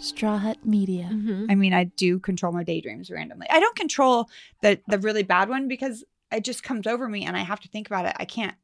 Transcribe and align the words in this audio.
Straw 0.00 0.38
Hut 0.38 0.58
Media. 0.64 1.08
I 1.48 1.54
mean, 1.54 1.72
I 1.72 1.84
do 1.84 2.18
control 2.18 2.52
my 2.52 2.64
daydreams 2.64 3.10
randomly. 3.10 3.46
I 3.50 3.60
don't 3.60 3.76
control 3.76 4.28
the 4.62 4.80
the 4.88 4.98
really 4.98 5.22
bad 5.22 5.48
one 5.48 5.68
because 5.68 6.04
it 6.32 6.44
just 6.44 6.62
comes 6.62 6.86
over 6.86 7.08
me 7.08 7.24
and 7.24 7.36
I 7.36 7.40
have 7.40 7.60
to 7.60 7.68
think 7.68 7.86
about 7.88 8.06
it. 8.06 8.14
I 8.18 8.24
can't 8.24 8.54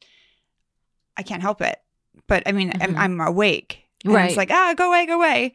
I 1.17 1.23
can't 1.23 1.43
help 1.43 1.61
it. 1.63 1.79
But 2.27 2.43
I 2.47 2.53
mean, 2.53 2.73
I'm, 2.81 2.95
Mhm. 2.95 2.99
I'm 2.99 3.21
awake. 3.21 3.83
And 4.05 4.15
Right. 4.15 4.29
It's 4.29 4.37
like, 4.37 4.51
ah, 4.51 4.75
go 4.77 4.89
away, 4.89 5.07
go 5.07 5.17
away. 5.17 5.53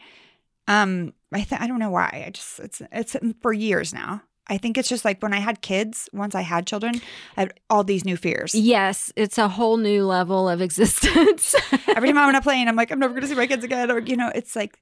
Um, 0.68 1.14
I 1.34 1.42
th- 1.42 1.62
I 1.62 1.68
don't 1.68 1.80
know 1.80 1.90
why. 1.92 2.24
I 2.28 2.30
just 2.32 2.60
it's 2.60 2.82
it's 2.92 3.16
for 3.42 3.54
years 3.54 3.94
now. 3.94 4.22
I 4.48 4.58
think 4.58 4.78
it's 4.78 4.90
just 4.90 5.06
like 5.06 5.22
when 5.24 5.34
I 5.34 5.40
had 5.40 5.62
kids, 5.62 6.10
once 6.14 6.36
I 6.36 6.42
had 6.42 6.68
children, 6.68 6.96
I 7.38 7.42
had 7.42 7.54
all 7.70 7.84
these 7.84 8.04
new 8.04 8.18
fears. 8.18 8.54
Yes, 8.54 9.14
it's 9.16 9.38
a 9.38 9.48
whole 9.48 9.78
new 9.78 10.06
level 10.06 10.50
of 10.50 10.62
existence. 10.68 11.56
Every 11.88 12.10
time 12.10 12.18
I'm 12.18 12.30
on 12.30 12.36
a 12.36 12.42
plane, 12.42 12.68
I'm 12.68 12.76
like, 12.76 12.92
I'm 12.92 13.00
never 13.00 13.14
gonna 13.14 13.28
see 13.28 13.36
my 13.36 13.48
kids 13.48 13.64
again. 13.64 13.90
Or, 13.92 14.00
you 14.00 14.18
know, 14.18 14.32
it's 14.36 14.56
like 14.56 14.82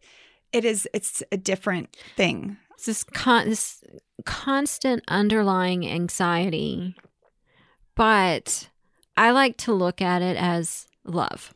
it 0.52 0.66
is 0.66 0.88
it's 0.93 1.23
a 1.31 1.38
different 1.38 1.96
thing. 2.15 2.57
It's 2.75 2.86
this, 2.86 3.04
con- 3.04 3.50
this 3.50 3.83
constant 4.25 5.04
underlying 5.07 5.86
anxiety. 5.87 6.96
But 7.96 8.69
I 9.18 9.32
like 9.32 9.57
to 9.57 9.74
look 9.74 10.01
at 10.01 10.21
it 10.21 10.38
as 10.38 10.88
love. 11.04 11.54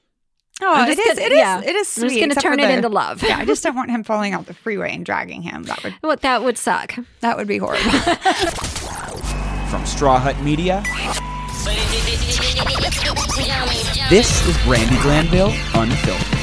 Oh, 0.62 0.72
I'm 0.74 0.92
it 0.92 0.98
just 0.98 1.08
is. 1.10 1.16
gonna- 1.18 1.26
It 1.28 1.32
is. 1.32 1.38
yeah. 1.40 1.62
It 1.62 1.76
is 1.76 1.98
I'm 1.98 2.04
just 2.04 2.16
going 2.16 2.30
to 2.30 2.36
except 2.36 2.44
for 2.46 2.50
turn 2.52 2.60
it 2.60 2.68
the- 2.68 2.74
into 2.74 2.90
love. 2.90 3.24
yeah, 3.24 3.38
I 3.38 3.46
just 3.46 3.64
don't 3.68 3.76
want 3.76 3.90
him 3.90 4.04
falling 4.04 4.34
out 4.34 4.46
the 4.46 4.54
freeway 4.54 4.94
and 4.94 5.06
dragging 5.06 5.42
him. 5.42 5.64
That 5.64 5.84
would 5.84 5.96
Well, 6.04 6.18
that 6.22 6.44
would 6.44 6.58
suck. 6.58 6.96
that 7.22 7.38
would 7.38 7.48
be 7.48 7.58
horrible. 7.58 7.90
From 9.70 9.86
Straw 9.88 10.20
Hut 10.20 10.40
Media, 10.44 10.84
this 14.10 14.46
is 14.48 14.56
Brandi 14.58 15.02
Glanville 15.02 15.54
Unfiltered. 15.74 16.40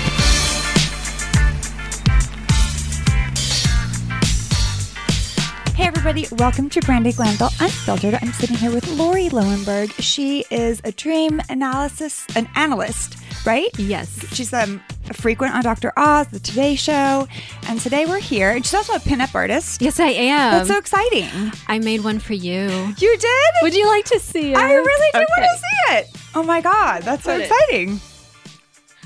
Hey 5.80 5.86
everybody, 5.86 6.26
welcome 6.32 6.68
to 6.68 6.80
Brandi 6.80 7.16
Glanville 7.16 7.48
Unfiltered. 7.58 8.18
I'm 8.20 8.34
sitting 8.34 8.54
here 8.54 8.70
with 8.70 8.86
Lauri 8.98 9.30
Lowenberg. 9.30 9.90
She 9.98 10.44
is 10.50 10.82
a 10.84 10.92
dream 10.92 11.40
analysis 11.48 12.26
an 12.36 12.50
analyst, 12.54 13.16
right? 13.46 13.70
Yes. 13.78 14.26
She's 14.34 14.52
um, 14.52 14.82
a 15.08 15.14
frequent 15.14 15.54
on 15.54 15.62
Dr. 15.62 15.94
Oz, 15.96 16.26
the 16.26 16.38
Today 16.38 16.74
Show, 16.74 17.26
and 17.66 17.80
today 17.80 18.04
we're 18.04 18.20
here. 18.20 18.50
And 18.50 18.62
she's 18.64 18.74
also 18.74 18.92
a 18.92 18.98
pinup 18.98 19.34
artist. 19.34 19.80
Yes, 19.80 19.98
I 19.98 20.08
am. 20.08 20.52
That's 20.52 20.68
so 20.68 20.76
exciting. 20.76 21.30
I 21.66 21.78
made 21.78 22.04
one 22.04 22.18
for 22.18 22.34
you. 22.34 22.68
You 22.98 23.16
did? 23.16 23.50
Would 23.62 23.74
you 23.74 23.86
like 23.88 24.04
to 24.04 24.20
see 24.20 24.52
it? 24.52 24.58
I 24.58 24.74
really 24.74 25.10
do 25.14 25.18
Okay. 25.20 25.26
want 25.30 25.44
to 25.50 25.58
see 25.58 25.94
it. 25.96 26.20
Oh 26.34 26.42
my 26.42 26.60
god, 26.60 27.04
that's 27.04 27.24
so 27.24 27.38
exciting. 27.38 28.00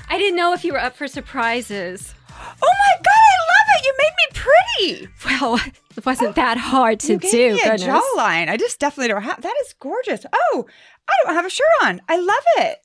I 0.09 0.17
didn't 0.17 0.35
know 0.35 0.51
if 0.51 0.65
you 0.65 0.73
were 0.73 0.81
up 0.81 0.97
for 0.97 1.07
surprises. 1.07 2.13
Oh 2.61 2.73
my 2.73 2.93
god, 3.03 3.25
I 3.31 3.39
love 3.51 3.67
it. 3.75 3.85
You 3.85 3.93
made 3.97 4.15
me 4.17 4.27
pretty. 4.33 5.09
Well, 5.25 5.59
it 5.97 6.05
wasn't 6.05 6.35
that 6.35 6.57
hard 6.57 6.99
to 7.01 7.13
you 7.13 7.19
gave 7.19 7.31
do. 7.31 7.37
me 7.53 7.61
a 7.61 7.77
goodness. 7.77 7.83
jawline. 7.83 8.49
I 8.49 8.57
just 8.57 8.79
definitely 8.79 9.09
don't 9.09 9.23
have. 9.23 9.41
That 9.41 9.55
is 9.61 9.73
gorgeous. 9.73 10.25
Oh, 10.31 10.65
I 11.07 11.13
don't 11.23 11.35
have 11.35 11.45
a 11.45 11.49
shirt 11.49 11.65
on. 11.83 12.01
I 12.07 12.17
love 12.17 12.43
it. 12.57 12.79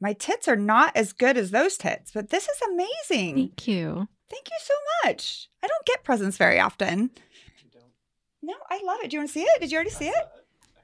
My 0.00 0.12
tits 0.14 0.48
are 0.48 0.56
not 0.56 0.96
as 0.96 1.12
good 1.12 1.36
as 1.36 1.50
those 1.50 1.76
tits, 1.76 2.10
but 2.12 2.30
this 2.30 2.44
is 2.44 2.60
amazing. 2.72 3.36
Thank 3.36 3.68
you. 3.68 4.08
Thank 4.30 4.48
you 4.50 4.56
so 4.60 4.74
much. 5.04 5.48
I 5.62 5.68
don't 5.68 5.86
get 5.86 6.04
presents 6.04 6.36
very 6.36 6.58
often. 6.58 7.10
No, 8.42 8.54
I 8.70 8.80
love 8.84 8.98
it. 9.04 9.10
Do 9.10 9.14
you 9.16 9.20
want 9.20 9.28
to 9.28 9.32
see 9.32 9.42
it? 9.42 9.60
Did 9.60 9.70
you 9.70 9.76
already 9.76 9.90
see 9.90 10.08
it? 10.08 10.24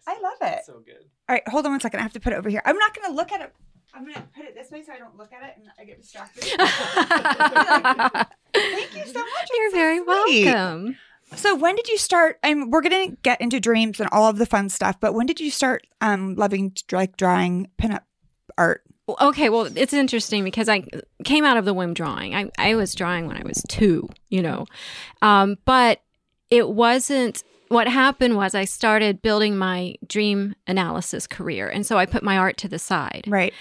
I 0.06 0.20
love 0.20 0.36
it. 0.42 0.64
So 0.64 0.80
good. 0.84 1.04
All 1.28 1.34
right, 1.34 1.46
hold 1.48 1.66
on 1.66 1.72
one 1.72 1.80
second. 1.80 1.98
I 2.00 2.02
have 2.04 2.12
to 2.12 2.20
put 2.20 2.32
it 2.32 2.36
over 2.36 2.48
here. 2.48 2.62
I'm 2.64 2.78
not 2.78 2.94
going 2.94 3.08
to 3.10 3.14
look 3.14 3.32
at 3.32 3.40
it. 3.40 3.52
I'm 3.98 4.04
going 4.04 4.14
to 4.14 4.22
put 4.34 4.44
it 4.44 4.54
this 4.54 4.70
way 4.70 4.84
so 4.84 4.92
I 4.92 4.98
don't 4.98 5.16
look 5.16 5.32
at 5.32 5.42
it 5.42 5.56
and 5.56 5.66
I 5.76 5.84
get 5.84 6.00
distracted. 6.00 6.44
Thank 8.54 8.94
you 8.94 9.04
so 9.12 9.18
much. 9.18 9.48
You're 9.52 9.70
so 9.70 9.76
very 9.76 9.98
sweet. 9.98 10.46
welcome. 10.46 10.96
So 11.34 11.56
when 11.56 11.74
did 11.74 11.88
you 11.88 11.98
start? 11.98 12.38
And 12.44 12.72
we're 12.72 12.80
gonna 12.80 13.08
get 13.22 13.40
into 13.40 13.58
dreams 13.58 13.98
and 13.98 14.08
all 14.12 14.28
of 14.30 14.38
the 14.38 14.46
fun 14.46 14.68
stuff. 14.68 15.00
But 15.00 15.14
when 15.14 15.26
did 15.26 15.40
you 15.40 15.50
start 15.50 15.84
um, 16.00 16.36
loving 16.36 16.74
like 16.92 17.16
drawing 17.16 17.68
pinup 17.76 18.02
art? 18.56 18.82
Okay, 19.20 19.48
well, 19.48 19.68
it's 19.74 19.92
interesting 19.92 20.44
because 20.44 20.68
I 20.68 20.84
came 21.24 21.44
out 21.44 21.56
of 21.56 21.64
the 21.64 21.74
womb 21.74 21.92
drawing. 21.92 22.34
I, 22.36 22.50
I 22.56 22.76
was 22.76 22.94
drawing 22.94 23.26
when 23.26 23.36
I 23.36 23.42
was 23.44 23.62
two, 23.68 24.08
you 24.28 24.42
know. 24.42 24.66
Um, 25.22 25.56
but 25.64 26.02
it 26.50 26.68
wasn't 26.68 27.42
what 27.68 27.88
happened 27.88 28.36
was 28.36 28.54
I 28.54 28.64
started 28.64 29.22
building 29.22 29.56
my 29.56 29.94
dream 30.06 30.54
analysis 30.66 31.26
career. 31.26 31.68
And 31.68 31.86
so 31.86 31.98
I 31.98 32.06
put 32.06 32.22
my 32.22 32.36
art 32.36 32.56
to 32.58 32.68
the 32.68 32.78
side. 32.78 33.24
Right. 33.26 33.52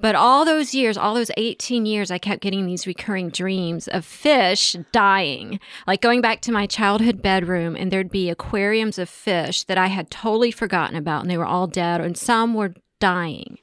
But 0.00 0.14
all 0.14 0.44
those 0.44 0.74
years, 0.74 0.96
all 0.96 1.14
those 1.14 1.30
18 1.36 1.86
years, 1.86 2.10
I 2.10 2.18
kept 2.18 2.42
getting 2.42 2.66
these 2.66 2.86
recurring 2.86 3.30
dreams 3.30 3.88
of 3.88 4.04
fish 4.04 4.76
dying. 4.90 5.60
Like 5.86 6.00
going 6.00 6.20
back 6.20 6.40
to 6.42 6.52
my 6.52 6.66
childhood 6.66 7.22
bedroom, 7.22 7.76
and 7.76 7.90
there'd 7.90 8.10
be 8.10 8.30
aquariums 8.30 8.98
of 8.98 9.08
fish 9.08 9.64
that 9.64 9.78
I 9.78 9.86
had 9.86 10.10
totally 10.10 10.50
forgotten 10.50 10.96
about, 10.96 11.22
and 11.22 11.30
they 11.30 11.38
were 11.38 11.46
all 11.46 11.66
dead, 11.66 12.00
and 12.00 12.16
some 12.16 12.54
were 12.54 12.74
dying. 12.98 13.58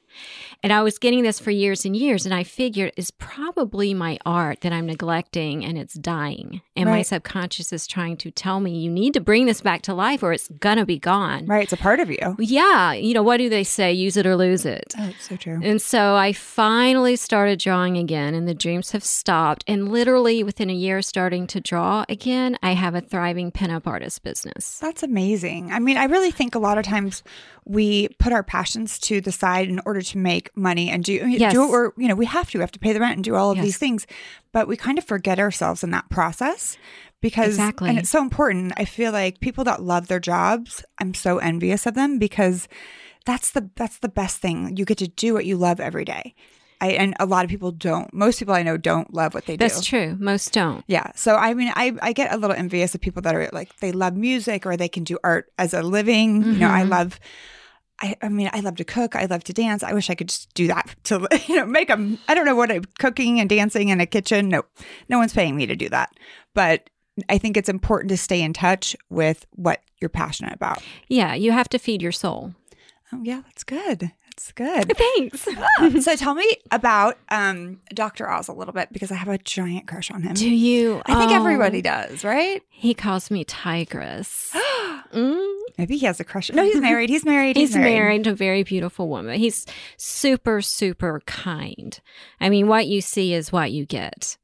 And 0.61 0.73
I 0.73 0.81
was 0.81 0.97
getting 0.97 1.23
this 1.23 1.39
for 1.39 1.51
years 1.51 1.85
and 1.85 1.95
years, 1.95 2.25
and 2.25 2.33
I 2.33 2.43
figured 2.43 2.91
it's 2.97 3.11
probably 3.11 3.93
my 3.93 4.17
art 4.25 4.61
that 4.61 4.73
I'm 4.73 4.87
neglecting 4.87 5.63
and 5.63 5.77
it's 5.77 5.93
dying. 5.93 6.61
And 6.75 6.89
my 6.89 7.01
subconscious 7.01 7.71
is 7.71 7.87
trying 7.87 8.17
to 8.17 8.31
tell 8.31 8.59
me, 8.59 8.77
you 8.77 8.89
need 8.89 9.13
to 9.13 9.21
bring 9.21 9.45
this 9.45 9.61
back 9.61 9.81
to 9.83 9.93
life 9.93 10.23
or 10.23 10.33
it's 10.33 10.49
gonna 10.59 10.85
be 10.85 10.99
gone. 10.99 11.45
Right. 11.45 11.63
It's 11.63 11.73
a 11.73 11.77
part 11.77 11.99
of 11.99 12.09
you. 12.09 12.35
Yeah. 12.39 12.93
You 12.93 13.13
know, 13.13 13.23
what 13.23 13.37
do 13.37 13.49
they 13.49 13.63
say? 13.63 13.93
Use 13.93 14.17
it 14.17 14.25
or 14.25 14.35
lose 14.35 14.65
it. 14.65 14.93
Oh, 14.97 15.13
so 15.19 15.35
true. 15.35 15.59
And 15.63 15.81
so 15.81 16.15
I 16.15 16.33
finally 16.33 17.15
started 17.15 17.59
drawing 17.59 17.97
again, 17.97 18.33
and 18.33 18.47
the 18.47 18.53
dreams 18.53 18.91
have 18.91 19.03
stopped. 19.03 19.63
And 19.67 19.91
literally 19.91 20.43
within 20.43 20.69
a 20.69 20.73
year, 20.73 21.01
starting 21.01 21.47
to 21.47 21.61
draw 21.61 22.05
again, 22.09 22.57
I 22.61 22.73
have 22.73 22.95
a 22.95 23.01
thriving 23.01 23.51
pinup 23.51 23.87
artist 23.87 24.23
business. 24.23 24.79
That's 24.79 25.03
amazing. 25.03 25.71
I 25.71 25.79
mean, 25.79 25.97
I 25.97 26.05
really 26.05 26.31
think 26.31 26.55
a 26.55 26.59
lot 26.59 26.77
of 26.77 26.85
times 26.85 27.23
we 27.65 28.07
put 28.17 28.33
our 28.33 28.41
passions 28.41 28.97
to 28.97 29.21
the 29.21 29.31
side 29.31 29.69
in 29.69 29.79
order 29.85 30.01
to 30.01 30.17
make 30.17 30.48
money 30.55 30.89
and 30.89 31.03
do 31.03 31.13
Yes. 31.27 31.53
do 31.53 31.63
it. 31.63 31.69
Or 31.69 31.93
you 31.97 32.07
know, 32.07 32.15
we 32.15 32.25
have 32.25 32.49
to. 32.51 32.57
We 32.57 32.61
have 32.63 32.71
to 32.71 32.79
pay 32.79 32.93
the 32.93 32.99
rent 32.99 33.15
and 33.15 33.23
do 33.23 33.35
all 33.35 33.51
of 33.51 33.57
Yes. 33.57 33.65
these 33.65 33.77
things, 33.77 34.07
but 34.51 34.67
we 34.67 34.75
kind 34.77 34.97
of 34.97 35.03
forget 35.05 35.39
ourselves 35.39 35.83
in 35.83 35.91
that 35.91 36.09
process 36.09 36.77
because 37.21 37.49
Exactly. 37.49 37.89
and 37.89 37.97
it's 37.99 38.09
so 38.09 38.21
important. 38.21 38.73
I 38.77 38.85
feel 38.85 39.11
like 39.11 39.39
people 39.39 39.63
that 39.65 39.81
love 39.81 40.07
their 40.07 40.19
jobs, 40.19 40.83
I'm 40.99 41.13
so 41.13 41.37
envious 41.37 41.85
of 41.85 41.93
them 41.95 42.17
because 42.19 42.67
that's 43.25 43.51
the 43.51 43.69
that's 43.75 43.99
the 43.99 44.09
best 44.09 44.37
thing. 44.39 44.75
You 44.77 44.85
get 44.85 44.97
to 44.99 45.07
do 45.07 45.33
what 45.33 45.45
you 45.45 45.57
love 45.57 45.79
every 45.79 46.05
day. 46.05 46.33
I, 46.81 46.91
and 46.91 47.13
a 47.19 47.25
lot 47.25 47.43
of 47.43 47.51
people 47.51 47.71
don't. 47.73 48.13
Most 48.13 48.39
people 48.39 48.53
I 48.53 48.63
know 48.63 48.77
don't 48.77 49.13
love 49.13 49.33
what 49.33 49.45
they 49.47 49.57
do. 49.57 49.65
That's 49.67 49.83
true. 49.83 50.15
Most 50.17 50.53
don't. 50.53 50.85
Yeah. 50.87 51.11
So 51.13 51.35
I 51.35 51.53
mean, 51.53 51.73
I, 51.75 51.93
I 52.01 52.13
get 52.13 52.33
a 52.33 52.37
little 52.37 52.55
envious 52.55 52.95
of 52.95 53.01
people 53.01 53.21
that 53.23 53.35
are 53.35 53.49
like 53.51 53.77
they 53.79 53.91
love 53.91 54.15
music 54.15 54.65
or 54.65 54.77
they 54.77 54.87
can 54.87 55.03
do 55.03 55.19
art 55.21 55.51
as 55.57 55.73
a 55.73 55.81
living. 55.83 56.41
You 56.45 56.59
know, 56.59 56.69
I 56.69 56.83
Mhm. 56.83 56.89
love. 56.89 57.19
I, 58.01 58.15
I 58.21 58.29
mean, 58.29 58.49
I 58.53 58.61
love 58.61 58.75
to 58.77 58.85
cook. 58.85 59.15
I 59.15 59.25
love 59.25 59.43
to 59.45 59.53
dance. 59.53 59.83
I 59.83 59.93
wish 59.93 60.09
I 60.09 60.15
could 60.15 60.29
just 60.29 60.53
do 60.53 60.67
that 60.67 60.95
to 61.05 61.27
you 61.47 61.57
know 61.57 61.65
make 61.65 61.87
them. 61.87 62.17
I 62.27 62.33
don't 62.33 62.45
know 62.45 62.55
what 62.55 62.71
I'm 62.71 62.83
cooking 62.99 63.39
and 63.39 63.49
dancing 63.49 63.89
in 63.89 64.01
a 64.01 64.05
kitchen. 64.05 64.49
No, 64.49 64.63
no 65.09 65.17
one's 65.17 65.33
paying 65.33 65.55
me 65.55 65.65
to 65.65 65.75
do 65.75 65.89
that. 65.89 66.11
But 66.53 66.89
I 67.27 67.37
think 67.37 67.57
it's 67.57 67.69
important 67.69 68.09
to 68.09 68.17
stay 68.17 68.41
in 68.41 68.53
touch 68.53 68.95
with 69.09 69.45
what 69.51 69.81
you're 69.99 70.09
passionate 70.09 70.53
about. 70.53 70.81
Yeah, 71.07 71.33
you 71.33 71.51
have 71.51 71.69
to 71.69 71.79
feed 71.79 72.01
your 72.01 72.11
soul. 72.11 72.53
Oh 73.11 73.21
yeah, 73.23 73.41
that's 73.45 73.63
good. 73.63 74.11
That's 74.39 74.53
good. 74.53 74.97
Thanks. 75.17 75.47
so 76.05 76.15
tell 76.15 76.33
me 76.33 76.45
about 76.71 77.17
um, 77.27 77.81
Dr. 77.93 78.29
Oz 78.29 78.47
a 78.47 78.53
little 78.53 78.73
bit 78.73 78.87
because 78.93 79.11
I 79.11 79.15
have 79.15 79.27
a 79.27 79.37
giant 79.37 79.85
crush 79.85 80.09
on 80.11 80.21
him. 80.21 80.33
Do 80.33 80.49
you? 80.49 81.01
I 81.05 81.15
think 81.19 81.31
Oh, 81.31 81.35
everybody 81.35 81.81
does, 81.81 82.23
right? 82.23 82.61
He 82.69 82.93
calls 82.93 83.29
me 83.29 83.43
Tigress. 83.43 84.55
Mm. 85.11 85.55
Maybe 85.79 85.97
he 85.97 86.05
has 86.05 86.19
a 86.19 86.23
crush. 86.23 86.51
No, 86.51 86.63
he's 86.63 86.79
married. 86.79 87.09
He's 87.09 87.25
married. 87.25 87.55
He's 87.57 87.75
married 87.75 88.25
to 88.25 88.29
a 88.29 88.35
very 88.35 88.61
beautiful 88.61 89.09
woman. 89.09 89.39
He's 89.39 89.65
super, 89.97 90.61
super 90.61 91.23
kind. 91.25 91.99
I 92.39 92.49
mean, 92.49 92.67
what 92.67 92.85
you 92.85 93.01
see 93.01 93.33
is 93.33 93.51
what 93.51 93.71
you 93.71 93.87
get. 93.87 94.37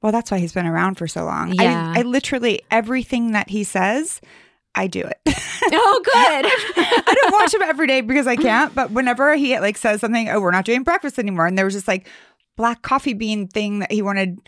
Well, 0.00 0.10
that's 0.10 0.30
why 0.30 0.38
he's 0.38 0.54
been 0.54 0.64
around 0.64 0.94
for 0.94 1.06
so 1.06 1.26
long. 1.26 1.52
Yeah. 1.52 1.92
I, 1.94 1.98
I 1.98 2.02
literally 2.02 2.62
everything 2.70 3.32
that 3.32 3.50
he 3.50 3.64
says, 3.64 4.22
I 4.74 4.86
do 4.86 5.00
it. 5.00 5.20
Oh, 5.74 6.00
good. 6.04 6.12
I 7.06 7.14
don't 7.22 7.32
watch 7.32 7.54
him 7.54 7.62
every 7.62 7.86
day 7.86 8.00
because 8.00 8.26
I 8.26 8.34
can't. 8.36 8.74
But 8.74 8.90
whenever 8.90 9.34
he 9.36 9.58
like 9.60 9.78
says 9.78 10.00
something, 10.00 10.28
oh, 10.28 10.40
we're 10.40 10.50
not 10.50 10.64
doing 10.66 10.82
breakfast 10.82 11.18
anymore, 11.20 11.46
and 11.46 11.56
there 11.56 11.64
was 11.64 11.72
this 11.74 11.86
like 11.88 12.08
black 12.56 12.82
coffee 12.82 13.14
bean 13.14 13.46
thing 13.46 13.78
that 13.78 13.90
he 13.92 14.02
wanted. 14.02 14.38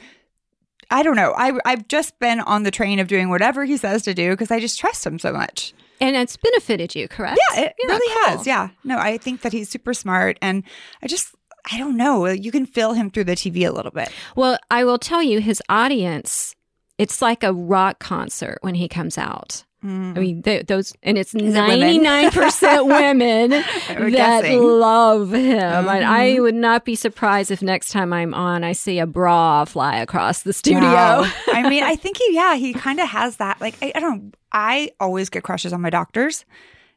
I 0.90 1.02
don't 1.02 1.14
know. 1.16 1.32
I 1.36 1.52
I've 1.64 1.86
just 1.88 2.18
been 2.18 2.40
on 2.40 2.64
the 2.64 2.70
train 2.72 2.98
of 2.98 3.06
doing 3.08 3.30
whatever 3.30 3.64
he 3.64 3.76
says 3.76 4.02
to 4.02 4.12
do 4.12 4.30
because 4.32 4.50
I 4.50 4.58
just 4.60 4.78
trust 4.78 5.06
him 5.06 5.18
so 5.20 5.32
much. 5.32 5.72
and 6.00 6.16
it's 6.16 6.36
benefited 6.36 6.94
you, 6.96 7.06
correct? 7.08 7.38
Yeah, 7.54 7.60
it 7.66 7.74
really 7.84 8.14
cool. 8.26 8.36
has. 8.36 8.46
Yeah. 8.46 8.70
No, 8.82 8.98
I 8.98 9.16
think 9.16 9.42
that 9.42 9.52
he's 9.52 9.70
super 9.70 9.94
smart, 9.94 10.36
and 10.42 10.64
I 11.00 11.06
just 11.06 11.32
I 11.72 11.78
don't 11.78 11.96
know. 11.96 12.26
You 12.26 12.50
can 12.50 12.66
feel 12.66 12.92
him 12.92 13.08
through 13.10 13.24
the 13.24 13.36
TV 13.36 13.66
a 13.66 13.72
little 13.72 13.92
bit. 13.92 14.10
Well, 14.36 14.58
I 14.70 14.84
will 14.84 14.98
tell 14.98 15.22
you, 15.22 15.40
his 15.40 15.62
audience, 15.68 16.54
it's 16.98 17.22
like 17.22 17.42
a 17.44 17.52
rock 17.52 18.00
concert 18.00 18.58
when 18.62 18.74
he 18.74 18.88
comes 18.88 19.16
out. 19.16 19.64
I 19.84 20.18
mean, 20.18 20.42
th- 20.42 20.66
those, 20.66 20.94
and 21.02 21.18
it's 21.18 21.34
ninety 21.34 21.98
nine 21.98 22.30
percent 22.30 22.86
women 22.98 23.50
that 23.50 24.10
guessing. 24.10 24.62
love 24.62 25.32
him. 25.34 25.88
And 25.88 26.04
I 26.06 26.30
Mhm. 26.36 26.42
would 26.42 26.54
not 26.54 26.86
be 26.86 26.94
surprised 26.94 27.50
if 27.50 27.60
next 27.60 27.90
time 27.90 28.10
I'm 28.12 28.32
on, 28.32 28.64
I 28.64 28.72
see 28.72 28.98
a 28.98 29.06
bra 29.06 29.66
fly 29.66 29.98
across 29.98 30.42
the 30.42 30.54
studio. 30.54 30.80
Wow. 30.82 31.30
I 31.48 31.68
mean, 31.68 31.82
I 31.84 31.96
think 31.96 32.16
he, 32.16 32.34
yeah, 32.34 32.54
he 32.56 32.72
kind 32.72 32.98
of 32.98 33.08
has 33.10 33.36
that. 33.36 33.60
Like, 33.60 33.76
I, 33.82 33.92
I 33.94 34.00
don't, 34.00 34.34
I 34.52 34.90
always 35.00 35.28
get 35.28 35.42
crushes 35.42 35.74
on 35.74 35.82
my 35.82 35.90
doctors. 35.90 36.46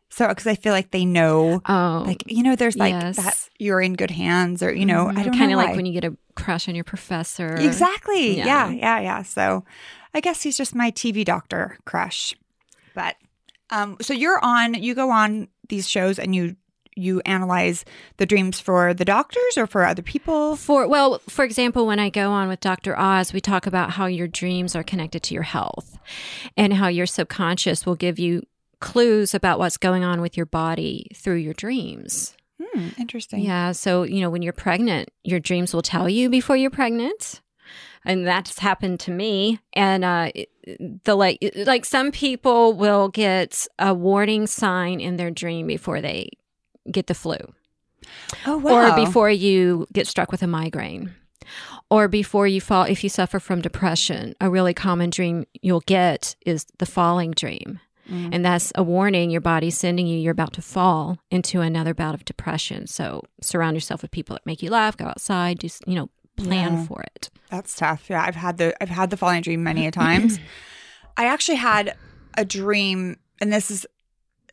So, 0.10 0.26
because 0.30 0.48
I 0.48 0.56
feel 0.56 0.72
like 0.72 0.92
they 0.92 1.04
know, 1.04 1.62
Oh, 1.68 2.04
like, 2.08 2.24
you 2.28 2.42
know, 2.42 2.56
there's 2.56 2.78
like 2.78 2.94
yes. 2.94 3.18
that 3.18 3.50
you're 3.60 3.82
in 3.82 3.96
good 3.96 4.12
hands 4.12 4.64
or, 4.64 4.74
you 4.74 4.86
know, 4.86 5.10
I 5.10 5.24
don't 5.24 5.38
kind 5.38 5.52
of 5.52 5.58
like 5.58 5.76
when 5.76 5.86
you 5.86 5.92
get 5.92 6.06
a 6.06 6.16
crush 6.38 6.70
on 6.70 6.76
your 6.76 6.86
professor. 6.86 7.56
Exactly. 7.58 8.38
Yeah. 8.38 8.46
Yeah. 8.46 8.70
yeah, 8.72 9.00
yeah, 9.02 9.24
So 9.24 9.66
I 10.14 10.22
guess 10.22 10.42
he's 10.44 10.56
just 10.56 10.74
my 10.74 10.92
TV 10.92 11.26
doctor 11.26 11.78
crush. 11.84 12.34
But 12.98 13.16
um 13.70 13.98
so 14.02 14.14
you're 14.14 14.44
on 14.44 14.74
you 14.74 14.96
go 14.96 15.12
on 15.12 15.48
these 15.70 15.88
shows 15.88 16.18
and 16.18 16.36
you 16.36 16.56
you 16.98 17.22
analyze 17.26 17.86
the 18.18 18.26
dreams 18.26 18.60
for 18.60 18.94
the 18.94 19.06
doctors 19.06 19.56
or 19.56 19.68
for 19.68 19.86
other 19.86 20.02
people. 20.02 20.56
For 20.56 20.88
well, 20.88 21.20
for 21.30 21.46
example, 21.46 21.86
when 21.86 22.00
I 22.00 22.10
go 22.10 22.32
on 22.32 22.48
with 22.48 22.60
Dr. 22.60 22.98
Oz, 23.00 23.34
we 23.34 23.40
talk 23.40 23.68
about 23.68 23.92
how 23.92 24.08
your 24.08 24.28
dreams 24.28 24.76
are 24.76 24.84
connected 24.84 25.22
to 25.24 25.34
your 25.36 25.44
health 25.44 25.98
and 26.58 26.74
how 26.74 26.88
your 26.88 27.06
subconscious 27.06 27.86
will 27.86 27.96
give 27.96 28.18
you 28.18 28.42
clues 28.80 29.34
about 29.34 29.60
what's 29.60 29.78
going 29.78 30.04
on 30.04 30.22
with 30.22 30.36
your 30.36 30.46
body 30.48 31.08
through 31.16 31.36
your 31.36 31.54
dreams. 31.54 32.36
Hmm, 32.62 32.90
interesting. 32.98 33.42
Yeah, 33.42 33.72
so 33.74 34.04
you 34.04 34.22
know 34.22 34.32
when 34.32 34.42
you're 34.42 34.54
pregnant, 34.54 35.10
your 35.24 35.40
dreams 35.40 35.74
will 35.74 35.84
tell 35.84 36.10
you 36.10 36.30
before 36.30 36.58
you're 36.58 36.72
pregnant. 36.72 37.42
And 38.08 38.26
that's 38.26 38.58
happened 38.58 39.00
to 39.02 39.12
me. 39.12 39.60
And 39.74 40.04
uh, 40.04 40.32
the 41.04 41.16
like, 41.16 41.38
like 41.56 41.86
some 41.86 42.12
people 42.12 42.74
will 42.74 43.10
get 43.10 43.68
a 43.78 43.94
warning 43.94 44.48
sign 44.48 45.00
in 45.00 45.18
their 45.18 45.30
dream 45.30 45.68
before 45.68 46.02
they 46.02 46.30
get 46.92 47.08
the 47.08 47.14
flu 47.14 47.38
Oh 48.46 48.58
wow. 48.58 48.94
or 48.94 48.96
before 48.96 49.30
you 49.30 49.86
get 49.94 50.08
struck 50.08 50.32
with 50.32 50.42
a 50.42 50.48
migraine 50.48 51.14
or 51.90 52.08
before 52.08 52.48
you 52.48 52.62
fall 52.62 52.84
if 52.84 53.04
you 53.04 53.10
suffer 53.10 53.40
from 53.40 53.62
depression 53.62 54.34
a 54.40 54.50
really 54.50 54.74
common 54.74 55.10
dream 55.10 55.46
you'll 55.62 55.82
get 55.82 56.36
is 56.46 56.66
the 56.80 56.86
falling 56.86 57.32
dream 57.32 57.80
Mm. 58.10 58.30
and 58.34 58.46
that's 58.46 58.72
a 58.76 58.84
warning 58.84 59.30
your 59.32 59.42
body's 59.42 59.78
sending 59.78 60.08
you 60.08 60.18
you're 60.18 60.32
about 60.32 60.54
to 60.54 60.62
fall 60.62 61.18
into 61.30 61.60
another 61.60 61.94
bout 61.94 62.16
of 62.16 62.24
depression 62.24 62.88
so 62.88 63.22
surround 63.42 63.76
yourself 63.76 64.02
with 64.02 64.12
people 64.12 64.34
that 64.34 64.46
make 64.46 64.64
you 64.64 64.70
laugh 64.70 64.96
go 64.96 65.04
outside 65.08 65.60
do, 65.60 65.68
you 65.86 65.96
know 65.96 66.10
plan 66.38 66.74
Yeah. 66.74 66.86
for 66.86 67.02
it 67.16 67.30
That's 67.50 67.76
tough. 67.76 68.10
Yeah, 68.10 68.24
I've 68.24 68.36
had 68.36 68.58
the 68.58 68.76
I've 68.82 68.90
had 68.90 69.10
the 69.10 69.18
falling 69.18 69.42
dream 69.42 69.64
many 69.64 69.88
a 69.88 69.92
times. 69.92 70.40
I 71.18 71.26
actually 71.26 71.56
had 71.58 71.96
a 72.38 72.46
dream, 72.46 73.18
and 73.42 73.52
this 73.54 73.72
is 73.72 73.86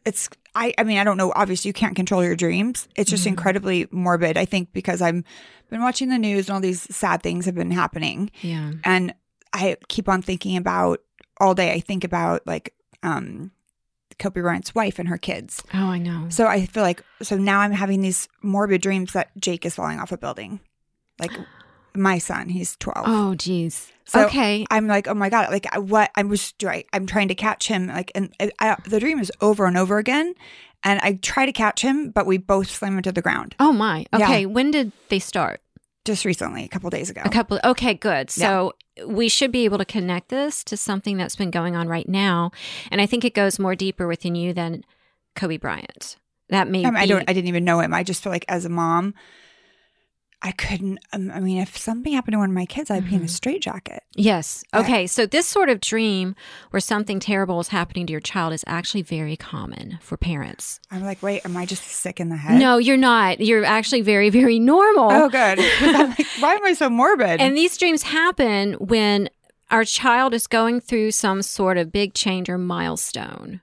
it's 0.05 0.29
I 0.55 0.73
I 0.79 0.85
mean 0.85 0.99
I 0.99 1.05
don't 1.05 1.17
know. 1.17 1.33
Obviously, 1.35 1.69
you 1.69 1.73
can't 1.73 1.97
control 1.97 2.23
your 2.25 2.37
dreams. 2.37 2.89
It's 2.97 3.11
just 3.11 3.25
Mhm. 3.25 3.29
incredibly 3.35 3.87
morbid. 3.91 4.37
I 4.39 4.45
think 4.45 4.73
because 4.73 5.03
I've 5.03 5.23
been 5.71 5.81
watching 5.83 6.09
the 6.09 6.19
news 6.19 6.49
and 6.49 6.55
all 6.55 6.61
these 6.61 6.83
sad 6.95 7.23
things 7.23 7.47
have 7.47 7.55
been 7.57 7.71
happening, 7.73 8.31
yeah 8.43 8.73
and 8.85 9.13
I 9.53 9.77
keep 9.89 10.09
on 10.09 10.23
thinking 10.23 10.57
about 10.57 11.01
all 11.41 11.55
day. 11.55 11.73
I 11.73 11.81
think 11.81 12.05
about 12.05 12.47
like 12.47 12.75
um 13.03 13.51
Kobe 14.21 14.41
Bryant's 14.41 14.75
wife 14.75 15.01
and 15.01 15.09
her 15.09 15.19
kids. 15.19 15.63
oh 15.75 15.89
i 15.89 15.99
know 15.99 16.27
So 16.29 16.47
I 16.47 16.67
feel 16.67 16.85
like 16.85 17.03
so 17.23 17.37
now 17.37 17.59
I'm 17.61 17.73
having 17.73 18.01
these 18.03 18.29
morbid 18.43 18.81
dreams 18.83 19.13
that 19.15 19.31
Jake 19.37 19.67
is 19.67 19.75
falling 19.75 19.99
off 19.99 20.13
a 20.13 20.17
building, 20.17 20.61
like 21.19 21.33
my 21.94 22.19
son. 22.19 22.49
He's 22.49 22.76
twelve. 22.76 23.05
oh 23.06 23.35
geez 23.35 23.93
So 24.05 24.26
okay 24.26 24.67
I'm 24.70 24.87
like, 24.87 25.08
oh 25.08 25.14
my 25.14 25.29
god, 25.31 25.50
like 25.50 25.67
what? 25.76 26.11
I 26.14 26.23
was 26.23 26.52
trying. 26.52 26.85
I'm 26.93 27.06
trying 27.06 27.29
to 27.29 27.35
catch 27.35 27.69
him, 27.69 27.87
like, 27.87 28.12
and 28.14 28.32
I, 28.41 28.50
I, 28.61 28.76
the 28.88 29.00
dream 29.00 29.19
is 29.19 29.32
over 29.41 29.67
and 29.67 29.76
over 29.76 29.99
again, 29.99 30.35
and 30.82 31.00
I 31.00 31.14
try 31.14 31.46
to 31.46 31.52
catch 31.52 31.82
him, 31.82 32.11
but 32.11 32.26
we 32.26 32.38
both 32.38 32.70
slam 32.70 32.96
him 32.96 33.02
to 33.02 33.12
the 33.12 33.23
ground 33.23 33.55
oh 33.58 33.73
my 33.73 34.06
Yeah. 34.12 34.25
okay 34.25 34.46
when 34.46 34.70
did 34.70 34.93
they 35.08 35.19
start 35.19 35.61
just 36.05 36.25
recently, 36.26 36.64
a 36.64 36.69
couple 36.69 36.91
days 36.91 37.08
ago. 37.08 37.23
A 37.25 37.31
couple. 37.31 37.58
Okay, 37.64 37.94
good. 37.94 38.31
So 38.31 38.75
we 39.06 39.29
should 39.31 39.50
be 39.50 39.64
able 39.64 39.79
to 39.79 39.87
connect 39.87 40.29
this 40.29 40.62
to 40.64 40.76
something 40.76 41.17
that's 41.17 41.35
been 41.35 41.50
going 41.50 41.76
on 41.76 41.88
right 41.88 42.08
now, 42.08 42.50
and 42.91 43.00
I 43.00 43.06
think 43.06 43.25
it 43.25 43.32
goes 43.35 43.58
more 43.58 43.75
deeper 43.75 44.06
within 44.06 44.35
you 44.35 44.52
than 44.52 44.85
Kobe 45.35 45.56
Bryant. 45.56 46.17
That 46.50 46.69
may 46.69 46.85
I, 46.85 46.91
mean, 46.91 46.96
I 46.96 47.06
don't. 47.06 47.25
I 47.29 47.32
didn't 47.32 47.49
even 47.49 47.64
know 47.64 47.81
him. 47.81 47.94
I 47.94 48.02
just 48.02 48.23
feel 48.23 48.31
like 48.31 48.44
as 48.49 48.67
a 48.67 48.69
mom, 48.69 49.14
I 50.46 50.52
couldn't. 50.52 50.99
Um, 51.14 51.31
I 51.35 51.41
mean, 51.41 51.56
if 51.58 51.75
something 51.76 52.12
happened 52.12 52.32
to 52.35 52.38
one 52.38 52.50
of 52.50 52.55
my 52.55 52.67
kids, 52.67 52.91
I'd 52.91 53.08
be 53.08 53.14
in 53.17 53.23
a 53.23 53.25
Mhm. 53.25 53.31
straitjacket. 53.31 54.02
Yes. 54.14 54.62
Okay. 54.75 55.06
So 55.06 55.25
this 55.25 55.46
sort 55.46 55.70
of 55.70 55.81
dream 55.81 56.37
where 56.70 56.81
something 56.81 57.19
terrible 57.19 57.61
is 57.61 57.69
happening 57.69 58.05
to 58.06 58.11
your 58.12 58.20
child 58.20 58.52
is 58.52 58.62
actually 58.67 59.00
very 59.00 59.37
common 59.38 59.99
for 60.02 60.19
parents. 60.19 60.81
I'm 60.91 61.02
like, 61.02 61.23
wait, 61.23 61.41
am 61.46 61.56
I 61.56 61.64
just 61.64 61.85
sick 61.85 62.20
in 62.20 62.29
the 62.29 62.37
head? 62.37 62.61
No, 62.61 62.76
you're 62.76 62.99
not. 62.99 63.41
You're 63.41 63.64
actually 63.64 64.02
very, 64.02 64.29
very 64.29 64.58
normal. 64.58 65.11
Oh, 65.11 65.29
good. 65.31 65.58
I'm 65.81 66.11
like, 66.11 66.26
why 66.41 66.55
am 66.56 66.64
I 66.67 66.75
so 66.75 66.91
morbid? 66.91 67.41
And 67.41 67.56
these 67.56 67.79
dreams 67.79 68.02
happen 68.02 68.75
when 68.75 69.31
our 69.70 69.85
child 69.87 70.35
is 70.35 70.46
going 70.46 70.81
through 70.81 71.12
some 71.12 71.41
sort 71.41 71.79
of 71.79 71.91
big 71.91 72.12
change 72.12 72.50
or 72.50 72.58
milestone. 72.58 73.62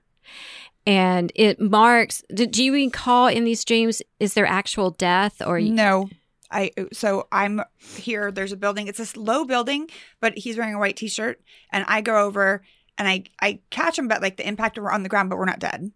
And 0.84 1.30
it 1.36 1.60
marks, 1.60 2.24
do 2.34 2.64
you 2.64 2.72
recall 2.72 3.28
in 3.28 3.44
these 3.44 3.64
dreams, 3.64 4.02
is 4.18 4.34
there 4.34 4.46
actual 4.46 4.90
death 4.90 5.40
or? 5.46 5.60
No. 5.60 6.08
I 6.52 6.70
so 6.92 7.26
I'm 7.32 7.62
here. 7.78 8.30
There's 8.30 8.52
a 8.52 8.56
building. 8.56 8.86
It's 8.88 8.98
this 8.98 9.16
low 9.16 9.44
building, 9.44 9.88
but 10.20 10.36
he's 10.38 10.56
wearing 10.56 10.74
a 10.74 10.78
white 10.78 10.96
t-shirt, 10.96 11.40
and 11.70 11.84
I 11.88 12.00
go 12.02 12.18
over 12.24 12.62
and 12.98 13.08
I 13.08 13.24
I 13.40 13.60
catch 13.70 13.98
him, 13.98 14.06
but 14.08 14.20
like 14.22 14.36
the 14.36 14.46
impact 14.46 14.78
we're 14.78 14.90
on 14.92 15.02
the 15.02 15.08
ground, 15.08 15.30
but 15.30 15.38
we're 15.38 15.46
not 15.46 15.58
dead. 15.58 15.90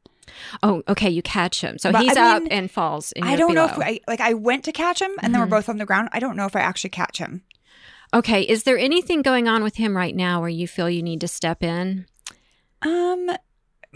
Oh, 0.62 0.82
okay. 0.88 1.08
You 1.08 1.22
catch 1.22 1.60
him. 1.60 1.78
So 1.78 1.92
But, 1.92 2.02
he's 2.02 2.16
I 2.16 2.36
up 2.36 2.42
mean, 2.42 2.52
and 2.52 2.70
falls. 2.70 3.12
And 3.12 3.24
I 3.24 3.36
don't 3.36 3.54
know 3.54 3.66
if 3.66 3.74
below. 3.74 3.86
I 3.86 4.00
like 4.08 4.20
I 4.20 4.34
went 4.34 4.64
to 4.64 4.72
catch 4.72 5.00
him, 5.00 5.12
and 5.22 5.32
then 5.32 5.40
we're 5.40 5.46
Mhm. 5.46 5.50
both 5.50 5.68
on 5.68 5.76
the 5.78 5.86
ground. 5.86 6.08
I 6.12 6.18
don't 6.18 6.36
know 6.36 6.46
if 6.46 6.56
I 6.56 6.60
actually 6.60 6.90
catch 6.90 7.18
him. 7.18 7.42
Okay. 8.12 8.42
Is 8.42 8.64
there 8.64 8.78
anything 8.78 9.22
going 9.22 9.46
on 9.46 9.62
with 9.62 9.76
him 9.76 9.96
right 9.96 10.16
now 10.16 10.40
where 10.40 10.48
you 10.48 10.66
feel 10.66 10.88
you 10.90 11.02
need 11.02 11.20
to 11.20 11.28
step 11.28 11.62
in? 11.62 12.06
Um, 12.82 13.30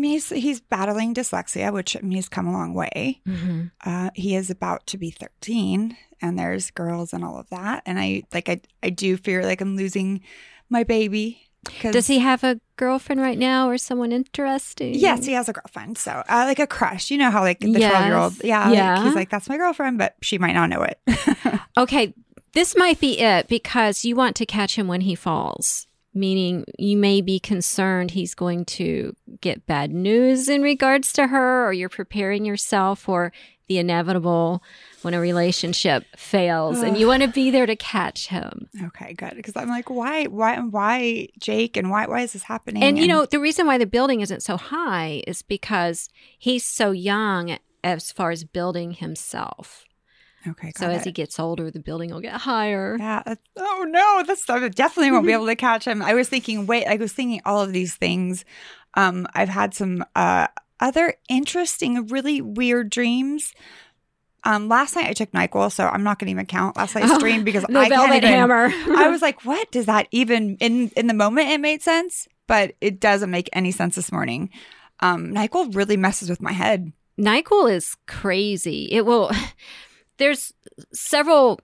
I 0.01 0.03
mean, 0.03 0.13
he's 0.13 0.31
he's 0.31 0.61
battling 0.63 1.15
dyslexia, 1.15 1.71
which 1.75 1.95
I 1.95 2.01
mean, 2.01 2.13
he's 2.13 2.29
come 2.31 2.47
a 2.47 2.53
long 2.53 2.73
way. 2.73 3.21
Mm-hmm. 3.29 3.65
Uh, 3.85 4.09
he 4.15 4.35
is 4.35 4.49
about 4.49 4.87
to 4.87 4.97
be 4.97 5.11
13, 5.11 5.95
and 6.23 6.39
there's 6.39 6.71
girls 6.71 7.13
and 7.13 7.23
all 7.23 7.39
of 7.39 7.51
that, 7.51 7.83
and 7.85 7.99
I 7.99 8.23
like 8.33 8.49
I 8.49 8.63
I 8.83 8.89
do 8.89 9.19
fear 9.19 9.45
like 9.45 9.61
I'm 9.61 9.77
losing 9.77 10.23
my 10.71 10.85
baby. 10.85 11.51
Does 11.83 12.07
he 12.07 12.21
have 12.21 12.43
a 12.45 12.59
girlfriend 12.77 13.21
right 13.21 13.37
now 13.39 13.69
or 13.69 13.77
someone 13.77 14.11
interesting? 14.13 14.95
Yes, 14.95 15.27
he 15.27 15.33
has 15.35 15.51
a 15.51 15.53
girlfriend. 15.53 15.99
So, 15.99 16.13
uh, 16.27 16.45
like 16.47 16.59
a 16.59 16.67
crush. 16.67 17.11
You 17.11 17.19
know 17.19 17.31
how, 17.31 17.43
like, 17.43 17.61
the 17.61 17.67
12 17.67 17.79
Yes. 17.81 18.05
year 18.07 18.17
old, 18.17 18.43
yeah, 18.43 18.65
like, 18.71 18.75
Yeah. 18.79 19.05
he's 19.05 19.15
like, 19.15 19.29
that's 19.29 19.47
my 19.47 19.59
girlfriend, 19.59 19.99
but 19.99 20.15
she 20.23 20.39
might 20.39 20.55
not 20.55 20.71
know 20.71 20.83
it. 20.83 20.99
Okay, 21.77 22.15
this 22.55 22.75
might 22.79 22.99
be 22.99 23.19
it 23.21 23.47
because 23.49 24.07
you 24.07 24.17
want 24.17 24.37
to 24.37 24.47
catch 24.47 24.77
him 24.77 24.89
when 24.89 25.03
he 25.03 25.15
falls, 25.15 25.87
meaning 26.15 26.65
you 26.79 26.97
may 26.97 27.21
be 27.21 27.39
concerned 27.39 28.11
he's 28.11 28.35
going 28.35 28.65
to 28.65 29.15
get 29.41 29.67
bad 29.67 29.93
news 29.93 30.49
in 30.49 30.63
regards 30.63 31.13
to 31.15 31.29
her, 31.29 31.67
or 31.67 31.73
you're 31.73 31.89
preparing 31.89 32.45
yourself 32.45 33.01
for 33.01 33.33
the 33.71 33.79
inevitable 33.79 34.65
when 35.03 35.15
a 35.15 35.21
relationship 35.21 36.05
fails 36.17 36.83
and 36.83 36.99
you 36.99 37.07
want 37.07 37.23
to 37.23 37.29
be 37.29 37.53
there 37.53 37.67
to 37.67 37.77
catch 37.77 38.27
him. 38.27 38.69
okay, 38.87 39.13
good. 39.13 39.37
Because 39.37 39.55
I'm 39.55 39.69
like, 39.69 39.89
why, 39.89 40.25
why, 40.25 40.59
why 40.59 41.29
Jake 41.39 41.77
and 41.77 41.89
why, 41.89 42.09
why 42.09 42.23
is 42.23 42.33
this 42.33 42.43
happening? 42.43 42.83
And 42.83 42.99
you 42.99 43.07
know, 43.07 43.27
the 43.27 43.39
reason 43.39 43.69
why 43.69 43.79
the 43.79 43.87
building 43.87 44.23
isn't 44.23 44.43
so 44.43 44.57
high 44.57 45.23
is 45.25 45.43
because 45.43 46.09
he's 46.37 46.65
so 46.65 46.91
young 46.91 47.59
as 47.85 48.11
far 48.11 48.33
as 48.33 48.43
building 48.43 48.91
himself. 48.91 49.85
Okay, 50.49 50.73
So 50.77 50.89
as 50.89 51.05
he 51.05 51.13
gets 51.13 51.39
older, 51.39 51.71
the 51.71 51.81
building 51.81 52.11
will 52.11 52.21
get 52.21 52.33
higher. 52.35 52.97
yeah. 52.99 53.23
Oh 53.59 53.85
no, 53.89 54.23
that's 54.27 54.49
I 54.49 54.69
definitely 54.69 55.11
won't 55.13 55.27
be 55.27 55.33
able 55.33 55.47
to 55.47 55.57
catch 55.69 55.85
him. 55.87 56.01
I 56.03 56.15
was 56.15 56.29
thinking, 56.29 56.67
wait, 56.67 56.87
I 56.87 56.97
was 56.97 57.13
thinking 57.13 57.43
all 57.45 57.61
of 57.61 57.73
these 57.73 57.95
things. 57.95 58.45
Um, 58.95 59.27
I've 59.35 59.49
had 59.51 59.75
some 59.75 60.05
uh 60.17 60.47
other 60.81 61.15
interesting, 61.29 62.07
really 62.07 62.41
weird 62.41 62.89
dreams. 62.91 63.53
Um, 64.45 64.69
last 64.71 64.97
night 64.97 65.05
I 65.07 65.13
took 65.13 65.31
NyQuil, 65.33 65.71
so 65.71 65.87
I'm 65.87 66.03
not 66.03 66.19
going 66.19 66.29
to 66.29 66.31
even 66.31 66.47
count 66.47 66.75
last 66.79 66.95
night's 66.95 67.19
dream 67.23 67.45
because 67.45 67.63
The 67.65 67.79
I 67.79 67.91
can't 67.91 68.09
velvet 68.09 68.25
even, 68.25 68.31
hammer. 68.31 68.65
I 68.97 69.09
was 69.09 69.21
like, 69.21 69.45
what 69.45 69.71
does 69.71 69.85
that 69.87 70.09
even 70.11 70.57
in 70.57 70.89
in 70.97 71.07
the 71.07 71.13
moment 71.15 71.51
it 71.51 71.61
made 71.61 71.83
sense, 71.83 72.27
but 72.47 72.73
it 72.81 72.99
doesn't 72.99 73.31
make 73.31 73.51
any 73.53 73.71
sense 73.73 73.97
this 73.97 74.11
morning. 74.11 74.49
Um, 75.01 75.35
NyQuil 75.35 75.75
really 75.77 75.99
messes 75.99 76.31
with 76.31 76.41
my 76.41 76.53
head. 76.53 76.93
NyQuil 77.19 77.71
is 77.71 77.97
crazy. 78.07 78.89
It 78.91 79.05
will. 79.05 79.31
There's 80.21 80.53
several 80.93 81.59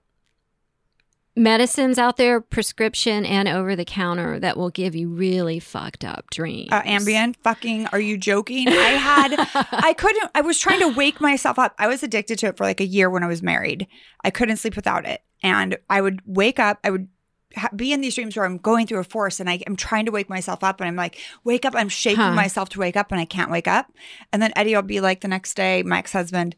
medicines 1.35 1.99
out 1.99 2.17
there, 2.17 2.41
prescription 2.41 3.23
and 3.25 3.47
over 3.47 3.75
the 3.75 3.85
counter, 3.85 4.39
that 4.39 4.57
will 4.57 4.71
give 4.71 4.95
you 4.95 5.07
really 5.09 5.59
fucked 5.59 6.03
up 6.03 6.29
dreams. 6.31 6.69
Uh, 6.71 6.81
Ambien, 6.81 7.35
fucking, 7.43 7.85
are 7.87 7.99
you 7.99 8.17
joking? 8.17 8.67
I 8.69 8.71
had, 8.73 9.35
I 9.71 9.93
couldn't, 9.93 10.31
I 10.33 10.41
was 10.41 10.59
trying 10.59 10.79
to 10.79 10.89
wake 10.89 11.21
myself 11.21 11.59
up. 11.59 11.75
I 11.77 11.87
was 11.87 12.01
addicted 12.01 12.39
to 12.39 12.47
it 12.47 12.57
for 12.57 12.63
like 12.63 12.81
a 12.81 12.85
year 12.85 13.09
when 13.09 13.23
I 13.23 13.27
was 13.27 13.43
married. 13.43 13.87
I 14.23 14.31
couldn't 14.31 14.57
sleep 14.57 14.75
without 14.75 15.05
it. 15.05 15.21
And 15.43 15.77
I 15.89 16.01
would 16.01 16.21
wake 16.25 16.59
up, 16.59 16.79
I 16.83 16.89
would 16.89 17.07
ha- 17.55 17.69
be 17.75 17.93
in 17.93 18.01
these 18.01 18.15
dreams 18.15 18.35
where 18.35 18.45
I'm 18.45 18.57
going 18.57 18.87
through 18.87 18.99
a 18.99 19.03
forest 19.03 19.39
and 19.39 19.47
I, 19.47 19.61
am 19.67 19.75
trying 19.75 20.07
to 20.07 20.11
wake 20.11 20.29
myself 20.29 20.63
up 20.63 20.81
and 20.81 20.87
I'm 20.87 20.95
like, 20.95 21.19
wake 21.43 21.65
up. 21.65 21.75
I'm 21.75 21.89
shaking 21.89 22.17
Huh. 22.17 22.33
myself 22.33 22.69
to 22.69 22.79
wake 22.79 22.97
up 22.97 23.11
and 23.11 23.21
I 23.21 23.25
can't 23.25 23.51
wake 23.51 23.67
up. 23.67 23.91
And 24.33 24.41
then 24.41 24.51
Eddie 24.55 24.73
will 24.75 24.81
be 24.81 25.01
like 25.01 25.21
the 25.21 25.27
next 25.27 25.53
day, 25.53 25.83
my 25.83 25.99
ex 25.99 26.13
husband, 26.13 26.55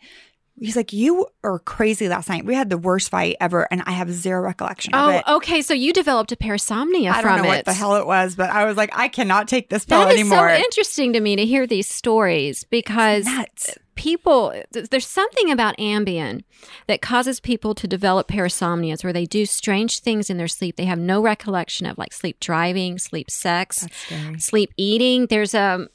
he's 0.60 0.76
like, 0.76 0.92
you 0.94 1.26
are 1.44 1.60
crazy 1.60 2.08
last 2.10 2.30
night. 2.30 2.46
We 2.46 2.54
had 2.56 2.70
the 2.70 2.78
worst 2.78 3.10
fight 3.10 3.38
ever 3.40 3.68
and 3.72 3.82
I 3.86 3.92
have 3.92 4.12
zero 4.12 4.42
recollection 4.42 4.94
of 4.94 5.10
it. 5.10 5.24
Oh, 5.26 5.34
it. 5.34 5.38
okay. 5.38 5.62
So 5.62 5.74
you 5.74 5.94
developed 5.94 6.32
a 6.32 6.36
parasomnia 6.36 7.12
I 7.12 7.22
from 7.22 7.36
don't 7.38 7.46
know 7.46 7.52
it. 7.52 7.56
what 7.58 7.66
the 7.66 7.74
hell 7.74 7.96
it 7.96 8.06
was, 8.06 8.36
but 8.36 8.50
I 8.50 8.66
was 8.66 8.76
like, 8.78 8.90
I 8.94 9.08
cannot 9.08 9.48
take 9.48 9.70
this 9.70 9.86
pill 9.86 10.00
That 10.02 10.14
is 10.14 10.20
anymore. 10.20 10.50
so 10.50 10.56
interesting 10.56 11.14
to 11.14 11.20
me 11.20 11.36
to 11.36 11.46
hear 11.46 11.66
these 11.66 11.88
stories 11.90 12.64
because 12.66 13.26
Nuts. 13.26 13.78
people 13.96 14.54
th- 14.74 14.90
there's 14.90 15.08
something 15.08 15.50
about 15.52 15.78
Ambien 15.78 16.44
that 16.88 17.02
causes 17.02 17.40
people 17.40 17.74
to 17.76 17.88
develop 17.88 18.28
parasomnias 18.28 19.04
where 19.04 19.14
they 19.14 19.26
do 19.26 19.46
strange 19.46 20.00
things 20.00 20.30
in 20.30 20.38
their 20.38 20.48
sleep. 20.48 20.76
They 20.76 20.86
have 20.86 21.00
no 21.00 21.22
recollection 21.22 21.86
of 21.86 21.98
like 21.98 22.12
sleep 22.14 22.40
driving, 22.40 22.98
sleep 23.00 23.32
sex, 23.32 23.80
That's 23.82 23.98
scary. 23.98 24.40
sleep 24.40 24.74
eating. 24.78 25.28
There's 25.28 25.54
a 25.54 25.88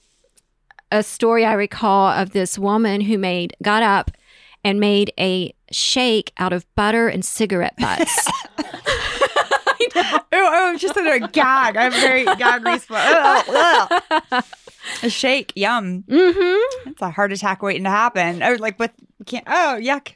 a 0.92 1.02
story 1.02 1.44
I 1.44 1.54
recall 1.54 2.09
of 2.09 2.30
this 2.30 2.56
woman 2.59 3.00
who 3.00 3.18
made 3.18 3.56
got 3.62 3.83
up 3.83 4.11
and 4.64 4.80
made 4.80 5.12
a 5.18 5.54
shake 5.71 6.33
out 6.38 6.52
of 6.52 6.66
butter 6.75 7.09
and 7.09 7.25
cigarette 7.25 7.76
butts. 7.78 8.28
Oh, 9.97 10.71
I'm 10.71 10.78
just 10.78 10.97
in 10.97 11.06
a 11.06 11.28
gag. 11.28 11.76
I'm 11.76 11.92
very 11.92 12.25
gag 12.25 12.64
reflex. 12.64 13.49
A 15.02 15.11
shake, 15.11 15.52
yum. 15.54 16.02
mm-hmm. 16.02 16.90
It's 16.90 17.00
a 17.00 17.11
heart 17.11 17.33
attack 17.33 17.62
waiting 17.62 17.85
to 17.85 17.90
happen. 17.90 18.42
Oh, 18.42 18.56
like 18.59 18.78
with 18.78 18.90
can't. 19.26 19.44
Oh, 19.47 19.78
yuck. 19.80 20.12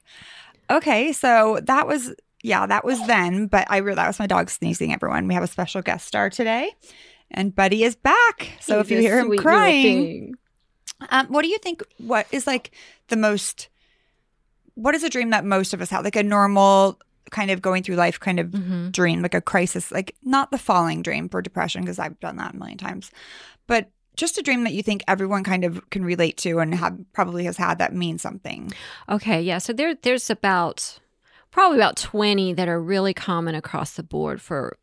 Okay, 0.70 1.12
so 1.12 1.60
that 1.64 1.86
was 1.86 2.14
yeah, 2.42 2.66
that 2.66 2.84
was 2.84 3.04
then. 3.06 3.46
But 3.46 3.66
I 3.70 3.78
realized 3.78 3.98
that 3.98 4.06
was 4.08 4.18
my 4.18 4.26
dog 4.26 4.50
sneezing. 4.50 4.92
Everyone, 4.92 5.26
we 5.28 5.34
have 5.34 5.42
a 5.42 5.48
special 5.48 5.82
guest 5.82 6.06
star 6.06 6.28
today, 6.30 6.72
and 7.30 7.54
Buddy 7.54 7.84
is 7.84 7.96
back. 7.96 8.52
So 8.60 8.80
if 8.80 8.90
you 8.90 8.98
hear 8.98 9.18
him 9.18 9.36
crying, 9.36 10.34
um, 11.10 11.26
what 11.28 11.42
do 11.42 11.48
you 11.48 11.58
think? 11.58 11.82
What 11.98 12.26
is 12.32 12.46
like 12.46 12.72
the 13.08 13.16
most? 13.16 13.68
What 14.78 14.94
is 14.94 15.02
a 15.02 15.11
dream 15.11 15.30
that 15.30 15.44
most 15.44 15.75
of 15.75 15.80
us 15.80 15.90
have? 15.90 16.04
Like 16.04 16.16
a 16.16 16.23
normal 16.23 17.00
kind 17.30 17.50
of 17.50 17.61
going 17.61 17.82
through 17.82 17.97
life 17.97 18.18
kind 18.20 18.40
of 18.40 18.52
hmm 18.52 18.88
dream, 18.90 19.20
like 19.20 19.35
a 19.35 19.40
crisis, 19.40 19.92
like 19.92 20.14
not 20.23 20.50
the 20.50 20.56
falling 20.56 21.02
dream 21.02 21.28
for 21.28 21.42
depression, 21.42 21.82
because 21.82 21.99
I've 21.99 22.18
done 22.20 22.37
that 22.37 22.54
a 22.54 22.56
million 22.56 22.78
times, 22.78 23.11
but 23.66 23.90
just 24.16 24.38
a 24.38 24.42
dream 24.42 24.64
that 24.64 24.73
you 24.73 24.82
think 24.82 25.02
everyone 25.06 25.44
kind 25.44 25.64
of 25.64 25.88
can 25.90 26.04
relate 26.04 26.37
to 26.38 26.58
and 26.58 26.75
have 26.75 26.99
probably 27.12 27.44
has 27.44 27.56
had 27.56 27.78
that 27.78 27.94
means 27.94 28.23
something. 28.23 28.73
Okay, 29.08 29.42
yeah. 29.42 29.58
So 29.58 29.73
there, 29.73 29.94
there's 29.94 30.30
about 30.30 30.99
probably 31.50 31.78
about 31.78 31.97
20 31.97 32.54
that 32.54 32.68
are 32.68 32.80
really 32.80 33.14
common 33.14 33.54
across 33.54 33.92
the 33.92 34.02
board 34.02 34.40
for 34.40 34.76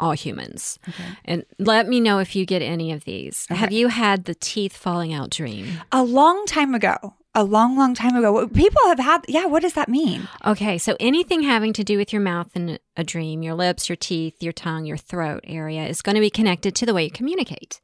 all 0.00 0.12
humans. 0.12 0.78
Okay. 0.88 1.04
And 1.24 1.44
let 1.58 1.86
me 1.86 2.00
know 2.00 2.18
if 2.18 2.34
you 2.34 2.44
get 2.46 2.62
any 2.62 2.92
of 2.92 3.04
these. 3.04 3.46
Okay. 3.50 3.58
Have 3.58 3.72
you 3.72 3.88
had 3.88 4.24
the 4.24 4.34
teeth 4.34 4.76
falling 4.76 5.12
out 5.12 5.30
dream? 5.30 5.80
A 5.92 6.02
long 6.02 6.44
time 6.46 6.74
ago, 6.74 7.14
a 7.34 7.42
long, 7.44 7.76
long 7.76 7.94
time 7.94 8.14
ago, 8.16 8.46
people 8.48 8.80
have 8.86 8.98
had. 8.98 9.24
Yeah, 9.28 9.46
what 9.46 9.62
does 9.62 9.72
that 9.74 9.88
mean? 9.88 10.28
Okay, 10.46 10.78
so 10.78 10.96
anything 11.00 11.42
having 11.42 11.72
to 11.72 11.82
do 11.84 11.96
with 11.98 12.12
your 12.12 12.22
mouth 12.22 12.54
in 12.54 12.78
a 12.96 13.02
dream, 13.04 13.42
your 13.42 13.54
lips, 13.54 13.88
your 13.88 13.96
teeth, 13.96 14.42
your 14.42 14.52
tongue, 14.52 14.84
your 14.84 14.96
throat 14.96 15.40
area 15.44 15.86
is 15.86 16.00
going 16.02 16.14
to 16.14 16.20
be 16.20 16.30
connected 16.30 16.74
to 16.76 16.86
the 16.86 16.94
way 16.94 17.04
you 17.04 17.10
communicate. 17.10 17.80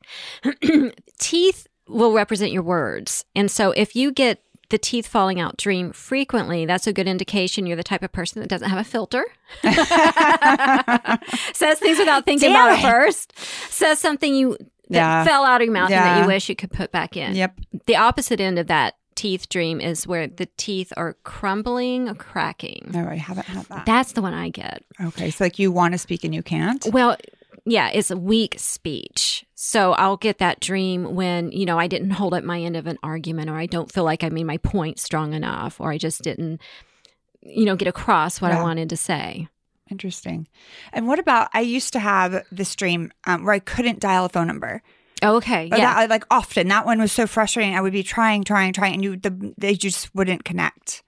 teeth 1.19 1.67
will 1.89 2.13
represent 2.13 2.53
your 2.53 2.63
words. 2.63 3.25
And 3.35 3.51
so 3.51 3.73
if 3.73 3.97
you 3.97 4.13
get 4.13 4.43
the 4.69 4.79
teeth 4.79 5.09
falling 5.09 5.41
out 5.41 5.57
dream 5.57 5.91
frequently, 5.91 6.65
that's 6.65 6.87
a 6.87 6.93
good 6.93 7.09
indication 7.09 7.67
you're 7.67 7.77
the 7.77 7.83
type 7.83 8.05
of 8.05 8.13
person 8.13 8.41
that 8.41 8.49
doesn't 8.49 8.71
have 8.71 8.79
a 8.79 8.85
filter. 8.85 9.25
Says 11.53 11.79
things 11.81 11.99
without 11.99 12.25
thinking 12.25 12.51
Damn 12.53 12.69
about 12.69 12.79
it 12.79 12.85
it. 12.85 12.91
first. 12.91 13.37
Says 13.73 13.99
something 13.99 14.33
you 14.35 14.57
that 14.91 14.97
Yeah. 14.97 15.25
fell 15.25 15.45
out 15.45 15.61
of 15.61 15.65
your 15.67 15.73
mouth 15.75 15.91
and 15.91 16.05
that 16.05 16.21
you 16.21 16.27
wish 16.27 16.49
you 16.49 16.55
could 16.57 16.71
put 16.71 16.93
back 16.93 17.17
in. 17.17 17.35
Yep. 17.35 17.61
The 17.87 17.97
opposite 17.97 18.41
end 18.41 18.59
of 18.59 18.69
that 18.69 18.95
teeth 19.21 19.51
dream 19.51 19.83
is 19.83 20.07
where 20.07 20.27
the 20.27 20.49
teeth 20.57 20.95
are 20.97 21.15
crumbling 21.25 22.09
or 22.09 22.15
cracking. 22.15 22.89
No, 22.91 23.07
I 23.07 23.17
haven't 23.17 23.45
had 23.45 23.67
that. 23.67 23.85
That's 23.85 24.13
the 24.13 24.23
one 24.23 24.33
I 24.33 24.49
get. 24.49 24.83
Okay, 24.99 25.31
so 25.31 25.45
like 25.45 25.59
you 25.59 25.71
want 25.71 25.93
to 25.93 25.99
speak 25.99 26.25
and 26.25 26.35
you 26.35 26.43
can't. 26.43 26.87
Well, 26.91 27.19
yeah, 27.67 27.91
it's 27.93 28.11
a 28.11 28.17
weak 28.17 28.55
speech. 28.59 29.45
So 29.55 29.93
I'll 29.93 30.17
get 30.17 30.39
that 30.39 30.61
dream 30.61 31.15
when, 31.15 31.53
you 31.53 31.67
know, 31.67 31.79
I 31.79 31.87
didn't 31.87 32.11
hold 32.13 32.33
up 32.33 32.45
my 32.45 32.63
end 32.63 32.79
of 32.79 32.87
an 32.87 32.99
argument 33.03 33.51
or 33.51 33.59
I 33.59 33.67
don't 33.67 33.93
feel 33.93 34.05
like 34.05 34.25
I 34.25 34.31
made 34.31 34.45
my 34.45 34.57
point 34.57 34.99
strong 34.99 35.35
enough 35.35 35.79
or 35.79 35.93
I 35.93 35.99
just 35.99 36.23
didn't, 36.23 36.63
you 37.43 37.67
know, 37.67 37.77
get 37.77 37.89
across 37.89 38.41
what 38.41 38.53
I 38.53 38.63
wanted 38.63 38.89
to 38.89 38.97
say. 38.97 39.49
Interesting. 39.91 40.49
And 40.95 41.07
what 41.07 41.19
about? 41.19 41.51
I 41.53 41.61
used 41.61 41.93
to 41.93 41.99
have 41.99 42.43
this 42.51 42.75
dream 42.75 43.13
um, 43.27 43.45
where 43.45 43.53
I 43.53 43.59
couldn't 43.59 44.01
dial 44.01 44.25
a 44.25 44.31
phone 44.31 44.47
number. 44.47 44.83
Oh, 45.23 45.37
okay. 45.37 45.69
Or 45.71 45.77
Yeah. 45.79 45.95
that, 45.95 46.11
like 46.11 46.25
often. 46.31 46.69
That 46.69 46.87
one 46.87 47.01
was 47.01 47.13
so 47.13 47.27
frustrating. 47.27 47.75
I 47.75 47.81
would 47.81 47.93
be 47.93 48.03
trying, 48.03 48.45
trying, 48.45 48.73
trying, 48.73 48.95
and 48.95 49.05
you 49.05 49.17
the, 49.17 49.55
they 49.59 49.75
just 49.75 50.15
wouldn't 50.15 50.45
connect. 50.45 51.03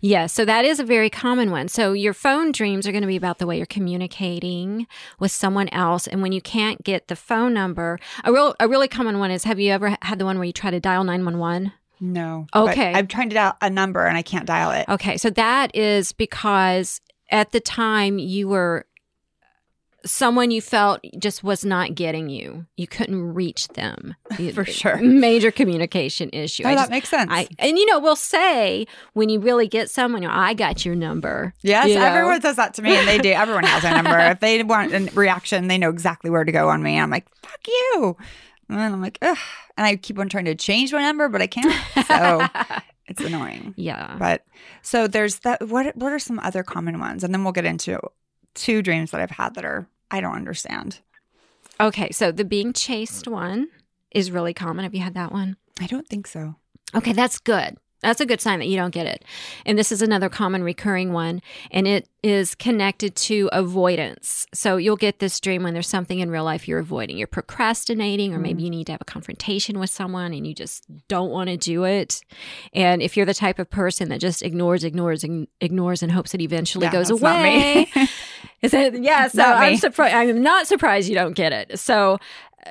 Yeah, 0.00 0.26
so 0.26 0.44
that 0.44 0.64
is 0.64 0.78
a 0.78 0.84
very 0.84 1.10
common 1.10 1.50
one. 1.50 1.66
So 1.66 1.92
your 1.92 2.14
phone 2.14 2.52
dreams 2.52 2.86
are 2.86 2.92
going 2.92 3.02
to 3.02 3.08
be 3.08 3.16
about 3.16 3.38
the 3.38 3.46
way 3.48 3.56
you're 3.56 3.66
communicating 3.66 4.86
with 5.18 5.32
someone 5.32 5.68
else, 5.70 6.06
and 6.06 6.22
when 6.22 6.30
you 6.32 6.40
can't 6.40 6.82
get 6.84 7.08
the 7.08 7.16
phone 7.16 7.52
number, 7.52 7.98
a 8.24 8.32
real 8.32 8.54
a 8.60 8.68
really 8.68 8.88
common 8.88 9.18
one 9.18 9.30
is: 9.30 9.44
Have 9.44 9.58
you 9.58 9.72
ever 9.72 9.96
had 10.02 10.18
the 10.18 10.24
one 10.24 10.38
where 10.38 10.44
you 10.44 10.52
try 10.52 10.70
to 10.70 10.80
dial 10.80 11.02
nine 11.04 11.24
one 11.24 11.38
one? 11.38 11.72
No. 11.98 12.46
Okay. 12.54 12.92
I'm 12.94 13.06
trying 13.06 13.30
to 13.30 13.34
dial 13.34 13.56
a 13.60 13.70
number 13.70 14.04
and 14.06 14.16
I 14.16 14.22
can't 14.22 14.46
dial 14.46 14.70
it. 14.70 14.88
Okay, 14.88 15.16
so 15.16 15.30
that 15.30 15.74
is 15.74 16.12
because 16.12 17.00
at 17.30 17.52
the 17.52 17.60
time 17.60 18.18
you 18.18 18.48
were 18.48 18.85
someone 20.06 20.50
you 20.50 20.60
felt 20.62 21.00
just 21.18 21.44
was 21.44 21.64
not 21.64 21.94
getting 21.94 22.28
you. 22.30 22.66
You 22.76 22.86
couldn't 22.86 23.34
reach 23.34 23.68
them. 23.68 24.14
For 24.54 24.64
sure. 24.64 24.96
Major 24.96 25.50
communication 25.50 26.30
issue. 26.32 26.62
Oh, 26.64 26.68
I 26.70 26.74
that 26.74 26.80
just- 26.82 26.90
makes 26.90 27.08
sense. 27.08 27.30
I 27.32 27.48
and 27.58 27.76
you 27.76 27.84
know 27.86 27.98
we'll 27.98 28.16
say 28.16 28.86
when 29.12 29.28
you 29.28 29.40
really 29.40 29.68
get 29.68 29.90
someone, 29.90 30.22
you 30.22 30.28
know, 30.28 30.34
I 30.34 30.54
got 30.54 30.84
your 30.84 30.94
number. 30.94 31.52
yes, 31.62 31.88
you 31.88 31.96
know? 31.96 32.04
everyone 32.04 32.40
says 32.40 32.56
that 32.56 32.74
to 32.74 32.82
me, 32.82 32.96
and 32.96 33.06
they 33.06 33.18
do. 33.18 33.30
Everyone 33.30 33.64
has 33.64 33.82
my 33.82 33.90
number. 34.00 34.18
if 34.30 34.40
they 34.40 34.62
want 34.62 34.92
a 34.94 35.10
reaction, 35.14 35.68
they 35.68 35.78
know 35.78 35.90
exactly 35.90 36.30
where 36.30 36.44
to 36.44 36.52
go 36.52 36.68
on 36.70 36.82
me. 36.82 36.94
And 36.94 37.02
I'm 37.02 37.10
like, 37.10 37.26
"Fuck 37.42 37.60
you," 37.66 38.16
and 38.68 38.78
then 38.78 38.92
I'm 38.92 39.02
like, 39.02 39.18
"Ugh," 39.22 39.36
and 39.76 39.86
I 39.86 39.96
keep 39.96 40.18
on 40.18 40.28
trying 40.28 40.46
to 40.46 40.54
change 40.54 40.92
my 40.92 41.00
number, 41.02 41.28
but 41.28 41.42
I 41.42 41.46
can't. 41.46 41.74
So 42.06 42.46
it's 43.08 43.22
annoying. 43.22 43.74
yeah. 43.76 44.16
But 44.18 44.44
so 44.82 45.06
there's 45.06 45.40
that. 45.40 45.68
What 45.68 45.96
what 45.96 46.12
are 46.12 46.18
some 46.18 46.38
other 46.40 46.62
common 46.62 46.98
ones? 47.00 47.24
And 47.24 47.32
then 47.34 47.42
we'll 47.44 47.52
get 47.52 47.64
into 47.64 48.00
two 48.54 48.80
dreams 48.82 49.10
that 49.10 49.20
I've 49.20 49.30
had 49.30 49.54
that 49.54 49.64
are 49.66 49.86
I 50.10 50.20
don't 50.20 50.34
understand. 50.34 51.00
Okay, 51.80 52.10
so 52.10 52.32
the 52.32 52.44
being 52.44 52.72
chased 52.72 53.28
one 53.28 53.68
is 54.10 54.30
really 54.30 54.54
common. 54.54 54.84
Have 54.84 54.94
you 54.94 55.02
had 55.02 55.14
that 55.14 55.32
one? 55.32 55.56
I 55.80 55.86
don't 55.86 56.08
think 56.08 56.26
so. 56.26 56.56
Okay, 56.94 57.12
that's 57.12 57.38
good. 57.38 57.76
That's 58.06 58.20
a 58.20 58.26
good 58.26 58.40
sign 58.40 58.60
that 58.60 58.66
you 58.66 58.76
don't 58.76 58.94
get 58.94 59.06
it. 59.06 59.24
And 59.64 59.76
this 59.76 59.90
is 59.90 60.00
another 60.00 60.28
common 60.28 60.62
recurring 60.62 61.12
one, 61.12 61.42
and 61.72 61.88
it 61.88 62.08
is 62.22 62.54
connected 62.54 63.14
to 63.16 63.48
avoidance. 63.52 64.46
So 64.54 64.76
you'll 64.76 64.96
get 64.96 65.18
this 65.18 65.40
dream 65.40 65.64
when 65.64 65.74
there's 65.74 65.88
something 65.88 66.20
in 66.20 66.30
real 66.30 66.44
life 66.44 66.68
you're 66.68 66.78
avoiding. 66.78 67.18
You're 67.18 67.26
procrastinating, 67.26 68.32
or 68.32 68.38
maybe 68.38 68.62
you 68.62 68.70
need 68.70 68.86
to 68.86 68.92
have 68.92 69.00
a 69.00 69.04
confrontation 69.04 69.78
with 69.78 69.90
someone 69.90 70.32
and 70.32 70.46
you 70.46 70.54
just 70.54 70.84
don't 71.08 71.30
want 71.30 71.50
to 71.50 71.56
do 71.56 71.84
it. 71.84 72.20
And 72.72 73.02
if 73.02 73.16
you're 73.16 73.26
the 73.26 73.34
type 73.34 73.58
of 73.58 73.70
person 73.70 74.08
that 74.10 74.20
just 74.20 74.42
ignores, 74.42 74.84
ignores, 74.84 75.22
ign- 75.22 75.48
ignores, 75.60 76.02
and 76.02 76.12
hopes 76.12 76.32
it 76.34 76.40
eventually 76.40 76.88
goes 76.88 77.10
away, 77.10 77.88
is 78.62 78.72
it? 78.72 79.02
Yeah. 79.02 79.28
So 79.28 79.42
Not 79.42 79.56
I'm 79.58 79.76
surprised. 79.76 80.14
I'm 80.14 80.42
not 80.42 80.66
surprised 80.66 81.08
you 81.08 81.14
don't 81.14 81.34
get 81.34 81.52
it. 81.52 81.78
So, 81.78 82.18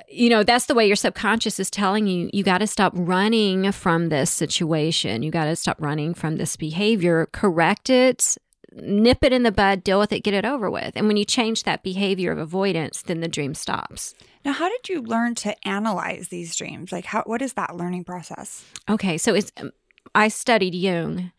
you 0.09 0.29
know, 0.29 0.43
that's 0.43 0.65
the 0.65 0.75
way 0.75 0.87
your 0.87 0.95
subconscious 0.95 1.59
is 1.59 1.69
telling 1.69 2.07
you. 2.07 2.29
You 2.33 2.43
got 2.43 2.59
to 2.59 2.67
stop 2.67 2.93
running 2.95 3.71
from 3.71 4.09
this 4.09 4.31
situation. 4.31 5.23
You 5.23 5.31
got 5.31 5.45
to 5.45 5.55
stop 5.55 5.81
running 5.81 6.13
from 6.13 6.37
this 6.37 6.55
behavior. 6.55 7.27
Correct 7.31 7.89
it. 7.89 8.37
Nip 8.73 9.23
it 9.23 9.31
in 9.31 9.43
the 9.43 9.51
bud. 9.51 9.83
Deal 9.83 9.99
with 9.99 10.11
it. 10.11 10.21
Get 10.23 10.33
it 10.33 10.45
over 10.45 10.69
with. 10.69 10.93
And 10.95 11.07
when 11.07 11.17
you 11.17 11.25
change 11.25 11.63
that 11.63 11.83
behavior 11.83 12.31
of 12.31 12.37
avoidance, 12.37 13.01
then 13.01 13.21
the 13.21 13.27
dream 13.27 13.53
stops. 13.53 14.13
Now, 14.43 14.51
how 14.51 14.69
did 14.69 14.89
you 14.89 15.01
learn 15.01 15.35
to 15.35 15.67
analyze 15.67 16.27
these 16.27 16.55
dreams? 16.55 16.91
Like, 16.91 17.05
how 17.05 17.23
what 17.25 17.41
is 17.41 17.53
that 17.53 17.75
learning 17.75 18.03
process? 18.03 18.65
Okay. 18.89 19.17
So 19.17 19.33
it's. 19.33 19.51
um, 19.57 19.71
I 20.13 20.29
studied 20.29 20.73
Jung. 20.73 21.31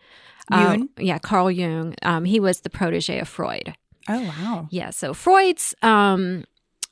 Jung? 0.50 0.82
Um, 0.82 0.90
yeah, 0.98 1.18
Carl 1.18 1.50
Jung. 1.50 1.94
Um, 2.02 2.24
he 2.24 2.40
was 2.40 2.60
the 2.60 2.70
protege 2.70 3.18
of 3.18 3.28
Freud. 3.28 3.74
Oh 4.08 4.22
wow. 4.22 4.68
Yeah. 4.70 4.90
So 4.90 5.14
Freud's 5.14 5.74
um, 5.82 6.44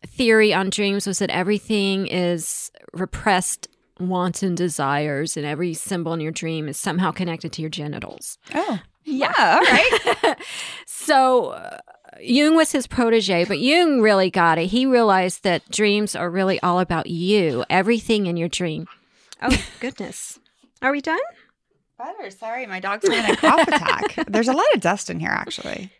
theory 0.06 0.52
on 0.52 0.70
dreams 0.70 1.06
was 1.06 1.18
that 1.18 1.30
everything 1.30 2.06
is 2.06 2.70
repressed 2.92 3.68
wants 4.00 4.42
and 4.42 4.56
desires, 4.56 5.36
and 5.36 5.46
every 5.46 5.72
symbol 5.74 6.12
in 6.12 6.20
your 6.20 6.32
dream 6.32 6.68
is 6.68 6.76
somehow 6.76 7.10
connected 7.12 7.52
to 7.52 7.60
your 7.62 7.70
genitals. 7.70 8.38
Oh 8.54 8.80
yeah. 9.04 9.32
All 9.38 9.60
right. 9.60 10.36
So 10.86 11.48
uh, 11.48 11.78
Jung 12.20 12.56
was 12.56 12.72
his 12.72 12.86
protege, 12.86 13.44
but 13.44 13.58
Jung 13.58 14.00
really 14.00 14.30
got 14.30 14.56
it. 14.58 14.66
He 14.66 14.86
realized 14.86 15.42
that 15.42 15.68
dreams 15.70 16.16
are 16.16 16.30
really 16.30 16.58
all 16.60 16.80
about 16.80 17.08
you, 17.08 17.64
everything 17.68 18.26
in 18.26 18.38
your 18.38 18.48
dream. 18.48 18.86
Oh, 19.42 19.54
goodness. 19.80 20.38
Are 20.80 20.92
we 20.92 21.02
done? 21.02 21.20
Butter. 21.98 22.30
Sorry, 22.30 22.66
my 22.66 22.80
dog's 22.80 23.06
having 23.06 23.34
a 23.34 23.36
cough 23.36 23.68
attack. 23.68 24.24
There's 24.28 24.48
a 24.48 24.52
lot 24.52 24.66
of 24.74 24.80
dust 24.80 25.10
in 25.10 25.20
here, 25.20 25.30
actually. 25.30 25.92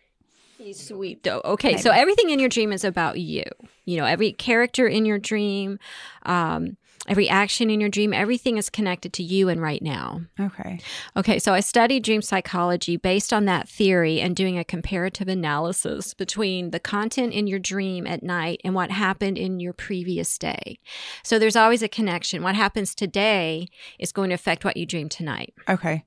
Sweet 0.73 1.23
though. 1.23 1.41
Okay, 1.45 1.77
so 1.77 1.91
everything 1.91 2.31
in 2.31 2.39
your 2.39 2.49
dream 2.49 2.73
is 2.73 2.85
about 2.85 3.19
you. 3.19 3.45
You 3.85 3.97
know, 3.99 4.05
every 4.05 4.33
character 4.33 4.87
in 4.87 5.05
your 5.05 5.19
dream, 5.19 5.79
um, 6.25 6.77
every 7.07 7.29
action 7.29 7.71
in 7.71 7.81
your 7.81 7.91
dream, 7.91 8.13
everything 8.13 8.57
is 8.57 8.71
connected 8.71 9.13
to 9.15 9.23
you 9.23 9.49
and 9.49 9.61
right 9.61 9.83
now. 9.83 10.23
Okay. 10.41 10.81
Okay, 11.17 11.39
so 11.39 11.53
I 11.53 11.61
studied 11.61 12.03
dream 12.03 12.23
psychology 12.23 12.97
based 12.97 13.33
on 13.33 13.45
that 13.45 13.69
theory 13.69 14.21
and 14.21 14.35
doing 14.35 14.59
a 14.59 14.65
comparative 14.65 15.29
analysis 15.29 16.15
between 16.15 16.71
the 16.71 16.81
content 16.81 17.33
in 17.33 17.47
your 17.47 17.59
dream 17.59 18.07
at 18.07 18.23
night 18.23 18.61
and 18.65 18.75
what 18.75 18.91
happened 18.91 19.37
in 19.37 19.61
your 19.61 19.73
previous 19.73 20.39
day. 20.39 20.79
So 21.23 21.39
there's 21.39 21.57
always 21.57 21.83
a 21.83 21.89
connection. 21.89 22.43
What 22.43 22.55
happens 22.55 22.95
today 22.95 23.69
is 23.99 24.13
going 24.13 24.31
to 24.31 24.35
affect 24.35 24.65
what 24.65 24.77
you 24.77 24.87
dream 24.87 25.09
tonight. 25.09 25.53
Okay. 25.69 26.05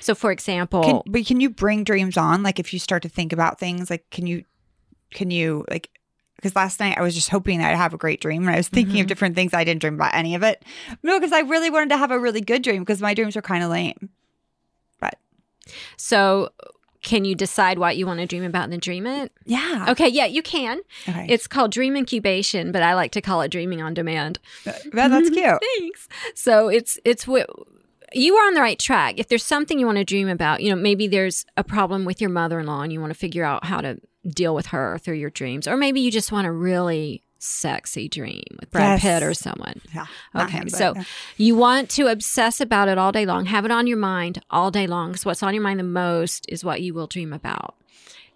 So, 0.00 0.14
for 0.14 0.30
example, 0.32 0.82
Can, 0.82 1.12
but 1.12 1.26
can 1.26 1.40
you 1.40 1.50
bring 1.50 1.84
dreams 1.84 2.16
on? 2.16 2.42
Like 2.42 2.58
if 2.58 2.72
you 2.72 2.78
start 2.78 3.02
to 3.02 3.08
think 3.08 3.32
about 3.32 3.58
things, 3.58 3.90
like 3.90 4.08
can 4.10 4.26
you, 4.26 4.44
can 5.10 5.30
you 5.30 5.64
like? 5.70 5.90
Because 6.36 6.54
last 6.54 6.80
night 6.80 6.98
I 6.98 7.02
was 7.02 7.14
just 7.14 7.30
hoping 7.30 7.58
that 7.60 7.70
I'd 7.72 7.76
have 7.76 7.94
a 7.94 7.96
great 7.98 8.20
dream, 8.20 8.42
and 8.42 8.50
I 8.50 8.56
was 8.58 8.68
thinking 8.68 8.94
Mm-hmm. 8.96 9.00
of 9.02 9.06
different 9.06 9.34
things. 9.36 9.54
I 9.54 9.64
didn't 9.64 9.80
dream 9.80 9.94
about 9.94 10.14
any 10.14 10.34
of 10.34 10.42
it. 10.42 10.62
No, 11.02 11.18
because 11.18 11.32
I 11.32 11.40
really 11.40 11.70
wanted 11.70 11.88
to 11.90 11.96
have 11.96 12.10
a 12.10 12.18
really 12.18 12.40
good 12.42 12.62
dream 12.62 12.82
because 12.82 13.00
my 13.00 13.14
dreams 13.14 13.36
were 13.36 13.42
kind 13.42 13.64
of 13.64 13.70
lame. 13.70 14.10
But 15.00 15.18
so 15.96 16.50
can 17.02 17.24
you 17.24 17.34
decide 17.34 17.78
what 17.78 17.96
you 17.96 18.06
want 18.06 18.18
to 18.20 18.26
dream 18.26 18.42
about 18.44 18.64
and 18.64 18.72
then 18.72 18.80
dream 18.80 19.06
it? 19.06 19.32
yeah, 19.44 19.86
Okay, 19.90 20.08
yeah, 20.08 20.26
you 20.26 20.42
can. 20.42 20.80
okay, 21.08 21.26
It's 21.28 21.46
called 21.46 21.70
dream 21.70 21.96
incubation, 21.96 22.72
but 22.72 22.82
I 22.82 22.94
like 22.94 23.12
to 23.12 23.20
call 23.20 23.40
it 23.42 23.50
dreaming 23.50 23.80
on 23.80 23.94
demand. 23.94 24.38
That- 24.64 24.82
that's 24.92 25.30
cute. 25.30 25.58
Thanks. 25.78 26.08
So 26.34 26.68
it's 26.68 26.98
it's 27.04 27.26
what 27.26 27.48
you 28.12 28.34
are 28.36 28.46
on 28.46 28.54
the 28.54 28.60
right 28.60 28.78
track. 28.78 29.14
If 29.18 29.28
there's 29.28 29.42
something 29.44 29.78
you 29.78 29.86
want 29.86 29.98
to 29.98 30.04
dream 30.04 30.28
about, 30.28 30.62
you 30.62 30.70
know, 30.70 30.76
maybe 30.76 31.06
there's 31.08 31.44
a 31.56 31.64
problem 31.64 32.04
with 32.04 32.20
your 32.20 32.30
mother-in-law 32.30 32.82
and 32.82 32.92
you 32.92 33.00
want 33.00 33.12
to 33.12 33.18
figure 33.18 33.44
out 33.44 33.64
how 33.64 33.80
to 33.80 33.98
deal 34.28 34.54
with 34.54 34.66
her 34.66 34.98
through 34.98 35.14
your 35.16 35.30
dreams, 35.30 35.66
or 35.68 35.76
maybe 35.76 36.00
you 36.00 36.10
just 36.10 36.32
want 36.32 36.46
a 36.46 36.52
really 36.52 37.22
sexy 37.38 38.08
dream 38.08 38.42
with 38.58 38.70
Brad 38.70 39.00
Yes. 39.00 39.02
Pitt 39.02 39.22
or 39.22 39.34
someone. 39.34 39.80
Yeah, 39.94 40.06
Okay, 40.34 40.58
him, 40.58 40.68
so 40.68 40.94
yeah. 40.96 41.04
you 41.36 41.54
want 41.54 41.90
to 41.90 42.06
obsess 42.08 42.60
about 42.60 42.88
it 42.88 42.98
all 42.98 43.12
day 43.12 43.26
long, 43.26 43.44
have 43.46 43.64
it 43.64 43.70
on 43.70 43.86
your 43.86 43.98
mind 43.98 44.42
all 44.50 44.70
day 44.70 44.86
long. 44.86 45.12
Because 45.12 45.24
what's 45.26 45.42
on 45.42 45.54
your 45.54 45.62
mind 45.62 45.78
the 45.78 45.84
most 45.84 46.46
is 46.48 46.64
what 46.64 46.80
you 46.80 46.94
will 46.94 47.06
dream 47.06 47.32
about. 47.32 47.76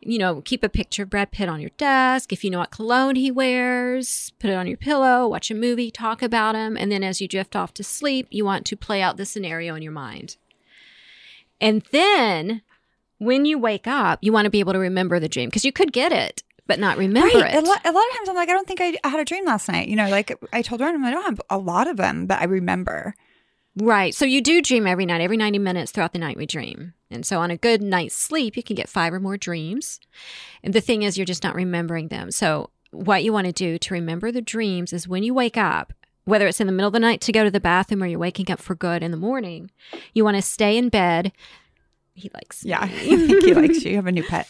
You 0.03 0.19
know, 0.19 0.41
keep 0.41 0.65
a 0.65 0.69
picture 0.71 1.03
of 1.03 1.11
Brad 1.11 1.31
Pitt 1.31 1.49
on 1.49 1.61
your 1.61 1.71
desk. 1.77 2.33
If 2.33 2.43
you 2.43 2.51
know 2.51 2.61
what 2.61 2.71
cologne 2.71 3.17
he 3.17 3.31
wears, 3.31 4.33
put 4.39 4.49
it 4.49 4.55
on 4.55 4.67
your 4.67 4.79
pillow, 4.79 5.29
watch 5.29 5.51
a 5.51 5.55
movie, 5.55 5.91
talk 5.91 6.23
about 6.23 6.55
him. 6.55 6.77
And 6.77 6.91
then 6.91 7.05
as 7.05 7.21
you 7.21 7.29
drift 7.29 7.55
off 7.55 7.75
to 7.75 7.85
sleep, 7.85 8.27
you 8.31 8.45
want 8.45 8.65
to 8.67 8.77
play 8.77 9.03
out 9.03 9.19
the 9.19 9.27
scenario 9.27 9.75
in 9.75 9.83
your 9.83 9.93
mind. 9.93 10.37
And 11.61 11.83
then 11.91 12.63
when 13.19 13.45
you 13.45 13.59
wake 13.59 13.87
up, 13.87 14.19
you 14.23 14.33
want 14.33 14.47
to 14.47 14.51
be 14.51 14.61
able 14.61 14.73
to 14.73 14.79
remember 14.79 15.21
the 15.21 15.29
dream 15.29 15.51
because 15.51 15.67
you 15.67 15.73
could 15.73 15.93
get 15.93 16.13
it, 16.13 16.43
but 16.67 16.79
not 16.79 16.97
remember 16.97 17.39
Right. 17.39 17.55
it. 17.55 17.63
A 17.63 17.67
lot, 17.67 17.85
a 17.85 17.93
lot 17.93 18.05
of 18.11 18.17
times 18.17 18.29
I'm 18.31 18.35
like, 18.37 18.49
I 18.49 18.53
don't 18.53 18.67
think 18.67 18.81
I, 18.81 18.97
I 19.05 19.09
had 19.09 19.21
a 19.21 19.25
dream 19.27 19.45
last 19.45 19.69
night. 19.69 19.89
You 19.89 19.97
know, 19.97 20.09
like 20.09 20.39
I 20.55 20.63
told 20.63 20.81
Ryan, 20.81 21.05
I 21.05 21.11
don't 21.11 21.25
have 21.27 21.41
a 21.51 21.59
lot 21.59 21.87
of 21.87 21.99
them, 21.99 22.25
but 22.27 22.41
I 22.41 22.45
remember. 22.45 23.15
Right. 23.77 24.15
So 24.15 24.25
you 24.25 24.41
do 24.41 24.61
dream 24.61 24.87
every 24.87 25.07
night. 25.07 25.21
Every 25.21 25.37
90 25.37 25.59
minutes 25.59 25.93
throughout 25.93 26.13
the 26.13 26.19
night, 26.19 26.37
we 26.37 26.47
dream. 26.47 26.95
And 27.11 27.25
so 27.25 27.41
on 27.41 27.51
a 27.51 27.57
good 27.57 27.83
night's 27.83 28.15
sleep, 28.15 28.57
you 28.57 28.63
can 28.63 28.77
get 28.77 28.89
five 28.89 29.13
or 29.13 29.21
more 29.21 29.37
dreams. 29.37 30.01
And 30.63 30.75
the 30.75 30.81
thing 30.81 31.03
is, 31.03 31.17
you're 31.17 31.25
just 31.25 31.45
not 31.45 31.55
remembering 31.55 32.09
them. 32.09 32.31
So 32.31 32.71
what 32.91 33.23
you 33.23 33.33
want 33.33 33.47
to 33.47 33.53
do 33.53 33.79
to 33.79 33.95
remember 33.95 34.33
the 34.33 34.43
dreams 34.43 34.93
is 34.93 35.07
when 35.07 35.23
you 35.23 35.33
wake 35.33 35.57
up, 35.57 35.93
whether 36.25 36.47
it's 36.47 36.61
in 36.61 36.67
the 36.67 36.73
middle 36.73 36.89
of 36.89 36.93
the 36.93 37.01
night 37.01 37.21
to 37.23 37.33
go 37.33 37.45
to 37.45 37.51
the 37.51 37.61
bathroom 37.61 38.03
or 38.03 38.07
you're 38.07 38.19
waking 38.19 38.51
up 38.51 38.61
for 38.61 38.75
good 38.75 39.03
in 39.03 39.11
the 39.11 39.17
morning, 39.17 39.71
you 40.13 40.25
want 40.25 40.37
to 40.37 40.43
stay 40.43 40.77
in 40.77 40.89
bed. 40.89 41.33
He 42.15 42.31
likes 42.35 42.65
Yeah, 42.65 42.81
I 42.83 42.89
think 42.89 43.45
he 43.45 43.55
likes 43.55 43.85
you. 43.85 43.93
You 43.93 43.97
have 43.97 44.07
a 44.07 44.13
new 44.13 44.25
pet. 44.25 44.49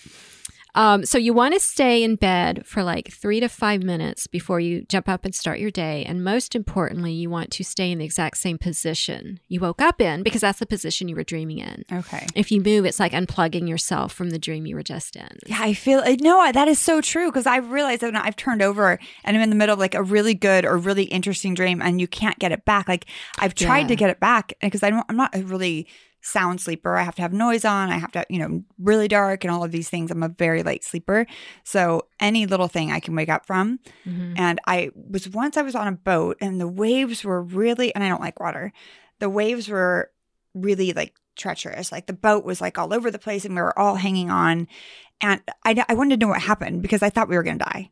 Um, 0.75 1.05
so 1.05 1.19
you 1.19 1.33
want 1.33 1.55
to 1.55 1.61
stay 1.61 2.03
in 2.03 2.17
bed 2.17 2.65
for 2.67 2.83
like 2.83 3.11
three 3.13 3.41
to 3.41 3.49
five 3.49 3.83
minutes 3.83 4.27
before 4.27 4.61
you 4.61 4.83
jump 4.89 5.09
up 5.09 5.25
and 5.25 5.35
start 5.35 5.59
your 5.59 5.71
day. 5.71 6.05
And 6.05 6.23
most 6.23 6.55
importantly, 6.55 7.13
you 7.13 7.29
want 7.31 7.51
to 7.53 7.65
stay 7.65 7.91
in 7.91 7.99
the 7.99 8.05
exact 8.05 8.39
same 8.39 8.59
position 8.59 9.41
you 9.49 9.61
woke 9.61 9.83
up 9.83 10.01
in 10.01 10.23
because 10.23 10.41
that's 10.43 10.59
the 10.61 10.67
position 10.67 11.09
you 11.09 11.17
were 11.17 11.25
dreaming 11.25 11.59
in. 11.59 11.85
Okay. 11.93 12.27
If 12.35 12.51
you 12.53 12.61
move, 12.61 12.85
it's 12.85 13.01
like 13.01 13.13
unplugging 13.13 13.69
yourself 13.69 14.13
from 14.13 14.31
the 14.31 14.39
dream 14.39 14.67
you 14.67 14.77
were 14.77 14.83
just 14.83 15.17
in. 15.17 15.29
Yeah, 15.47 15.59
I 15.61 15.75
feel 15.75 16.03
no, 16.21 16.51
that 16.53 16.69
is 16.69 16.79
so 16.79 17.01
true 17.01 17.27
because 17.27 17.47
I've 17.47 17.71
realized 17.71 18.03
that 18.03 18.15
I've 18.15 18.37
turned 18.37 18.63
over 18.63 18.99
and 19.25 19.37
I'm 19.37 19.43
in 19.43 19.51
the 19.51 19.57
middle 19.57 19.73
of 19.75 19.79
like 19.79 19.95
a 19.95 20.03
really 20.03 20.35
good 20.35 20.65
or 20.65 20.77
really 20.79 21.05
interesting 21.05 21.55
dream 21.55 21.83
and 21.83 22.01
you 22.01 22.07
can't 22.09 22.39
get 22.39 22.53
it 22.53 22.65
back. 22.65 22.89
Like 22.89 23.07
I've 23.39 23.55
tried 23.55 23.81
Yeah. 23.83 23.87
to 23.89 23.97
get 23.97 24.11
it 24.11 24.21
back 24.21 24.53
because 24.61 24.83
I 24.83 24.91
don't, 24.91 25.05
I'm 25.09 25.17
not 25.17 25.35
a 25.35 25.43
really 25.43 25.87
sound 26.23 26.61
sleeper. 26.61 26.97
I 26.97 27.03
have 27.03 27.15
to 27.17 27.23
have 27.23 27.33
noise 27.33 27.65
on. 27.65 27.91
I 27.91 27.99
have 27.99 28.13
to, 28.13 28.25
you 28.29 28.39
know, 28.39 28.63
really 28.79 29.09
dark 29.09 29.45
and 29.45 29.53
all 29.53 29.65
of 29.65 29.73
these 29.73 29.89
things. 29.89 30.11
I'm 30.11 30.23
a 30.23 30.29
very 30.29 30.63
light 30.63 30.85
sleeper. 30.85 31.27
So 31.65 32.07
any 32.19 32.47
little 32.47 32.69
thing 32.69 32.93
I 32.93 33.01
can 33.01 33.15
wake 33.15 33.29
up 33.29 33.47
from. 33.47 33.81
Mhm. 34.07 34.39
And 34.39 34.61
I 34.67 34.91
was 34.95 35.29
once 35.29 35.57
I 35.57 35.63
was 35.63 35.75
on 35.75 35.89
a 35.89 35.93
boat 35.93 36.37
and 36.41 36.61
the 36.61 36.69
waves 36.69 37.25
were 37.25 37.43
really, 37.43 37.95
and 37.95 38.05
I 38.05 38.09
don't 38.09 38.21
like 38.21 38.41
water, 38.41 38.73
the 39.19 39.31
waves 39.31 39.69
were 39.69 40.11
really 40.55 40.93
like 40.93 41.15
treacherous. 41.37 41.91
Like 41.91 42.07
the 42.07 42.13
boat 42.13 42.45
was 42.45 42.61
like 42.61 42.79
all 42.79 42.93
over 42.93 43.11
the 43.11 43.19
place 43.19 43.45
and 43.45 43.55
we 43.55 43.63
were 43.63 43.79
all 43.79 43.97
hanging 43.97 44.31
on. 44.31 44.69
And 45.21 45.41
I, 45.65 45.85
I 45.89 45.95
wanted 45.95 46.21
to 46.21 46.27
know 46.27 46.31
what 46.31 46.43
happened 46.43 46.83
because 46.83 47.03
I 47.03 47.11
thought 47.11 47.29
we 47.29 47.37
were 47.37 47.43
going 47.43 47.59
to 47.59 47.65
die. 47.65 47.91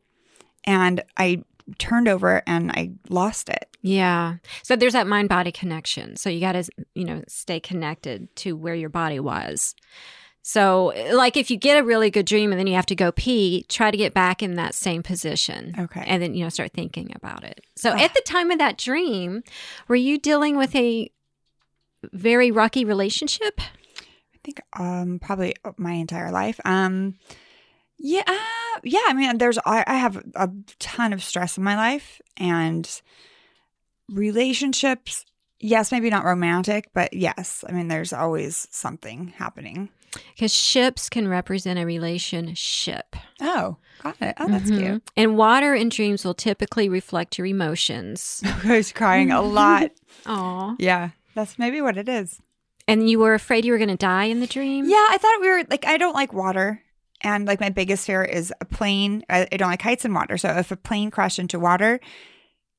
And 0.64 1.02
I 1.16 1.44
turned 1.78 2.08
over 2.08 2.42
and 2.46 2.70
I 2.72 2.92
lost 3.08 3.48
it. 3.48 3.68
Yeah. 3.82 4.36
So 4.62 4.76
there's 4.76 4.94
that 4.94 5.06
mind 5.06 5.28
body 5.28 5.52
connection. 5.52 6.16
So 6.16 6.30
you 6.30 6.40
got 6.40 6.52
to, 6.52 6.64
you 6.94 7.04
know, 7.04 7.22
stay 7.28 7.60
connected 7.60 8.34
to 8.36 8.56
where 8.56 8.74
your 8.74 8.88
body 8.88 9.20
was. 9.20 9.74
So, 10.42 10.94
like, 11.12 11.36
if 11.36 11.50
you 11.50 11.58
get 11.58 11.76
a 11.78 11.84
really 11.84 12.08
good 12.10 12.24
dream 12.24 12.52
and 12.52 12.58
then 12.58 12.66
you 12.66 12.74
have 12.74 12.86
to 12.86 12.94
go 12.94 13.12
pee, 13.12 13.66
try 13.68 13.90
to 13.90 13.96
get 13.98 14.14
back 14.14 14.42
in 14.42 14.54
that 14.54 14.72
same 14.72 15.02
position. 15.02 15.74
Okay. 15.78 16.02
And 16.06 16.22
then, 16.22 16.34
you 16.34 16.42
know, 16.42 16.48
start 16.48 16.72
thinking 16.72 17.12
about 17.14 17.44
it. 17.44 17.60
So, 17.76 17.90
Ah. 17.90 17.98
at 18.02 18.14
the 18.14 18.22
time 18.24 18.50
of 18.50 18.58
that 18.58 18.78
dream, 18.78 19.42
were 19.88 19.96
you 19.96 20.16
dealing 20.18 20.56
with 20.56 20.74
a 20.74 21.10
very 22.14 22.50
rocky 22.50 22.84
relationship? 22.86 23.60
I 23.60 24.38
think 24.42 24.60
um 24.78 25.18
probably 25.18 25.54
my 25.76 25.92
entire 25.92 26.30
life. 26.30 26.58
Um 26.64 27.16
yeah, 27.98 28.22
uh, 28.26 28.80
yeah, 28.84 29.00
I 29.08 29.12
mean 29.14 29.38
there's 29.38 29.58
I, 29.66 29.84
I 29.86 29.94
have 29.94 30.16
a 30.34 30.50
ton 30.78 31.12
of 31.12 31.22
stress 31.22 31.58
in 31.58 31.64
my 31.64 31.76
life 31.76 32.20
and 32.36 32.88
relationships 34.08 35.24
yes, 35.60 35.90
maybe 35.90 36.08
not 36.08 36.24
romantic, 36.24 36.88
but 36.94 37.12
yes. 37.12 37.64
I 37.68 37.72
mean 37.72 37.88
there's 37.88 38.12
always 38.12 38.68
something 38.70 39.28
happening. 39.36 39.88
Because 40.34 40.54
ships 40.54 41.08
can 41.10 41.28
represent 41.28 41.78
a 41.78 41.84
relationship. 41.84 43.14
Oh, 43.40 43.76
got 44.02 44.16
it. 44.22 44.34
Oh, 44.38 44.48
that's 44.48 44.70
Mhm. 44.70 44.78
cute. 44.78 45.02
And 45.16 45.36
water 45.36 45.74
in 45.74 45.88
dreams 45.90 46.24
will 46.24 46.32
typically 46.34 46.88
reflect 46.88 47.36
your 47.36 47.46
emotions. 47.46 48.40
I 48.64 48.76
was 48.76 48.92
crying 48.92 49.30
a 49.32 49.42
lot. 49.42 49.90
Aw. 50.26 50.76
Yeah, 50.78 51.10
that's 51.34 51.58
maybe 51.58 51.80
what 51.80 51.96
it 51.98 52.08
is. 52.08 52.40
And 52.86 53.10
you 53.10 53.18
were 53.18 53.34
afraid 53.34 53.64
you 53.66 53.72
were 53.72 53.78
going 53.78 53.88
to 53.90 53.96
die 53.96 54.24
in 54.24 54.40
the 54.40 54.46
dream? 54.46 54.86
Yeah, 54.88 55.06
I 55.10 55.18
thought 55.18 55.40
we 55.40 55.48
were 55.50 55.64
like 55.68 55.84
I 55.86 55.98
don't 55.98 56.14
like 56.14 56.32
water. 56.32 56.82
And 57.20 57.46
like 57.46 57.60
my 57.60 57.70
biggest 57.70 58.06
fear 58.06 58.22
is 58.24 58.52
a 58.60 58.64
plane. 58.64 59.24
I, 59.28 59.48
I 59.50 59.56
don't 59.56 59.68
like 59.70 59.82
heights 59.82 60.04
and 60.04 60.14
water. 60.14 60.38
So 60.38 60.50
if 60.50 60.70
a 60.70 60.76
plane 60.76 61.10
crashed 61.10 61.38
into 61.38 61.58
water, 61.58 61.98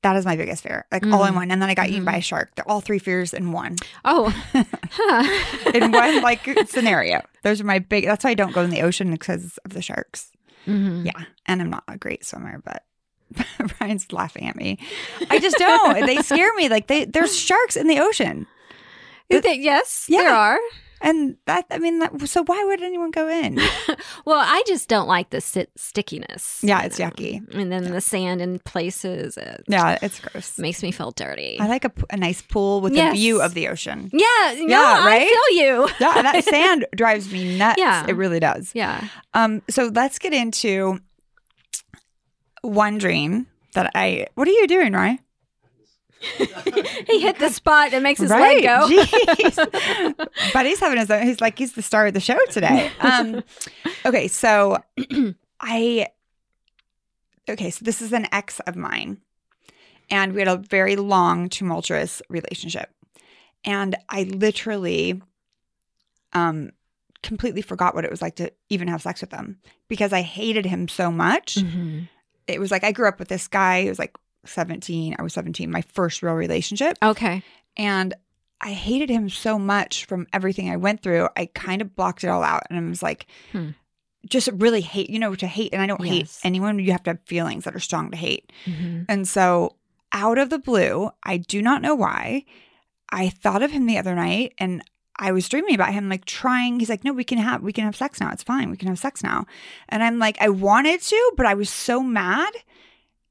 that 0.02 0.16
is 0.16 0.24
my 0.26 0.38
biggest 0.38 0.64
fear. 0.64 0.86
Like 0.94 1.06
all 1.08 1.26
in 1.26 1.34
Mm. 1.34 1.36
one. 1.36 1.52
And 1.52 1.62
then 1.62 1.70
I 1.70 1.74
got 1.76 1.90
eaten 1.90 2.04
Mhm. 2.04 2.06
by 2.06 2.16
a 2.18 2.22
shark. 2.22 2.56
They're 2.56 2.68
all 2.70 2.80
three 2.80 3.00
fears 3.00 3.34
in 3.34 3.52
one. 3.52 3.76
Oh. 4.06 4.34
Huh. 4.92 5.72
In 5.74 5.92
one 5.92 6.22
like 6.22 6.42
scenario. 6.68 7.22
Those 7.44 7.62
are 7.62 7.66
my 7.66 7.80
big 7.80 8.06
that's 8.06 8.24
why 8.24 8.32
I 8.32 8.34
don't 8.34 8.54
go 8.54 8.62
in 8.64 8.70
the 8.72 8.82
ocean 8.82 9.12
because 9.12 9.60
of 9.66 9.72
the 9.74 9.82
sharks. 9.84 10.32
Mhm. 10.66 11.06
Yeah. 11.06 11.26
And 11.46 11.62
I'm 11.62 11.70
not 11.70 11.84
a 11.88 11.98
great 11.98 12.26
swimmer, 12.26 12.62
but 12.66 12.84
Brian's 13.78 14.12
laughing 14.12 14.48
at 14.48 14.56
me. 14.56 14.80
I 15.30 15.40
just 15.40 15.58
don't. 15.58 16.06
they 16.06 16.18
scare 16.24 16.52
me. 16.56 16.70
Like 16.70 16.88
they 16.88 17.06
there's 17.06 17.38
sharks 17.38 17.76
in 17.76 17.88
the 17.88 18.00
ocean. 18.00 18.48
You 19.30 19.42
think- 19.42 19.64
yes, 19.64 20.06
there 20.10 20.34
are. 20.34 20.58
And 21.02 21.38
that 21.46 21.66
I 21.72 21.78
mean 21.80 22.00
that, 22.00 22.28
so 22.28 22.44
why 22.44 22.64
would 22.66 22.82
anyone 22.82 23.12
go 23.12 23.28
in? 23.30 23.60
Well, 24.26 24.40
I 24.40 24.64
just 24.68 24.88
don't 24.90 25.08
like 25.08 25.30
the 25.32 25.42
sit- 25.42 25.72
stickiness. 25.76 26.60
Yeah, 26.62 26.84
it's 26.84 27.00
know. 27.00 27.10
yucky. 27.10 27.42
And 27.56 27.72
then 27.72 27.90
the 27.92 28.02
sand 28.02 28.42
in 28.42 28.60
places 28.60 29.38
it 29.38 29.64
Yeah, 29.68 29.98
it's 30.02 30.20
gross. 30.20 30.58
makes 30.60 30.84
me 30.84 30.92
feel 30.92 31.12
dirty. 31.12 31.58
I 31.60 31.68
like 31.68 31.86
a 31.86 32.18
nice 32.18 32.42
pool 32.42 32.82
with 32.82 32.94
Yes. 32.94 33.14
a 33.14 33.16
view 33.18 33.42
of 33.42 33.54
the 33.54 33.68
ocean. 33.70 34.10
yeah, 34.14 34.54
no, 34.58 34.66
Yeah, 34.68 35.06
right? 35.06 35.22
I 35.24 35.28
feel 35.28 35.58
you. 35.66 35.90
Yeah, 36.00 36.22
that 36.22 36.44
sand 36.44 36.86
drives 36.96 37.32
me 37.32 37.58
nuts. 37.58 37.80
Yeah. 37.80 38.06
It 38.08 38.14
really 38.16 38.40
does. 38.40 38.72
Yeah. 38.76 39.08
Um, 39.34 39.62
so 39.70 39.90
let's 39.94 40.20
get 40.20 40.34
into 40.34 41.00
one 42.62 42.98
dream 42.98 43.48
that 43.74 43.92
I. 43.96 44.28
What 44.36 44.48
are 44.48 44.52
you 44.52 44.68
doing, 44.68 44.94
Ryan? 44.94 45.20
He 47.08 47.22
hit 47.22 47.40
the 47.40 47.50
spot 47.50 47.92
that 47.92 48.02
makes 48.02 48.20
his 48.20 48.30
right. 48.30 48.64
leg 48.64 48.64
go. 48.64 50.16
But 50.54 50.66
he's 50.66 50.80
having 50.80 51.00
his 51.00 51.10
own. 51.10 51.24
He's 51.24 51.42
like 51.42 51.58
he's 51.58 51.74
the 51.74 51.82
star 51.82 52.08
of 52.08 52.14
the 52.14 52.20
show 52.20 52.38
today. 52.50 52.92
Um, 53.00 53.44
okay, 54.06 54.28
so 54.28 54.78
I. 55.60 56.08
Okay, 57.50 57.72
so 57.72 57.84
this 57.84 58.02
is 58.02 58.14
an 58.14 58.28
ex 58.32 58.60
of 58.62 58.76
mine, 58.76 59.22
and 60.10 60.34
we 60.34 60.42
had 60.42 60.48
a 60.48 60.58
very 60.58 60.96
long, 60.96 61.50
tumultuous 61.50 62.22
relationship, 62.30 62.94
and 63.66 63.96
I 64.08 64.24
literally, 64.24 65.20
um, 66.34 66.72
completely 67.24 67.62
forgot 67.64 67.96
what 67.96 68.06
it 68.06 68.12
was 68.12 68.22
like 68.22 68.36
to 68.36 68.52
even 68.70 68.88
have 68.88 69.02
sex 69.02 69.22
with 69.22 69.32
him 69.32 69.58
because 69.88 70.14
I 70.14 70.22
hated 70.22 70.66
him 70.66 70.88
so 70.88 71.12
much. 71.12 71.56
Mhm. 71.56 72.08
It 72.48 72.60
was 72.60 72.72
like 72.72 72.84
I 72.84 72.92
grew 72.92 73.08
up 73.08 73.20
with 73.20 73.30
this 73.30 73.48
guy. 73.48 73.84
He 73.84 73.90
was 73.90 74.00
like 74.00 74.16
17. 74.46 75.16
I 75.18 75.22
was 75.22 75.34
17, 75.34 75.70
my 75.70 75.82
first 75.82 76.24
real 76.24 76.34
relationship. 76.34 76.98
Okay. 77.04 77.44
And 77.78 78.14
I 78.62 78.72
hated 78.74 79.10
him 79.10 79.30
so 79.30 79.58
much 79.58 80.06
from 80.06 80.28
everything 80.34 80.70
I 80.70 80.76
went 80.78 81.02
through. 81.02 81.30
I 81.38 81.46
kind 81.48 81.82
of 81.82 81.96
blocked 81.96 82.24
it 82.24 82.28
all 82.30 82.44
out. 82.44 82.64
And 82.70 82.78
I 82.78 82.90
was 82.90 83.02
like, 83.04 83.26
Hmm. 83.52 83.70
just 84.28 84.50
really 84.54 84.82
hate, 84.82 85.10
you 85.10 85.18
know, 85.20 85.34
to 85.36 85.48
hate. 85.48 85.72
And 85.74 85.82
I 85.82 85.86
don't 85.88 86.04
hate 86.04 86.38
anyone. 86.44 86.78
You 86.80 86.92
have 86.92 87.04
to 87.04 87.12
have 87.12 87.20
feelings 87.26 87.64
that 87.64 87.76
are 87.76 87.80
strong 87.80 88.12
to 88.12 88.18
hate. 88.18 88.52
Mhm. 88.66 89.06
And 89.08 89.28
so, 89.28 89.76
out 90.12 90.38
of 90.38 90.50
the 90.50 90.60
blue, 90.60 91.10
I 91.24 91.38
do 91.38 91.62
not 91.62 91.82
know 91.82 91.96
why, 91.96 92.44
I 93.12 93.30
thought 93.30 93.64
of 93.64 93.72
him 93.72 93.86
the 93.86 93.98
other 93.98 94.16
night 94.16 94.54
and 94.58 94.84
I 95.22 95.32
was 95.32 95.48
dreaming 95.50 95.76
about 95.76 95.94
him 95.94 96.08
like 96.10 96.24
trying 96.26 96.80
he's 96.80 96.90
like 96.90 97.04
no 97.04 97.12
we 97.12 97.24
can 97.26 97.38
have 97.40 97.62
we 97.62 97.74
can 97.74 97.84
have 97.84 97.96
sex 97.96 98.22
now 98.22 98.32
it's 98.32 98.42
fine 98.44 98.70
we 98.72 98.78
can 98.78 98.88
have 98.88 98.98
sex 99.00 99.22
now 99.22 99.46
and 99.90 100.02
I'm 100.02 100.18
like 100.18 100.38
I 100.40 100.48
wanted 100.50 101.02
to 101.02 101.32
but 101.36 101.46
I 101.46 101.56
was 101.56 101.70
so 101.70 102.02
mad 102.02 102.52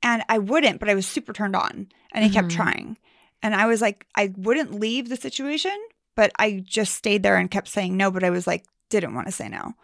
and 0.03 0.23
I 0.29 0.39
wouldn't 0.39 0.81
but 0.81 0.89
I 0.89 0.95
was 0.95 1.07
super 1.07 1.33
turned 1.33 1.57
on 1.57 1.89
and 2.13 2.25
he 2.25 2.31
kept 2.31 2.49
Mhm. 2.49 2.57
trying 2.57 2.99
and 3.43 3.55
I 3.55 3.67
was 3.67 3.81
like 3.81 4.07
I 4.15 4.33
wouldn't 4.37 4.79
leave 4.81 5.09
the 5.09 5.17
situation 5.17 5.77
but 6.15 6.33
I 6.39 6.63
just 6.65 6.95
stayed 6.95 7.23
there 7.23 7.37
and 7.37 7.51
kept 7.51 7.69
saying 7.69 7.97
no 7.97 8.11
but 8.11 8.25
I 8.25 8.31
was 8.31 8.47
like 8.47 8.65
didn't 8.91 9.15
want 9.15 9.27
to 9.27 9.33
say 9.33 9.49
no 9.49 9.75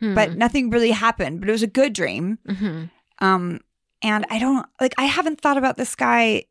Hmm. 0.00 0.14
but 0.14 0.36
nothing 0.36 0.70
really 0.70 0.90
happened 0.90 1.40
but 1.40 1.48
it 1.48 1.52
was 1.52 1.62
a 1.62 1.68
good 1.68 1.92
dream 1.92 2.38
Mhm. 2.48 2.90
um, 3.20 3.60
and 4.02 4.26
I 4.28 4.38
don't 4.38 4.66
like 4.80 4.94
I 4.98 5.04
haven't 5.04 5.40
thought 5.40 5.56
about 5.56 5.76
this 5.76 5.94
guy. 5.94 6.44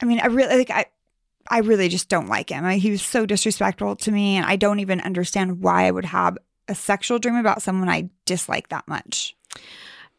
I 0.00 0.04
mean, 0.04 0.20
I 0.20 0.26
really 0.26 0.56
like 0.58 0.70
I 0.70 0.86
I 1.50 1.60
really 1.60 1.88
just 1.88 2.08
don't 2.10 2.28
like 2.28 2.50
him. 2.50 2.64
I, 2.64 2.76
he 2.76 2.90
was 2.90 3.00
so 3.02 3.24
disrespectful 3.24 3.96
to 3.96 4.12
me 4.12 4.36
and 4.36 4.44
I 4.44 4.56
don't 4.56 4.80
even 4.80 5.00
understand 5.00 5.60
why 5.62 5.86
I 5.86 5.90
would 5.90 6.04
have 6.04 6.36
a 6.68 6.74
sexual 6.74 7.18
dream 7.18 7.36
about 7.36 7.62
someone 7.62 7.88
I 7.88 8.10
dislike 8.26 8.68
that 8.68 8.86
much. 8.86 9.34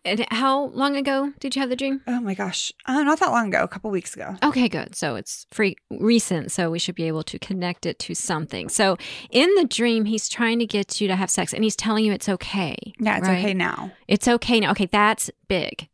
And 0.05 0.25
how 0.31 0.67
long 0.67 0.95
ago 0.95 1.33
did 1.39 1.55
you 1.55 1.59
have 1.61 1.69
the 1.69 1.75
dream? 1.75 2.01
Oh 2.07 2.21
my 2.21 2.33
gosh. 2.33 2.71
Uh, 2.85 3.03
not 3.03 3.19
that 3.19 3.31
long 3.31 3.49
ago, 3.49 3.63
a 3.63 3.67
couple 3.67 3.91
weeks 3.91 4.15
ago. 4.15 4.37
Okay, 4.41 4.69
good. 4.69 4.95
So 4.95 5.15
it's 5.15 5.45
free 5.51 5.75
recent, 5.89 6.51
so 6.53 6.71
we 6.71 6.79
should 6.79 6.95
be 6.95 7.03
able 7.03 7.23
to 7.23 7.37
connect 7.37 7.85
it 7.85 7.99
to 7.99 8.15
something. 8.15 8.69
So 8.69 8.97
in 9.29 9.53
the 9.55 9.65
dream, 9.65 10.05
he's 10.05 10.29
trying 10.29 10.59
to 10.59 10.65
get 10.65 11.01
you 11.01 11.09
to 11.09 11.17
have 11.17 11.29
sex 11.29 11.53
and 11.53 11.65
he's 11.65 11.75
telling 11.75 12.05
you 12.05 12.13
it's 12.13 12.29
okay. 12.29 12.77
Yeah, 12.97 13.17
it's 13.17 13.27
right? 13.27 13.39
okay 13.39 13.53
now. 13.53 13.91
It's 14.07 14.27
okay 14.27 14.61
now. 14.61 14.71
Okay, 14.71 14.85
that's 14.85 15.29
big. 15.49 15.89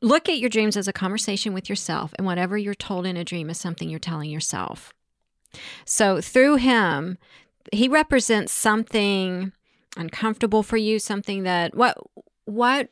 Look 0.00 0.28
at 0.28 0.38
your 0.38 0.50
dreams 0.50 0.76
as 0.76 0.88
a 0.88 0.92
conversation 0.92 1.54
with 1.54 1.70
yourself, 1.70 2.12
and 2.18 2.26
whatever 2.26 2.58
you're 2.58 2.74
told 2.74 3.06
in 3.06 3.16
a 3.16 3.24
dream 3.24 3.48
is 3.48 3.58
something 3.58 3.88
you're 3.88 3.98
telling 3.98 4.30
yourself. 4.30 4.92
So 5.86 6.20
through 6.20 6.56
him, 6.56 7.16
he 7.72 7.88
represents 7.88 8.52
something 8.52 9.52
uncomfortable 9.96 10.62
for 10.62 10.76
you, 10.76 10.98
something 10.98 11.44
that 11.44 11.74
what 11.74 11.96
what 12.44 12.88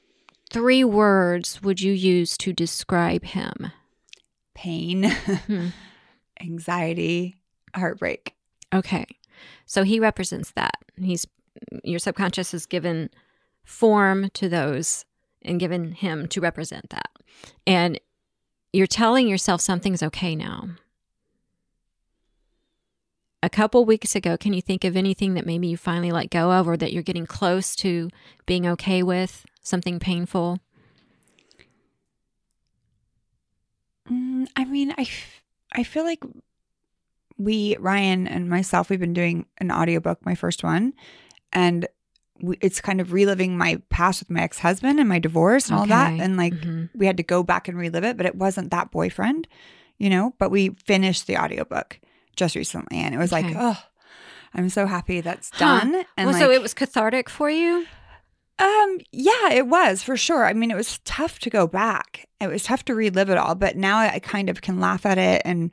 three 0.51 0.85
words 0.85 1.63
would 1.63 1.81
you 1.81 1.93
use 1.93 2.37
to 2.39 2.53
describe 2.53 3.25
him? 3.25 3.73
Pain, 4.55 5.11
Hmm. 5.11 5.69
anxiety, 6.41 7.37
heartbreak. 7.75 8.35
Okay. 8.75 9.07
So 9.67 9.83
he 9.83 10.01
represents 10.01 10.53
that. 10.53 10.75
He's 10.97 11.27
your 11.85 11.99
subconscious 11.99 12.53
has 12.53 12.67
given 12.67 13.11
form 13.65 14.31
to 14.35 14.49
those 14.49 15.05
and 15.43 15.61
given 15.61 15.93
him 15.93 16.27
to 16.29 16.41
represent 16.41 16.91
that. 16.91 17.11
And 17.67 18.01
you're 18.73 18.87
telling 18.87 19.29
yourself 19.29 19.61
something's 19.61 20.03
okay 20.03 20.35
now. 20.35 20.69
A 23.45 23.51
couple 23.51 23.85
weeks 23.85 24.15
ago, 24.15 24.37
can 24.37 24.53
you 24.53 24.63
think 24.63 24.85
of 24.85 24.97
anything 24.97 25.35
that 25.35 25.47
maybe 25.47 25.67
you 25.67 25.77
finally 25.77 26.13
let 26.13 26.31
go 26.31 26.53
of 26.53 26.69
or 26.69 26.77
that 26.77 26.93
you're 26.93 27.03
getting 27.03 27.27
close 27.27 27.75
to 27.77 28.09
being 28.47 28.67
okay 28.69 29.03
with? 29.03 29.45
Something 29.63 29.99
painful? 29.99 30.59
Mm, 34.11 34.47
I 34.57 34.65
mean, 34.65 34.93
I, 34.97 35.03
f- 35.03 35.43
I 35.73 35.83
feel 35.83 36.05
like 36.05 36.23
we, 37.37 37.77
Ryan 37.81 38.29
and 38.29 38.49
myself, 38.49 38.91
we've 38.91 39.01
been 39.01 39.13
doing 39.15 39.47
an 39.59 39.73
audiobook, 39.73 40.25
my 40.25 40.35
first 40.35 40.63
one, 40.63 40.93
and 41.53 41.89
we, 42.41 42.57
it's 42.61 42.81
kind 42.81 43.01
of 43.01 43.13
reliving 43.13 43.57
my 43.57 43.81
past 43.91 44.21
with 44.21 44.31
my 44.31 44.43
ex 44.43 44.59
husband 44.59 45.01
and 45.01 45.09
my 45.09 45.19
divorce 45.19 45.69
and 45.69 45.79
all 45.79 45.87
that. 45.87 46.13
And 46.21 46.37
like, 46.37 46.55
Mhm. 46.55 46.91
we 46.95 47.07
had 47.07 47.17
to 47.17 47.23
go 47.23 47.43
back 47.43 47.67
and 47.69 47.77
relive 47.79 48.05
it, 48.05 48.17
but 48.17 48.27
it 48.27 48.35
wasn't 48.37 48.71
that 48.71 48.91
boyfriend, 48.91 49.49
you 49.99 50.11
know? 50.11 50.35
But 50.39 50.51
we 50.51 50.71
finished 50.85 51.27
the 51.27 51.39
audiobook 51.39 52.01
just 52.37 52.55
recently, 52.57 52.99
and 52.99 53.15
it 53.15 53.19
was 53.19 53.33
like, 53.33 53.47
oh, 53.57 53.79
I'm 54.55 54.69
so 54.69 54.87
happy 54.87 55.21
that's 55.21 55.51
Huh. 55.51 55.59
done. 55.59 56.05
And 56.17 56.31
well, 56.31 56.39
so 56.39 56.51
it 56.51 56.61
was 56.63 56.75
cathartic 56.75 57.29
for 57.29 57.51
you? 57.51 57.87
um, 58.59 58.99
yeah, 59.11 59.51
it 59.51 59.67
was 59.67 60.03
for 60.03 60.17
sure. 60.17 60.45
I 60.45 60.53
mean, 60.53 60.71
it 60.71 60.77
was 60.77 61.01
tough 61.05 61.39
to 61.41 61.51
go 61.51 61.67
back. 61.67 62.29
It 62.41 62.47
was 62.49 62.63
tough 62.63 62.85
to 62.85 62.95
relive 62.95 63.29
it 63.31 63.39
all, 63.39 63.55
but 63.57 63.77
now 63.77 63.99
I 63.99 64.19
kind 64.21 64.49
of 64.49 64.61
can 64.63 64.79
laugh 64.79 65.05
at 65.05 65.19
it 65.19 65.43
and, 65.45 65.71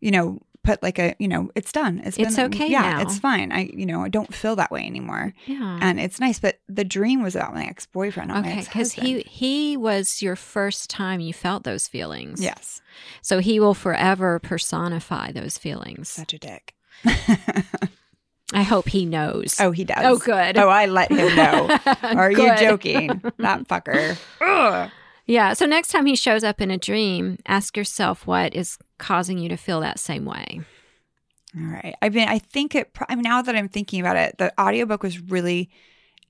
you 0.00 0.10
know, 0.12 0.40
put 0.68 0.82
like 0.82 0.98
a, 0.98 1.14
you 1.18 1.28
know, 1.28 1.50
it's 1.54 1.72
done. 1.72 2.00
It's 2.04 2.18
It's 2.18 2.36
been, 2.36 2.46
okay 2.54 2.68
Yeah, 2.68 2.82
now. 2.82 3.00
it's 3.02 3.18
fine. 3.18 3.52
I, 3.52 3.70
you 3.72 3.86
know, 3.86 4.02
I 4.04 4.08
don't 4.10 4.32
feel 4.34 4.54
that 4.56 4.70
way 4.70 4.84
anymore, 4.86 5.32
Yeah. 5.46 5.78
and 5.80 5.98
it's 5.98 6.20
nice. 6.20 6.38
But 6.38 6.60
the 6.68 6.84
dream 6.84 7.22
was 7.22 7.34
about 7.34 7.54
my 7.54 7.64
ex 7.64 7.86
boyfriend, 7.86 8.28
not 8.28 8.44
Okay, 8.44 8.60
because 8.60 8.92
he 8.92 9.20
he 9.22 9.76
was 9.78 10.20
your 10.20 10.36
first 10.36 10.90
time 10.90 11.20
you 11.20 11.32
felt 11.32 11.64
those 11.64 11.88
feelings. 11.88 12.42
yes, 12.42 12.82
So 13.22 13.38
he 13.38 13.58
will 13.60 13.74
forever 13.74 14.38
personify 14.38 15.32
those 15.32 15.56
feelings. 15.58 16.08
such 16.10 16.34
a 16.34 16.38
dick. 16.38 16.74
I 18.54 18.62
hope 18.62 18.88
he 18.88 19.04
knows. 19.04 19.56
oh, 19.60 19.72
he 19.72 19.84
does. 19.84 20.02
Oh, 20.04 20.16
good. 20.16 20.56
Oh, 20.56 20.68
I 20.70 20.86
let 20.86 21.10
him 21.12 21.34
know. 21.36 21.78
Are 22.02 22.30
you 22.30 22.56
joking? 22.56 23.08
That 23.38 23.68
fucker. 23.68 24.16
Ugh. 24.40 24.90
Yeah. 25.28 25.52
So 25.52 25.66
next 25.66 25.88
time 25.88 26.06
he 26.06 26.16
shows 26.16 26.42
up 26.42 26.60
in 26.60 26.72
a 26.72 26.78
dream, 26.78 27.38
ask 27.46 27.76
yourself 27.76 28.26
what 28.26 28.54
is 28.54 28.78
causing 28.98 29.38
you 29.38 29.48
to 29.50 29.56
feel 29.56 29.80
that 29.80 30.00
same 30.00 30.24
way. 30.24 30.62
All 31.56 31.66
right. 31.66 31.94
I 32.02 32.08
mean, 32.08 32.28
I 32.28 32.38
think 32.38 32.74
it, 32.74 32.90
I 33.08 33.14
mean, 33.14 33.22
now 33.22 33.42
that 33.42 33.54
I'm 33.54 33.68
thinking 33.68 34.00
about 34.00 34.16
it, 34.16 34.38
the 34.38 34.52
audiobook 34.60 35.02
was 35.02 35.20
really, 35.20 35.70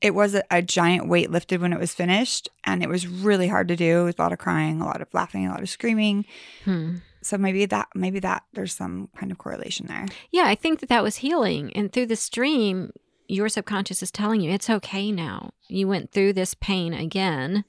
it 0.01 0.15
was 0.15 0.35
a, 0.35 0.43
a 0.51 0.63
giant 0.63 1.09
weight 1.09 1.31
lifted 1.31 1.61
when 1.61 1.73
it 1.73 1.79
was 1.79 1.95
finished. 1.95 2.49
And 2.65 2.83
it 2.83 2.89
was 2.89 3.07
really 3.07 3.49
hard 3.49 3.69
to 3.69 3.77
do. 3.77 4.01
It 4.01 4.05
was 4.05 4.15
a 4.19 4.23
lot 4.23 4.33
of 4.33 4.39
crying, 4.39 4.81
a 4.81 4.85
lot 4.85 5.01
of 5.01 5.09
laughing, 5.15 5.47
a 5.47 5.51
lot 5.51 5.63
of 5.63 5.71
screaming. 5.71 6.27
Hmm. 6.65 6.97
So 7.23 7.39
maybe 7.39 7.67
that, 7.67 7.89
maybe 7.95 8.19
that, 8.21 8.45
there's 8.53 8.75
some 8.75 9.11
kind 9.17 9.31
of 9.31 9.39
correlation 9.39 9.87
there. 9.87 10.07
Yeah, 10.31 10.45
I 10.47 10.55
think 10.55 10.81
that 10.81 10.89
that 10.89 11.03
was 11.03 11.17
healing. 11.17 11.73
And 11.75 11.93
through 11.93 12.07
this 12.07 12.29
dream, 12.29 12.93
your 13.29 13.49
subconscious 13.49 14.03
is 14.03 14.11
telling 14.11 14.41
you 14.41 14.51
it's 14.51 14.71
okay 14.71 15.13
now. 15.13 15.51
You 15.69 15.87
went 15.87 16.11
through 16.11 16.33
this 16.33 16.55
pain 16.55 16.95
again, 16.95 17.65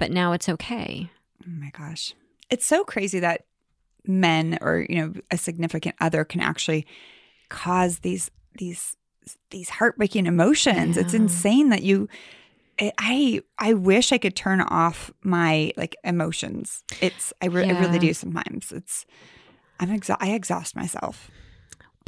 but 0.00 0.10
now 0.10 0.32
it's 0.32 0.48
okay. 0.48 1.08
Oh 1.46 1.50
my 1.50 1.70
gosh. 1.70 2.14
It's 2.50 2.66
so 2.66 2.82
crazy 2.82 3.20
that 3.20 3.44
men 4.04 4.58
or, 4.60 4.84
you 4.88 4.96
know, 4.96 5.12
a 5.30 5.38
significant 5.38 5.94
other 6.00 6.24
can 6.24 6.40
actually 6.40 6.86
cause 7.48 8.00
these, 8.00 8.30
these, 8.58 8.96
these 9.50 9.68
heartbreaking 9.70 10.26
emotions. 10.26 10.96
It's 10.96 11.14
insane 11.14 11.68
that 11.68 11.82
you, 11.84 12.08
I- 12.98 13.42
I 13.58 13.74
wish 13.74 14.10
I 14.10 14.18
could 14.18 14.34
turn 14.34 14.60
off 14.62 15.10
my 15.22 15.72
like 15.76 15.94
emotions. 16.02 16.82
It's 17.00 17.32
I, 17.42 17.46
re- 17.46 17.68
I 17.68 17.78
really 17.80 17.98
do 17.98 18.14
sometimes. 18.14 18.72
It's 18.72 19.04
I'm 19.78 19.90
exa- 19.90 20.16
I 20.18 20.30
exhaust 20.32 20.74
myself. 20.74 21.30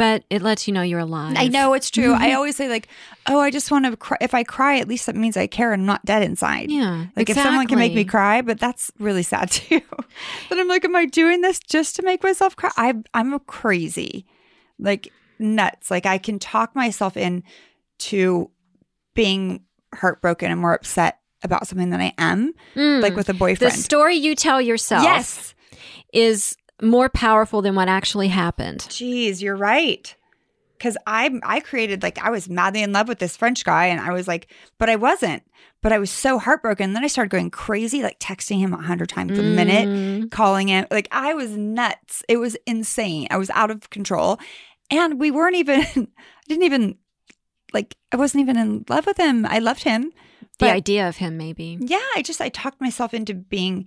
But 0.03 0.25
it 0.31 0.43
lets 0.43 0.67
you 0.67 0.75
know 0.75 0.83
you're 0.83 0.99
alive. 0.99 1.37
I 1.39 1.47
know 1.47 1.75
it's 1.75 1.89
true. 1.89 2.13
I 2.13 2.33
always 2.33 2.57
say 2.57 2.69
like, 2.69 2.89
oh, 3.29 3.39
I 3.39 3.53
just 3.53 3.71
want 3.71 3.85
to 3.85 3.97
cry. 3.97 4.17
If 4.21 4.35
I 4.35 4.43
cry, 4.43 4.81
at 4.81 4.89
least 4.89 5.07
that 5.07 5.15
means 5.15 5.37
I 5.37 5.47
care 5.47 5.73
and 5.73 5.83
I'm 5.83 5.87
not 5.87 6.05
dead 6.05 6.25
inside. 6.25 6.73
Yeah. 6.73 7.07
Like 7.15 7.31
if 7.31 7.37
someone 7.37 7.69
can 7.69 7.79
make 7.79 7.95
me 7.95 8.05
cry, 8.05 8.43
but 8.43 8.59
that's 8.59 8.91
really 8.99 9.23
sad 9.23 9.51
too. 9.53 9.81
but 10.49 10.59
I'm 10.59 10.67
like, 10.67 10.85
am 10.85 10.97
I 10.97 11.05
doing 11.07 11.41
this 11.41 11.61
just 11.61 11.95
to 11.97 12.03
make 12.03 12.21
myself 12.25 12.57
cry? 12.57 12.73
I 12.77 12.95
I'm 13.15 13.39
crazy, 13.41 14.27
like 14.81 15.13
nuts. 15.39 15.89
Like 15.89 16.05
I 16.05 16.19
can 16.19 16.41
talk 16.41 16.75
myself 16.75 17.17
in 17.17 17.45
to 18.01 18.51
being 19.15 19.63
heartbroken 19.95 20.51
and 20.51 20.61
more 20.61 20.75
upset 20.75 21.21
about 21.45 21.69
something 21.69 21.91
than 21.91 22.01
I 22.01 22.13
am, 22.19 22.55
Mm. 22.75 23.03
like 23.03 23.15
with 23.15 23.29
a 23.29 23.35
boyfriend. 23.35 23.73
the 23.73 23.77
story 23.77 24.17
you 24.17 24.35
tell 24.35 24.61
yourself 24.61 25.05
yes. 25.05 25.55
is 26.13 26.57
more 26.83 27.09
powerful 27.09 27.63
than 27.63 27.75
what 27.75 27.89
actually 27.89 28.29
happened. 28.29 28.81
Jeez, 28.81 29.41
you're 29.41 29.57
right. 29.57 30.15
Cause 30.81 30.97
I 31.07 31.31
I 31.45 31.61
created 31.61 32.03
like 32.03 32.19
I 32.19 32.31
was 32.31 32.49
madly 32.49 32.83
in 32.83 32.93
love 32.93 33.07
with 33.07 33.21
this 33.21 33.37
French 33.37 33.65
guy 33.65 33.87
and 33.87 34.01
I 34.01 34.11
was 34.13 34.27
like, 34.27 34.49
but 34.79 34.91
I 34.91 34.97
wasn't. 34.97 35.45
But 35.81 35.93
I 35.93 35.99
was 35.99 36.11
so 36.11 36.39
heartbroken. 36.41 36.93
Then 36.93 37.05
I 37.05 37.07
started 37.07 37.31
going 37.31 37.51
crazy, 37.51 38.03
like 38.03 38.19
texting 38.19 38.59
him 38.59 38.73
a 38.73 38.83
hundred 38.83 39.09
times 39.09 39.39
a 39.39 39.43
minute. 39.43 39.89
Mm. 39.89 40.31
calling 40.33 40.69
him. 40.69 40.87
Like 40.91 41.07
I 41.13 41.35
was 41.35 41.51
nuts. 41.57 42.25
It 42.29 42.39
was 42.39 42.57
insane. 42.67 43.29
I 43.31 43.37
was 43.37 43.51
out 43.51 43.71
of 43.71 43.91
control. 43.91 44.41
And 44.91 45.21
we 45.21 45.31
weren't 45.31 45.57
even 45.57 45.83
I 45.97 46.07
didn't 46.49 46.65
even 46.65 46.99
like 47.73 47.97
I 48.11 48.17
wasn't 48.17 48.43
even 48.43 48.57
in 48.57 48.85
love 48.89 49.07
with 49.07 49.19
him. 49.19 49.47
I 49.47 49.61
loved 49.61 49.85
him. 49.85 50.13
The 50.59 50.71
idea 50.73 51.09
of 51.09 51.17
him, 51.17 51.37
maybe. 51.37 51.79
yeah, 51.81 51.99
I 52.17 52.23
just 52.23 52.41
I 52.41 52.49
talked 52.49 52.81
myself 52.81 53.15
into 53.15 53.35
being 53.35 53.87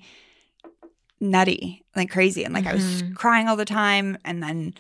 nutty, 1.32 1.84
like 1.96 2.10
crazy. 2.10 2.44
And 2.44 2.54
like 2.54 2.66
I 2.66 2.74
was 2.74 3.04
Mhm. 3.04 3.16
crying 3.16 3.48
all 3.48 3.56
the 3.56 3.66
time 3.66 4.18
and 4.26 4.42
then 4.44 4.74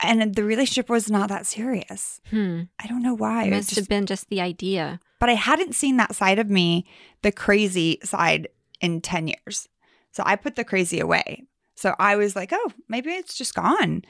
and 0.00 0.34
the 0.34 0.44
relationship 0.44 0.90
was 0.90 1.10
not 1.10 1.30
that 1.30 1.46
serious. 1.46 2.20
Hmm. 2.28 2.62
I 2.78 2.86
don't 2.86 3.02
know 3.02 3.14
why. 3.14 3.44
It 3.44 3.46
It 3.48 3.50
must 3.56 3.68
just- 3.70 3.78
have 3.80 3.88
been 3.88 4.04
just 4.06 4.28
the 4.28 4.40
idea. 4.42 5.00
but 5.18 5.30
I 5.30 5.34
hadn't 5.34 5.74
seen 5.74 5.96
that 5.96 6.14
side 6.14 6.38
of 6.38 6.50
me, 6.50 6.84
the 7.22 7.32
crazy 7.32 7.98
side, 8.04 8.48
in 8.82 9.00
10 9.00 9.28
years. 9.28 9.66
So 10.12 10.22
I 10.26 10.36
put 10.36 10.54
the 10.56 10.64
crazy 10.64 11.00
away. 11.00 11.44
So 11.74 11.94
I 11.98 12.16
was 12.16 12.36
like, 12.36 12.50
oh, 12.52 12.72
maybe 12.88 13.10
it's 13.12 13.34
just 13.38 13.54
gone. 13.54 14.02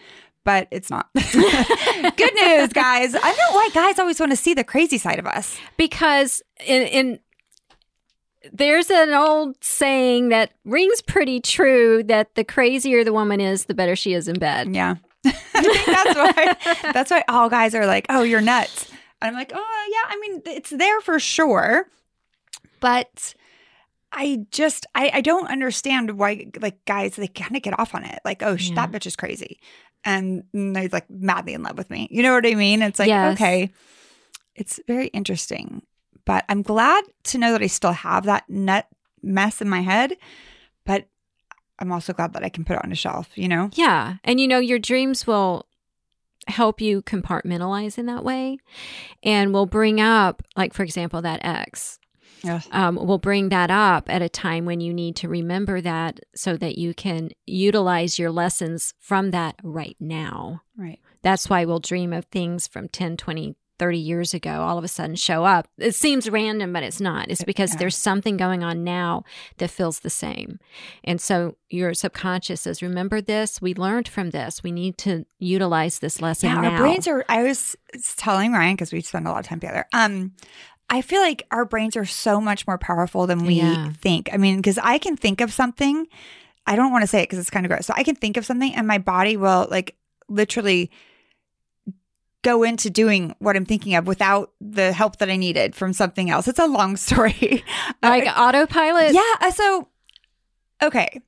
But 0.43 0.67
it's 0.73 0.91
not. 0.91 1.09
Good 1.15 2.35
news, 2.35 2.73
guys. 2.73 3.15
I 3.15 3.21
don't 3.21 3.37
know 3.39 3.53
why 3.57 3.69
guys 3.73 3.99
always 4.01 4.19
want 4.19 4.33
to 4.33 4.37
see 4.37 4.55
the 4.55 4.65
crazy 4.65 4.99
side 4.99 5.19
of 5.21 5.27
us. 5.27 5.57
because 5.77 6.43
in, 6.67 6.83
in 6.89 7.19
there's 8.53 8.91
an 8.91 9.11
old 9.11 9.57
saying 9.63 10.29
that 10.31 10.53
rings 10.65 11.03
pretty 11.03 11.41
true 11.41 12.03
that 12.05 12.35
the 12.35 12.45
crazier 12.45 13.05
the 13.05 13.13
woman 13.13 13.41
is, 13.41 13.65
the 13.67 13.75
better 13.75 13.97
she 13.97 14.13
is 14.15 14.29
in 14.29 14.39
bed. 14.39 14.75
Yeah. 14.75 14.97
I 15.25 15.31
think 15.33 15.87
that's 15.87 16.15
why 16.15 16.57
that's 16.93 17.11
why 17.11 17.25
all 17.29 17.49
guys 17.49 17.75
are 17.75 17.87
like, 17.87 18.07
"Oh, 18.09 18.23
you're 18.23 18.41
nuts." 18.41 18.91
And 19.21 19.29
I'm 19.29 19.35
like, 19.35 19.51
"Oh, 19.55 19.89
yeah, 19.93 20.15
I 20.15 20.19
mean, 20.21 20.43
it's 20.47 20.71
there 20.71 21.01
for 21.01 21.19
sure." 21.19 21.89
But 22.81 23.35
I 24.13 24.47
just 24.53 24.87
I 24.95 25.11
I 25.15 25.21
don't 25.23 25.49
understand 25.51 26.19
why 26.19 26.47
like 26.61 26.85
guys 26.85 27.17
they 27.17 27.27
kind 27.29 27.57
of 27.57 27.63
get 27.63 27.79
off 27.79 27.95
on 27.95 28.05
it. 28.05 28.21
Like, 28.25 28.43
"Oh, 28.43 28.57
sh- 28.57 28.71
that 28.77 28.93
bitch 28.93 29.07
is 29.07 29.17
crazy." 29.17 29.59
And 30.05 30.45
they're 30.53 30.89
like 30.93 31.11
madly 31.11 31.55
in 31.55 31.63
love 31.65 31.77
with 31.77 31.91
me. 31.91 32.07
You 32.13 32.23
know 32.23 32.33
what 32.35 32.47
I 32.47 32.55
mean? 32.55 32.81
It's 32.83 33.01
like, 33.01 33.09
Yes. 33.09 33.35
okay. 33.35 33.73
It's 34.55 34.79
very 34.87 35.09
interesting. 35.09 35.83
But 36.27 36.45
I'm 36.51 36.61
glad 36.61 37.05
to 37.25 37.39
know 37.39 37.53
that 37.53 37.63
I 37.63 37.69
still 37.69 37.93
have 37.93 38.25
that 38.25 38.45
nut 38.51 38.87
mess 39.23 39.63
in 39.63 39.69
my 39.69 39.81
head, 39.81 40.17
but 40.85 41.09
I'm 41.79 41.93
also 41.93 42.13
glad 42.13 42.35
that 42.35 42.45
I 42.45 42.51
can 42.51 42.65
put 42.65 42.77
it 42.77 42.85
on 42.85 42.93
a 42.93 42.97
shelf, 42.97 43.31
you 43.35 43.49
know? 43.49 43.71
Yeah. 43.73 44.17
And 44.25 44.39
you 44.39 44.49
know, 44.49 44.59
your 44.59 44.79
dreams 44.79 45.27
will 45.27 45.67
help 46.49 46.81
you 46.81 47.03
compartmentalize 47.03 47.99
in 47.99 48.07
that 48.07 48.25
way 48.25 48.59
and 49.23 49.53
will 49.53 49.67
bring 49.67 50.01
up, 50.01 50.43
like, 50.57 50.75
for 50.75 50.83
example, 50.83 51.23
that 51.23 51.41
ex. 51.43 51.99
Yeah. 52.43 52.61
Um, 52.71 52.97
will 52.97 53.19
bring 53.19 53.49
that 53.49 53.71
up 53.71 54.09
at 54.09 54.23
a 54.23 54.29
time 54.29 54.67
when 54.67 54.81
you 54.81 54.93
need 54.93 55.17
to 55.17 55.29
remember 55.29 55.81
that 55.81 56.21
so 56.35 56.57
that 56.57 56.77
you 56.79 56.95
can 56.95 57.31
utilize 57.47 58.19
your 58.19 58.31
lessons 58.31 58.95
from 59.01 59.31
that 59.33 59.57
right 59.63 59.97
now. 59.99 60.63
Right. 60.77 61.01
That's 61.23 61.49
why 61.49 61.65
we'll 61.65 61.81
dream 61.81 62.13
of 62.13 62.27
things 62.27 62.69
from 62.69 62.89
10, 62.89 63.17
20, 63.17 63.57
30 63.79 63.99
years 63.99 64.33
ago 64.35 64.63
all 64.63 64.79
of 64.79 64.85
a 64.85 64.89
sudden 64.89 65.17
show 65.17 65.45
up. 65.45 65.69
It 65.79 65.95
seems 65.95 66.29
random, 66.31 66.73
but 66.73 66.83
it's 66.83 67.01
not. 67.01 67.31
It's 67.31 67.45
because 67.45 67.73
Yeah. 67.73 67.79
there's 67.81 67.97
something 67.97 68.37
going 68.37 68.63
on 68.65 68.85
now 68.85 69.25
that 69.59 69.71
feels 69.71 70.01
the 70.01 70.11
same. 70.11 70.59
And 71.05 71.21
so 71.21 71.57
your 71.71 71.93
subconscious 71.95 72.63
says, 72.63 72.83
remember 72.83 73.21
this? 73.21 73.61
We 73.61 73.75
learned 73.75 74.09
from 74.09 74.31
this. 74.31 74.63
We 74.63 74.73
need 74.73 74.97
to 74.99 75.27
utilize 75.39 75.99
this 75.99 76.21
lesson 76.21 76.51
Yeah, 76.51 76.61
now. 76.61 76.71
our 76.71 76.77
brains 76.79 77.07
are. 77.07 77.25
I 77.29 77.43
was 77.43 77.77
telling 78.17 78.53
Ryan 78.53 78.75
because 78.77 78.93
we 78.93 79.01
spend 79.03 79.27
a 79.27 79.31
lot 79.31 79.41
of 79.41 79.47
time 79.47 79.61
together. 79.61 79.87
Um, 79.93 80.33
I 80.89 81.03
feel 81.03 81.21
like 81.21 81.47
our 81.51 81.65
brains 81.65 81.97
are 81.97 82.05
so 82.05 82.41
much 82.41 82.67
more 82.67 82.79
powerful 82.79 83.27
than 83.27 83.45
we 83.45 83.55
Yeah. 83.55 83.91
think. 84.01 84.31
I 84.33 84.37
mean, 84.37 84.57
because 84.57 84.79
I 84.79 84.99
can 84.99 85.17
think 85.17 85.41
of 85.41 85.53
something. 85.53 86.07
I 86.67 86.77
don't 86.77 86.93
want 86.93 87.03
to 87.03 87.07
say 87.07 87.21
it 87.21 87.25
because 87.25 87.39
it's 87.39 87.51
kind 87.51 87.67
of 87.67 87.71
gross. 87.71 87.87
So 87.87 87.95
I 87.97 88.03
can 88.05 88.15
think 88.17 88.37
of 88.37 88.47
something, 88.47 88.75
and 88.75 88.87
my 88.87 88.99
body 88.99 89.37
will 89.37 89.67
like 89.71 89.97
literally 90.29 90.91
go 92.47 92.63
into 92.63 92.89
doing 92.91 93.35
what 93.41 93.57
I'm 93.57 93.65
thinking 93.67 93.97
of 93.97 94.07
without 94.07 94.53
the 94.61 94.93
help 94.93 95.17
that 95.19 95.29
I 95.29 95.35
needed 95.37 95.75
from 95.75 95.93
something 95.93 96.31
else. 96.31 96.47
It's 96.47 96.61
a 96.61 96.67
long 96.69 96.97
story. 97.09 97.65
like 98.05 98.25
autopilot? 98.37 99.13
Yeah. 99.13 99.35
uh, 99.41 99.51
So, 99.51 99.89
okay. 100.81 101.21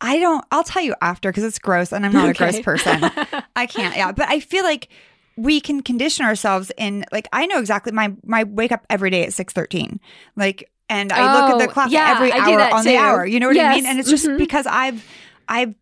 I 0.00 0.18
don't, 0.18 0.44
I'll 0.50 0.64
tell 0.64 0.82
you 0.82 0.96
after 1.00 1.30
because 1.30 1.44
it's 1.44 1.60
gross 1.60 1.92
and 1.92 2.04
I'm 2.04 2.12
not 2.12 2.28
a 2.28 2.32
gross 2.32 2.58
person. 2.60 3.02
I 3.56 3.66
can't. 3.66 3.96
Yeah. 3.96 4.10
But 4.10 4.28
I 4.28 4.40
feel 4.40 4.64
like 4.64 4.88
we 5.36 5.60
can 5.60 5.80
condition 5.80 6.26
ourselves 6.26 6.72
in, 6.76 7.04
like, 7.12 7.28
I 7.32 7.46
know 7.46 7.60
exactly 7.60 7.92
my, 7.92 8.12
my 8.24 8.42
wake 8.42 8.72
up 8.72 8.84
every 8.90 9.10
day 9.10 9.24
at 9.24 9.32
6 9.32 9.52
13. 9.52 10.00
Like, 10.34 10.70
and 10.88 11.12
I 11.12 11.34
look 11.34 11.50
at 11.50 11.54
Oh, 11.54 11.58
the 11.66 11.72
clock 11.72 11.90
yeah, 11.90 12.14
every 12.16 12.32
hour 12.32 12.74
on 12.74 12.84
the 12.84 12.96
hour. 12.96 13.24
You 13.24 13.38
know 13.38 13.46
what 13.46 13.58
I 13.58 13.74
mean? 13.76 13.86
And 13.86 14.00
it's 14.00 14.10
just 14.10 14.26
mhm. 14.26 14.38
because 14.38 14.66
I've, 14.66 15.04
I've, 15.48 15.74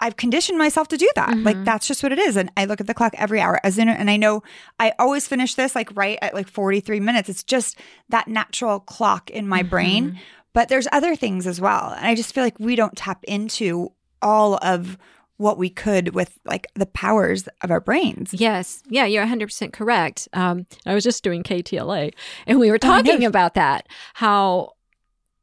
I've 0.00 0.16
conditioned 0.16 0.58
myself 0.58 0.88
to 0.88 0.96
do 0.96 1.10
that. 1.16 1.36
Like 1.38 1.56
Mhm. 1.56 1.64
that's 1.64 1.86
just 1.88 2.02
what 2.02 2.12
it 2.12 2.18
is. 2.18 2.36
And 2.36 2.50
I 2.56 2.64
look 2.66 2.80
at 2.80 2.86
the 2.86 2.94
clock 2.94 3.14
every 3.16 3.40
hour 3.40 3.58
as 3.64 3.78
in 3.78 3.88
and 3.88 4.08
I 4.10 4.16
know 4.16 4.42
I 4.78 4.92
always 4.98 5.26
finish 5.26 5.54
this 5.54 5.74
like 5.74 5.90
right 5.96 6.18
at 6.22 6.34
like 6.34 6.48
43 6.48 7.00
minutes. 7.00 7.28
It's 7.28 7.42
just 7.44 7.76
that 8.08 8.28
natural 8.28 8.80
clock 8.80 9.30
in 9.30 9.48
my 9.48 9.62
brain. 9.62 10.10
Mm-hmm. 10.10 10.18
But 10.54 10.68
there's 10.68 10.88
other 10.92 11.14
things 11.16 11.46
as 11.46 11.60
well. 11.60 11.94
And 11.96 12.06
I 12.06 12.14
just 12.14 12.34
feel 12.34 12.42
like 12.44 12.58
we 12.58 12.74
don't 12.76 12.96
tap 12.96 13.22
into 13.24 13.92
all 14.22 14.58
of 14.62 14.96
what 15.36 15.56
we 15.56 15.70
could 15.70 16.14
with 16.16 16.36
like 16.44 16.66
the 16.74 16.86
powers 16.86 17.48
of 17.62 17.70
our 17.70 17.80
brains. 17.80 18.34
Yes. 18.34 18.82
Yeah, 18.88 19.04
you're 19.04 19.24
100% 19.24 19.72
correct. 19.72 20.26
Um, 20.32 20.66
I 20.84 20.94
was 20.94 21.04
just 21.04 21.22
doing 21.22 21.44
KTLA 21.44 22.12
and 22.46 22.58
we 22.58 22.70
were 22.70 22.74
Oh, 22.76 22.78
talking 22.78 23.24
about 23.24 23.54
that. 23.54 23.86
How, 24.14 24.72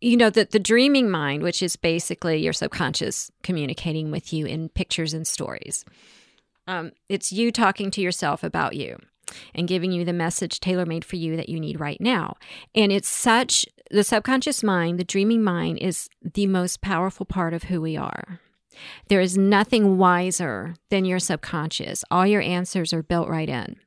you 0.01 0.17
know, 0.17 0.29
that 0.29 0.51
the 0.51 0.59
dreaming 0.59 1.09
mind, 1.09 1.43
which 1.43 1.63
is 1.63 1.75
basically 1.75 2.37
your 2.37 2.53
subconscious 2.53 3.31
communicating 3.43 4.11
with 4.11 4.33
you 4.33 4.45
in 4.45 4.69
pictures 4.69 5.13
and 5.13 5.27
stories, 5.27 5.85
um, 6.67 6.91
it's 7.09 7.31
you 7.31 7.51
talking 7.51 7.91
to 7.91 8.01
yourself 8.01 8.43
about 8.43 8.75
you 8.75 8.97
and 9.53 9.67
giving 9.67 9.91
you 9.91 10.05
the 10.05 10.13
message 10.13 10.59
tailor 10.59 10.85
made 10.85 11.05
for 11.05 11.15
you 11.15 11.35
that 11.35 11.49
you 11.49 11.59
need 11.59 11.79
right 11.79 11.99
now. 11.99 12.35
And 12.73 12.91
it's 12.91 13.07
such 13.07 13.65
the 13.91 14.03
subconscious 14.03 14.63
mind, 14.63 14.99
the 14.99 15.03
dreaming 15.03 15.43
mind, 15.43 15.79
is 15.79 16.09
the 16.21 16.47
most 16.47 16.81
powerful 16.81 17.25
part 17.25 17.53
of 17.53 17.63
who 17.63 17.81
we 17.81 17.97
are. 17.97 18.39
There 19.07 19.21
is 19.21 19.37
nothing 19.37 19.97
wiser 19.97 20.75
than 20.89 21.05
your 21.05 21.19
subconscious. 21.19 22.03
All 22.11 22.27
your 22.27 22.41
answers 22.41 22.91
are 22.93 23.03
built 23.03 23.29
right 23.29 23.49
in. 23.49 23.77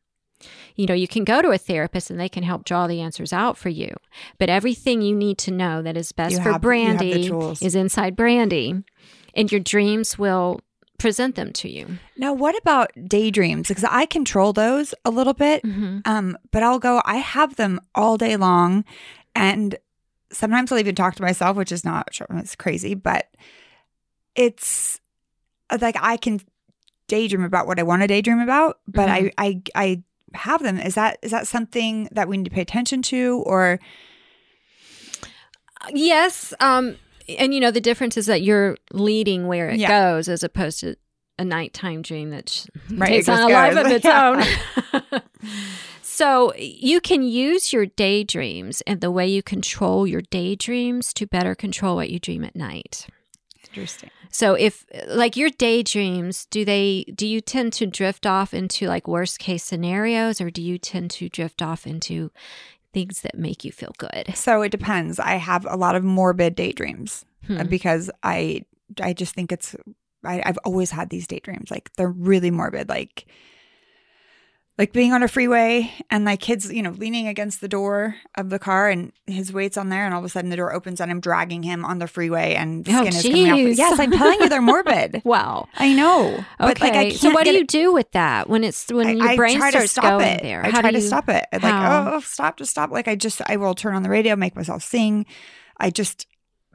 You 0.79 0.87
know, 0.87 0.95
you 0.95 1.09
can 1.09 1.25
go 1.25 1.43
to 1.43 1.51
a 1.51 1.59
therapist 1.59 2.09
and 2.09 2.19
they 2.19 2.29
can 2.29 2.45
help 2.45 2.64
draw 2.64 2.87
the 2.87 3.01
answers 3.01 3.33
out 3.33 3.59
for 3.59 3.69
you. 3.69 3.95
But 4.38 4.49
everything 4.49 5.03
you 5.03 5.14
need 5.14 5.37
to 5.38 5.51
know 5.51 5.83
that 5.83 5.97
is 5.97 6.12
best 6.12 6.33
You 6.33 6.37
for 6.38 6.53
have- 6.53 6.64
you 6.64 6.71
have 6.87 6.99
the 7.01 7.29
Brandy 7.29 7.67
is 7.67 7.75
inside 7.75 8.14
Brandy. 8.14 8.85
And 9.35 9.53
your 9.53 9.61
dreams 9.61 10.19
will 10.19 10.61
present 10.99 11.35
them 11.35 11.53
to 11.55 11.69
you. 11.69 11.99
Now, 12.17 12.33
what 12.33 12.57
about 12.59 12.91
daydreams? 13.07 13.69
Because 13.69 13.85
I 13.85 14.07
control 14.07 14.53
those 14.53 14.95
a 15.05 15.11
little 15.11 15.35
bit. 15.35 15.62
Mm-hmm. 15.64 15.99
Um, 16.05 16.38
but 16.53 16.62
I'll 16.62 16.79
go, 16.79 17.03
I 17.05 17.17
have 17.17 17.57
them 17.57 17.81
all 17.95 18.17
day 18.17 18.37
long. 18.37 18.85
And 19.35 19.77
sometimes 20.33 20.71
I'll 20.73 20.79
even 20.79 20.95
talk 20.95 21.17
to 21.17 21.23
myself, 21.23 21.57
which 21.57 21.73
is 21.73 21.85
not, 21.85 22.09
it's 22.31 22.55
crazy, 22.57 22.95
but 22.95 23.29
it's 24.35 25.01
uh, 25.71 25.79
like 25.81 25.97
I 26.01 26.17
can 26.17 26.41
daydream 27.09 27.43
about 27.43 27.67
what 27.67 27.79
I 27.79 27.83
want 27.83 28.03
to 28.03 28.09
daydream 28.09 28.41
about, 28.41 28.79
but 28.87 29.09
I, 29.09 29.33
I, 29.38 29.62
I 29.75 30.03
have 30.35 30.62
them. 30.62 30.79
Is 30.79 30.95
that, 30.95 31.19
is 31.23 31.31
that 31.31 31.47
something 31.47 32.09
that 32.12 32.29
we 32.29 32.37
need 32.37 32.45
to 32.45 32.51
pay 32.51 32.61
attention 32.62 33.03
to 33.03 33.43
or? 33.47 33.79
Yes. 35.93 36.53
Um, 36.61 36.97
and 37.38 37.55
you 37.55 37.61
know, 37.61 37.71
the 37.71 37.81
difference 37.81 38.17
is 38.17 38.27
that 38.27 38.43
you're 38.43 38.77
leading 38.93 39.47
where 39.47 39.69
it 39.71 39.79
Yeah. 39.79 39.88
goes 39.88 40.29
as 40.29 40.43
opposed 40.43 40.81
to 40.81 40.97
a 41.38 41.45
nighttime 41.45 42.03
dream 42.03 42.31
that 42.31 42.67
Right, 42.91 43.09
takes 43.09 43.29
on 43.29 43.41
a 43.41 43.49
life 43.53 43.77
of 43.77 43.87
its 43.87 44.05
own. 45.05 45.23
so 46.03 46.53
you 46.57 47.01
can 47.01 47.23
use 47.23 47.73
your 47.73 47.87
daydreams 47.87 48.81
and 48.87 49.01
the 49.01 49.11
way 49.11 49.27
you 49.29 49.43
control 49.43 50.07
your 50.07 50.23
daydreams 50.23 51.12
to 51.14 51.27
better 51.27 51.55
control 51.55 51.95
what 51.97 52.11
you 52.11 52.19
dream 52.19 52.45
at 52.45 52.57
night. 52.57 53.07
Interesting. 53.69 54.11
So 54.31 54.55
if 54.55 54.85
like 55.09 55.37
your 55.37 55.51
daydreams, 55.51 56.47
do 56.47 56.64
they 56.64 57.05
do 57.14 57.27
you 57.27 57.41
tend 57.41 57.73
to 57.75 57.87
drift 57.87 58.27
off 58.27 58.53
into 58.55 58.87
like 58.87 59.09
worst 59.09 59.38
case 59.38 59.64
scenarios 59.64 60.41
or 60.41 60.51
do 60.51 60.62
you 60.62 60.79
tend 60.79 61.11
to 61.12 61.29
drift 61.29 61.62
off 61.62 61.87
into 61.87 62.31
things 62.93 63.21
that 63.23 63.37
make 63.38 63.64
you 63.64 63.73
feel 63.73 63.93
good? 63.99 64.33
So 64.35 64.62
it 64.62 64.71
depends. 64.71 65.19
I 65.19 65.33
have 65.37 65.67
a 65.69 65.77
lot 65.77 65.95
of 65.95 66.05
morbid 66.05 66.55
daydreams 66.55 67.25
uh, 67.51 67.55
Hmm. 67.62 67.69
because 67.69 68.11
I 68.23 68.64
I 69.01 69.12
just 69.12 69.35
think 69.35 69.53
it's 69.53 69.77
I, 70.25 70.43
I've 70.45 70.59
always 70.64 70.91
had 70.91 71.11
these 71.11 71.27
daydreams. 71.27 71.71
Like 71.71 71.91
they're 71.95 72.09
really 72.11 72.51
morbid. 72.51 72.88
Like 72.88 73.27
like 74.79 74.93
being 74.93 75.12
on 75.12 75.25
a 75.25 75.29
freeway 75.29 75.93
and 76.09 76.25
my 76.25 76.37
kid's, 76.37 76.73
you 76.73 76.83
know, 76.85 76.91
leaning 76.93 77.27
against 77.27 77.61
the 77.61 77.67
door 77.67 78.14
of 78.37 78.49
the 78.49 78.61
car 78.61 78.88
and 78.88 79.12
his 79.27 79.53
weight's 79.53 79.77
on 79.77 79.88
there 79.88 80.05
and 80.07 80.14
all 80.14 80.21
of 80.21 80.25
a 80.25 80.29
sudden 80.29 80.51
the 80.51 80.57
door 80.57 80.73
opens 80.73 81.01
and 81.01 81.11
I'm 81.11 81.19
dragging 81.21 81.64
him 81.64 81.85
on 81.85 81.99
the 81.99 82.07
freeway 82.07 82.55
and 82.55 82.88
Oh, 82.88 82.93
skin 82.93 83.07
is 83.09 83.23
coming 83.25 83.51
off. 83.73 83.77
Yes, 83.77 83.99
I'm 83.99 84.12
telling 84.12 84.38
you 84.41 84.49
they're 84.49 84.62
morbid. 84.62 85.23
Wow. 85.25 85.67
I 85.75 85.93
know. 85.95 86.45
But 86.61 86.77
Okay. 86.79 86.85
like 86.85 86.95
I 86.97 87.05
can't 87.11 87.17
so 87.21 87.31
what 87.33 87.45
do 87.45 87.51
you 87.53 87.61
it- 87.62 87.69
do 87.69 87.93
with 87.93 88.11
that 88.12 88.49
when 88.49 88.62
it's 88.62 88.87
when 88.88 89.09
I- 89.09 89.12
your 89.12 89.29
I 89.29 89.37
brain 89.37 89.61
to 89.61 89.69
starts 89.71 89.91
stop 89.91 90.05
going 90.05 90.27
it. 90.37 90.43
there? 90.43 90.64
I 90.64 90.71
How 90.71 90.81
try 90.81 90.93
do 90.93 91.01
to 91.01 91.03
stop 91.07 91.29
it. 91.29 91.45
I'm 91.53 91.61
how? 91.61 92.05
Like, 92.05 92.14
oh, 92.14 92.21
stop, 92.21 92.57
just 92.59 92.71
stop. 92.71 92.91
Like 92.93 93.09
I 93.09 93.17
just, 93.17 93.43
I 93.47 93.57
will 93.57 93.75
turn 93.75 93.97
on 93.97 94.05
the 94.05 94.11
radio, 94.11 94.37
make 94.37 94.55
myself 94.55 94.83
sing. 94.85 95.27
I 95.79 95.91
just, 95.91 96.27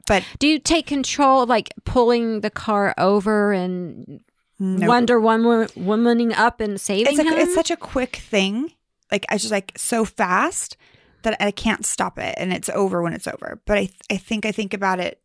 but 0.07 0.23
Do 0.39 0.47
you 0.49 0.59
take 0.59 0.85
control 0.87 1.45
like 1.45 1.69
pulling 1.85 2.41
the 2.41 2.49
car 2.49 2.93
over 2.97 3.53
and 3.53 4.19
no. 4.63 4.87
Wonder 4.87 5.19
Woman 5.19 5.67
womaning 5.69 6.33
up 6.37 6.59
and 6.61 6.79
saving 6.79 7.13
it's 7.13 7.19
a, 7.19 7.23
him? 7.23 7.33
it's 7.37 7.53
such 7.55 7.71
a 7.71 7.77
quick 7.77 8.15
thing. 8.17 8.71
Like 9.11 9.25
I 9.29 9.37
just 9.37 9.51
like 9.51 9.73
so 9.77 10.05
fast 10.05 10.77
that 11.23 11.37
I 11.41 11.51
can't 11.51 11.85
stop 11.85 12.17
it, 12.19 12.35
and 12.37 12.51
it's 12.53 12.69
over 12.69 13.01
when 13.01 13.13
it's 13.13 13.27
over. 13.27 13.61
But 13.65 13.77
I, 13.77 13.89
I 14.11 14.17
think 14.17 14.45
I 14.45 14.51
think 14.51 14.73
about 14.73 14.99
it 14.99 15.19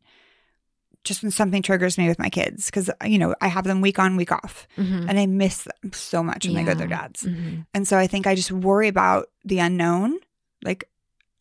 just 1.04 1.22
when 1.22 1.30
something 1.30 1.62
triggers 1.62 1.96
me 1.96 2.08
with 2.08 2.18
my 2.18 2.28
kids 2.28 2.66
because 2.66 2.90
you 3.04 3.18
know 3.18 3.34
I 3.40 3.48
have 3.48 3.64
them 3.64 3.80
week 3.80 3.98
on 3.98 4.16
week 4.16 4.32
off 4.32 4.66
Mhm. 4.76 5.08
and 5.08 5.18
I 5.18 5.26
miss 5.26 5.62
them 5.64 5.92
so 5.92 6.22
much 6.22 6.44
when 6.44 6.54
they 6.54 6.64
go 6.64 6.72
to 6.72 6.78
their 6.78 6.88
Yeah. 6.88 7.00
dads. 7.02 7.22
Mhm. 7.22 7.66
And 7.72 7.88
so 7.88 7.96
I 7.96 8.06
think 8.06 8.26
I 8.26 8.34
just 8.34 8.50
worry 8.52 8.88
about 8.88 9.28
the 9.44 9.60
unknown, 9.60 10.18
like 10.62 10.84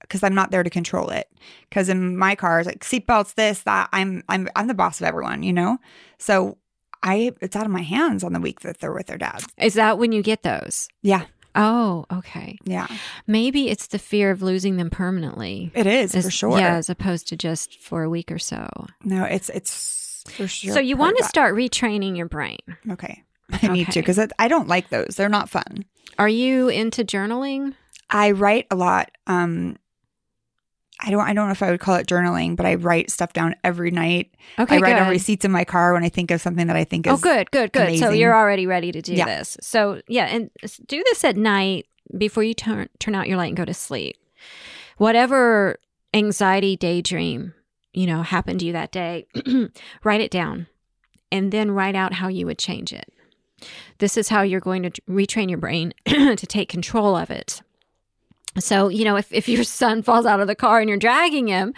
because 0.01 0.23
I'm 0.23 0.35
not 0.35 0.51
there 0.51 0.63
to 0.63 0.69
control 0.69 1.09
it. 1.09 1.27
Because 1.69 1.89
in 1.89 2.15
my 2.17 2.35
car, 2.35 2.59
it's 2.59 2.67
like 2.67 2.81
seatbelts, 2.85 3.33
this, 3.33 3.63
that. 3.63 3.89
I'm 3.91 4.23
I'm 4.29 4.47
I'm 4.55 4.67
the 4.67 4.73
boss 4.75 5.01
of 5.01 5.07
everyone, 5.07 5.43
you 5.43 5.51
know. 5.53 5.79
So 6.19 6.57
I 7.07 7.31
it's 7.41 7.55
out 7.55 7.65
of 7.65 7.71
my 7.71 7.81
hands 7.81 8.23
on 8.23 8.33
the 8.33 8.39
week 8.39 8.59
that 8.61 8.79
they're 8.79 8.93
with 8.93 9.07
their 9.07 9.17
dads. 9.17 9.47
Is 9.57 9.75
that 9.75 9.97
when 9.97 10.11
you 10.11 10.21
get 10.21 10.43
those? 10.43 10.87
Yeah, 11.01 11.25
Oh, 11.55 12.05
okay. 12.11 12.57
yeah, 12.65 12.85
Maybe 13.25 13.69
it's 13.69 13.87
the 13.87 13.97
fear 13.97 14.29
of 14.29 14.43
losing 14.43 14.77
them 14.77 14.89
permanently. 14.91 15.71
it 15.73 15.87
is 15.87 16.13
As- 16.13 16.25
for 16.25 16.31
sure. 16.31 16.59
Yeah, 16.59 16.75
as 16.75 16.89
opposed 16.89 17.27
to 17.29 17.35
just 17.37 17.79
for 17.79 18.03
a 18.03 18.09
week 18.09 18.31
or 18.31 18.37
so. 18.39 18.67
No, 19.03 19.23
it's 19.23 19.49
it's 19.49 20.23
for 20.29 20.47
sure. 20.47 20.73
so 20.73 20.79
you 20.79 20.97
want 20.97 21.17
to 21.17 21.23
start 21.23 21.55
retraining 21.55 22.15
your 22.17 22.27
brain. 22.27 22.59
Okay, 22.91 23.23
I 23.63 23.67
need 23.69 23.87
to 23.91 23.99
because 24.01 24.19
I 24.37 24.47
don't 24.47 24.67
like 24.67 24.89
those. 24.89 25.15
They're 25.15 25.29
not 25.29 25.49
fun. 25.49 25.85
Are 26.19 26.29
you 26.29 26.67
into 26.69 27.03
journaling? 27.03 27.73
I 28.09 28.31
write 28.31 28.67
a 28.71 28.75
lot. 28.75 29.11
Um, 29.27 29.77
I 30.99 31.11
don't. 31.11 31.21
I 31.21 31.33
don't 31.33 31.45
know 31.47 31.51
if 31.51 31.61
I 31.61 31.69
would 31.69 31.79
call 31.79 31.95
it 31.95 32.07
journaling, 32.07 32.55
but 32.55 32.65
I 32.65 32.75
write 32.75 33.11
stuff 33.11 33.33
down 33.33 33.55
every 33.63 33.91
night. 33.91 34.33
Okay, 34.57 34.77
I 34.77 34.79
write 34.79 34.93
good. 34.93 35.03
on 35.03 35.09
receipts 35.09 35.45
in 35.45 35.51
my 35.51 35.63
car 35.63 35.93
when 35.93 36.03
I 36.03 36.09
think 36.09 36.31
of 36.31 36.41
something 36.41 36.67
that 36.67 36.75
I 36.75 36.85
think 36.85 37.07
oh, 37.07 37.13
is. 37.13 37.19
Oh, 37.19 37.21
good, 37.21 37.51
good, 37.51 37.71
good. 37.71 37.99
So 37.99 38.09
you're 38.09 38.35
already 38.35 38.65
ready 38.65 38.91
to 38.91 39.01
do 39.01 39.13
Yeah. 39.13 39.25
this. 39.25 39.57
So 39.61 40.01
yeah, 40.07 40.25
and 40.25 40.49
do 40.87 41.03
this 41.05 41.23
at 41.23 41.37
night 41.37 41.85
before 42.17 42.43
you 42.43 42.53
turn 42.53 42.89
turn 42.99 43.13
out 43.13 43.27
your 43.27 43.37
light 43.37 43.49
and 43.49 43.57
go 43.57 43.65
to 43.65 43.73
sleep. 43.73 44.17
Whatever 44.97 45.79
anxiety 46.13 46.75
daydream 46.75 47.53
you 47.93 48.07
know 48.07 48.23
happened 48.23 48.59
to 48.61 48.65
you 48.65 48.73
that 48.73 48.91
day, 48.91 49.27
write 50.03 50.21
it 50.21 50.31
down, 50.31 50.67
and 51.31 51.51
then 51.51 51.71
write 51.71 51.95
out 51.95 52.13
how 52.13 52.27
you 52.27 52.47
would 52.47 52.57
change 52.57 52.91
it. 52.91 53.13
This 53.99 54.17
is 54.17 54.29
how 54.29 54.41
you're 54.41 54.59
going 54.59 54.83
to 54.83 54.89
retrain 55.09 55.49
your 55.49 55.57
brain 55.57 55.93
to 56.05 56.35
take 56.35 56.69
control 56.69 57.15
of 57.15 57.29
it. 57.29 57.61
So, 58.59 58.89
you 58.89 59.05
know, 59.05 59.15
if, 59.15 59.31
if 59.31 59.47
your 59.47 59.63
son 59.81 60.01
falls 60.01 60.25
out 60.25 60.39
of 60.39 60.47
the 60.47 60.55
car 60.55 60.79
and 60.79 60.89
you're 60.89 60.97
dragging 60.97 61.47
him, 61.47 61.73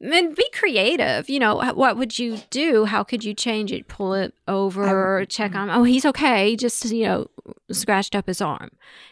then 0.00 0.34
be 0.34 0.48
creative. 0.52 1.30
You 1.30 1.38
know, 1.38 1.72
what 1.74 1.96
would 1.96 2.18
you 2.18 2.38
do? 2.50 2.84
How 2.84 3.04
could 3.04 3.24
you 3.24 3.34
change 3.34 3.70
it? 3.70 3.86
Pull 3.86 4.14
it 4.14 4.34
over, 4.48 5.20
or 5.20 5.24
check 5.24 5.52
mm-hmm. 5.52 5.70
on, 5.70 5.70
oh, 5.70 5.84
he's 5.84 6.04
okay. 6.04 6.50
He 6.50 6.56
Just, 6.56 6.84
you 6.86 7.04
know, 7.04 7.26
scratched 7.70 8.16
up 8.16 8.26
his 8.26 8.40
arm. 8.40 8.70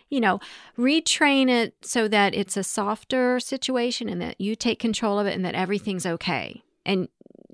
You 0.09 0.21
know, 0.21 0.41
retrain 0.77 1.49
it 1.49 1.75
so 1.83 2.09
that 2.09 2.35
it's 2.35 2.57
a 2.57 2.65
softer 2.65 3.39
situation 3.39 4.09
and 4.09 4.21
that 4.21 4.41
you 4.41 4.57
take 4.57 4.81
control 4.81 5.21
of 5.21 5.29
it 5.29 5.35
and 5.35 5.45
that 5.45 5.55
everything's 5.55 6.05
okay. 6.05 6.65
And 6.85 7.09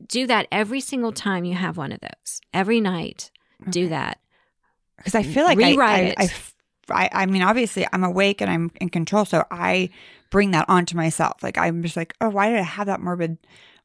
do 0.09 0.27
that 0.27 0.47
every 0.51 0.81
single 0.81 1.13
time 1.13 1.45
you 1.45 1.55
have 1.55 1.77
one 1.77 1.93
of 1.93 2.01
those. 2.01 2.41
Every 2.55 2.81
night, 2.81 3.31
do 3.69 3.89
that. 3.91 4.19
because 4.97 5.15
I 5.15 5.23
feel 5.23 5.45
like 5.45 5.59
I- 5.59 5.71
Rewrite 5.73 6.15
I. 6.17 6.23
I, 6.23 6.25
f- 6.25 6.55
I, 6.91 7.09
I 7.13 7.27
mean, 7.27 7.43
obviously, 7.43 7.87
I'm 7.93 8.05
awake 8.05 8.41
and 8.41 8.51
I'm 8.51 8.71
in 8.81 8.89
control, 8.91 9.25
so 9.25 9.45
I 9.51 9.91
bring 10.31 10.51
that 10.53 10.67
onto 10.69 10.97
myself. 10.97 11.43
Like 11.43 11.57
I'm 11.59 11.83
just 11.83 11.97
like, 11.97 12.15
oh, 12.21 12.29
why 12.31 12.49
did 12.51 12.59
I 12.59 12.63
have 12.63 12.87
that 12.87 13.01
morbid, 13.01 13.39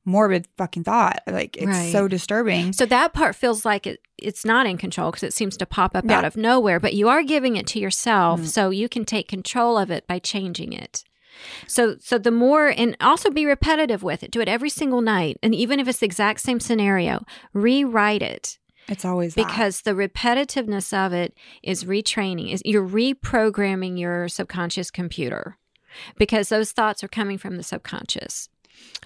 morbid 0.06 0.48
fucking 0.58 0.84
thought? 0.84 1.20
Like 1.28 1.56
it's 1.58 1.68
Right. 1.68 1.92
so 1.92 2.08
disturbing. 2.08 2.74
So 2.74 2.86
that 2.88 3.14
part 3.14 3.36
feels 3.36 3.64
like 3.66 3.86
it, 3.88 4.00
it's 4.18 4.44
not 4.46 4.66
in 4.66 4.78
control 4.78 5.12
because 5.12 5.24
it 5.24 5.34
seems 5.34 5.56
to 5.58 5.66
pop 5.66 5.96
up 5.96 6.06
Yeah. 6.08 6.18
out 6.18 6.26
of 6.26 6.36
nowhere, 6.36 6.80
but 6.80 6.94
you 6.94 7.10
are 7.10 7.24
giving 7.24 7.56
it 7.58 7.68
to 7.68 7.80
yourself 7.80 8.42
Mm. 8.42 8.48
so 8.48 8.70
you 8.70 8.90
can 8.90 9.06
take 9.06 9.28
control 9.28 9.78
of 9.78 9.92
it 9.92 10.08
by 10.08 10.20
changing 10.20 10.74
it. 10.74 11.04
So 11.68 11.96
so 12.00 12.18
the 12.18 12.30
more 12.32 12.68
and 12.68 12.98
also 13.00 13.30
be 13.32 13.46
repetitive 13.46 14.04
with 14.04 14.22
it. 14.22 14.32
Do 14.32 14.42
it 14.42 14.50
every 14.50 14.70
single 14.70 15.02
night. 15.02 15.38
And 15.42 15.56
even 15.56 15.80
if 15.80 15.88
it's 15.88 16.00
the 16.00 16.06
exact 16.06 16.42
same 16.42 16.60
scenario, 16.60 17.24
rewrite 17.54 18.22
it 18.22 18.58
It's 18.92 19.06
always 19.06 19.34
that. 19.36 19.48
because 19.48 19.82
the 19.82 19.92
repetitiveness 19.92 20.94
of 20.94 21.14
it 21.14 21.34
is 21.64 21.86
retraining. 21.86 22.52
Is 22.54 22.62
you're 22.66 22.88
reprogramming 22.88 23.98
your 24.00 24.28
subconscious 24.28 24.92
computer 24.92 25.58
because 26.18 26.50
those 26.50 26.72
thoughts 26.72 27.04
are 27.04 27.08
coming 27.08 27.38
from 27.38 27.58
the 27.58 27.64
subconscious. 27.64 28.50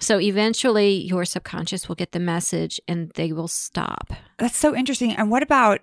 So 0.00 0.20
eventually 0.20 0.94
your 1.04 1.24
subconscious 1.24 1.88
will 1.88 1.96
get 1.96 2.12
the 2.12 2.18
message 2.20 2.80
and 2.88 3.10
they 3.14 3.32
will 3.32 3.48
stop. 3.48 4.12
that's 4.38 4.56
so 4.56 4.74
interesting. 4.74 5.12
And 5.12 5.30
what 5.30 5.42
about? 5.42 5.80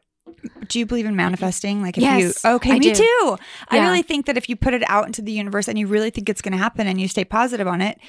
Do 0.70 0.80
you 0.80 0.86
believe 0.86 1.06
in 1.06 1.18
manifesting? 1.18 1.82
Like, 1.82 1.98
if 1.98 2.02
Yes, 2.04 2.44
you 2.44 2.52
okay, 2.56 2.72
I 2.72 2.80
me 2.80 2.94
do. 2.94 2.96
too. 2.96 3.38
I 3.70 3.80
really 3.80 4.02
think 4.04 4.26
that 4.26 4.38
if 4.38 4.48
you 4.48 4.56
put 4.56 4.74
it 4.74 4.82
out 4.90 5.06
into 5.06 5.22
the 5.22 5.34
universe 5.34 5.68
and 5.68 5.78
you 5.78 5.86
really 5.86 6.12
think 6.12 6.30
it's 6.30 6.42
going 6.42 6.54
to 6.54 6.58
happen 6.58 6.88
and 6.88 7.00
you 7.00 7.10
stay 7.10 7.26
positive 7.26 7.68
on 7.68 7.82
it, 7.82 8.00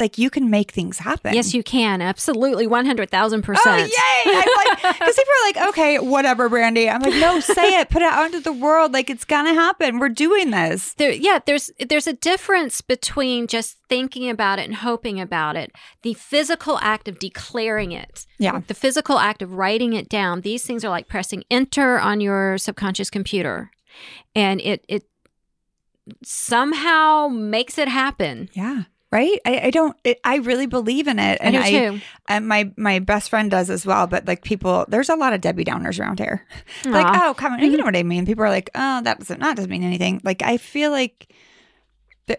like 0.00 0.18
you 0.18 0.28
can 0.28 0.50
make 0.50 0.72
things 0.72 0.98
happen. 0.98 1.34
Yes, 1.34 1.54
you 1.54 1.62
can. 1.62 2.02
Absolutely. 2.02 2.66
100,000%. 2.66 3.56
Oh 3.64 3.76
yay! 3.76 3.92
I'm 4.26 4.34
like, 4.34 4.82
because 4.98 5.14
people 5.14 5.32
are 5.32 5.46
like, 5.46 5.68
okay, 5.68 5.98
whatever, 6.00 6.50
Brandi. 6.50 6.92
I'm 6.92 7.00
like, 7.00 7.14
no, 7.14 7.38
say 7.38 7.78
it, 7.78 7.90
put 7.90 8.02
it 8.02 8.08
out 8.12 8.26
into 8.26 8.40
the 8.40 8.52
world. 8.52 8.92
Like 8.92 9.08
it's 9.08 9.24
gonna 9.24 9.54
happen. 9.54 10.00
We're 10.00 10.08
doing 10.08 10.50
this. 10.50 10.94
There, 10.94 11.12
yeah, 11.12 11.38
there's 11.46 11.70
there's 11.88 12.08
a 12.08 12.12
difference 12.12 12.80
between 12.80 13.46
just 13.46 13.78
thinking 13.88 14.28
about 14.28 14.58
it 14.58 14.64
and 14.64 14.74
hoping 14.74 15.20
about 15.20 15.54
it. 15.56 15.70
The 16.02 16.14
physical 16.14 16.78
act 16.82 17.06
of 17.06 17.20
declaring 17.20 17.92
it, 17.92 18.26
Yeah. 18.38 18.62
the 18.66 18.74
physical 18.74 19.18
act 19.20 19.42
of 19.42 19.52
writing 19.52 19.92
it 19.92 20.08
down. 20.08 20.40
These 20.40 20.64
things 20.66 20.84
are 20.84 20.90
like 20.90 21.06
pressing 21.06 21.44
enter 21.52 22.00
on 22.00 22.20
your 22.20 22.58
subconscious 22.58 23.10
computer, 23.10 23.70
and 24.34 24.60
it 24.60 24.84
it 24.88 25.04
somehow 26.24 27.28
makes 27.28 27.78
it 27.78 27.88
happen. 27.88 28.48
Yeah. 28.52 28.84
Right. 29.14 29.38
I, 29.46 29.60
I 29.66 29.70
don't. 29.70 29.96
It, 30.02 30.18
I 30.24 30.38
really 30.38 30.66
believe 30.66 31.06
in 31.06 31.20
it, 31.20 31.38
and 31.40 31.56
I 31.56 31.70
too. 31.70 32.00
and 32.28 32.48
my 32.48 32.72
my 32.76 32.98
best 32.98 33.30
friend 33.30 33.48
does 33.48 33.70
as 33.70 33.86
well. 33.86 34.08
But 34.08 34.26
like 34.26 34.42
people, 34.42 34.86
there's 34.88 35.08
a 35.08 35.14
lot 35.14 35.32
of 35.32 35.40
Debbie 35.40 35.64
Downers 35.64 36.00
around 36.00 36.18
here. 36.18 36.44
like, 36.84 37.06
oh, 37.22 37.32
come 37.34 37.52
on, 37.52 37.60
you 37.60 37.76
know 37.76 37.84
what 37.84 37.94
I 37.94 38.02
mean. 38.02 38.26
People 38.26 38.42
are 38.42 38.50
like, 38.50 38.70
oh, 38.74 39.02
that 39.02 39.20
doesn't 39.20 39.38
that 39.38 39.54
doesn't 39.54 39.70
mean 39.70 39.84
anything. 39.84 40.20
Like 40.24 40.42
I 40.42 40.56
feel 40.56 40.90
like 40.90 41.32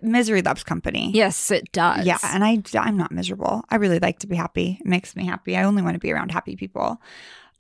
misery 0.02 0.42
loves 0.42 0.66
company. 0.66 1.12
Yes, 1.14 1.50
it 1.50 1.72
does. 1.72 2.06
Yeah, 2.06 2.18
and 2.26 2.44
I 2.44 2.62
I'm 2.78 2.98
not 2.98 3.14
miserable. 3.14 3.64
I 3.70 3.78
really 3.78 4.00
like 4.00 4.20
to 4.20 4.28
be 4.28 4.36
happy. 4.36 4.78
It 4.82 4.86
makes 4.86 5.16
me 5.16 5.26
happy. 5.26 5.56
I 5.56 5.64
only 5.64 5.82
want 5.82 5.94
to 5.94 6.00
be 6.00 6.12
around 6.12 6.34
happy 6.34 6.58
people. 6.58 7.02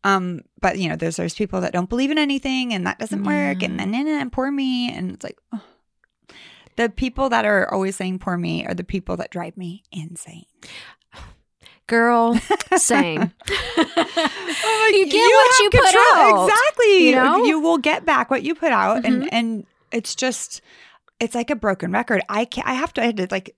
Um, 0.03 0.41
but 0.59 0.77
you 0.77 0.89
know, 0.89 0.97
there's 0.97 1.15
there's 1.15 1.35
people 1.35 1.61
that 1.61 1.71
don't 1.71 1.87
believe 1.87 2.11
in 2.11 2.17
anything 2.17 2.73
and 2.73 2.85
that 2.85 2.99
doesn't 2.99 3.23
work 3.23 3.63
and 3.63 3.79
and, 3.79 3.95
and, 3.95 4.09
and 4.09 4.29
poor 4.29 4.51
me 4.51 4.91
and 4.93 5.11
it's 5.13 5.23
like 5.23 5.37
oh. 5.53 5.61
The 6.77 6.89
people 6.89 7.29
that 7.29 7.45
are 7.45 7.71
always 7.73 7.95
saying 7.95 8.19
poor 8.19 8.37
me 8.37 8.65
are 8.65 8.73
the 8.73 8.83
people 8.83 9.17
that 9.17 9.31
drive 9.31 9.55
me 9.57 9.83
insane. 9.91 10.45
girl, 11.87 12.39
same. 12.77 13.31
Oh, 13.87 14.91
You 14.93 15.05
get 15.07 15.19
what 15.19 15.51
have 15.51 15.63
you 15.63 15.69
put 15.69 15.95
out, 15.95 16.47
Exactly. 16.49 17.07
you 17.09 17.15
know? 17.15 17.43
You 17.45 17.59
will 17.59 17.77
get 17.77 18.05
back 18.05 18.29
what 18.31 18.43
you 18.43 18.55
put 18.55 18.71
out 18.71 19.03
Mhm. 19.03 19.05
and 19.05 19.33
and 19.33 19.65
it's 19.91 20.15
just 20.15 20.61
it's 21.19 21.35
like 21.35 21.49
a 21.49 21.55
broken 21.55 21.91
record. 21.91 22.21
I 22.29 22.45
can 22.45 22.63
I 22.65 22.73
have 22.73 22.93
to 22.93 23.01
I 23.01 23.05
had 23.05 23.17
to 23.17 23.27
like 23.31 23.55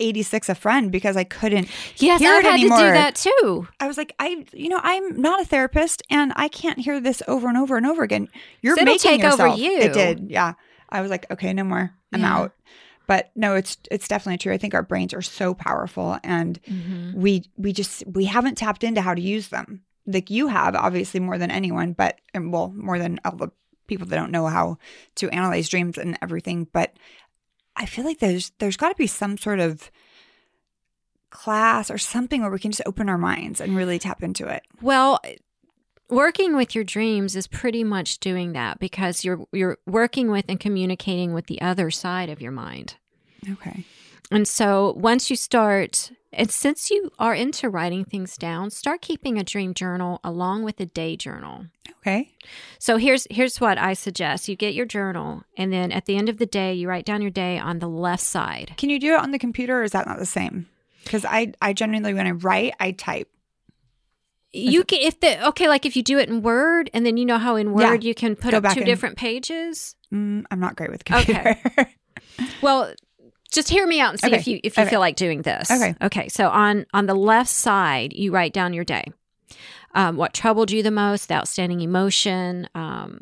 86 0.00 0.48
a 0.48 0.54
friend 0.54 0.90
because 0.90 1.16
I 1.16 1.24
couldn't 1.24 1.68
yes, 1.96 2.20
hear 2.20 2.32
I've 2.34 2.40
it 2.40 2.44
had 2.44 2.56
to 2.56 2.60
anymore. 2.60 2.78
do 2.78 2.84
that 2.92 3.14
too. 3.14 3.68
I 3.78 3.86
was 3.86 3.96
like, 3.96 4.12
I, 4.18 4.44
you 4.52 4.68
know, 4.68 4.80
I'm 4.82 5.20
not 5.20 5.40
a 5.40 5.44
therapist, 5.44 6.02
and 6.10 6.32
I 6.34 6.48
can't 6.48 6.80
hear 6.80 6.98
this 7.00 7.22
over 7.28 7.46
and 7.48 7.56
over 7.56 7.76
and 7.76 7.86
over 7.86 8.02
again. 8.02 8.28
You're 8.60 8.76
So 8.76 8.84
making 8.84 8.98
take 8.98 9.24
over 9.24 9.46
yourself. 9.46 9.58
you. 9.60 9.78
It 9.78 9.92
did, 9.92 10.30
yeah. 10.30 10.54
I 10.88 11.00
was 11.00 11.10
like, 11.12 11.30
okay, 11.30 11.52
no 11.52 11.62
more. 11.62 11.92
I'm 12.14 12.20
Yeah. 12.22 12.36
out. 12.36 12.54
But 13.06 13.30
no, 13.36 13.54
it's 13.54 13.76
it's 13.90 14.08
definitely 14.08 14.38
true. 14.38 14.54
I 14.54 14.58
think 14.58 14.72
our 14.72 14.82
brains 14.82 15.12
are 15.12 15.20
so 15.22 15.52
powerful, 15.52 16.18
and 16.24 16.58
Mm-hmm. 16.70 17.20
we 17.20 17.44
we 17.58 17.72
just 17.74 18.02
we 18.06 18.24
haven't 18.24 18.56
tapped 18.56 18.82
into 18.82 19.02
how 19.02 19.12
to 19.14 19.20
use 19.20 19.48
them. 19.48 19.82
Like 20.06 20.30
you 20.30 20.48
have, 20.48 20.74
obviously, 20.74 21.20
more 21.20 21.36
than 21.38 21.50
anyone, 21.50 21.92
but 21.92 22.18
and 22.32 22.50
well, 22.52 22.72
more 22.74 22.98
than 22.98 23.20
all 23.24 23.36
the 23.36 23.50
people 23.86 24.06
that 24.06 24.16
don't 24.16 24.30
know 24.32 24.46
how 24.46 24.78
to 25.16 25.28
analyze 25.30 25.68
dreams 25.68 25.98
and 25.98 26.16
everything. 26.22 26.66
But 26.72 26.94
I 27.76 27.84
feel 27.84 28.04
like 28.06 28.20
there's 28.20 28.52
there's 28.58 28.78
got 28.78 28.88
to 28.88 28.96
be 28.96 29.06
some 29.06 29.36
sort 29.36 29.60
of 29.60 29.90
class 31.30 31.90
or 31.90 31.98
something 31.98 32.42
where 32.42 32.50
we 32.50 32.58
can 32.58 32.70
just 32.70 32.86
open 32.86 33.08
our 33.08 33.18
minds 33.18 33.60
and 33.60 33.76
really 33.76 33.98
tap 33.98 34.22
into 34.22 34.46
it. 34.48 34.62
Well, 34.80 35.20
working 36.08 36.56
with 36.56 36.74
your 36.74 36.84
dreams 36.84 37.36
is 37.36 37.46
pretty 37.46 37.84
much 37.84 38.18
doing 38.18 38.52
that 38.52 38.78
because 38.78 39.24
you're 39.24 39.46
you're 39.52 39.78
working 39.86 40.30
with 40.30 40.46
and 40.48 40.60
communicating 40.60 41.32
with 41.32 41.46
the 41.46 41.60
other 41.60 41.90
side 41.90 42.28
of 42.28 42.40
your 42.40 42.52
mind. 42.52 42.96
Okay. 43.50 43.84
And 44.30 44.48
so 44.48 44.94
once 44.96 45.30
you 45.30 45.36
start 45.36 46.10
and 46.32 46.50
since 46.50 46.90
you 46.90 47.10
are 47.18 47.34
into 47.34 47.68
writing 47.68 48.04
things 48.04 48.36
down, 48.36 48.70
start 48.70 49.00
keeping 49.02 49.38
a 49.38 49.44
dream 49.44 49.74
journal 49.74 50.18
along 50.24 50.64
with 50.64 50.80
a 50.80 50.86
day 50.86 51.16
journal. 51.16 51.66
Okay. 52.00 52.32
So 52.78 52.96
here's 52.96 53.26
here's 53.30 53.60
what 53.60 53.78
I 53.78 53.94
suggest. 53.94 54.48
You 54.48 54.56
get 54.56 54.74
your 54.74 54.86
journal 54.86 55.44
and 55.56 55.72
then 55.72 55.92
at 55.92 56.06
the 56.06 56.16
end 56.16 56.28
of 56.28 56.38
the 56.38 56.46
day 56.46 56.74
you 56.74 56.88
write 56.88 57.04
down 57.04 57.22
your 57.22 57.30
day 57.30 57.58
on 57.58 57.78
the 57.78 57.88
left 57.88 58.22
side. 58.22 58.74
Can 58.76 58.90
you 58.90 58.98
do 58.98 59.14
it 59.14 59.20
on 59.20 59.30
the 59.30 59.38
computer 59.38 59.80
or 59.80 59.84
is 59.84 59.92
that 59.92 60.06
not 60.06 60.18
the 60.18 60.26
same? 60.26 60.66
Because 61.04 61.24
I, 61.24 61.52
I 61.60 61.72
generally, 61.72 62.14
when 62.14 62.26
I 62.26 62.32
write, 62.32 62.74
I 62.80 62.92
type. 62.92 63.28
You 64.54 64.84
can 64.84 65.00
if 65.02 65.20
the 65.20 65.48
okay 65.48 65.68
like 65.68 65.84
if 65.84 65.96
you 65.96 66.02
do 66.02 66.18
it 66.18 66.28
in 66.28 66.40
Word 66.42 66.88
and 66.94 67.04
then 67.04 67.16
you 67.16 67.24
know 67.24 67.38
how 67.38 67.56
in 67.56 67.68
Yeah. 67.76 67.90
Word 67.90 68.04
you 68.04 68.14
can 68.14 68.36
put 68.36 68.52
Go 68.52 68.58
up 68.58 68.72
two 68.72 68.80
and- 68.80 68.86
different 68.86 69.16
pages. 69.16 69.96
Mm, 70.12 70.44
I'm 70.50 70.60
not 70.60 70.76
great 70.76 70.90
with 70.90 71.04
computer. 71.04 71.56
okay. 71.66 71.86
Well, 72.62 72.92
just 73.52 73.68
hear 73.68 73.86
me 73.86 74.00
out 74.00 74.10
and 74.10 74.20
see 74.20 74.26
Okay. 74.28 74.36
if 74.36 74.46
you 74.48 74.60
if 74.64 74.76
you 74.76 74.82
Okay. 74.82 74.90
feel 74.90 75.00
like 75.00 75.16
doing 75.16 75.42
this. 75.42 75.70
Okay. 75.70 75.94
Okay. 76.02 76.28
So 76.28 76.48
on 76.48 76.86
on 76.92 77.06
the 77.06 77.14
left 77.14 77.50
side, 77.50 78.12
you 78.12 78.32
write 78.32 78.52
down 78.52 78.72
your 78.72 78.84
day. 78.84 79.04
Um, 79.94 80.16
what 80.16 80.32
troubled 80.34 80.70
you 80.72 80.82
the 80.82 80.90
most, 80.90 81.28
the 81.28 81.34
outstanding 81.34 81.80
emotion, 81.80 82.68
um, 82.74 83.20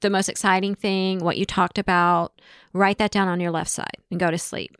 the 0.00 0.10
most 0.10 0.28
exciting 0.28 0.74
thing, 0.74 1.20
what 1.20 1.38
you 1.38 1.44
talked 1.44 1.78
about. 1.78 2.40
Write 2.72 2.98
that 2.98 3.12
down 3.12 3.28
on 3.28 3.38
your 3.38 3.52
left 3.52 3.70
side 3.70 3.96
and 4.10 4.18
go 4.18 4.30
to 4.30 4.38
sleep. 4.38 4.76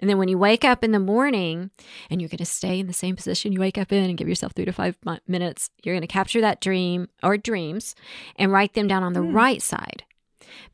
And 0.00 0.10
then 0.10 0.18
when 0.18 0.28
you 0.28 0.36
wake 0.38 0.64
up 0.64 0.82
in 0.82 0.90
the 0.92 0.98
morning 0.98 1.70
and 2.10 2.20
you're 2.20 2.28
going 2.28 2.38
to 2.38 2.44
stay 2.44 2.80
in 2.80 2.86
the 2.88 2.92
same 2.92 3.14
position 3.16 3.52
you 3.52 3.60
wake 3.60 3.78
up 3.78 3.92
in 3.92 4.02
and 4.08 4.18
give 4.18 4.28
yourself 4.28 4.52
three 4.52 4.64
to 4.64 4.72
five 4.72 4.96
mi- 5.04 5.20
minutes, 5.28 5.70
you're 5.84 5.94
going 5.94 6.00
to 6.02 6.06
capture 6.08 6.40
that 6.40 6.60
dream 6.60 7.08
or 7.22 7.36
dreams 7.36 7.94
and 8.36 8.50
write 8.52 8.74
them 8.74 8.88
down 8.88 9.02
on 9.04 9.12
the 9.12 9.20
Hmm. 9.22 9.32
right 9.32 9.62
side 9.62 10.02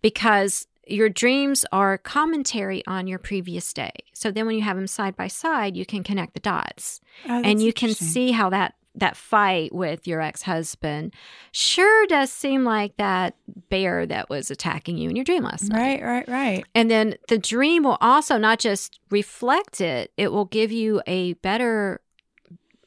because 0.03 0.67
your 0.87 1.11
dreams 1.11 1.67
are 1.71 1.99
commentary 1.99 2.83
on 2.87 3.07
your 3.07 3.19
previous 3.19 3.73
day. 3.75 3.93
So 4.15 4.31
then 4.31 4.47
when 4.47 4.57
you 4.57 4.63
have 4.63 4.77
them 4.77 4.87
side 4.87 5.17
by 5.17 5.29
side, 5.29 5.77
you 5.77 5.85
can 5.85 6.03
connect 6.03 6.33
the 6.33 6.41
dots 6.41 7.01
Oh, 7.29 7.43
and 7.45 7.63
you 7.63 7.73
can 7.75 7.93
see 7.93 8.31
how 8.33 8.49
that 8.51 8.75
that 8.95 9.17
fight 9.17 9.73
with 9.73 10.09
your 10.09 10.21
ex-husband 10.21 11.15
sure 11.53 12.07
does 12.09 12.33
seem 12.33 12.65
like 12.65 12.97
that 12.97 13.37
bear 13.69 14.07
that 14.07 14.29
was 14.29 14.51
attacking 14.51 14.99
you 14.99 15.09
in 15.09 15.15
your 15.15 15.25
dream 15.25 15.45
last 15.45 15.69
night. 15.69 16.03
Right, 16.03 16.03
right, 16.03 16.29
right. 16.29 16.65
And 16.75 16.91
then 16.91 17.15
the 17.29 17.39
dream 17.39 17.85
will 17.85 17.99
also 18.01 18.39
not 18.39 18.59
just 18.59 18.99
reflect 19.11 19.81
it, 19.81 20.11
it 20.17 20.33
will 20.33 20.47
give 20.47 20.73
you 20.73 21.01
a 21.07 21.35
better, 21.35 22.01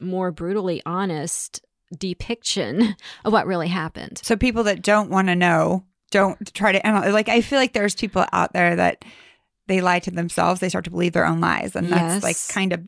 more 0.00 0.32
brutally 0.32 0.82
honest 0.84 1.64
depiction 1.96 2.94
of 3.24 3.32
what 3.32 3.46
really 3.46 3.68
happened. 3.68 4.20
So 4.22 4.36
people 4.36 4.64
that 4.64 4.82
don't 4.82 5.08
want 5.08 5.28
to 5.28 5.34
know, 5.34 5.84
don't 6.10 6.52
try 6.52 6.72
to 6.72 6.86
analyze. 6.86 7.14
Like 7.14 7.28
I 7.30 7.40
feel 7.40 7.58
like 7.58 7.72
there's 7.72 7.94
people 7.94 8.26
out 8.32 8.52
there 8.52 8.76
that 8.76 9.04
they 9.66 9.80
lie 9.80 10.00
to 10.00 10.10
themselves. 10.10 10.60
They 10.60 10.68
start 10.68 10.84
to 10.84 10.90
believe 10.90 11.12
their 11.12 11.26
own 11.26 11.40
lies, 11.40 11.74
and 11.74 11.88
that's 11.88 12.22
like 12.22 12.36
kind 12.48 12.72
of. 12.72 12.82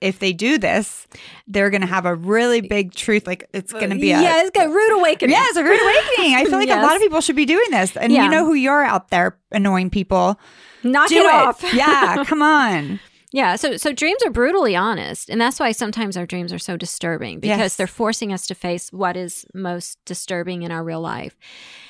If 0.00 0.20
they 0.20 0.32
do 0.32 0.58
this, 0.58 1.06
they're 1.46 1.68
going 1.70 1.80
to 1.80 1.86
have 1.86 2.06
a 2.06 2.14
really 2.14 2.60
big 2.60 2.94
truth. 2.94 3.26
Like 3.26 3.48
it's 3.52 3.72
going 3.72 3.90
to 3.90 3.96
be 3.96 4.12
a 4.12 4.20
yeah, 4.20 4.40
it's 4.42 4.50
got 4.50 4.68
rude 4.68 4.98
awakening. 4.98 5.34
Yeah, 5.34 5.44
it's 5.48 5.56
a 5.56 5.64
rude 5.64 5.80
awakening. 5.80 6.34
I 6.36 6.44
feel 6.44 6.58
like 6.58 6.68
a 6.70 6.76
lot 6.82 6.94
of 6.96 7.02
people 7.02 7.20
should 7.20 7.36
be 7.36 7.44
doing 7.46 7.70
this. 7.70 7.96
And 7.96 8.12
Yeah. 8.12 8.24
you 8.24 8.30
know 8.30 8.44
who 8.46 8.54
you're 8.54 8.82
out 8.84 9.08
there 9.10 9.36
annoying 9.50 9.90
people. 9.90 10.38
knock 10.84 11.08
Do 11.08 11.16
it, 11.16 11.20
it. 11.26 11.26
off. 11.26 11.64
yeah, 11.74 12.24
come 12.26 12.42
on. 12.42 13.00
Yeah, 13.32 13.56
so 13.56 13.76
so 13.78 13.92
dreams 13.92 14.22
are 14.26 14.30
brutally 14.30 14.76
honest, 14.76 15.30
and 15.30 15.40
that's 15.40 15.58
why 15.58 15.72
sometimes 15.72 16.16
our 16.18 16.26
dreams 16.26 16.52
are 16.52 16.58
so 16.58 16.76
disturbing 16.76 17.40
because 17.40 17.58
Yes. 17.58 17.76
they're 17.76 17.86
forcing 17.86 18.32
us 18.32 18.46
to 18.48 18.54
face 18.54 18.90
what 18.92 19.16
is 19.16 19.46
most 19.54 19.98
disturbing 20.04 20.62
in 20.62 20.70
our 20.70 20.84
real 20.84 21.00
life. 21.00 21.34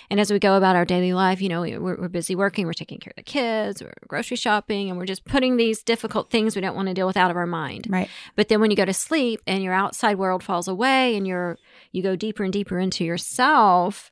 And 0.09 0.21
as 0.21 0.31
we 0.31 0.39
go 0.39 0.57
about 0.57 0.77
our 0.77 0.85
daily 0.85 1.13
life, 1.15 1.41
you 1.41 1.49
know, 1.49 1.63
we- 1.63 1.79
we're, 1.79 1.97
we're 1.97 2.09
busy 2.09 2.35
working, 2.37 2.67
we're 2.67 2.75
taking 2.75 2.99
care 3.01 3.11
of 3.13 3.17
the 3.17 3.23
kids, 3.23 3.83
we're 3.83 3.93
grocery 4.07 4.37
shopping, 4.37 4.89
and 4.89 4.99
we're 4.99 5.07
just 5.07 5.25
putting 5.25 5.57
these 5.57 5.83
difficult 5.83 6.31
things 6.31 6.55
we 6.55 6.61
don't 6.63 6.77
want 6.77 6.89
to 6.89 6.95
deal 6.95 7.07
with 7.07 7.17
out 7.17 7.31
of 7.31 7.37
our 7.37 7.47
mind. 7.47 7.87
Right. 7.91 8.09
But 8.37 8.49
then 8.49 8.61
when 8.61 8.71
you 8.71 8.77
go 8.77 8.85
to 8.85 8.93
sleep 8.95 9.41
and 9.47 9.65
your 9.65 9.73
outside 9.75 10.19
world 10.19 10.45
falls 10.45 10.69
away, 10.69 11.17
and 11.17 11.27
you're 11.27 11.59
you 11.93 12.03
go 12.03 12.15
deeper 12.15 12.45
and 12.45 12.53
deeper 12.53 12.79
into 12.79 13.05
yourself, 13.05 14.11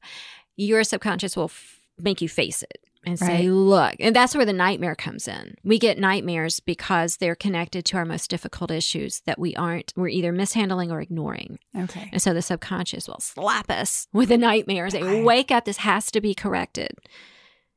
your 0.57 0.83
subconscious 0.85 1.37
will 1.37 1.45
f- 1.45 1.81
make 1.99 2.20
you 2.20 2.28
face 2.28 2.62
it 2.62 2.78
and 3.07 3.18
say, 3.18 3.48
look. 3.48 3.94
And 3.98 4.14
that's 4.14 4.34
where 4.36 4.44
the 4.44 4.53
nightmare 4.53 4.94
comes 4.94 5.26
in. 5.26 5.55
We 5.64 5.78
get 5.78 5.98
nightmares 5.98 6.61
because 6.61 7.16
they're 7.16 7.34
connected 7.34 7.84
to 7.86 7.96
our 7.96 8.05
most 8.05 8.28
difficult 8.30 8.70
issues 8.70 9.22
that 9.26 9.38
we 9.38 9.55
aren't, 9.57 9.92
we're 9.96 10.09
either 10.09 10.32
mishandling 10.32 10.90
or 10.92 11.01
ignoring. 11.01 11.59
Okay. 11.76 12.11
And 12.12 12.20
so 12.20 12.34
the 12.34 12.42
subconscious 12.42 13.09
will 13.09 13.20
slap 13.20 13.70
us 13.70 14.07
with 14.12 14.30
a 14.30 14.36
nightmare 14.36 14.84
and 14.84 14.92
say, 14.92 15.22
wake 15.22 15.51
up, 15.51 15.64
this 15.64 15.78
has 15.78 16.11
to 16.11 16.20
be 16.20 16.34
corrected. 16.34 16.90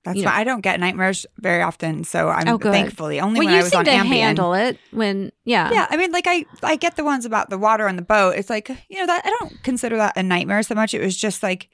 That's 0.04 0.18
You 0.18 0.26
why 0.26 0.32
know. 0.32 0.38
I 0.38 0.44
don't 0.44 0.60
get 0.60 0.82
nightmares 0.82 1.26
very 1.38 1.62
often. 1.62 2.04
So 2.04 2.28
I'm 2.28 2.46
Oh, 2.50 2.58
thankfully 2.58 3.22
only 3.22 3.40
well, 3.40 3.46
when 3.48 3.54
you 3.54 3.60
I 3.62 3.64
was 3.64 3.72
seem 3.72 3.80
on 3.80 3.86
to 3.86 3.92
Ambien. 3.92 4.06
handle 4.08 4.54
it 4.54 4.78
when, 4.92 5.32
yeah. 5.46 5.72
Yeah, 5.72 5.88
I 5.90 5.96
mean, 5.96 6.12
like 6.12 6.26
I, 6.28 6.46
I 6.62 6.76
get 6.76 6.98
the 6.98 7.06
ones 7.06 7.24
about 7.26 7.50
the 7.50 7.58
water 7.58 7.88
on 7.88 7.96
the 7.96 8.02
boat. 8.02 8.36
It's 8.36 8.50
like 8.50 8.68
you 8.68 9.00
know 9.00 9.06
that 9.08 9.22
I 9.24 9.30
don't 9.40 9.64
consider 9.64 9.96
that 9.96 10.18
a 10.18 10.24
nightmare 10.24 10.62
so 10.64 10.76
much. 10.76 10.94
It 10.94 11.00
was 11.02 11.16
just 11.16 11.42
like 11.42 11.70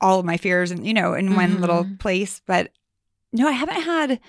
all 0.00 0.18
of 0.20 0.24
my 0.26 0.36
fears, 0.36 0.70
and 0.70 0.86
you 0.86 0.94
know, 0.94 1.14
in 1.14 1.34
one 1.34 1.60
little 1.60 1.84
Mhm. 1.84 1.98
place. 1.98 2.40
But 2.46 2.70
no, 3.32 3.48
I 3.48 3.52
haven't 3.52 3.82
had. 3.82 4.20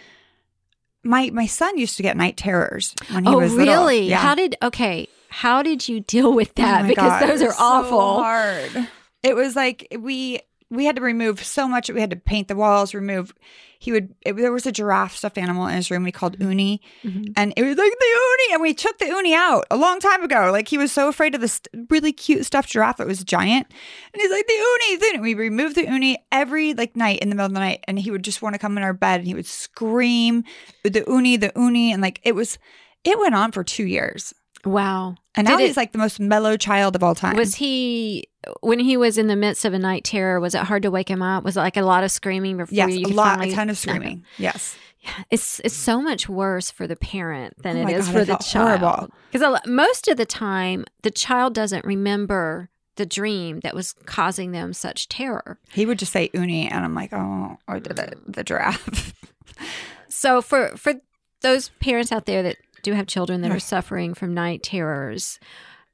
My 1.03 1.29
my 1.31 1.45
son 1.45 1.77
used 1.77 1.95
to 1.97 2.03
get 2.03 2.17
night 2.17 2.35
terrors 2.37 2.93
when 3.11 3.23
he 3.23 3.33
Oh, 3.33 3.37
was 3.39 3.53
little. 3.53 3.73
really? 3.85 4.09
Yeah. 4.09 4.17
How 4.17 4.35
did, 4.35 4.55
okay, 4.61 5.07
how 5.29 5.63
did 5.63 5.87
you 5.87 6.01
deal 6.01 6.33
with 6.33 6.49
Oh 6.57 6.61
that? 6.61 6.81
my 6.83 6.87
because 6.89 7.19
God, 7.21 7.29
those 7.29 7.41
are 7.41 7.53
so 7.53 7.57
awful. 7.63 8.21
hard. 8.21 8.87
It 9.23 9.35
was 9.35 9.55
like 9.55 9.87
we 9.97 10.41
we 10.69 10.85
had 10.85 10.97
to 10.97 11.01
remove 11.01 11.43
so 11.43 11.67
much. 11.67 11.89
We 11.89 12.01
had 12.01 12.09
to 12.11 12.15
paint 12.17 12.47
the 12.49 12.55
walls, 12.55 12.93
remove. 12.93 13.33
He 13.81 13.93
would. 13.93 14.13
It, 14.25 14.33
there 14.35 14.51
was 14.51 14.65
a 14.65 14.73
giraffe 14.73 15.15
stuffed 15.15 15.37
animal 15.37 15.65
in 15.67 15.75
his 15.75 15.89
room. 15.89 16.03
We 16.03 16.11
called 16.11 16.35
Uni, 16.39 16.81
Mhm. 17.03 17.31
and 17.37 17.53
it 17.55 17.63
was 17.63 17.77
like 17.77 17.93
the 17.97 18.05
Uni, 18.05 18.53
and 18.53 18.61
we 18.61 18.73
took 18.73 18.97
the 18.97 19.07
Uni 19.07 19.33
out 19.33 19.65
a 19.71 19.77
long 19.77 20.01
time 20.01 20.21
ago. 20.21 20.49
Like 20.51 20.67
he 20.67 20.77
was 20.77 20.91
so 20.91 21.07
afraid 21.07 21.33
of 21.33 21.39
this 21.39 21.61
really 21.89 22.11
cute 22.11 22.45
stuffed 22.45 22.69
giraffe 22.69 22.97
that 22.97 23.07
was 23.07 23.23
giant, 23.23 23.67
and 24.13 24.21
he's 24.21 24.31
like 24.31 24.45
the 24.47 24.53
Uni. 24.53 24.95
Then 24.97 25.21
we 25.21 25.33
removed 25.33 25.75
the 25.77 25.85
Uni 25.85 26.17
every 26.29 26.73
like 26.73 26.97
night 26.97 27.19
in 27.19 27.29
the 27.29 27.35
middle 27.35 27.47
of 27.47 27.53
the 27.53 27.59
night, 27.61 27.83
and 27.87 27.97
he 27.97 28.11
would 28.11 28.23
just 28.23 28.41
want 28.41 28.53
to 28.53 28.59
come 28.59 28.75
in 28.77 28.83
our 28.83 28.91
bed, 28.93 29.19
and 29.21 29.27
he 29.27 29.33
would 29.33 29.47
scream 29.47 30.43
the 30.83 31.03
Uni, 31.07 31.37
the 31.37 31.53
Uni, 31.55 31.93
and 31.93 32.01
like 32.01 32.19
it 32.23 32.35
was. 32.35 32.57
It 33.05 33.17
went 33.17 33.33
on 33.33 33.53
for 33.53 33.63
two 33.63 33.85
years, 33.85 34.33
Wow. 34.65 35.15
And 35.39 35.47
now 35.47 35.57
Did 35.57 35.63
it- 35.63 35.67
he's 35.67 35.77
like 35.77 35.91
the 35.91 35.97
most 35.97 36.19
mellow 36.19 36.57
child 36.57 36.95
of 36.95 37.03
all 37.03 37.15
time. 37.15 37.35
Was 37.35 37.55
he 37.55 38.27
when 38.61 38.79
he 38.79 38.95
was 38.97 39.17
in 39.17 39.27
the 39.27 39.35
midst 39.35 39.65
of 39.65 39.73
a 39.73 39.79
night 39.79 40.03
terror? 40.03 40.39
Was 40.39 40.55
it 40.55 40.61
hard 40.63 40.83
to 40.83 40.91
wake 40.91 41.09
him 41.09 41.21
up? 41.21 41.43
Was 41.43 41.57
it 41.57 41.61
like 41.61 41.77
a 41.77 41.81
lot 41.81 42.03
of 42.03 42.11
screaming 42.11 42.57
before 42.57 42.75
Yes, 42.75 42.91
you 42.95 43.07
a 43.07 43.09
lot, 43.09 43.37
finally- 43.37 43.51
a 43.51 43.55
ton 43.55 43.69
of 43.69 43.85
No, 43.85 43.93
no. 43.93 43.97
screaming. 43.99 44.23
Yes, 44.37 44.77
It's 45.31 45.59
it's 45.63 45.75
so 45.75 46.01
much 46.01 46.27
worse 46.29 46.69
for 46.71 46.85
the 46.87 46.95
parent 46.95 47.53
than 47.63 47.77
Oh 47.77 47.87
it 47.87 47.93
is 47.95 48.05
God, 48.07 48.13
for 48.13 48.25
the 48.25 48.35
child. 48.37 49.11
Because 49.31 49.59
most 49.65 50.07
of 50.07 50.17
the 50.17 50.25
time, 50.25 50.85
the 51.03 51.11
child 51.11 51.53
doesn't 51.53 51.85
remember 51.85 52.69
the 52.95 53.05
dream 53.05 53.61
that 53.61 53.73
was 53.73 53.93
causing 54.05 54.51
them 54.51 54.73
such 54.73 55.07
terror. 55.07 55.57
he 55.71 55.85
would 55.85 55.97
just 55.97 56.11
say 56.11 56.29
Uni, 56.33 56.67
and 56.69 56.83
I'm 56.83 56.93
like, 56.93 57.13
oh, 57.13 57.57
or 57.65 57.79
the, 57.79 57.93
the, 57.93 58.13
the 58.27 58.43
giraffe. 58.43 59.13
So 60.09 60.41
for 60.41 60.69
for 60.75 60.95
those 61.41 61.69
parents 61.79 62.11
out 62.11 62.25
there 62.25 62.43
that 62.43 62.57
do 62.81 62.93
have 62.93 63.07
children 63.07 63.41
that 63.41 63.51
are 63.51 63.59
suffering 63.59 64.13
from 64.13 64.33
night 64.33 64.63
terrors, 64.63 65.39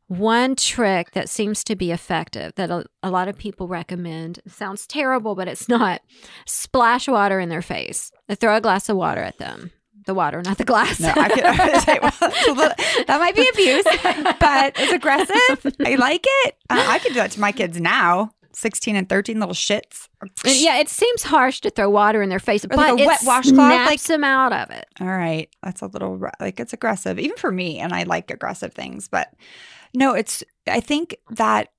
one 0.07 0.55
trick 0.55 1.11
that 1.11 1.29
seems 1.29 1.63
to 1.63 1.75
be 1.75 1.91
effective 1.91 2.53
that 2.55 2.69
a, 2.69 2.85
a 3.01 3.09
lot 3.09 3.27
of 3.27 3.37
people 3.37 3.67
recommend 3.67 4.39
sounds 4.47 4.85
terrible, 4.85 5.33
but 5.35 5.47
it's 5.47 5.67
not. 5.69 6.01
Splash 6.45 7.07
water 7.07 7.39
in 7.39 7.49
their 7.49 7.61
face. 7.63 8.11
They 8.27 8.35
throw 8.35 8.55
a 8.55 8.61
glass 8.61 8.87
of 8.89 8.97
water 8.97 9.21
at 9.21 9.37
them. 9.39 9.71
The 10.05 10.13
water, 10.13 10.43
not 10.45 10.59
the 10.59 10.65
glass. 10.65 10.99
No, 10.99 11.09
I 11.15 11.29
could 11.29 11.43
I 11.45 11.79
say, 11.79 11.99
well, 11.99 12.13
little- 12.55 12.75
that 13.07 13.17
might 13.19 13.35
be 13.35 13.49
abuse, 13.49 13.83
but 14.39 14.73
it's 14.77 14.93
aggressive. 14.93 15.75
I 15.83 15.95
like 15.95 16.23
it. 16.27 16.55
Uh, 16.69 16.85
I 16.87 16.99
could 16.99 17.13
do 17.13 17.19
that 17.19 17.31
to 17.31 17.39
my 17.39 17.51
kids 17.51 17.81
now, 17.81 18.29
16 18.55 18.95
and 18.95 19.07
13, 19.09 19.39
little 19.39 19.53
shits. 19.53 20.07
And 20.21 20.31
yeah, 20.55 20.77
it 20.77 20.89
seems 20.89 21.23
harsh 21.23 21.61
to 21.61 21.69
throw 21.69 21.89
water 21.89 22.21
in 22.21 22.29
their 22.29 22.39
face, 22.39 22.65
but 22.65 22.77
like 22.77 22.99
a 22.99 23.05
wet 23.05 23.19
washcloth, 23.23 23.43
snaps 23.53 23.89
like- 23.89 24.01
them 24.03 24.23
out 24.23 24.53
of 24.53 24.69
it. 24.71 24.85
All 24.99 25.07
right. 25.07 25.49
That's 25.61 25.81
a 25.81 25.87
little, 25.87 26.19
like, 26.39 26.59
it's 26.59 26.73
aggressive, 26.73 27.19
even 27.19 27.37
for 27.37 27.51
me. 27.51 27.79
And 27.79 27.93
I 27.93 28.03
like 28.03 28.31
aggressive 28.31 28.73
things. 28.73 29.07
But 29.07 29.33
no, 29.93 30.13
it's, 30.13 30.43
I 30.67 30.79
think 30.79 31.17
that 31.31 31.69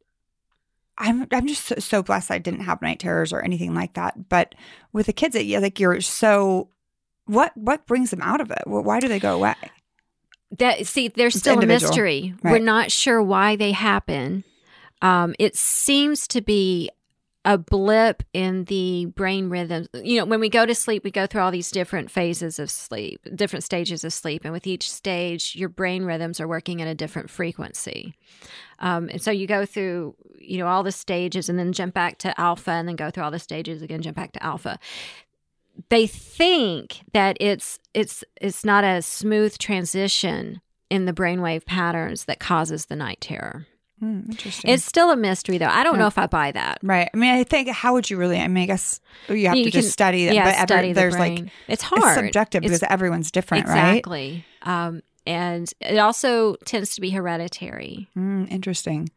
I'm, 0.99 1.27
I'm 1.33 1.47
just 1.47 1.65
so, 1.65 1.77
so 1.79 2.03
blessed 2.03 2.31
I 2.31 2.39
didn't 2.39 2.61
have 2.61 2.83
night 2.83 3.01
terrors 3.01 3.33
or 3.33 3.43
anything 3.43 3.75
like 3.75 3.95
that. 3.95 4.29
But 4.29 4.55
with 4.93 5.07
the 5.07 5.13
kids, 5.13 5.35
it, 5.35 5.47
yeah, 5.47 5.59
like, 5.59 5.81
you're 5.81 6.01
so, 6.01 6.69
what, 7.25 7.57
what 7.57 7.87
brings 7.87 8.11
them 8.11 8.23
out 8.23 8.41
of 8.41 8.51
it? 8.51 8.63
Why 8.67 9.01
do 9.01 9.09
they 9.09 9.19
go 9.19 9.35
away? 9.35 9.55
That 10.59 10.87
see, 10.87 11.09
there's 11.09 11.35
still 11.35 11.59
a 11.59 11.67
mystery. 11.67 12.35
We're 12.43 12.61
not 12.61 12.93
sure 12.93 13.21
why 13.21 13.57
they 13.57 13.73
happen. 13.73 14.45
Um, 15.03 15.35
it 15.39 15.57
seems 15.57 16.27
to 16.29 16.41
be 16.41 16.91
a 17.45 17.57
blip 17.57 18.25
in 18.33 18.65
the 18.65 19.07
brain 19.07 19.49
rhythm. 19.49 19.87
You 19.95 20.19
know, 20.19 20.25
when 20.25 20.41
we 20.41 20.49
go 20.49 20.67
to 20.67 20.75
sleep, 20.75 21.05
we 21.05 21.13
go 21.13 21.27
through 21.27 21.43
all 21.43 21.53
these 21.53 21.71
different 21.71 22.11
phases 22.11 22.59
of 22.59 22.71
sleep, 22.71 23.21
different 23.37 23.63
stages 23.63 24.03
of 24.03 24.13
sleep, 24.13 24.45
and 24.45 24.53
with 24.53 24.67
each 24.67 24.91
stage, 24.91 25.55
your 25.55 25.69
brain 25.69 26.05
rhythms 26.05 26.41
are 26.41 26.49
working 26.49 26.83
at 26.83 26.89
a 26.89 26.95
different 26.95 27.31
frequency. 27.31 28.15
Um, 28.81 29.09
and 29.13 29.23
so 29.23 29.31
you 29.31 29.47
go 29.47 29.65
through, 29.65 30.17
you 30.41 30.59
know, 30.59 30.67
all 30.67 30.83
the 30.83 30.91
stages, 30.91 31.49
and 31.49 31.57
then 31.57 31.73
jump 31.73 31.95
back 31.95 32.19
to 32.19 32.39
alpha, 32.41 32.73
and 32.73 32.89
then 32.89 32.97
go 32.97 33.11
through 33.11 33.23
all 33.23 33.31
the 33.31 33.39
stages 33.39 33.81
again, 33.81 34.03
jump 34.03 34.17
back 34.17 34.33
to 34.33 34.43
alpha 34.43 34.79
they 35.89 36.07
think 36.07 37.03
that 37.13 37.37
it's 37.41 37.79
it's 37.95 38.25
it's 38.41 38.65
not 38.65 38.85
a 38.85 39.03
smooth 39.03 39.57
transition 39.59 40.61
in 40.89 41.05
the 41.05 41.13
brainwave 41.13 41.67
patterns 41.67 42.25
that 42.25 42.41
causes 42.41 42.87
the 42.87 42.97
night 42.97 43.21
terror. 43.21 43.67
Hmm, 43.99 44.21
interesting. 44.31 44.71
It's 44.71 44.85
still 44.85 45.11
a 45.11 45.17
mystery 45.17 45.57
though. 45.59 45.67
I 45.69 45.83
don't 45.83 45.95
Yeah. 45.95 46.01
know 46.01 46.07
if 46.07 46.19
I 46.19 46.27
buy 46.27 46.53
that. 46.53 46.79
Right. 46.83 47.09
I 47.13 47.17
mean, 47.17 47.35
I 47.35 47.45
think 47.45 47.69
how 47.71 47.95
would 47.95 48.11
you 48.11 48.17
really? 48.19 48.39
I 48.39 48.47
mean, 48.49 48.65
I 48.65 48.67
guess 48.67 49.01
you 49.29 49.47
have 49.49 49.57
You 49.57 49.65
to 49.65 49.71
can- 49.71 49.81
just 49.81 49.93
study 49.93 50.27
it. 50.27 50.35
yeah, 50.35 50.45
but 50.45 50.55
every- 50.55 50.67
study 50.67 50.89
the 50.89 51.01
there's 51.01 51.19
like 51.19 51.35
brain. 51.37 51.51
it's 51.69 51.83
hard. 51.83 52.03
it's 52.03 52.15
subjective 52.15 52.63
It's- 52.65 52.79
because 52.81 52.91
everyone's 52.93 53.31
different, 53.31 53.67
right? 53.69 53.97
exactly. 53.97 54.45
Um, 54.63 55.03
and 55.27 55.73
it 55.81 55.97
also 55.99 56.57
tends 56.67 56.95
to 56.97 57.01
be 57.01 57.11
hereditary. 57.11 58.09
Mm, 58.17 58.51
interesting. 58.51 59.09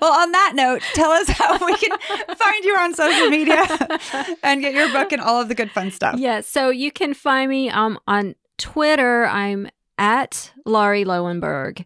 Well, 0.00 0.12
on 0.12 0.32
that 0.32 0.52
note, 0.54 0.82
tell 0.94 1.10
us 1.10 1.28
how 1.28 1.52
we 1.64 1.76
can 1.76 1.96
find 2.36 2.64
you 2.64 2.76
on 2.78 2.94
social 2.94 3.30
media 3.30 3.66
and 4.42 4.60
get 4.60 4.74
your 4.74 4.90
book 4.92 5.12
and 5.12 5.22
all 5.22 5.40
of 5.40 5.48
the 5.48 5.54
good 5.54 5.70
fun 5.70 5.90
stuff. 5.90 6.18
Yeah, 6.18 6.40
so 6.40 6.70
you 6.70 6.90
can 6.90 7.14
find 7.14 7.48
me 7.50 7.70
um, 7.70 7.98
on 8.06 8.34
Twitter, 8.58 9.26
I'm 9.26 9.68
at 9.98 10.52
Lauri 10.66 11.04
Lowenberg. 11.04 11.84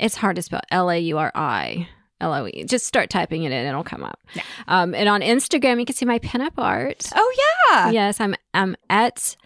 It's 0.00 0.16
hard 0.16 0.36
to 0.36 0.42
spell 0.42 0.60
L 0.70 0.90
A 0.90 0.98
U 0.98 1.18
R 1.18 1.30
I 1.34 1.88
L 2.20 2.34
O 2.34 2.46
E. 2.46 2.64
Just 2.64 2.86
start 2.86 3.10
typing 3.10 3.44
it 3.44 3.52
in, 3.52 3.66
it'll 3.66 3.84
come 3.84 4.02
up. 4.02 4.18
Yeah. 4.34 4.42
Um, 4.68 4.94
and 4.94 5.08
on 5.08 5.20
Instagram, 5.20 5.78
you 5.78 5.84
can 5.86 5.94
see 5.94 6.06
my 6.06 6.18
pinup 6.18 6.52
art. 6.58 7.08
Oh 7.14 7.34
yeah. 7.70 7.90
Yes, 7.90 8.20
I'm 8.20 8.34
I'm 8.54 8.76
at 8.88 9.36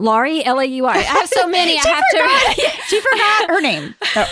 Lauri 0.00 0.44
L 0.44 0.60
A 0.60 0.64
U 0.64 0.86
R. 0.86 0.94
I 0.94 0.98
have 0.98 1.28
so 1.28 1.46
many. 1.48 1.78
I 1.78 1.88
have 1.88 2.04
forgot. 2.10 2.56
to. 2.56 2.82
she 2.88 3.00
forgot 3.00 3.48
her 3.50 3.60
name. 3.60 3.94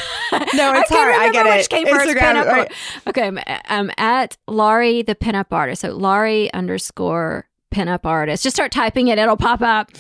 No, 0.55 0.73
it's 0.73 0.91
I 0.91 0.95
hard. 0.97 1.15
I 1.15 1.31
get 1.31 1.45
which 1.45 1.67
it. 1.67 1.69
came 1.69 1.87
first. 1.87 2.09
Instagram, 2.09 2.21
Pinup 2.21 2.47
right. 2.47 2.59
art. 2.61 2.73
Okay, 3.09 3.27
I'm, 3.27 3.39
I'm 3.67 3.91
at 3.99 4.39
Lauri 4.49 5.03
the 5.03 5.15
pinup 5.15 5.49
artist. 5.51 5.83
So 5.83 5.91
Lauri 5.95 6.51
underscore 6.55 7.47
pinup 7.71 8.07
artist. 8.07 8.43
Just 8.43 8.57
start 8.57 8.73
typing 8.73 9.09
it; 9.09 9.19
it'll 9.19 9.37
pop 9.37 9.61
up. 9.61 9.91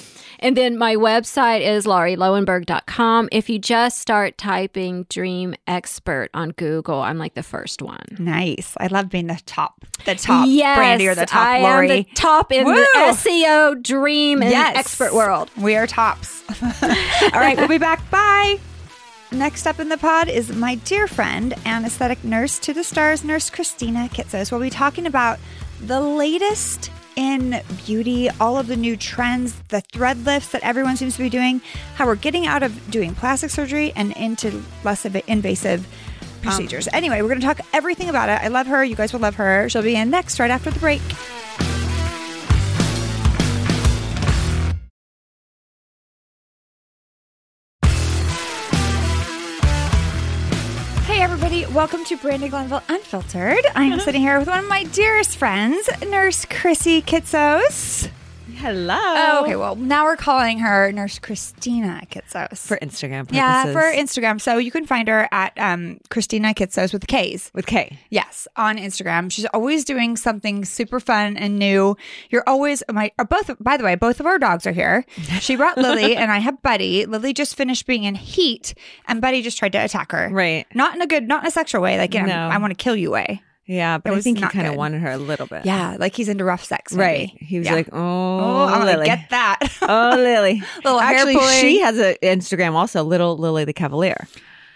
And 0.43 0.57
then 0.57 0.77
my 0.77 0.97
website 0.97 1.61
is 1.61 1.87
laurilowenberg.com. 1.87 3.29
If 3.33 3.49
you 3.49 3.59
just 3.59 4.01
start 4.01 4.37
typing 4.37 5.05
"dream 5.09 5.55
expert" 5.67 6.31
on 6.35 6.51
Google, 6.51 7.01
I'm 7.01 7.17
like 7.17 7.35
the 7.35 7.43
first 7.45 7.81
one. 7.81 8.05
Nice. 8.19 8.75
I 8.79 8.89
love 8.89 9.09
being 9.09 9.29
the 9.29 9.41
top, 9.47 9.85
the 10.05 10.17
top 10.17 10.47
yes, 10.49 10.77
Brandi 10.79 11.09
or 11.11 11.15
the 11.15 11.27
top 11.27 11.47
I 11.47 11.61
Lauri. 11.63 11.91
am 11.91 11.97
the 12.03 12.09
top 12.15 12.51
in 12.53 12.65
Woo! 12.67 12.75
the 12.75 12.89
SEO 13.13 13.81
dream 13.83 14.43
and 14.43 14.51
Yes. 14.51 14.77
expert 14.77 15.15
world. 15.15 15.49
We 15.57 15.77
are 15.77 15.87
tops. 15.87 16.43
All 16.83 17.31
right, 17.41 17.57
we'll 17.57 17.69
be 17.69 17.79
back. 17.79 18.09
Bye. 18.11 18.59
Next 19.31 19.67
up 19.67 19.81
in 19.81 19.89
the 19.89 19.97
pod 19.97 20.29
is 20.29 20.55
my 20.55 20.75
dear 20.75 21.07
friend, 21.07 21.55
anesthetic 21.65 22.23
nurse 22.23 22.59
to 22.59 22.75
the 22.75 22.85
stars, 22.85 23.25
Nurse 23.25 23.49
Kristina 23.49 24.11
Kitsos. 24.11 24.51
We'll 24.53 24.61
be 24.61 24.69
talking 24.69 25.07
about 25.07 25.39
the 25.81 26.01
latest 26.01 26.91
in 27.17 27.61
beauty, 27.85 28.29
all 28.41 28.59
of 28.59 28.67
the 28.67 28.77
new 28.77 28.97
trends, 28.97 29.55
the 29.69 29.81
thread 29.81 30.25
lifts 30.25 30.51
that 30.53 30.63
everyone 30.63 30.97
seems 30.97 31.17
to 31.17 31.23
be 31.23 31.29
doing, 31.29 31.61
how 31.95 32.07
we're 32.07 32.15
getting 32.15 32.47
out 32.47 32.63
of 32.63 32.91
doing 32.91 33.15
plastic 33.15 33.51
surgery 33.51 33.93
and 33.97 34.13
into 34.17 34.63
less 34.85 35.05
of 35.05 35.17
invasive 35.27 35.87
um. 35.87 36.41
procedures. 36.43 36.89
anyway, 36.93 37.23
we're 37.23 37.29
going 37.29 37.41
to 37.41 37.47
talk 37.47 37.61
everything 37.73 38.09
about 38.09 38.29
it. 38.29 38.43
I 38.43 38.49
love 38.49 38.67
her. 38.67 38.85
You 38.85 38.97
guys 38.97 39.13
will 39.13 39.21
love 39.21 39.37
her. 39.37 39.69
She'll 39.69 39.83
be 39.83 39.97
in 39.97 40.11
next, 40.11 40.41
right 40.41 40.51
after 40.51 40.71
the 40.71 40.81
break. 40.81 41.03
Welcome 51.75 52.05
to 52.05 52.19
Brandi 52.19 52.51
Glanville 52.51 52.83
Unfiltered. 52.91 53.65
I 53.75 53.85
am 53.85 53.99
sitting 53.99 54.21
here 54.21 54.39
with 54.39 54.49
one 54.49 54.59
of 54.59 54.69
my 54.69 54.85
dearest 54.85 55.39
friends, 55.39 55.89
Nurse 56.07 56.45
Krissy 56.45 57.03
Kitsos. 57.03 58.11
Hello. 58.63 58.95
Oh, 58.97 59.41
okay. 59.43 59.57
Well, 59.57 59.75
now 59.75 60.05
we're 60.05 60.15
calling 60.15 60.61
her 60.61 60.93
Nurse 60.93 61.19
Kristina 61.19 62.09
Kitsos. 62.09 62.65
For 62.65 62.77
Instagram 62.77 63.23
purposes. 63.23 63.37
yeah, 63.37 63.73
for 63.73 63.81
Instagram. 63.81 64.41
So 64.41 64.57
you 64.57 64.71
can 64.71 64.87
find 64.87 65.09
her 65.09 65.29
at 65.33 65.53
um, 65.59 65.99
Kristina 66.11 66.55
Kitsos 66.55 66.93
with 66.93 67.09
K's. 67.09 67.51
with 67.55 67.67
K. 67.67 67.99
Yes, 68.11 68.47
on 68.55 68.77
Instagram. 68.77 69.33
She's 69.33 69.47
always 69.47 69.85
doing 69.85 70.17
something 70.17 70.65
super 70.65 71.01
fun 71.01 71.37
and 71.37 71.59
new. 71.59 71.97
You're 72.31 72.45
always 72.47 72.85
my 72.89 73.11
or 73.19 73.25
both 73.25 73.51
by 73.59 73.77
the 73.77 73.83
way, 73.83 73.97
both 73.97 74.21
of 74.21 74.27
our 74.27 74.39
dogs 74.39 74.65
are 74.65 74.73
here. 74.73 75.05
She 75.41 75.57
brought 75.57 75.77
Lily 75.77 76.15
and 76.15 76.31
I 76.31 76.39
have 76.39 76.63
Buddy. 76.63 77.05
Lily 77.05 77.33
just 77.33 77.57
finished 77.57 77.85
being 77.85 78.05
in 78.05 78.15
heat 78.15 78.75
and 79.09 79.21
Buddy 79.21 79.43
just 79.43 79.59
tried 79.59 79.73
to 79.73 79.79
attack 79.79 80.13
her. 80.13 80.29
Right. 80.31 80.67
Not 80.73 80.95
in 80.95 81.03
a 81.03 81.07
good, 81.09 81.27
not 81.27 81.43
in 81.43 81.49
a 81.49 81.51
sexual 81.51 81.83
way, 81.83 81.99
like 81.99 82.15
in 82.15 82.27
a, 82.27 82.29
No. 82.29 82.35
I 82.35 82.59
want 82.59 82.71
to 82.71 82.77
kill 82.77 82.95
you 82.95 83.11
way. 83.11 83.43
Yeah, 83.67 83.99
but 83.99 84.13
I 84.13 84.21
think 84.21 84.39
he 84.39 84.47
kind 84.47 84.67
of 84.67 84.75
wanted 84.75 85.03
her 85.03 85.11
a 85.13 85.17
little 85.19 85.47
bit. 85.47 85.65
Yeah, 85.65 85.97
like 85.99 86.15
he's 86.17 86.29
into 86.29 86.45
rough 86.45 86.65
sex. 86.65 86.93
Right. 86.93 87.31
He 87.39 87.59
was 87.59 87.67
Yeah. 87.69 87.75
like, 87.75 87.89
oh, 87.93 87.99
Oh, 87.99 88.65
I'm 88.67 88.85
Lily. 88.85 89.07
get 89.07 89.31
that. 89.31 89.59
oh, 89.83 90.15
Lily. 90.17 90.63
Little 90.85 91.01
Actually, 91.01 91.39
she 91.61 91.81
has 91.81 91.97
an 91.99 92.17
Instagram 92.23 92.73
also, 92.73 93.03
Little 93.05 93.37
Lily 93.39 93.65
the 93.65 93.73
Cavalier. 93.73 94.27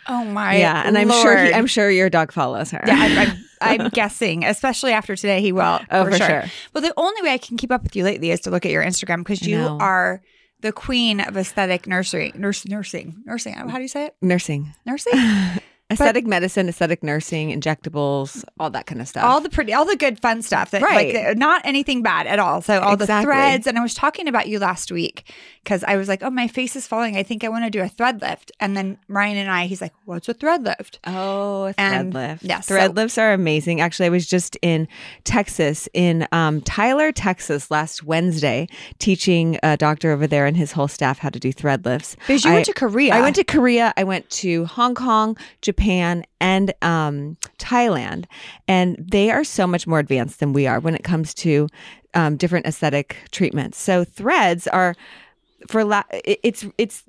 oh 0.09 0.25
my 0.25 0.57
yeah, 0.57 0.83
and 0.87 0.97
I'm 0.97 1.11
sure 1.11 1.37
he, 1.37 1.53
I'm 1.53 1.67
sure 1.67 1.91
your 1.91 2.09
dog 2.09 2.31
follows 2.31 2.71
her. 2.71 2.81
Yeah, 2.87 2.95
I'm, 2.97 3.19
I'm, 3.19 3.81
I'm 3.83 3.89
guessing, 3.91 4.45
especially 4.45 4.93
after 4.93 5.17
today, 5.17 5.41
he 5.41 5.51
will. 5.51 5.81
Oh, 5.91 6.05
for 6.05 6.13
sure. 6.17 6.45
Well, 6.73 6.83
the 6.83 6.95
only 6.97 7.23
way 7.23 7.33
I 7.33 7.39
can 7.39 7.57
keep 7.57 7.73
up 7.73 7.83
with 7.83 7.97
you 7.97 8.05
lately 8.05 8.31
is 8.31 8.41
to 8.43 8.51
look 8.51 8.65
at 8.65 8.71
your 8.71 8.85
Instagram 8.85 9.19
because 9.19 9.43
you 9.43 9.59
know. 9.59 9.79
are 9.81 10.23
the 10.61 10.71
queen 10.73 11.21
of 11.21 11.37
aesthetic 11.37 11.87
nursery, 11.89 12.33
nurse, 12.37 12.67
nursing, 12.67 13.23
nursing. 13.27 13.55
How 13.55 13.77
do 13.77 13.83
you 13.83 13.89
say 13.89 14.07
it? 14.07 14.17
nursing, 14.23 14.73
Nursing. 14.87 15.13
Aesthetic 15.91 16.27
medicine, 16.27 16.69
aesthetic 16.69 17.03
nursing, 17.03 17.51
injectables, 17.59 18.43
all 18.59 18.71
that 18.71 18.87
kind 18.87 19.01
of 19.01 19.07
stuff. 19.09 19.23
all 19.25 19.41
the 19.41 19.49
pretty, 19.49 19.73
all 19.73 19.85
the 19.85 19.97
good 19.97 20.19
fun 20.21 20.43
stuff. 20.43 20.71
That, 20.73 20.83
Right. 20.83 21.15
Like, 21.15 21.25
uh, 21.27 21.35
not 21.37 21.63
anything 21.65 22.03
bad 22.03 22.27
at 22.27 22.39
all. 22.39 22.61
So 22.63 22.81
all 22.81 22.97
the 22.97 23.07
threads. 23.07 23.67
And 23.67 23.79
I 23.79 23.83
was 23.83 23.95
talking 23.95 24.27
about 24.29 24.49
you 24.49 24.59
last 24.59 24.91
week 24.91 25.33
because 25.63 25.85
I 25.85 25.97
was 25.97 26.09
like, 26.09 26.23
oh, 26.23 26.31
my 26.31 26.49
face 26.49 26.75
is 26.77 26.87
falling. 26.87 27.17
I 27.17 27.23
think 27.23 27.45
I 27.45 27.49
want 27.49 27.65
to 27.65 27.71
do 27.71 27.81
a 27.83 27.89
thread 27.89 28.21
lift. 28.21 28.51
And 28.61 28.77
then 28.77 28.99
Ryan 29.09 29.37
and 29.37 29.51
I, 29.51 29.67
he's 29.67 29.81
like, 29.81 29.93
what's 30.05 30.29
a 30.29 30.35
thread 30.35 30.65
lift? 30.65 30.99
Oh, 31.07 31.67
a 31.67 31.73
thread 31.73 31.93
And- 31.93 32.15
lift. 32.15 32.43
yeah, 32.43 32.61
thread 32.61 32.91
so- 32.91 32.95
lifts 32.95 33.17
are 33.19 33.33
amazing. 33.33 33.81
Actually, 33.81 34.07
I 34.07 34.11
was 34.11 34.27
just 34.27 34.57
in 34.63 34.89
Texas, 35.25 35.89
in 35.95 36.27
um, 36.33 36.61
Tyler, 36.63 37.13
Texas, 37.13 37.71
last 37.71 38.03
Wednesday, 38.03 38.67
teaching 38.99 39.59
a 39.63 39.77
doctor 39.77 40.11
over 40.11 40.27
there 40.27 40.47
and 40.47 40.57
his 40.57 40.73
whole 40.73 40.89
staff 40.89 41.19
how 41.19 41.29
to 41.29 41.39
do 41.39 41.53
thread 41.53 41.85
lifts. 41.85 42.17
Because 42.27 42.45
you 42.45 42.51
I- 42.51 42.55
went 42.55 42.67
to 42.67 42.73
Korea. 42.73 43.15
I 43.15 43.21
went 43.21 43.37
to 43.37 43.45
Korea. 43.45 43.93
I 43.97 44.05
went 44.05 44.29
to 44.31 44.65
Hong 44.67 44.95
Kong, 44.95 45.37
Japan, 45.63 45.76
and 45.79 46.73
um, 46.83 47.37
Thailand, 47.59 48.27
and 48.67 48.97
they 48.99 49.31
are 49.31 49.45
so 49.45 49.67
much 49.67 49.87
more 49.87 49.99
advanced 49.99 50.41
than 50.41 50.53
we 50.53 50.67
are 50.67 50.81
when 50.81 50.95
it 50.95 51.05
comes 51.05 51.35
to 51.35 51.69
um, 52.15 52.37
different 52.37 52.67
aesthetic 52.67 53.17
treatments. 53.31 53.79
So 53.79 54.05
threads 54.05 54.67
are 54.69 54.95
for 55.69 55.85
la- 55.85 56.03
it's 56.13 56.67
it's 56.79 57.05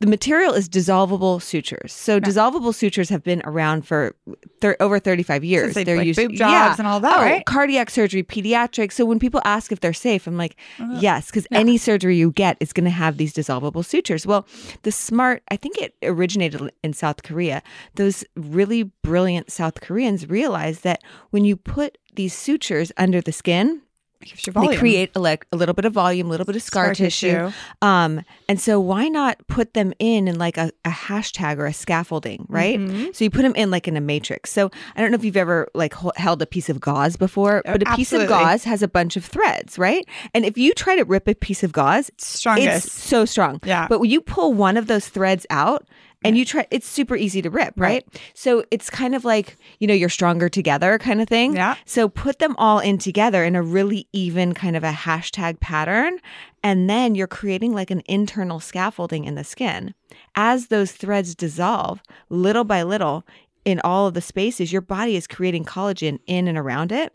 the 0.00 0.06
material 0.06 0.54
is 0.54 0.68
dissolvable 0.68 1.42
sutures. 1.42 1.92
So 1.92 2.20
dissolvable 2.20 2.72
sutures 2.72 3.08
have 3.08 3.24
been 3.24 3.42
around 3.44 3.82
for 3.82 4.14
thir- 4.60 4.76
over 4.78 5.00
35 5.00 5.42
years. 5.42 5.74
Since 5.74 5.86
they, 5.86 5.96
like, 5.96 6.06
used 6.06 6.20
boob 6.20 6.34
jobs 6.34 6.52
yeah. 6.52 6.74
and 6.78 6.86
all 6.86 7.00
that, 7.00 7.18
oh, 7.18 7.22
right? 7.22 7.44
Cardiac 7.44 7.90
surgery, 7.90 8.22
pediatrics. 8.22 8.92
So 8.92 9.04
when 9.04 9.18
people 9.18 9.40
ask 9.44 9.72
if 9.72 9.80
they're 9.80 9.92
safe, 9.92 10.28
I'm 10.28 10.36
like, 10.36 10.56
uh-huh. 10.78 10.98
yes, 11.00 11.26
because 11.26 11.48
any 11.50 11.78
surgery 11.78 12.16
you 12.16 12.30
get 12.30 12.56
is 12.60 12.72
going 12.72 12.84
to 12.84 12.90
have 12.90 13.16
these 13.16 13.32
dissolvable 13.32 13.84
sutures. 13.84 14.24
Well, 14.24 14.46
the 14.82 14.92
smart, 14.92 15.42
I 15.50 15.56
think 15.56 15.78
it 15.78 15.94
originated 16.04 16.70
in 16.84 16.92
South 16.92 17.24
Korea. 17.24 17.62
Those 17.96 18.24
really 18.36 18.84
brilliant 19.02 19.50
South 19.50 19.80
Koreans 19.80 20.28
realized 20.28 20.84
that 20.84 21.02
when 21.30 21.44
you 21.44 21.56
put 21.56 21.98
these 22.14 22.34
sutures 22.34 22.92
under 22.96 23.20
the 23.20 23.32
skin, 23.32 23.82
Gives 24.24 24.46
you 24.46 24.52
they 24.52 24.76
create 24.76 25.10
a, 25.14 25.20
like, 25.20 25.46
a 25.52 25.56
little 25.56 25.74
bit 25.74 25.84
of 25.84 25.92
volume, 25.92 26.26
a 26.26 26.30
little 26.30 26.44
bit 26.44 26.56
of 26.56 26.62
scar, 26.62 26.86
Scar 26.86 26.94
tissue. 26.94 27.30
tissue. 27.48 27.52
Um, 27.82 28.22
and 28.48 28.60
so 28.60 28.80
why 28.80 29.08
not 29.08 29.38
put 29.46 29.74
them 29.74 29.92
in 30.00 30.26
in 30.26 30.38
like 30.38 30.56
a, 30.58 30.72
a 30.84 30.90
hashtag 30.90 31.58
or 31.58 31.66
a 31.66 31.72
scaffolding, 31.72 32.44
right? 32.48 32.78
Mm-hmm. 32.80 33.06
So 33.12 33.22
you 33.24 33.30
put 33.30 33.42
them 33.42 33.54
in 33.54 33.70
like 33.70 33.86
in 33.86 33.96
a 33.96 34.00
matrix. 34.00 34.50
So 34.50 34.70
I 34.96 35.00
don't 35.00 35.12
know 35.12 35.14
if 35.14 35.24
you've 35.24 35.36
ever 35.36 35.68
like 35.74 35.94
ho- 35.94 36.12
held 36.16 36.42
a 36.42 36.46
piece 36.46 36.68
of 36.68 36.80
gauze 36.80 37.16
before, 37.16 37.62
Oh, 37.64 37.72
but 37.72 37.82
a 37.88 37.94
piece 37.96 38.12
of 38.12 38.28
gauze 38.28 38.64
has 38.64 38.82
a 38.82 38.88
bunch 38.88 39.16
of 39.16 39.24
threads, 39.24 39.78
right? 39.78 40.06
And 40.34 40.44
if 40.44 40.58
you 40.58 40.74
try 40.74 40.96
to 40.96 41.04
rip 41.04 41.28
a 41.28 41.34
piece 41.34 41.62
of 41.62 41.72
gauze, 41.72 42.08
it's 42.08 42.26
strongest. 42.26 42.86
it's 42.86 42.92
so 42.92 43.24
strong. 43.24 43.60
Yeah. 43.64 43.86
But 43.88 44.00
when 44.00 44.10
you 44.10 44.20
pull 44.20 44.52
one 44.52 44.76
of 44.76 44.88
those 44.88 45.08
threads 45.08 45.46
out 45.48 45.86
and 46.24 46.36
you 46.36 46.44
try, 46.44 46.66
it's 46.70 46.88
super 46.88 47.14
easy 47.14 47.40
to 47.42 47.50
rip, 47.50 47.74
right? 47.76 48.04
So 48.34 48.64
it's 48.70 48.90
kind 48.90 49.14
of 49.14 49.24
like, 49.24 49.56
you 49.78 49.86
know, 49.86 49.94
you're 49.94 50.08
stronger 50.08 50.48
together 50.48 50.98
kind 50.98 51.20
of 51.20 51.28
thing. 51.28 51.54
Yeah. 51.54 51.76
So 51.84 52.08
put 52.08 52.40
them 52.40 52.56
all 52.58 52.80
in 52.80 52.98
together 52.98 53.44
in 53.44 53.54
a 53.54 53.62
really 53.62 54.08
even 54.12 54.52
kind 54.52 54.76
of 54.76 54.82
a 54.82 54.90
hashtag 54.90 55.60
pattern. 55.60 56.18
And 56.62 56.90
then 56.90 57.14
you're 57.14 57.28
creating 57.28 57.72
like 57.72 57.90
an 57.90 58.02
internal 58.06 58.58
scaffolding 58.58 59.24
in 59.24 59.36
the 59.36 59.44
skin. 59.44 59.94
As 60.34 60.66
those 60.66 60.92
threads 60.92 61.36
dissolve 61.36 62.02
little 62.28 62.64
by 62.64 62.82
little 62.82 63.24
in 63.64 63.80
all 63.84 64.08
of 64.08 64.14
the 64.14 64.20
spaces, 64.20 64.72
your 64.72 64.82
body 64.82 65.14
is 65.14 65.28
creating 65.28 65.64
collagen 65.64 66.18
in 66.26 66.48
and 66.48 66.58
around 66.58 66.90
it. 66.90 67.14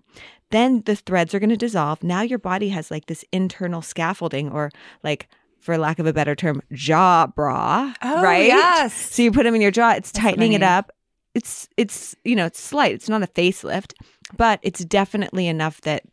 Then 0.49 0.83
the 0.85 0.95
threads 0.95 1.33
are 1.33 1.39
going 1.39 1.49
to 1.49 1.57
dissolve. 1.57 2.03
Now 2.03 2.21
your 2.21 2.39
body 2.39 2.69
has 2.69 2.89
like 2.89 3.07
this 3.07 3.25
internal 3.33 3.81
scaffolding 3.81 4.49
or 4.49 4.71
like, 5.03 5.27
for 5.63 5.77
lack 5.77 5.97
of 5.99 6.05
a 6.05 6.13
better 6.13 6.35
term, 6.35 6.61
jaw 6.73 7.25
bra, 7.27 7.93
Oh, 8.01 8.21
right? 8.21 8.45
yes. 8.47 8.93
So 8.93 9.21
you 9.23 9.31
put 9.31 9.43
them 9.43 9.55
in 9.55 9.61
your 9.61 9.71
jaw, 9.71 9.91
it's 9.93 10.11
tightening 10.11 10.53
it 10.53 10.61
up. 10.63 10.91
It's 11.33 11.67
it's 11.77 12.15
you 12.23 12.35
know, 12.35 12.45
it's 12.45 12.59
slight. 12.59 12.93
It's 12.93 13.09
not 13.09 13.23
a 13.23 13.27
facelift, 13.27 13.93
but 14.37 14.59
it's 14.61 14.83
definitely 14.85 15.47
enough 15.47 15.81
that 15.81 16.03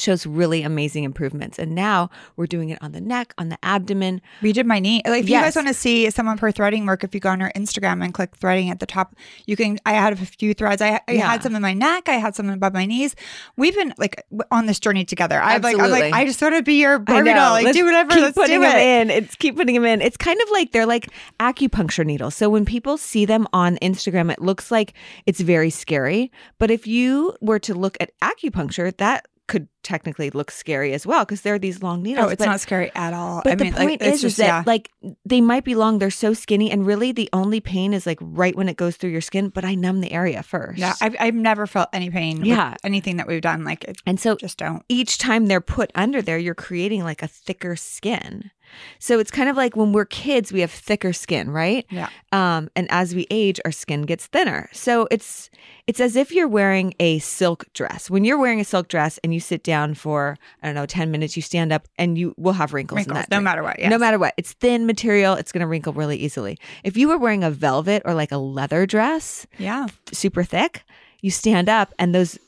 shows 0.00 0.26
really 0.26 0.62
amazing 0.62 1.04
improvements. 1.04 1.58
And 1.58 1.74
now 1.74 2.10
we're 2.36 2.46
doing 2.46 2.70
it 2.70 2.78
on 2.82 2.92
the 2.92 3.00
neck, 3.00 3.34
on 3.38 3.48
the 3.48 3.58
abdomen. 3.62 4.20
We 4.42 4.52
did 4.52 4.66
my 4.66 4.78
knee. 4.78 5.02
Like, 5.06 5.24
if 5.24 5.30
you 5.30 5.36
guys 5.36 5.54
want 5.56 5.68
to 5.68 5.74
see 5.74 6.10
some 6.10 6.28
of 6.28 6.40
her 6.40 6.50
threading 6.50 6.86
work, 6.86 7.04
if 7.04 7.14
you 7.14 7.20
go 7.20 7.28
on 7.30 7.40
her 7.40 7.52
Instagram 7.54 8.02
and 8.04 8.12
click 8.14 8.36
threading 8.36 8.70
at 8.70 8.80
the 8.80 8.86
top, 8.86 9.14
you 9.46 9.56
can. 9.56 9.78
I 9.86 9.92
had 9.92 10.12
a 10.12 10.16
few 10.16 10.54
threads. 10.54 10.82
I, 10.82 11.00
I 11.08 11.12
Yeah. 11.12 11.30
had 11.30 11.42
some 11.42 11.54
in 11.54 11.62
my 11.62 11.74
neck. 11.74 12.08
I 12.08 12.14
had 12.14 12.34
some 12.34 12.48
above 12.50 12.72
my 12.74 12.86
knees. 12.86 13.14
We've 13.56 13.74
been 13.74 13.94
like 13.98 14.24
on 14.50 14.66
this 14.66 14.80
journey 14.80 15.04
together. 15.04 15.40
I 15.40 15.58
like. 15.58 15.78
I'm 15.78 15.90
like. 15.90 16.12
I 16.12 16.24
just 16.24 16.40
want 16.42 16.54
to 16.56 16.62
be 16.62 16.80
your 16.80 16.98
Barbie 16.98 17.32
doll. 17.32 17.52
Like, 17.52 17.64
Let's 17.66 17.76
do 17.76 17.84
whatever. 17.84 18.10
Keep 18.10 18.22
Let's 18.22 18.34
putting 18.38 18.60
do 18.60 18.66
them 18.66 18.76
in. 18.78 19.10
It's 19.10 19.34
keep 19.36 19.56
putting 19.56 19.74
them 19.74 19.84
in. 19.84 20.00
It's 20.00 20.16
kind 20.16 20.40
of 20.40 20.50
like 20.50 20.72
they're 20.72 20.86
like 20.86 21.08
acupuncture 21.38 22.04
needles. 22.04 22.34
So 22.34 22.48
when 22.48 22.64
people 22.64 22.96
see 22.96 23.24
them 23.24 23.46
on 23.52 23.76
Instagram, 23.78 24.30
it 24.32 24.40
looks 24.40 24.70
like 24.70 24.94
it's 25.26 25.40
very 25.40 25.70
scary. 25.70 26.30
But 26.58 26.70
if 26.70 26.86
you 26.86 27.34
were 27.40 27.58
to 27.60 27.74
look 27.74 27.96
at 28.00 28.12
acupuncture, 28.20 28.96
that 28.98 29.26
could 29.50 29.66
technically 29.82 30.30
look 30.30 30.50
scary 30.50 30.92
as 30.94 31.04
well 31.04 31.24
because 31.24 31.40
there 31.40 31.54
are 31.54 31.58
these 31.58 31.82
long 31.82 32.04
needles. 32.04 32.26
Oh, 32.26 32.28
it's 32.28 32.38
but, 32.38 32.46
not 32.46 32.60
scary 32.60 32.92
at 32.94 33.12
all. 33.12 33.40
But 33.42 33.54
I 33.54 33.54
the 33.56 33.64
mean, 33.64 33.72
like, 33.74 33.88
point 33.88 34.02
it's 34.02 34.14
is, 34.16 34.22
just 34.22 34.32
is 34.34 34.36
that 34.36 34.46
yeah. 34.46 34.62
like 34.64 34.90
they 35.24 35.40
might 35.40 35.64
be 35.64 35.74
long, 35.74 35.98
they're 35.98 36.10
so 36.10 36.32
skinny, 36.32 36.70
and 36.70 36.86
really 36.86 37.10
the 37.10 37.28
only 37.32 37.58
pain 37.60 37.92
is 37.92 38.06
like 38.06 38.18
right 38.22 38.54
when 38.54 38.68
it 38.68 38.76
goes 38.76 38.96
through 38.96 39.10
your 39.10 39.20
skin. 39.20 39.48
But 39.48 39.64
I 39.64 39.74
numb 39.74 40.00
the 40.00 40.12
area 40.12 40.44
first. 40.44 40.78
yeah, 40.78 40.94
I've, 41.00 41.16
I've 41.18 41.34
never 41.34 41.66
felt 41.66 41.88
any 41.92 42.10
pain. 42.10 42.44
Yeah. 42.44 42.76
anything 42.84 43.16
that 43.16 43.26
we've 43.26 43.42
done, 43.42 43.64
like, 43.64 43.84
and 44.06 44.20
so 44.20 44.36
just 44.36 44.58
don't. 44.58 44.84
each 44.88 45.18
time 45.18 45.46
they're 45.46 45.60
put 45.60 45.90
under 45.96 46.22
there, 46.22 46.38
you're 46.38 46.54
creating 46.54 47.02
like 47.02 47.22
a 47.22 47.28
thicker 47.28 47.74
skin. 47.74 48.52
So 48.98 49.18
it's 49.18 49.30
kind 49.30 49.48
of 49.48 49.56
like 49.56 49.76
when 49.76 49.92
we're 49.92 50.04
kids, 50.04 50.52
we 50.52 50.60
have 50.60 50.70
thicker 50.70 51.12
skin, 51.12 51.50
right? 51.50 51.86
Yeah. 51.90 52.08
Um, 52.32 52.68
and 52.76 52.86
as 52.90 53.14
we 53.14 53.26
age, 53.30 53.60
our 53.64 53.72
skin 53.72 54.02
gets 54.02 54.26
thinner. 54.26 54.68
So 54.72 55.08
it's 55.10 55.50
it's 55.86 56.00
as 56.00 56.14
if 56.16 56.32
you're 56.32 56.48
wearing 56.48 56.94
a 57.00 57.18
silk 57.20 57.64
dress. 57.74 58.08
When 58.10 58.24
you're 58.24 58.38
wearing 58.38 58.60
a 58.60 58.64
silk 58.64 58.88
dress 58.88 59.18
and 59.24 59.34
you 59.34 59.40
sit 59.40 59.62
down 59.64 59.94
for 59.94 60.36
I 60.62 60.66
don't 60.66 60.74
know 60.74 60.86
ten 60.86 61.10
minutes, 61.10 61.36
you 61.36 61.42
stand 61.42 61.72
up 61.72 61.88
and 61.98 62.16
you 62.18 62.34
will 62.36 62.52
have 62.52 62.72
wrinkles, 62.72 62.98
in 62.98 63.06
Wrinkles, 63.08 63.18
that. 63.26 63.30
no 63.30 63.36
drink. 63.38 63.44
matter 63.44 63.62
what. 63.62 63.78
Yeah. 63.78 63.88
No 63.88 63.98
matter 63.98 64.18
what, 64.18 64.34
it's 64.36 64.52
thin 64.52 64.86
material. 64.86 65.34
It's 65.34 65.52
going 65.52 65.62
to 65.62 65.66
wrinkle 65.66 65.92
really 65.92 66.16
easily. 66.18 66.58
If 66.84 66.96
you 66.96 67.08
were 67.08 67.18
wearing 67.18 67.42
a 67.44 67.50
velvet 67.50 68.02
or 68.04 68.14
like 68.14 68.32
a 68.32 68.38
leather 68.38 68.86
dress, 68.86 69.46
Yeah. 69.58 69.86
super 70.12 70.44
thick, 70.44 70.82
you 71.22 71.30
stand 71.30 71.68
up 71.68 71.92
and 71.98 72.14
those 72.14 72.38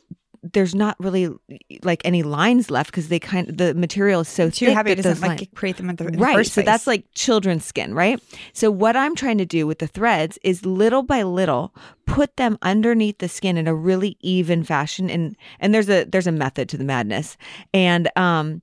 there's 0.43 0.75
not 0.75 0.97
really 0.99 1.31
like 1.85 2.03
any 2.05 2.23
lines 2.25 2.71
left 2.71 2.91
because 2.91 3.09
they 3.09 3.21
kind 3.21 3.49
of 3.49 3.57
the 3.59 3.75
material 3.75 4.23
is 4.23 4.29
so 4.29 4.51
Too 4.51 4.67
thick 4.67 4.75
heavy 4.75 4.95
that 4.95 5.03
doesn't 5.03 5.21
like 5.21 5.39
lines- 5.41 5.49
create 5.55 5.77
them 5.77 5.89
in 5.91 5.97
the, 5.97 6.07
in 6.09 6.13
the 6.15 6.19
right 6.19 6.35
first 6.35 6.53
so 6.53 6.63
that's 6.63 6.87
like 6.87 7.05
children's 7.15 7.65
skin 7.65 7.95
right? 7.95 8.21
So 8.53 8.71
what 8.71 8.97
i'm 8.97 9.15
trying 9.15 9.39
to 9.39 9.47
do 9.47 9.67
with 9.67 9.79
the 9.79 9.87
threads 9.87 10.39
is 10.43 10.67
little 10.67 11.03
by 11.03 11.23
little 11.23 11.73
put 12.07 12.37
them 12.37 12.59
underneath 12.63 13.19
the 13.19 13.29
skin 13.29 13.57
in 13.57 13.69
a 13.69 13.75
really 13.75 14.17
even 14.21 14.65
fashion 14.65 15.09
and 15.09 15.37
and 15.61 15.73
there's 15.73 15.89
a 15.89 16.05
there's 16.05 16.27
a 16.27 16.33
method 16.33 16.69
to 16.71 16.77
the 16.77 16.85
madness. 16.85 17.37
And 17.73 18.11
um 18.17 18.63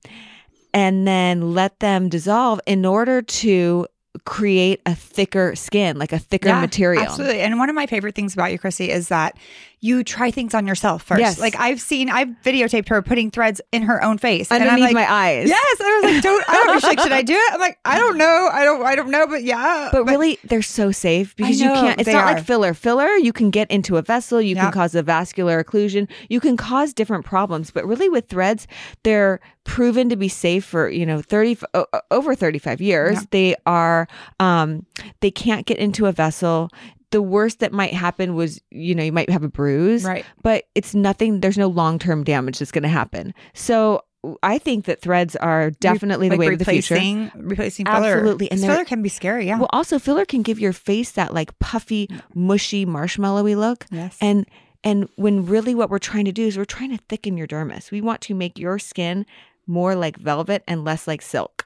and 0.73 1.07
then 1.07 1.53
let 1.53 1.79
them 1.79 2.09
dissolve 2.09 2.59
in 2.67 2.85
order 2.85 3.21
to 3.21 3.87
create 4.25 4.81
a 4.85 4.93
thicker 4.95 5.55
skin 5.55 5.97
like 5.97 6.11
a 6.11 6.19
thicker 6.19 6.49
Yeah, 6.49 6.59
material. 6.61 7.03
Absolutely. 7.03 7.41
And 7.41 7.57
one 7.57 7.69
of 7.69 7.75
my 7.75 7.85
favorite 7.85 8.15
things 8.15 8.33
about 8.33 8.51
you, 8.51 8.59
Krissy, 8.59 8.89
is 8.89 9.07
that 9.07 9.37
you 9.81 10.03
try 10.03 10.31
things 10.31 10.53
on 10.53 10.67
yourself 10.67 11.03
first. 11.03 11.19
Yes. 11.21 11.39
Like 11.39 11.55
I've 11.57 11.79
seen, 11.79 12.09
I've 12.09 12.29
videotaped 12.43 12.89
her 12.89 13.01
putting 13.01 13.31
threads 13.31 13.61
in 13.71 13.83
her 13.83 14.03
own 14.03 14.17
face. 14.17 14.51
and 14.51 14.61
I'm 14.63 14.69
underneath 14.69 14.93
like, 14.93 15.07
my 15.07 15.11
eyes 15.11 15.47
Yes. 15.47 15.79
And 15.79 15.87
I 15.87 15.99
was 16.01 16.13
like, 16.13 16.23
don't, 16.23 16.49
I 16.49 16.53
don't 16.53 16.67
know. 16.67 16.73
She's 16.73 16.83
like, 16.83 16.99
should 16.99 17.11
I 17.11 17.21
do 17.21 17.33
it? 17.33 17.53
I'm 17.53 17.59
like, 17.59 17.79
I 17.85 17.97
don't 17.97 18.17
know. 18.17 18.49
I 18.51 18.63
don't, 18.63 18.83
I 18.83 18.95
don't 18.95 19.09
know, 19.09 19.27
but 19.27 19.43
yeah. 19.43 19.89
But 19.91 20.05
really, 20.05 20.37
they're 20.43 20.61
so 20.61 20.91
safe 20.91 21.35
because 21.35 21.59
you 21.59 21.69
can't. 21.69 21.99
It's 21.99 22.09
not 22.09 22.23
are. 22.23 22.33
like 22.33 22.43
filler. 22.43 22.73
Filler, 22.73 23.07
you 23.15 23.31
can 23.33 23.49
get 23.49 23.69
into 23.71 23.97
a 23.97 24.01
vessel, 24.01 24.41
you 24.41 24.55
can 24.55 24.71
cause 24.71 24.95
a 24.95 25.03
vascular 25.03 25.63
occlusion, 25.63 26.09
you 26.29 26.39
can 26.39 26.57
cause 26.57 26.93
different 26.93 27.25
problems. 27.25 27.71
But 27.71 27.85
really, 27.85 28.09
with 28.09 28.27
threads, 28.27 28.67
they're 29.03 29.39
proven 29.63 30.09
to 30.09 30.15
be 30.15 30.27
safe 30.27 30.65
for 30.65 30.89
you 30.89 31.05
know 31.05 31.21
thirty 31.21 31.51
f- 31.53 31.63
o- 31.73 31.85
o- 31.93 32.01
over 32.11 32.35
thirty 32.35 32.59
five 32.59 32.81
years. 32.81 33.15
Yeah. 33.15 33.23
They 33.31 33.55
are. 33.65 34.07
Um, 34.39 34.85
they 35.21 35.31
can't 35.31 35.65
get 35.65 35.77
into 35.77 36.05
a 36.05 36.11
vessel. 36.11 36.69
The 37.11 37.21
worst 37.21 37.59
that 37.59 37.71
might 37.73 37.93
happen 37.93 38.35
was, 38.35 38.61
you 38.69 38.93
know, 38.93 39.03
you 39.03 39.11
might 39.11 39.29
have 39.29 39.43
a 39.43 39.49
bruise, 39.49 40.03
Right. 40.03 40.25
but 40.43 40.65
it's 40.75 40.93
nothing. 40.93 41.39
There's 41.41 41.57
no 41.57 41.67
long 41.67 41.97
term 41.99 42.23
damage 42.23 42.59
that's 42.59 42.71
going 42.71 42.83
to 42.83 42.89
happen. 42.89 43.33
So 43.53 44.03
I 44.43 44.57
think 44.59 44.85
that 44.85 45.01
threads 45.01 45.35
are 45.37 45.71
definitely 45.71 46.27
the 46.29 46.35
like 46.35 46.47
way 46.47 46.53
of 46.53 46.59
the 46.59 46.65
future. 46.65 46.93
replacing, 46.95 47.31
replacing 47.35 47.85
filler. 47.85 48.13
Absolutely. 48.15 48.51
and 48.51 48.59
filler 48.59 48.85
can 48.85 49.01
be 49.01 49.09
scary. 49.09 49.47
Yeah. 49.47 49.57
Well, 49.57 49.69
also 49.71 49.97
filler 49.97 50.25
can 50.25 50.41
give 50.43 50.59
your 50.59 50.73
face 50.73 51.11
that 51.11 51.33
like 51.33 51.57
puffy, 51.59 52.09
mushy, 52.35 52.85
marshmallowy 52.85 53.55
look. 53.57 53.85
yes. 53.91 54.17
And 54.21 54.45
and 54.83 55.09
when 55.15 55.45
really 55.45 55.73
what 55.75 55.89
we're 55.89 55.99
trying 55.99 56.25
to 56.25 56.31
do 56.31 56.45
is 56.45 56.57
we're 56.57 56.65
trying 56.65 56.91
to 56.95 57.03
thicken 57.09 57.37
your 57.37 57.47
dermis. 57.47 57.91
We 57.91 58.01
want 58.01 58.21
to 58.21 58.33
make 58.35 58.57
your 58.59 58.77
skin 58.79 59.25
more 59.67 59.95
like 59.95 60.15
velvet 60.17 60.63
and 60.67 60.85
less 60.85 61.07
like 61.07 61.21
silk, 61.21 61.65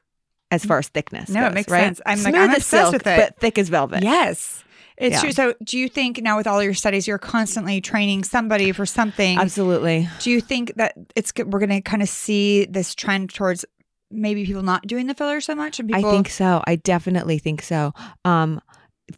as 0.51 0.63
far 0.65 0.77
as 0.79 0.87
thickness. 0.89 1.29
No, 1.29 1.45
it 1.47 1.53
makes 1.53 1.71
right? 1.71 1.81
sense. 1.83 2.01
I'm, 2.05 2.21
like, 2.23 2.33
Smooth 2.33 2.43
I'm 2.43 2.49
as 2.51 2.57
obsessed 2.57 2.69
silk, 2.91 2.93
with 2.93 3.07
it. 3.07 3.17
but 3.17 3.39
thick 3.39 3.57
as 3.57 3.69
velvet. 3.69 4.03
yes. 4.03 4.63
It's 5.03 5.15
Yeah. 5.15 5.21
true. 5.21 5.31
So, 5.33 5.53
do 5.63 5.77
you 5.77 5.89
think 5.89 6.21
now 6.21 6.37
with 6.37 6.47
all 6.47 6.63
your 6.63 6.73
studies, 6.73 7.07
you're 7.07 7.17
constantly 7.17 7.81
training 7.81 8.23
somebody 8.23 8.71
for 8.71 8.85
something? 8.85 9.37
absolutely. 9.37 10.07
Do 10.19 10.31
you 10.31 10.39
think 10.39 10.73
that 10.75 10.93
it's 11.15 11.33
we're 11.37 11.59
going 11.59 11.69
to 11.69 11.81
kind 11.81 12.01
of 12.01 12.07
see 12.07 12.65
this 12.65 12.95
trend 12.95 13.33
towards 13.33 13.65
maybe 14.09 14.45
people 14.45 14.63
not 14.63 14.87
doing 14.87 15.07
the 15.07 15.13
filler 15.13 15.41
so 15.41 15.55
much 15.55 15.79
and 15.79 15.89
people 15.89 16.07
I 16.07 16.11
think 16.11 16.29
so. 16.29 16.63
I 16.65 16.77
definitely 16.77 17.37
think 17.39 17.61
so. 17.61 17.91
Um, 18.23 18.61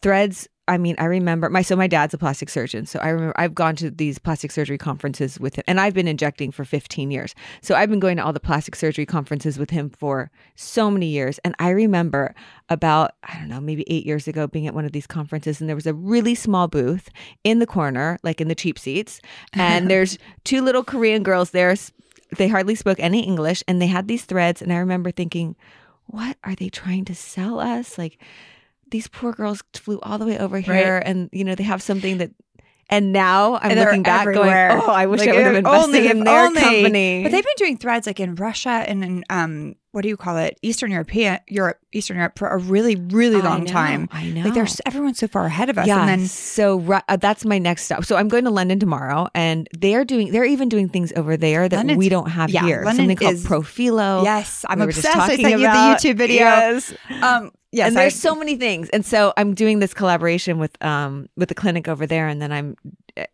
threads. 0.01 0.47
I 0.67 0.77
mean, 0.77 0.95
I 0.97 1.05
remember 1.05 1.49
my 1.49 1.61
so 1.61 1.75
my 1.75 1.87
dad's 1.87 2.13
a 2.13 2.17
plastic 2.17 2.49
surgeon, 2.49 2.85
so 2.85 2.99
I 2.99 3.09
remember 3.09 3.33
I've 3.37 3.53
gone 3.53 3.75
to 3.77 3.91
these 3.91 4.17
plastic 4.17 4.51
surgery 4.51 4.77
conferences 4.77 5.39
with 5.39 5.55
him, 5.55 5.63
and 5.67 5.79
I've 5.79 5.93
been 5.93 6.07
injecting 6.07 6.51
for 6.51 6.65
15 6.65 7.11
years. 7.11 7.35
So 7.61 7.75
I've 7.75 7.89
been 7.89 7.99
going 7.99 8.17
to 8.17 8.25
all 8.25 8.33
the 8.33 8.39
plastic 8.39 8.75
surgery 8.75 9.05
conferences 9.05 9.59
with 9.59 9.69
him 9.69 9.89
for 9.91 10.31
so 10.55 10.89
many 10.89 11.07
years, 11.07 11.39
and 11.39 11.55
I 11.59 11.69
remember 11.69 12.33
about 12.69 13.11
I 13.23 13.37
don't 13.37 13.49
know 13.49 13.61
maybe 13.61 13.83
eight 13.87 14.05
years 14.05 14.27
ago 14.27 14.47
being 14.47 14.65
at 14.65 14.73
one 14.73 14.85
of 14.85 14.91
these 14.91 15.07
conferences, 15.07 15.61
and 15.61 15.69
there 15.69 15.75
was 15.75 15.87
a 15.87 15.93
really 15.93 16.33
small 16.33 16.67
booth 16.67 17.09
in 17.43 17.59
the 17.59 17.67
corner, 17.67 18.17
like 18.23 18.41
in 18.41 18.47
the 18.47 18.55
cheap 18.55 18.79
seats, 18.79 19.21
and 19.53 19.89
there's 19.91 20.17
two 20.43 20.61
little 20.61 20.83
Korean 20.83 21.21
girls 21.21 21.51
there. 21.51 21.75
They 22.37 22.47
hardly 22.47 22.75
spoke 22.75 22.99
any 22.99 23.21
English, 23.21 23.63
and 23.67 23.79
they 23.79 23.87
had 23.87 24.07
these 24.07 24.25
threads, 24.25 24.61
and 24.61 24.73
I 24.73 24.77
remember 24.77 25.11
thinking 25.11 25.55
what 26.07 26.37
are 26.43 26.55
they 26.55 26.69
trying 26.69 27.05
to 27.05 27.15
sell 27.15 27.59
us? 27.59 27.97
Like 27.97 28.19
these 28.95 29.07
poor 29.09 29.33
girls 29.33 29.61
flew 29.73 29.99
all 30.03 30.17
the 30.17 30.25
way 30.25 30.37
over 30.39 30.57
here 30.59 31.01
and 31.05 31.29
you 31.33 31.43
know 31.43 31.53
they 31.55 31.63
have 31.73 31.81
something 31.81 32.17
that 32.19 32.31
and 32.89 33.11
now 33.11 33.55
I'm 33.61 33.71
And 33.71 33.79
looking 33.79 34.03
back 34.03 34.21
everywhere. 34.21 34.69
going, 34.69 34.81
oh, 34.85 34.91
I 34.91 35.05
wish 35.07 35.19
Like, 35.21 35.29
I 35.29 35.33
would 35.33 35.45
have 35.51 35.55
invested 35.55 35.95
only- 35.97 36.07
in 36.11 36.23
their 36.23 36.45
only. 36.45 36.61
company. 36.61 37.23
But 37.23 37.31
they've 37.31 37.43
been 37.43 37.57
doing 37.57 37.77
threads 37.77 38.05
like 38.07 38.19
in 38.19 38.35
Russia 38.35 38.69
and 38.89 39.03
in 39.03 39.23
um 39.29 39.75
what 39.95 40.01
do 40.01 40.09
you 40.09 40.17
call 40.17 40.37
it? 40.37 40.59
Eastern 40.61 40.91
European 40.91 41.39
Europe, 41.47 41.79
Eastern 41.93 42.17
Europe 42.17 42.37
for 42.37 42.49
a 42.49 42.57
really, 42.57 42.95
really 42.97 43.37
I 43.41 43.45
long 43.45 43.61
know, 43.61 43.71
time. 43.71 44.09
I 44.11 44.25
know. 44.29 44.43
Like 44.43 44.53
there's 44.53 44.81
everyone's 44.85 45.17
so 45.19 45.27
far 45.27 45.45
ahead 45.45 45.69
of 45.69 45.77
us. 45.77 45.87
yeah, 45.87 46.01
And 46.01 46.09
then 46.09 46.27
so 46.27 46.81
uh, 47.07 47.15
that's 47.15 47.45
my 47.45 47.57
next 47.57 47.83
stop. 47.85 48.03
So 48.03 48.17
I'm 48.17 48.27
going 48.27 48.43
to 48.43 48.51
London 48.51 48.77
tomorrow, 48.79 49.27
and 49.33 49.67
they're 49.79 50.03
doing. 50.05 50.31
They're 50.31 50.43
even 50.45 50.67
doing 50.69 50.89
things 50.89 51.13
over 51.15 51.37
there 51.37 51.69
that 51.69 51.77
London's- 51.77 51.97
we 51.97 52.09
don't 52.09 52.29
have 52.29 52.49
yeah, 52.49 52.63
here. 52.65 52.83
London 52.83 53.07
Something 53.07 53.17
called 53.17 53.33
is- 53.35 53.45
Profhilo. 53.45 54.23
yes, 54.25 54.65
I'm 54.67 54.79
we 54.79 54.85
obsessed. 54.85 55.15
I 55.15 55.19
talking 55.29 55.45
sent 55.45 55.59
you 55.59 55.65
about. 55.65 56.01
the 56.01 56.09
YouTube 56.09 56.17
video. 56.17 56.39
Yes. 56.43 56.93
Um 57.21 57.51
yes, 57.71 57.87
and 57.87 57.95
there's 57.95 58.13
I- 58.15 58.17
so 58.29 58.35
many 58.35 58.55
things 58.55 58.89
and 58.89 59.05
so 59.05 59.33
i'm 59.37 59.53
doing 59.53 59.79
this 59.79 59.93
collaboration 59.93 60.59
with 60.59 60.81
um 60.83 61.27
with 61.35 61.49
the 61.49 61.55
clinic 61.55 61.87
over 61.89 62.05
there 62.07 62.27
and 62.27 62.41
then 62.41 62.51
i'm 62.51 62.77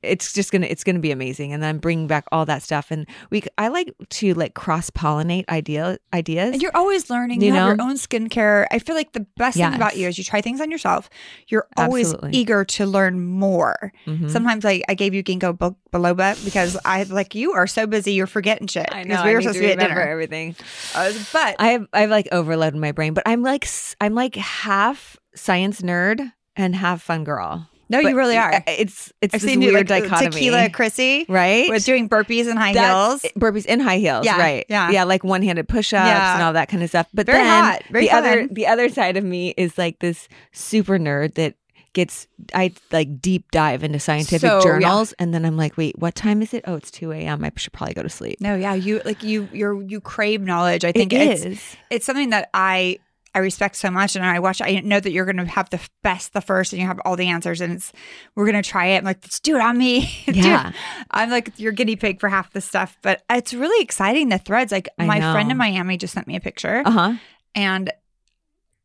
it's 0.03 0.33
just 0.33 0.51
gonna 0.51 0.67
it's 0.67 0.83
gonna 0.83 0.99
be 0.99 1.11
amazing 1.11 1.51
and 1.53 1.63
then 1.63 1.69
i'm 1.69 1.77
bringing 1.79 2.05
back 2.05 2.23
all 2.31 2.45
that 2.45 2.61
stuff 2.61 2.91
and 2.91 3.07
we 3.31 3.41
i 3.57 3.67
like 3.67 3.91
to 4.09 4.33
like 4.35 4.53
cross 4.53 4.89
pollinate 4.91 5.43
idea 5.49 5.97
ideas 6.13 6.53
And 6.53 6.61
you're 6.61 6.75
always 6.75 7.09
learning. 7.09 7.41
You 7.41 7.47
You, 7.47 7.53
have 7.53 7.77
your 7.77 7.81
own 7.87 7.95
skincare. 7.95 8.65
I 8.71 8.79
feel 8.79 8.95
like 8.95 9.13
the 9.13 9.25
best 9.37 9.57
thing 9.57 9.73
about 9.73 9.97
you 9.97 10.07
is 10.07 10.17
you 10.17 10.23
try 10.23 10.41
things 10.41 10.61
on 10.61 10.69
yourself. 10.69 11.09
You're 11.47 11.67
always 11.77 12.13
Absolutely. 12.13 12.37
eager 12.39 12.63
to 12.65 12.85
learn 12.85 13.19
more. 13.25 13.91
Mhm. 14.05 14.29
Sometimes 14.29 14.65
I, 14.65 14.81
I 14.89 14.93
gave 14.93 15.13
you 15.13 15.23
ginkgo 15.23 15.57
bu- 15.57 15.75
biloba 15.91 16.43
because 16.45 16.77
I 16.85 17.03
like 17.03 17.33
you 17.33 17.53
are 17.53 17.65
so 17.67 17.87
busy 17.87 18.13
you're 18.13 18.27
forgetting 18.27 18.67
shit. 18.67 18.87
I 18.91 19.03
because 19.03 19.19
know. 19.19 19.23
we 19.25 19.29
I 19.29 19.33
were 19.33 19.39
need 19.39 19.43
supposed 19.45 19.59
to 19.59 19.61
to 19.61 19.67
be 19.77 19.81
at 19.83 19.87
dinner. 19.87 20.01
everything. 20.01 20.55
I 20.95 21.07
was- 21.07 21.29
but 21.33 21.55
I 21.59 21.67
have 21.69 21.87
I've 21.93 22.09
like 22.09 22.27
overloaded 22.31 22.79
my 22.79 22.91
brain, 22.91 23.13
but 23.13 23.23
I'm 23.25 23.41
like 23.41 23.67
i'm 23.99 24.13
like 24.13 24.35
half 24.35 25.17
science 25.35 25.81
nerd 25.81 26.31
and 26.55 26.75
half 26.75 27.01
fun 27.01 27.23
girl. 27.23 27.67
No, 27.91 27.99
you 27.99 28.15
really 28.15 28.37
are. 28.37 28.63
It's 28.67 29.11
it's 29.21 29.35
I've 29.35 29.41
this 29.41 29.49
seen 29.51 29.61
you 29.61 29.73
weird 29.73 29.89
like 29.89 30.03
uh, 30.05 30.07
dichotomy, 30.07 30.31
tequila 30.31 30.69
Krissy 30.69 31.25
right? 31.29 31.69
with 31.69 31.85
doing 31.85 32.09
burpees 32.09 32.47
and 32.47 32.57
high 32.57 32.73
That's- 32.73 33.21
heels. 33.21 33.33
burpees 33.37 33.65
in 33.65 33.79
high 33.79 33.97
heels, 33.97 34.25
Yeah, 34.25 34.37
right? 34.39 34.65
yeah. 34.69 34.89
yeah, 34.89 35.03
like 35.03 35.23
one-handed 35.23 35.67
push-ups 35.67 36.07
Yeah. 36.07 36.33
and 36.35 36.43
all 36.43 36.53
that 36.53 36.69
kind 36.69 36.81
of 36.83 36.89
stuff. 36.89 37.07
But 37.13 37.25
Very 37.25 37.39
then 37.39 37.63
hot, 37.63 37.83
very 37.91 38.05
the 38.05 38.11
other 38.11 38.47
the 38.47 38.67
other 38.67 38.89
side 38.89 39.17
of 39.17 39.23
me 39.23 39.53
is 39.57 39.77
like 39.77 39.99
this 39.99 40.27
super 40.51 40.97
nerd 40.97 41.35
that 41.35 41.55
gets 41.93 42.25
I 42.53 42.71
like 42.93 43.19
deep 43.19 43.51
dive 43.51 43.83
into 43.83 43.99
scientific 43.99 44.39
So, 44.49 44.57
yeah. 44.59 44.63
journals, 44.63 45.11
and 45.19 45.33
then 45.33 45.43
I'm 45.43 45.57
like, 45.57 45.75
wait, 45.75 45.99
what 45.99 46.15
time 46.15 46.41
is 46.41 46.53
it? 46.53 46.63
Oh, 46.65 46.75
it's 46.75 46.89
two 46.89 47.11
a.m. 47.11 47.43
I 47.43 47.51
should 47.57 47.73
probably 47.73 47.93
go 47.95 48.03
to 48.03 48.09
sleep. 48.09 48.39
No, 48.39 48.55
yeah, 48.55 48.73
you 48.73 49.01
like 49.03 49.21
you 49.23 49.49
you're 49.51 49.81
you 49.81 49.99
crave 49.99 50.39
knowledge. 50.41 50.85
I 50.85 50.89
It 50.89 50.95
think 50.95 51.11
it's 51.11 51.43
is. 51.43 51.75
it's 51.89 52.05
something 52.05 52.29
that 52.29 52.49
I 52.53 52.99
I 53.33 53.39
respect 53.39 53.77
so 53.77 53.89
much, 53.89 54.15
and 54.17 54.25
I 54.25 54.39
watch. 54.39 54.61
I 54.61 54.81
know 54.81 54.99
that 54.99 55.11
you're 55.11 55.23
going 55.25 55.37
to 55.37 55.45
have 55.45 55.69
the 55.69 55.79
best, 56.03 56.33
the 56.33 56.41
first, 56.41 56.73
and 56.73 56.81
you 56.81 56.87
have 56.87 56.99
all 57.05 57.15
the 57.15 57.27
answers, 57.27 57.61
and 57.61 57.71
it's 57.73 57.93
we're 58.35 58.45
going 58.49 58.61
to 58.61 58.69
try 58.69 58.87
it. 58.87 58.97
I'm 58.97 59.05
like, 59.05 59.19
let's 59.23 59.39
do 59.39 59.55
it 59.55 59.61
on 59.61 59.77
me. 59.77 60.11
Dude, 60.25 60.35
Yeah. 60.35 60.71
I'm 61.11 61.29
like 61.29 61.57
your 61.57 61.71
guinea 61.71 61.95
pig 61.95 62.19
for 62.19 62.27
half 62.27 62.51
the 62.51 62.59
stuff, 62.61 62.97
but 63.01 63.23
it's 63.29 63.53
really 63.53 63.81
exciting. 63.83 64.29
The 64.29 64.37
threads, 64.37 64.71
like 64.71 64.89
I 64.99 65.05
my 65.05 65.19
friend 65.19 65.49
in 65.49 65.55
Miami 65.57 65.97
just 65.97 66.13
sent 66.13 66.27
me 66.27 66.35
a 66.35 66.41
picture, 66.41 66.83
Uh 66.85 66.91
huh. 66.91 67.13
and 67.55 67.91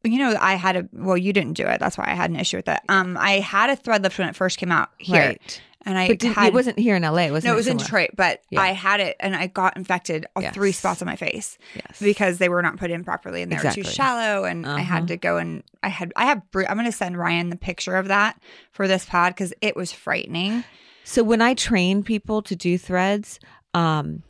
you 0.05 0.19
know, 0.21 0.37
I 0.41 0.55
had 0.55 0.77
a 0.77 0.89
well, 0.93 1.17
you 1.17 1.33
didn't 1.33 1.55
do 1.55 1.67
it. 1.67 1.81
That's 1.81 1.99
why 1.99 2.05
I 2.07 2.15
had 2.15 2.31
an 2.31 2.37
issue 2.37 2.59
with 2.59 2.69
it. 2.69 2.79
Um, 2.89 3.17
I 3.19 3.41
had 3.41 3.71
a 3.71 3.77
thread 3.77 4.03
lift 4.05 4.19
when 4.19 4.29
it 4.29 4.37
first 4.37 4.59
came 4.59 4.71
out 4.71 4.91
here, 4.99 5.21
Right. 5.31 5.61
And 5.87 5.97
I 5.97 6.09
But 6.09 6.19
did, 6.19 6.33
had 6.35 6.49
it 6.49 6.53
wasn't 6.53 6.79
here 6.79 6.97
in 6.97 7.03
LA, 7.03 7.29
was 7.29 7.45
no, 7.45 7.53
it 7.53 7.57
was 7.57 7.69
in 7.69 7.77
Detroit, 7.79 8.11
but 8.17 8.43
Yeah. 8.51 8.61
I 8.61 8.73
had 8.73 9.01
it 9.01 9.17
and 9.21 9.35
I 9.35 9.47
got 9.47 9.77
infected 9.77 10.27
on 10.37 10.43
three 10.53 10.73
spots 10.73 11.01
on 11.01 11.07
my 11.07 11.17
face 11.17 11.57
Yes. 11.75 12.01
because 12.01 12.39
they 12.39 12.49
were 12.49 12.61
not 12.61 12.77
put 12.77 12.91
in 12.91 13.05
properly 13.05 13.41
and 13.43 13.51
they 13.53 13.57
were 13.57 13.71
too 13.71 13.85
shallow. 13.85 14.45
And 14.45 14.67
I 14.67 14.81
Uh-huh. 14.81 14.83
had 14.83 15.09
to 15.09 15.17
go 15.17 15.39
and 15.39 15.63
I 15.83 15.89
had, 15.89 16.13
I 16.17 16.27
have, 16.27 16.43
I'm 16.55 16.77
going 16.77 16.85
to 16.85 16.93
send 16.93 17.17
Ryan 17.17 17.49
the 17.51 17.57
picture 17.57 17.97
of 17.97 18.09
that 18.09 18.39
for 18.73 18.87
this 18.89 19.05
pod 19.07 19.33
because 19.35 19.55
it 19.63 19.77
was 19.77 19.93
frightening. 19.93 20.65
So 21.05 21.23
when 21.23 21.41
I 21.41 21.55
train 21.55 22.03
people 22.03 22.43
to 22.43 22.57
do 22.57 22.77
threads, 22.77 23.39
um, 23.73 24.23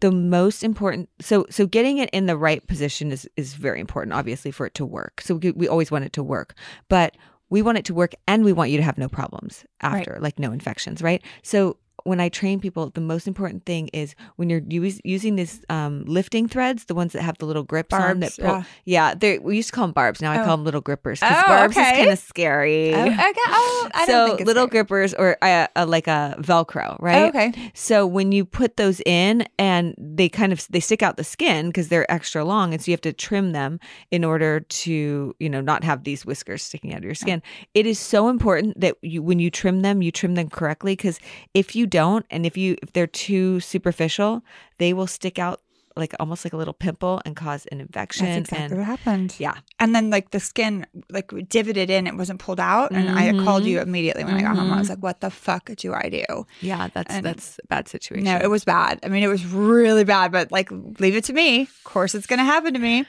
the 0.00 0.10
most 0.10 0.64
important 0.64 1.08
so 1.20 1.46
so 1.48 1.64
getting 1.64 1.98
it 1.98 2.10
in 2.10 2.26
the 2.26 2.36
right 2.36 2.66
position 2.66 3.12
is 3.12 3.28
is 3.36 3.54
very 3.54 3.78
important 3.78 4.12
obviously 4.12 4.50
for 4.50 4.66
it 4.66 4.74
to 4.74 4.84
work 4.84 5.20
so 5.20 5.36
we, 5.36 5.52
we 5.52 5.68
always 5.68 5.92
want 5.92 6.04
it 6.04 6.12
to 6.12 6.24
work 6.24 6.54
but 6.88 7.16
we 7.52 7.60
want 7.60 7.76
it 7.76 7.84
to 7.84 7.92
work 7.92 8.14
and 8.26 8.44
we 8.44 8.52
want 8.54 8.70
you 8.70 8.78
to 8.78 8.82
have 8.82 8.96
no 8.96 9.10
problems 9.10 9.66
after 9.82 10.16
like 10.20 10.38
no 10.38 10.52
infections 10.52 11.02
right? 11.02 11.22
So 11.42 11.76
when 12.04 12.20
I 12.20 12.28
train 12.28 12.60
people, 12.60 12.90
the 12.90 13.00
most 13.00 13.26
important 13.28 13.64
thing 13.66 13.88
is 13.92 14.14
when 14.36 14.50
you're 14.50 14.62
use, 14.68 15.00
using 15.04 15.36
these 15.36 15.62
um, 15.68 16.04
lifting 16.06 16.48
threads, 16.48 16.84
the 16.86 16.94
ones 16.94 17.12
that 17.12 17.22
have 17.22 17.38
the 17.38 17.46
little 17.46 17.62
grips 17.62 17.94
on 17.94 18.20
that 18.20 18.36
pull. 18.36 18.64
yeah. 18.84 19.14
Yeah, 19.20 19.38
we 19.42 19.56
used 19.56 19.68
to 19.70 19.74
call 19.74 19.86
them 19.86 19.92
barbs. 19.92 20.20
Now 20.20 20.32
I 20.32 20.40
Oh. 20.40 20.44
call 20.44 20.56
them 20.56 20.64
little 20.64 20.80
grippers 20.80 21.20
because 21.20 21.36
Oh, 21.44 21.48
barbs 21.48 21.76
okay. 21.76 21.90
is 21.92 21.98
kind 21.98 22.10
of 22.12 22.18
scary. 22.18 22.94
Oh, 22.94 23.02
okay. 23.04 23.18
Oh, 23.48 23.88
I 23.94 24.06
don't 24.06 24.06
so 24.06 24.26
think 24.26 24.40
it's 24.40 24.46
little 24.46 24.66
scary. 24.66 24.84
grippers 24.84 25.14
or 25.14 25.36
uh, 25.42 25.66
uh, 25.76 25.86
like 25.86 26.06
a 26.08 26.36
Velcro, 26.40 26.96
right? 27.00 27.24
Oh, 27.24 27.28
okay. 27.28 27.52
So 27.74 28.06
when 28.06 28.32
you 28.32 28.44
put 28.44 28.76
those 28.76 29.00
in 29.06 29.46
and 29.58 29.94
they 29.98 30.28
kind 30.28 30.52
of 30.52 30.66
they 30.70 30.80
stick 30.80 31.02
out 31.02 31.16
the 31.16 31.24
skin 31.24 31.66
because 31.68 31.88
they're 31.88 32.10
extra 32.10 32.44
long 32.44 32.72
and 32.72 32.82
so 32.82 32.90
you 32.90 32.92
have 32.94 33.00
to 33.02 33.12
trim 33.12 33.52
them 33.52 33.78
in 34.10 34.24
order 34.24 34.60
to, 34.60 35.34
you 35.38 35.48
know, 35.48 35.60
not 35.60 35.84
have 35.84 36.04
these 36.04 36.26
whiskers 36.26 36.62
sticking 36.62 36.92
out 36.92 36.98
of 36.98 37.04
your 37.04 37.14
skin. 37.14 37.42
It 37.74 37.86
is 37.86 37.98
so 37.98 38.28
important 38.28 38.80
that 38.80 38.96
you 39.02 39.22
when 39.22 39.38
you 39.38 39.50
trim 39.50 39.80
them, 39.82 40.02
you 40.02 40.10
trim 40.10 40.34
them 40.34 40.48
correctly 40.50 40.92
because 40.96 41.20
if 41.54 41.76
you 41.76 41.86
don't 41.92 42.26
and 42.30 42.44
if 42.44 42.56
you 42.56 42.76
if 42.82 42.92
they're 42.92 43.06
too 43.06 43.60
superficial, 43.60 44.42
they 44.78 44.92
will 44.92 45.06
stick 45.06 45.38
out 45.38 45.60
like 45.96 46.14
almost 46.18 46.44
like 46.44 46.52
a 46.52 46.56
little 46.56 46.72
pimple 46.72 47.20
and 47.24 47.36
cause 47.36 47.66
an 47.70 47.80
infection 47.80 48.26
That's 48.26 48.38
exactly 48.38 48.64
and 48.64 48.78
what 48.78 48.86
happened. 48.86 49.36
yeah. 49.38 49.54
And 49.78 49.94
then 49.94 50.10
like 50.10 50.30
the 50.30 50.40
skin 50.40 50.86
like 51.10 51.32
divoted 51.48 51.90
in, 51.90 52.06
it 52.06 52.16
wasn't 52.16 52.40
pulled 52.40 52.60
out. 52.60 52.92
And 52.92 53.10
I 53.10 53.32
called 53.44 53.64
you 53.64 53.78
mm-hmm. 53.78 53.88
immediately 53.88 54.24
when 54.24 54.34
I 54.34 54.42
got 54.42 54.56
home. 54.56 54.72
I 54.72 54.78
was 54.78 54.88
mm-hmm. 54.88 54.92
like, 54.94 55.02
what 55.02 55.20
the 55.20 55.30
fuck 55.30 55.70
do 55.76 55.92
I 55.92 56.08
do? 56.08 56.46
Yeah, 56.60 56.88
that's 56.94 57.14
And- 57.14 57.24
that's 57.26 57.60
a 57.62 57.66
bad 57.66 57.88
situation. 57.88 58.24
No, 58.24 58.38
it 58.38 58.48
was 58.48 58.64
bad. 58.64 59.00
I 59.02 59.08
mean, 59.08 59.22
it 59.22 59.28
was 59.28 59.44
really 59.44 60.04
bad, 60.04 60.32
but 60.32 60.50
like 60.50 60.70
leave 60.98 61.16
it 61.16 61.24
to 61.24 61.32
me. 61.32 61.62
Of 61.62 61.84
course 61.84 62.14
it's 62.14 62.26
gonna 62.26 62.44
happen 62.44 62.72
to 62.74 62.80
me. 62.80 63.04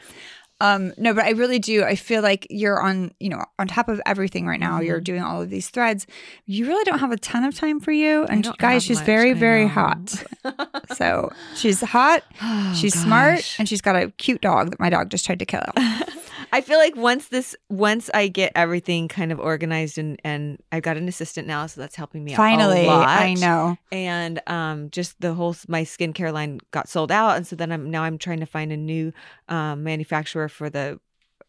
Um, 0.62 0.94
no, 0.98 1.14
but 1.14 1.26
I 1.26 1.32
really 1.32 1.60
do. 1.60 1.84
I 1.84 1.96
feel 1.96 2.22
like 2.22 2.48
you're 2.50 2.82
on, 2.82 3.14
you 3.20 3.30
know, 3.30 3.44
on 3.60 3.68
top 3.68 3.90
of 3.90 4.02
everything 4.06 4.48
right 4.48 4.60
now. 4.60 4.80
You're 4.80 5.02
doing 5.02 5.22
all 5.22 5.42
of 5.42 5.50
these 5.50 5.70
threads. 5.70 6.08
You 6.46 6.68
really 6.68 6.84
don't 6.86 7.00
have 7.00 7.12
a 7.12 7.18
ton 7.18 7.44
of 7.44 7.54
time 7.56 7.80
for 7.80 7.92
you. 7.92 8.24
And 8.26 8.48
guys, 8.60 8.84
she's 8.84 8.98
much, 9.00 9.06
very, 9.06 9.32
I 9.32 9.34
very 9.34 9.64
know. 9.66 9.70
hot. 9.70 10.24
so 10.96 11.32
she's 11.56 11.82
hot. 11.82 12.24
Oh, 12.42 12.74
she's 12.80 12.94
smart, 12.94 13.56
and 13.60 13.68
she's 13.68 13.82
got 13.82 13.96
a 13.96 14.12
cute 14.12 14.42
dog 14.42 14.70
that 14.72 14.80
my 14.80 14.90
dog 14.90 15.10
just 15.10 15.26
tried 15.26 15.40
to 15.40 15.46
kill. 15.46 15.66
I 16.54 16.62
feel 16.62 16.78
like 16.78 16.96
once 16.96 17.30
this, 17.30 17.56
once 17.70 18.12
I 18.14 18.28
get 18.28 18.52
everything 18.54 19.08
kind 19.08 19.32
of 19.32 19.40
organized 19.40 19.98
and 19.98 20.22
and 20.24 20.62
I've 20.72 20.84
got 20.84 20.98
an 20.98 21.08
assistant 21.08 21.48
now, 21.48 21.66
so 21.66 21.82
that's 21.82 21.96
helping 21.96 22.24
me. 22.24 22.36
Finally, 22.36 22.84
a 22.84 22.88
lot. 22.88 23.08
I 23.08 23.34
know. 23.34 23.76
And 23.92 24.40
um, 24.46 24.92
just 24.92 25.20
the 25.20 25.34
whole 25.34 25.56
my 25.68 25.82
skincare 25.82 26.32
line 26.32 26.60
got 26.70 26.88
sold 26.88 27.12
out, 27.12 27.38
and 27.38 27.48
so 27.48 27.56
then 27.56 27.72
I'm 27.72 27.90
now 27.90 28.04
I'm 28.04 28.20
trying 28.20 28.40
to 28.42 28.46
find 28.46 28.72
a 28.72 28.78
new 28.78 29.12
um, 29.50 29.84
manufacturer 29.84 30.48
for 30.48 30.70
the 30.70 31.00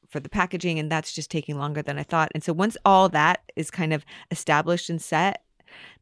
for 0.08 0.20
the 0.20 0.30
packaging, 0.30 0.78
and 0.78 0.90
that's 0.90 1.12
just 1.12 1.30
taking 1.30 1.58
longer 1.58 1.82
than 1.82 1.98
I 1.98 2.02
thought. 2.02 2.30
And 2.34 2.42
so 2.42 2.54
once 2.54 2.78
all 2.86 3.10
that 3.10 3.42
is 3.56 3.70
kind 3.70 3.92
of 3.92 4.06
established 4.30 4.88
and 4.88 5.02
set, 5.02 5.42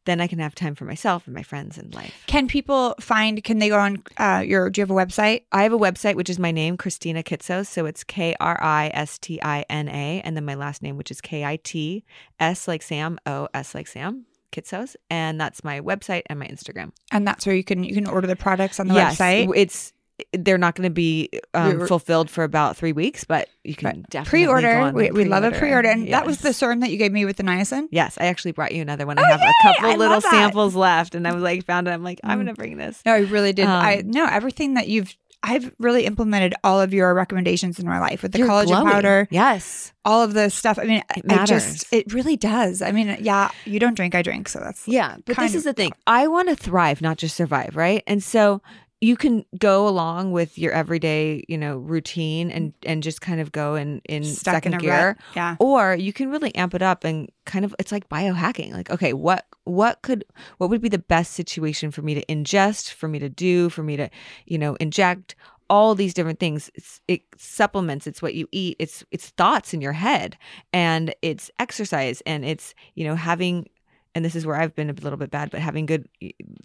then 0.05 0.21
I 0.21 0.27
can 0.27 0.39
have 0.39 0.55
time 0.55 0.75
for 0.75 0.85
myself 0.85 1.25
and 1.27 1.35
my 1.35 1.43
friends 1.43 1.77
and 1.77 1.93
life. 1.93 2.13
Can 2.27 2.47
people 2.47 2.95
find? 2.99 3.43
Can 3.43 3.59
they 3.59 3.69
go 3.69 3.79
on 3.79 4.03
uh, 4.17 4.43
your? 4.45 4.69
Do 4.69 4.79
you 4.79 4.83
have 4.83 4.91
a 4.91 4.93
website? 4.93 5.43
I 5.51 5.63
have 5.63 5.73
a 5.73 5.77
website, 5.77 6.15
which 6.15 6.29
is 6.29 6.39
my 6.39 6.51
name, 6.51 6.77
Kristina 6.77 7.23
Kitsos. 7.23 7.67
So 7.67 7.85
it's 7.85 8.03
K 8.03 8.35
R 8.39 8.61
I 8.61 8.91
S 8.93 9.17
T 9.17 9.41
I 9.41 9.65
N 9.69 9.89
A, 9.89 10.21
and 10.23 10.35
then 10.35 10.45
my 10.45 10.55
last 10.55 10.81
name, 10.81 10.97
which 10.97 11.11
is 11.11 11.21
K 11.21 11.45
I 11.45 11.57
T 11.57 12.03
S 12.39 12.67
like 12.67 12.81
Sam, 12.81 13.19
O 13.25 13.47
S 13.53 13.75
like 13.75 13.87
Sam, 13.87 14.25
Kitsos. 14.51 14.95
And 15.09 15.39
that's 15.39 15.63
my 15.63 15.79
website 15.79 16.23
and 16.27 16.39
my 16.39 16.47
Instagram. 16.47 16.91
And 17.11 17.27
that's 17.27 17.45
where 17.45 17.55
you 17.55 17.63
can 17.63 17.83
you 17.83 17.93
can 17.93 18.07
order 18.07 18.27
the 18.27 18.35
products 18.35 18.79
on 18.79 18.87
the 18.87 18.95
yes, 18.95 19.17
website. 19.17 19.51
It's 19.55 19.93
they're 20.31 20.57
not 20.59 20.75
going 20.75 20.87
to 20.87 20.93
be 20.93 21.29
um, 21.53 21.87
fulfilled 21.87 22.29
for 22.29 22.43
about 22.43 22.77
three 22.77 22.91
weeks, 22.91 23.23
but 23.23 23.49
you 23.63 23.75
can 23.75 23.87
Right. 23.87 24.09
definitely 24.09 24.45
pre-order. 24.45 24.91
We, 24.93 25.11
we 25.11 25.25
love 25.25 25.43
a 25.43 25.51
pre-order, 25.51 25.89
and 25.89 26.11
that 26.13 26.25
was 26.25 26.39
the 26.39 26.53
serum 26.53 26.81
that 26.81 26.91
you 26.91 26.97
gave 26.97 27.11
me 27.11 27.25
with 27.25 27.37
the 27.37 27.43
niacin. 27.43 27.87
Yes, 27.91 28.17
I 28.21 28.25
actually 28.27 28.51
brought 28.51 28.73
you 28.73 28.81
another 28.81 29.05
one. 29.07 29.17
Oh, 29.17 29.23
I 29.23 29.27
have 29.27 29.41
yay! 29.41 29.47
a 29.47 29.53
couple 29.63 29.89
I 29.89 29.95
little 29.95 30.21
samples 30.21 30.75
left, 30.75 31.15
and 31.15 31.27
I 31.27 31.33
was 31.33 31.41
like, 31.41 31.65
found 31.65 31.87
it. 31.87 31.91
I'm 31.91 32.03
like, 32.03 32.19
I'm 32.23 32.37
Mm. 32.39 32.43
going 32.43 32.47
to 32.47 32.53
bring 32.53 32.77
this. 32.77 33.01
No, 33.05 33.13
I 33.13 33.19
really 33.19 33.53
did. 33.53 33.65
I 33.67 33.99
Um, 33.99 34.11
no 34.11 34.25
everything 34.25 34.75
that 34.75 34.87
you've. 34.87 35.15
I've 35.45 35.73
really 35.77 36.05
implemented 36.05 36.53
all 36.63 36.79
of 36.79 36.93
your 36.93 37.13
recommendations 37.13 37.77
in 37.77 37.85
my 37.85 37.99
life 37.99 38.23
with 38.23 38.31
the 38.31 38.39
collagen 38.39 38.67
glowing. 38.67 38.85
powder, 38.87 39.27
Yes. 39.29 39.91
all 40.05 40.23
of 40.23 40.33
the 40.33 40.49
stuff. 40.49 40.79
I 40.79 40.85
mean, 40.85 41.03
It 41.17 41.29
I 41.29 41.43
just 41.43 41.85
it 41.91 42.13
really 42.13 42.37
does. 42.37 42.81
I 42.81 42.93
mean, 42.93 43.17
yeah, 43.19 43.49
you 43.65 43.77
don't 43.77 43.93
drink, 43.93 44.15
I 44.15 44.21
drink, 44.21 44.47
so 44.47 44.59
that's 44.59 44.87
Yeah, 44.87 45.17
but 45.25 45.35
this 45.37 45.53
is 45.53 45.65
the 45.65 45.73
thing. 45.73 45.91
I 46.07 46.27
want 46.27 46.47
to 46.47 46.55
thrive, 46.55 47.01
not 47.01 47.17
just 47.17 47.35
survive, 47.35 47.75
right? 47.75 48.03
And 48.07 48.23
so 48.23 48.61
you 49.03 49.17
can 49.17 49.45
go 49.57 49.85
along 49.85 50.31
with 50.31 50.57
your 50.57 50.71
everyday, 50.71 51.43
you 51.49 51.57
know, 51.57 51.75
routine 51.77 52.49
and 52.49 52.73
and 52.85 53.03
just 53.03 53.19
kind 53.19 53.41
of 53.41 53.51
go 53.51 53.75
in 53.75 54.01
in 54.05 54.23
stuck 54.23 54.53
second 54.55 54.75
in 54.75 54.79
gear. 54.79 55.07
rut. 55.07 55.17
Yeah, 55.35 55.55
Or 55.59 55.93
you 55.93 56.13
can 56.13 56.31
really 56.31 56.55
amp 56.55 56.73
it 56.73 56.81
up 56.81 57.03
and 57.03 57.29
kind 57.45 57.65
of 57.65 57.75
it's 57.79 57.91
like 57.91 58.07
biohacking. 58.07 58.71
Like, 58.71 58.89
okay, 58.89 59.11
what 59.11 59.45
what 59.65 60.01
could 60.03 60.23
what 60.57 60.69
would 60.69 60.81
be 60.81 60.87
the 60.87 60.99
best 60.99 61.33
situation 61.33 61.91
for 61.91 62.01
me 62.01 62.13
to 62.13 62.25
ingest, 62.27 62.93
for 62.93 63.09
me 63.09 63.19
to 63.19 63.27
do, 63.27 63.69
for 63.69 63.83
me 63.83 63.97
to, 63.97 64.09
you 64.45 64.57
know, 64.57 64.75
inject 64.75 65.35
all 65.69 65.95
these 65.95 66.13
different 66.13 66.39
things. 66.39 66.71
It's 66.73 67.01
it 67.09 67.23
supplements, 67.37 68.07
it's 68.07 68.21
what 68.21 68.35
you 68.35 68.47
eat, 68.53 68.77
it's 68.79 69.03
it's 69.11 69.31
thoughts 69.31 69.73
in 69.73 69.81
your 69.81 69.93
head 69.93 70.37
and 70.71 71.13
it's 71.21 71.51
exercise 71.59 72.21
and 72.25 72.45
it's, 72.45 72.73
you 72.95 73.03
know, 73.03 73.15
having 73.15 73.67
and 74.15 74.23
this 74.23 74.35
is 74.35 74.45
where 74.45 74.55
I've 74.55 74.75
been 74.75 74.89
a 74.89 74.93
little 74.93 75.17
bit 75.17 75.31
bad, 75.31 75.49
but 75.49 75.59
having 75.59 75.85
good 75.85 76.07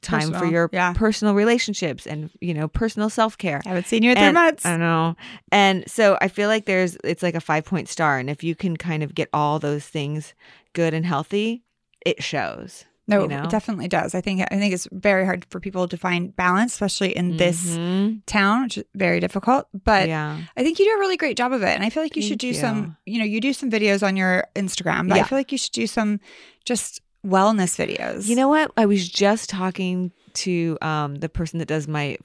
time 0.03 0.33
for 0.33 0.45
your 0.45 0.69
yeah. 0.73 0.93
personal 0.93 1.35
relationships 1.35 2.07
and, 2.07 2.31
you 2.41 2.53
know, 2.53 2.69
personal 2.69 3.09
self-care. 3.09 3.63
I 3.65 3.69
haven't 3.69 3.87
seen 3.87 4.03
you 4.03 4.11
in 4.11 4.17
three 4.17 4.33
months. 4.33 4.67
I 4.67 4.77
know. 4.77 5.17
And 5.51 5.89
so 5.91 6.19
I 6.21 6.29
feel 6.29 6.49
like 6.49 6.67
there's 6.67 6.97
it's 7.05 7.23
like 7.23 7.35
a 7.35 7.41
five 7.41 7.65
point 7.65 7.89
star. 7.89 8.19
And 8.19 8.29
if 8.29 8.45
you 8.45 8.55
can 8.55 8.77
kind 8.77 9.03
of 9.03 9.15
get 9.15 9.29
all 9.33 9.59
those 9.59 9.87
things 9.87 10.35
good 10.75 10.93
and 10.95 11.07
healthy, 11.07 11.65
it 12.05 12.23
shows. 12.23 12.85
no, 13.11 13.23
you 13.23 13.29
know? 13.29 13.45
it 13.45 13.49
definitely 13.51 13.89
does. 13.89 14.15
I 14.15 14.21
think 14.21 14.43
I 14.51 14.59
think 14.59 14.75
it's 14.75 14.87
very 14.93 15.25
hard 15.25 15.47
for 15.49 15.61
people 15.61 15.89
to 15.89 15.97
find 15.97 16.37
balance, 16.37 16.75
especially 16.75 17.17
in 17.17 17.39
this 17.39 17.75
Mhm. 17.75 18.21
town, 18.27 18.65
which 18.65 18.77
is 18.77 18.85
very 18.95 19.19
difficult. 19.19 19.67
But 19.73 20.09
yeah. 20.09 20.39
I 20.59 20.63
think 20.63 20.79
you 20.79 20.85
do 20.85 20.95
a 20.95 20.99
really 20.99 21.17
great 21.17 21.39
job 21.39 21.53
of 21.55 21.63
it. 21.63 21.75
And 21.75 21.83
I 21.83 21.89
feel 21.89 22.03
like 22.03 22.17
you 22.17 22.23
should 22.23 22.39
do 22.39 22.49
you. 22.49 22.55
some, 22.55 22.99
you 23.07 23.19
know, 23.19 23.25
you 23.25 23.41
do 23.41 23.55
some 23.55 23.71
videos 23.71 24.07
on 24.07 24.15
your 24.17 24.45
Instagram, 24.55 25.09
but 25.09 25.17
I 25.19 25.23
feel 25.23 25.39
like 25.39 25.51
you 25.51 25.57
should 25.57 25.73
do 25.73 25.87
some 25.87 26.21
just 26.67 27.01
wellness 27.27 27.77
videos. 27.77 28.27
You 28.27 28.37
know 28.37 28.49
what? 28.49 28.71
I 28.77 28.87
was 28.87 29.09
just 29.09 29.51
talking 29.51 30.13
to 30.35 30.79
um, 30.83 31.17
the 31.17 31.29
person 31.29 31.59
that 31.59 31.67
does 31.69 31.89
my 31.89 32.17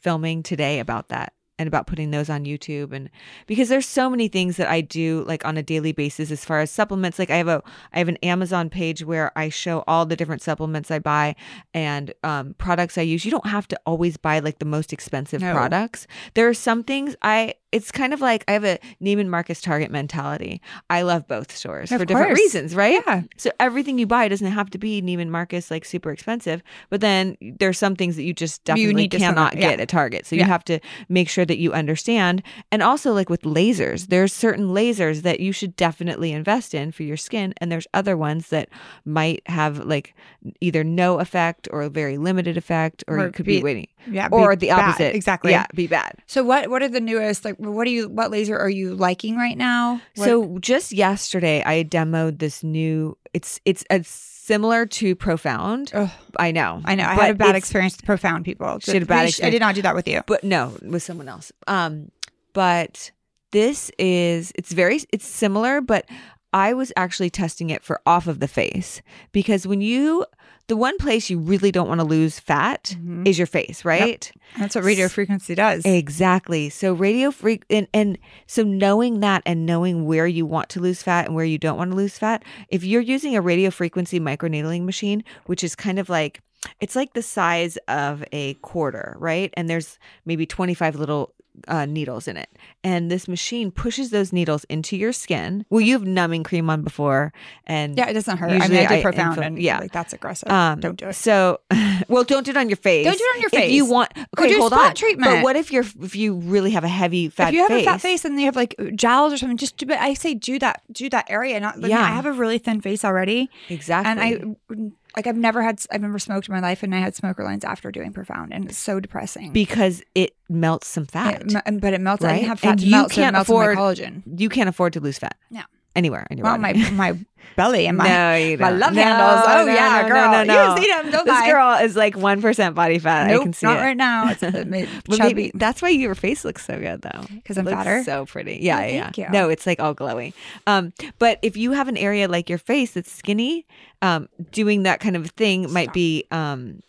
filming 0.00 0.42
today 0.42 0.78
about 0.78 1.08
that 1.08 1.32
and 1.58 1.66
about 1.66 1.86
putting 1.86 2.10
those 2.10 2.30
on 2.30 2.44
YouTube 2.46 2.92
and 2.92 3.10
because 3.46 3.68
there's 3.68 3.84
so 3.86 4.08
many 4.08 4.28
things 4.28 4.56
that 4.56 4.68
I 4.68 4.80
do 4.80 5.24
like 5.26 5.44
on 5.44 5.56
a 5.58 5.62
daily 5.62 5.92
basis 5.92 6.30
as 6.30 6.42
far 6.44 6.60
as 6.60 6.70
supplements 6.70 7.18
like 7.18 7.28
I 7.28 7.36
have 7.36 7.48
a 7.48 7.62
I 7.92 7.98
have 7.98 8.08
an 8.08 8.16
Amazon 8.22 8.70
page 8.70 9.04
where 9.04 9.30
I 9.36 9.50
show 9.50 9.84
all 9.86 10.06
the 10.06 10.16
different 10.16 10.40
supplements 10.42 10.90
I 10.90 11.00
buy 11.00 11.36
and 11.74 12.14
um, 12.24 12.54
products 12.56 12.96
I 12.96 13.02
use 13.02 13.24
you 13.26 13.30
don't 13.30 13.46
have 13.46 13.68
to 13.68 13.80
always 13.84 14.16
buy 14.16 14.38
like 14.38 14.58
the 14.58 14.64
most 14.64 14.90
expensive 14.92 15.42
No. 15.42 15.52
products 15.52 16.06
there 16.32 16.48
are 16.48 16.54
some 16.54 16.82
things 16.82 17.14
I 17.20 17.54
it's 17.72 17.92
kind 17.92 18.12
of 18.12 18.20
like 18.20 18.44
I 18.48 18.52
have 18.52 18.64
a 18.64 18.78
Neiman 19.02 19.28
Marcus 19.28 19.60
Target 19.60 19.90
mentality 19.90 20.60
I 20.88 21.02
love 21.02 21.28
both 21.28 21.54
stores 21.56 21.92
Of 21.92 22.00
for 22.00 22.04
different 22.04 22.34
reasons 22.36 22.74
right 22.74 23.00
Yeah. 23.06 23.22
so 23.36 23.50
everything 23.60 23.98
you 23.98 24.06
buy 24.06 24.28
doesn't 24.28 24.46
have 24.50 24.70
to 24.70 24.78
be 24.78 25.00
Neiman 25.02 25.28
Marcus 25.28 25.70
like 25.70 25.84
super 25.84 26.10
expensive, 26.10 26.62
but 26.88 27.00
then 27.00 27.36
there's 27.58 27.78
some 27.78 27.94
things 27.96 28.16
that 28.16 28.24
you 28.24 28.32
just 28.34 28.64
definitely 28.64 28.94
need 28.94 29.10
cannot 29.12 29.52
supplement, 29.52 29.60
get 29.60 29.80
at 29.80 29.88
Target. 29.88 30.26
So 30.26 30.36
Yeah. 30.36 30.42
you 30.44 30.48
have 30.48 30.64
to 30.64 30.80
make 31.08 31.28
sure 31.28 31.44
that 31.44 31.58
you 31.58 31.72
understand. 31.72 32.42
And 32.72 32.82
also 32.82 33.12
like 33.12 33.28
with 33.30 33.42
lasers, 33.42 34.08
there's 34.08 34.32
certain 34.32 34.68
lasers 34.68 35.22
that 35.22 35.40
you 35.40 35.52
should 35.52 35.76
definitely 35.76 36.32
invest 36.32 36.74
in 36.74 36.92
for 36.92 37.02
your 37.04 37.16
skin 37.16 37.54
and 37.58 37.70
there's 37.70 37.86
other 37.94 38.16
ones 38.16 38.48
that 38.48 38.68
might 39.04 39.42
have 39.46 39.78
like 39.86 40.14
either 40.60 40.82
no 40.84 41.18
effect 41.18 41.68
or 41.70 41.82
a 41.82 41.90
very 41.90 42.18
limited 42.18 42.56
effect 42.56 43.04
or, 43.06 43.18
Or 43.18 43.26
you 43.26 43.32
could 43.32 43.46
be- 43.46 43.58
be, 43.58 43.62
waiting 43.62 43.86
Yeah. 44.10 44.28
or 44.32 44.56
the 44.56 44.68
bad. 44.68 44.78
opposite. 44.80 45.14
Exactly. 45.14 45.50
Yeah, 45.52 45.66
be 45.74 45.86
bad. 45.86 46.14
So 46.26 46.42
what 46.42 46.68
what 46.70 46.82
are 46.82 46.88
the 46.88 47.00
newest 47.00 47.44
like 47.44 47.56
what 47.60 47.84
do 47.84 47.90
you 47.90 48.08
what 48.08 48.30
laser 48.30 48.58
are 48.58 48.70
you 48.70 48.94
liking 48.94 49.36
right 49.36 49.56
now? 49.56 50.00
What- 50.16 50.24
So 50.26 50.58
just 50.60 50.92
yesterday 50.92 51.62
I 51.64 51.84
demoed 51.84 52.38
this 52.38 52.62
new 52.64 53.16
it's 53.34 53.60
it's 53.64 53.84
it's 53.90 54.08
similar 54.10 54.86
to 54.86 55.14
Profound. 55.14 55.92
Ugh, 55.94 56.10
I 56.36 56.50
know. 56.50 56.82
I 56.84 56.94
know 56.96 57.04
I 57.04 57.14
had 57.14 57.30
a 57.30 57.34
bad 57.34 57.54
experience 57.54 57.96
with 57.96 58.04
profound 58.04 58.44
people. 58.44 58.78
She 58.80 58.92
had 58.92 59.02
a 59.02 59.06
bad 59.06 59.32
sh- 59.32 59.40
I 59.42 59.50
did 59.50 59.60
not 59.60 59.74
do 59.76 59.82
that 59.82 59.94
with 59.94 60.08
you. 60.08 60.22
but 60.26 60.42
no, 60.42 60.76
with 60.82 61.02
someone 61.02 61.28
else. 61.28 61.52
Um, 61.68 62.10
but 62.52 63.12
this 63.52 63.90
is 63.98 64.52
it's 64.56 64.72
very 64.72 65.00
it's 65.12 65.26
similar, 65.26 65.80
but 65.80 66.06
I 66.52 66.72
was 66.72 66.92
actually 66.96 67.30
testing 67.30 67.70
it 67.70 67.82
for 67.84 68.00
off 68.06 68.26
of 68.26 68.40
the 68.40 68.48
face 68.48 69.02
because 69.32 69.66
when 69.66 69.80
you 69.80 70.26
the 70.66 70.76
one 70.76 70.96
place 70.98 71.28
you 71.28 71.36
really 71.38 71.72
don't 71.72 71.88
want 71.88 71.98
to 72.00 72.06
lose 72.06 72.38
fat 72.38 72.94
Mhm. 72.96 73.26
is 73.26 73.36
your 73.38 73.46
face, 73.48 73.84
right? 73.84 74.30
That's 74.56 74.76
what 74.76 74.84
radio 74.84 75.08
frequency 75.08 75.56
does. 75.56 75.84
Exactly. 75.84 76.70
So 76.70 76.92
radio 76.92 77.32
freak 77.32 77.64
and, 77.68 77.88
and 77.92 78.16
so 78.46 78.62
knowing 78.62 79.18
that 79.18 79.42
and 79.46 79.66
knowing 79.66 80.06
where 80.06 80.28
you 80.28 80.46
want 80.46 80.68
to 80.70 80.80
lose 80.80 81.02
fat 81.02 81.26
and 81.26 81.34
where 81.34 81.44
you 81.44 81.58
don't 81.58 81.76
want 81.76 81.90
to 81.90 81.96
lose 81.96 82.16
fat, 82.18 82.44
if 82.68 82.84
you're 82.84 83.00
using 83.00 83.34
a 83.34 83.40
radio 83.40 83.70
frequency 83.70 84.20
microneedling 84.20 84.84
machine, 84.84 85.24
which 85.46 85.64
is 85.64 85.74
kind 85.74 85.98
of 85.98 86.08
like 86.08 86.40
it's 86.78 86.94
like 86.94 87.14
the 87.14 87.22
size 87.22 87.76
of 87.88 88.22
a 88.32 88.54
quarter, 88.54 89.16
right? 89.18 89.52
And 89.54 89.68
there's 89.68 89.98
maybe 90.24 90.46
25 90.46 90.94
little 90.94 91.34
uh, 91.68 91.86
needles 91.86 92.26
in 92.28 92.36
it. 92.36 92.48
And 92.82 93.10
this 93.10 93.28
machine 93.28 93.70
pushes 93.70 94.10
those 94.10 94.32
needles 94.32 94.64
into 94.64 94.96
your 94.96 95.12
skin. 95.12 95.64
Well, 95.70 95.80
you've 95.80 96.04
numbing 96.06 96.42
cream 96.44 96.70
on 96.70 96.82
before, 96.82 97.32
and 97.66 97.96
Yeah, 97.96 98.08
it 98.08 98.14
doesn't 98.14 98.38
hurt. 98.38 98.50
I 98.50 98.68
mean, 98.68 98.78
I 98.78 98.86
did 98.86 98.90
I 98.92 99.02
profound 99.02 99.36
info- 99.36 99.42
and 99.46 99.58
yeah. 99.60 99.78
like 99.80 99.92
that's 99.92 100.12
aggressive. 100.12 100.50
Um, 100.50 100.80
Don't 100.80 100.96
do 100.98 101.08
it. 101.08 101.14
So, 101.14 101.60
well, 102.08 102.24
don't 102.24 102.44
do 102.44 102.50
it 102.52 102.56
on 102.56 102.68
your 102.68 102.76
face. 102.76 103.04
Don't 103.04 103.16
do 103.18 103.24
it 103.24 103.34
on 103.36 103.40
your 103.42 103.50
face. 103.50 103.64
If 103.68 103.72
you 103.72 103.84
want, 103.86 104.10
okay, 104.38 104.56
hold 104.58 104.72
on. 104.72 104.94
treatment. 104.94 105.30
But 105.30 105.42
what 105.44 105.56
if 105.56 105.70
you're 105.72 105.84
if 106.02 106.16
you 106.16 106.34
really 106.36 106.70
have 106.72 106.84
a 106.84 106.88
heavy 106.88 107.28
fat 107.28 107.48
if 107.48 107.54
you 107.54 107.60
have 107.60 107.68
face? 107.68 107.82
a 107.86 107.90
fat 107.90 108.00
face 108.00 108.24
and 108.24 108.38
you 108.38 108.46
have 108.46 108.56
like 108.56 108.74
jowls 108.94 109.32
or 109.32 109.36
something, 109.36 109.56
just 109.56 109.76
do. 109.76 109.86
But 109.86 109.98
I 109.98 110.14
say 110.14 110.34
do 110.34 110.58
that, 110.60 110.82
do 110.92 111.08
that 111.10 111.26
area. 111.30 111.58
Not. 111.60 111.78
Mean, 111.78 111.90
Yeah. 111.90 112.00
I 112.02 112.06
have 112.08 112.26
a 112.26 112.32
really 112.32 112.58
thin 112.58 112.80
face 112.80 113.04
already, 113.04 113.50
exactly. 113.68 114.10
and 114.10 114.20
I 114.20 114.74
like 115.16 115.26
I've 115.26 115.36
never 115.36 115.62
had. 115.62 115.80
I've 115.90 116.02
never 116.02 116.18
smoked 116.18 116.48
in 116.48 116.54
my 116.54 116.60
life, 116.60 116.82
and 116.82 116.94
I 116.94 116.98
had 116.98 117.14
smoker 117.14 117.44
lines 117.44 117.64
after 117.64 117.90
doing 117.90 118.12
profound, 118.12 118.52
and 118.52 118.66
it's 118.66 118.78
so 118.78 119.00
depressing. 119.00 119.52
because 119.52 120.02
it 120.14 120.34
melts 120.48 120.86
some 120.88 121.06
fat. 121.06 121.42
It 121.42 121.80
but 121.80 121.92
it 121.94 122.00
melts. 122.00 122.24
I 122.24 122.34
didn't 122.36 122.48
have 122.48 122.60
fat 122.60 122.70
And 122.70 122.80
to 122.80 122.84
you 122.86 122.90
melt, 122.92 123.12
so 123.12 123.20
it 123.20 123.24
can't 123.24 123.32
melts 123.34 123.48
afford- 123.48 123.74
my 123.76 123.80
collagen. 123.80 124.22
you 124.40 124.48
can't 124.48 124.68
afford 124.68 124.92
to 124.94 125.00
lose 125.00 125.18
fat. 125.18 125.36
No. 125.50 125.62
Anywhere 125.96 126.26
in 126.30 126.38
your 126.38 126.44
Well, 126.44 126.56
my 126.58 126.72
body. 126.72 126.90
my 126.92 127.18
belly 127.56 127.86
and 127.88 127.98
my 127.98 128.04
no, 128.08 128.56
my 128.58 128.70
love 128.70 128.92
No, 128.94 129.02
handles. 129.02 129.44
Oh 129.44 129.64
no, 129.66 129.72
yeah, 129.74 130.06
girl. 130.08 130.30
No, 130.30 130.44
no, 130.44 130.44
no. 130.44 130.74
You 130.76 130.82
see 130.82 130.88
them? 130.88 131.10
Don't 131.10 131.24
this 131.24 131.34
lie. 131.34 131.50
girl 131.50 131.74
is 131.84 131.96
like 131.96 132.16
one 132.16 132.40
percent 132.40 132.76
body 132.76 132.98
fat. 133.00 133.26
Nope, 133.26 133.40
I 133.40 133.42
can 133.44 133.52
see 133.54 133.66
not 133.66 133.78
it. 133.78 133.80
right 133.80 133.96
now. 133.96 134.30
It's 134.30 134.42
a 134.44 134.50
bit 134.64 134.88
But 135.06 135.16
chubby. 135.16 135.34
maybe 135.34 135.52
that's 135.54 135.82
why 135.82 135.88
your 135.88 136.14
face 136.14 136.44
looks 136.44 136.64
so 136.64 136.78
good 136.78 137.02
though, 137.02 137.24
because 137.34 137.58
I'm 137.58 137.66
fatter? 137.66 138.04
So 138.04 138.24
pretty. 138.24 138.58
Yeah, 138.62 138.78
Oh, 138.78 138.86
yeah. 138.86 139.10
you. 139.16 139.26
No, 139.30 139.48
it's 139.48 139.66
like 139.66 139.80
all 139.80 139.94
glowy. 139.94 140.32
Um, 140.68 140.92
but 141.18 141.40
if 141.42 141.56
you 141.56 141.72
have 141.72 141.88
an 141.88 141.96
area 141.96 142.28
like 142.28 142.48
your 142.48 142.58
face 142.58 142.92
that's 142.92 143.10
skinny, 143.10 143.66
um, 144.00 144.28
doing 144.52 144.84
that 144.84 145.00
kind 145.00 145.16
of 145.16 145.28
thing 145.32 145.72
might 145.72 145.92
be 145.92 146.24
um 146.30 146.82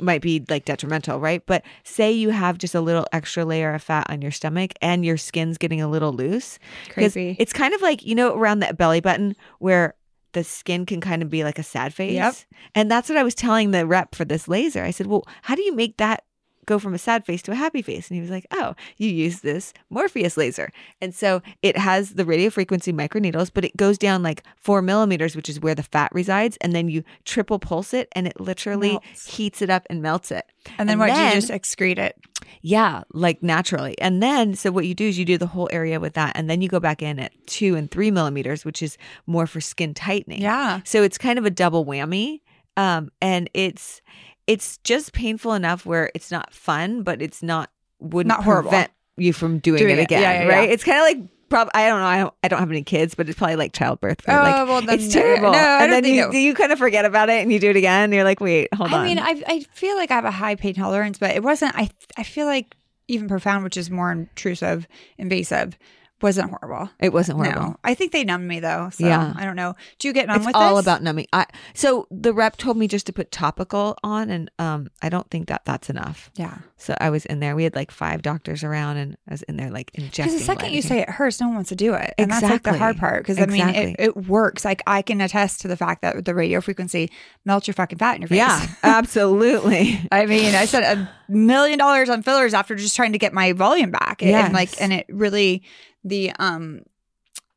might 0.00 0.22
be 0.22 0.44
like 0.48 0.64
detrimental, 0.64 1.20
right? 1.20 1.44
But 1.46 1.64
say 1.84 2.10
you 2.10 2.30
have 2.30 2.58
just 2.58 2.74
a 2.74 2.80
little 2.80 3.06
extra 3.12 3.44
layer 3.44 3.74
of 3.74 3.82
fat 3.82 4.06
on 4.08 4.22
your 4.22 4.30
stomach 4.30 4.72
and 4.80 5.04
your 5.04 5.16
skin's 5.16 5.58
getting 5.58 5.80
a 5.80 5.88
little 5.88 6.12
loose. 6.12 6.58
Crazy. 6.90 7.36
It's 7.38 7.52
kind 7.52 7.74
of 7.74 7.82
like, 7.82 8.04
you 8.04 8.14
know, 8.14 8.34
around 8.34 8.60
that 8.60 8.76
belly 8.76 9.00
button 9.00 9.36
where 9.58 9.94
the 10.32 10.44
skin 10.44 10.84
can 10.84 11.00
kind 11.00 11.22
of 11.22 11.30
be 11.30 11.44
like 11.44 11.58
a 11.58 11.62
sad 11.62 11.94
face. 11.94 12.12
Yep. 12.12 12.34
And 12.74 12.90
that's 12.90 13.08
what 13.08 13.18
I 13.18 13.22
was 13.22 13.34
telling 13.34 13.70
the 13.70 13.86
rep 13.86 14.14
for 14.14 14.24
this 14.24 14.48
laser. 14.48 14.82
I 14.82 14.90
said, 14.90 15.06
Well, 15.06 15.26
how 15.42 15.54
do 15.54 15.62
you 15.62 15.74
make 15.74 15.96
that 15.96 16.24
go 16.66 16.78
from 16.78 16.94
a 16.94 16.98
sad 16.98 17.24
face 17.24 17.42
to 17.42 17.52
a 17.52 17.54
happy 17.54 17.82
face? 17.82 18.08
And 18.08 18.16
he 18.16 18.20
was 18.20 18.30
like, 18.30 18.46
Oh, 18.50 18.74
you 18.96 19.08
use 19.08 19.40
this 19.40 19.72
Morpheus 19.90 20.36
laser. 20.36 20.70
And 21.00 21.14
so 21.14 21.42
it 21.62 21.76
has 21.76 22.14
the 22.14 22.24
radio 22.24 22.50
frequency 22.50 22.92
microneedles, 22.92 23.50
but 23.52 23.64
it 23.64 23.76
goes 23.76 23.98
down 23.98 24.22
like 24.22 24.42
four 24.56 24.82
millimeters, 24.82 25.36
which 25.36 25.48
is 25.48 25.60
where 25.60 25.74
the 25.74 25.82
fat 25.82 26.10
resides. 26.12 26.56
And 26.60 26.72
then 26.72 26.88
you 26.88 27.04
triple 27.24 27.58
pulse 27.58 27.94
it 27.94 28.08
and 28.12 28.26
it 28.26 28.40
literally 28.40 28.92
Melts. 28.92 29.36
heats 29.36 29.62
it 29.62 29.70
up 29.70 29.86
and 29.90 30.02
melts 30.02 30.30
it. 30.30 30.44
and 30.78 30.88
then 30.88 30.94
and 30.94 31.00
what? 31.00 31.06
then- 31.08 31.34
you 31.34 31.40
just 31.40 31.50
excrete 31.52 31.98
it. 31.98 32.16
Yeah, 32.60 33.02
like 33.12 33.42
naturally. 33.42 33.98
And 33.98 34.22
then, 34.22 34.54
so 34.54 34.70
what 34.70 34.86
you 34.86 34.94
do 34.94 35.06
is 35.06 35.18
you 35.18 35.24
do 35.24 35.38
the 35.38 35.46
whole 35.46 35.68
area 35.72 35.98
with 36.00 36.14
that, 36.14 36.32
and 36.36 36.48
then 36.48 36.60
you 36.62 36.68
go 36.68 36.80
back 36.80 37.02
in 37.02 37.18
at 37.18 37.32
two 37.46 37.74
and 37.74 37.90
three 37.90 38.10
millimeters, 38.10 38.64
which 38.64 38.82
is 38.82 38.96
more 39.26 39.46
for 39.46 39.60
skin 39.60 39.92
tightening. 39.94 40.40
Yeah. 40.42 40.80
So 40.84 41.02
it's 41.02 41.16
kind 41.18 41.38
of 41.38 41.44
a 41.46 41.50
double 41.50 41.84
whammy. 41.86 42.40
Um, 42.76 43.10
and 43.22 43.48
it's 43.54 44.02
it's 44.46 44.78
just 44.84 45.12
painful 45.12 45.52
enough 45.54 45.86
where 45.86 46.10
it's 46.14 46.30
not 46.30 46.52
fun, 46.52 47.02
but 47.02 47.22
it's 47.22 47.42
not 47.42 47.70
wouldn't 48.00 48.28
Not 48.28 48.44
horrible. 48.44 48.70
prevent 48.70 48.90
you 49.16 49.32
from 49.32 49.58
doing, 49.60 49.78
Doing 49.78 49.92
it 49.92 49.98
it. 50.00 50.02
again, 50.02 50.22
Yeah, 50.22 50.32
yeah, 50.42 50.46
right? 50.48 50.68
yeah. 50.68 50.74
It's 50.74 50.84
kind 50.84 50.98
of 50.98 51.04
like. 51.04 51.30
Prob- 51.50 51.70
I 51.74 51.86
don't 51.88 52.00
know. 52.00 52.06
I 52.06 52.18
don't, 52.18 52.34
I 52.42 52.48
don't 52.48 52.58
have 52.58 52.70
any 52.70 52.82
kids, 52.82 53.14
but 53.14 53.28
it's 53.28 53.38
probably 53.38 53.56
like 53.56 53.72
childbirth. 53.74 54.22
Oh, 54.26 54.32
like, 54.32 54.66
well, 54.66 54.82
it's 54.88 55.12
terrible. 55.12 55.52
no, 55.52 55.58
I 55.58 55.60
and 55.60 55.80
don't 55.82 55.90
then 55.90 56.02
think 56.02 56.16
you, 56.16 56.30
it- 56.30 56.42
you 56.42 56.54
kind 56.54 56.72
of 56.72 56.78
forget 56.78 57.04
about 57.04 57.28
it 57.28 57.42
and 57.42 57.52
you 57.52 57.60
do 57.60 57.68
it 57.70 57.76
again. 57.76 58.04
And 58.04 58.14
you're 58.14 58.24
like, 58.24 58.40
wait, 58.40 58.72
hold 58.74 58.90
I 58.92 58.94
on. 58.96 59.00
I 59.00 59.04
mean, 59.04 59.18
I 59.18 59.42
I 59.46 59.60
feel 59.74 59.94
like 59.94 60.10
I 60.10 60.14
have 60.14 60.24
a 60.24 60.30
high 60.32 60.54
pain 60.56 60.74
tolerance, 60.74 61.18
but 61.18 61.30
it 61.36 61.42
wasn't. 61.44 61.76
I 61.76 61.90
I 62.16 62.22
feel 62.24 62.46
like 62.46 62.74
even 63.08 63.28
profound, 63.28 63.62
which 63.62 63.76
is 63.76 63.90
more 63.90 64.10
intrusive, 64.10 64.88
invasive, 65.18 65.78
wasn't 66.22 66.48
horrible. 66.50 66.88
it 67.00 67.12
wasn't 67.12 67.36
horrible. 67.38 67.60
No, 67.62 67.76
I 67.84 67.94
think 67.94 68.12
they 68.12 68.24
numbed 68.24 68.46
me 68.48 68.60
though. 68.60 68.88
So 68.92 69.04
Yeah. 69.06 69.34
I 69.36 69.44
don't 69.44 69.56
know. 69.56 69.74
Do 69.98 70.08
you 70.08 70.14
get 70.14 70.26
numb 70.26 70.38
it's 70.38 70.46
with 70.46 70.54
all 70.56 70.76
this? 70.76 70.84
about 70.84 71.02
numbing. 71.02 71.26
I 71.32 71.46
so 71.74 72.06
the 72.10 72.32
rep 72.32 72.56
told 72.56 72.76
me 72.78 72.88
just 72.88 73.06
to 73.06 73.12
put 73.12 73.30
topical 73.30 73.96
on, 74.02 74.30
and 74.30 74.50
um, 74.58 74.88
I 75.02 75.08
don't 75.10 75.28
think 75.30 75.48
that 75.48 75.64
that's 75.64 75.90
enough. 75.90 76.30
yeah. 76.36 76.58
So 76.76 76.94
I 77.00 77.08
was 77.10 77.24
in 77.26 77.40
there. 77.40 77.56
We 77.56 77.64
had 77.64 77.74
like 77.74 77.90
five 77.90 78.20
doctors 78.22 78.62
around, 78.62 78.96
and 78.98 79.16
I 79.28 79.32
was 79.32 79.42
in 79.42 79.56
there 79.56 79.70
like 79.70 79.90
injecting. 79.94 80.24
Because 80.26 80.38
the 80.38 80.44
second 80.44 80.72
you 80.72 80.82
say 80.82 81.00
it 81.00 81.08
hurts, 81.10 81.40
no 81.40 81.46
one 81.46 81.56
wants 81.56 81.68
to 81.70 81.76
do 81.76 81.94
it, 81.94 82.12
and 82.18 82.30
that's 82.30 82.42
like 82.42 82.62
the 82.62 82.76
hard 82.76 82.96
part. 82.98 83.22
Because 83.22 83.38
I 83.38 83.46
mean, 83.46 83.68
it, 83.70 83.96
it 83.98 84.16
works. 84.28 84.64
Like 84.64 84.82
I 84.86 85.02
can 85.02 85.20
attest 85.20 85.60
to 85.62 85.68
the 85.68 85.76
fact 85.76 86.02
that 86.02 86.24
the 86.24 86.34
radio 86.34 86.60
frequency 86.60 87.10
melts 87.44 87.66
your 87.66 87.74
fucking 87.74 87.98
fat 87.98 88.16
in 88.16 88.22
your 88.22 88.28
face. 88.28 88.36
yeah, 88.38 88.66
absolutely. 88.82 90.00
I 90.12 90.26
mean, 90.26 90.54
I 90.54 90.64
spent 90.66 90.84
a 90.84 91.08
million 91.32 91.78
dollars 91.78 92.08
on 92.08 92.22
fillers 92.22 92.54
after 92.54 92.74
just 92.74 92.96
trying 92.96 93.12
to 93.12 93.18
get 93.18 93.32
my 93.32 93.52
volume 93.52 93.90
back. 93.90 94.22
And, 94.22 94.30
Yes. 94.30 94.52
like, 94.52 94.80
and 94.80 94.92
it 94.92 95.06
really, 95.08 95.62
the, 96.04 96.30
um, 96.38 96.82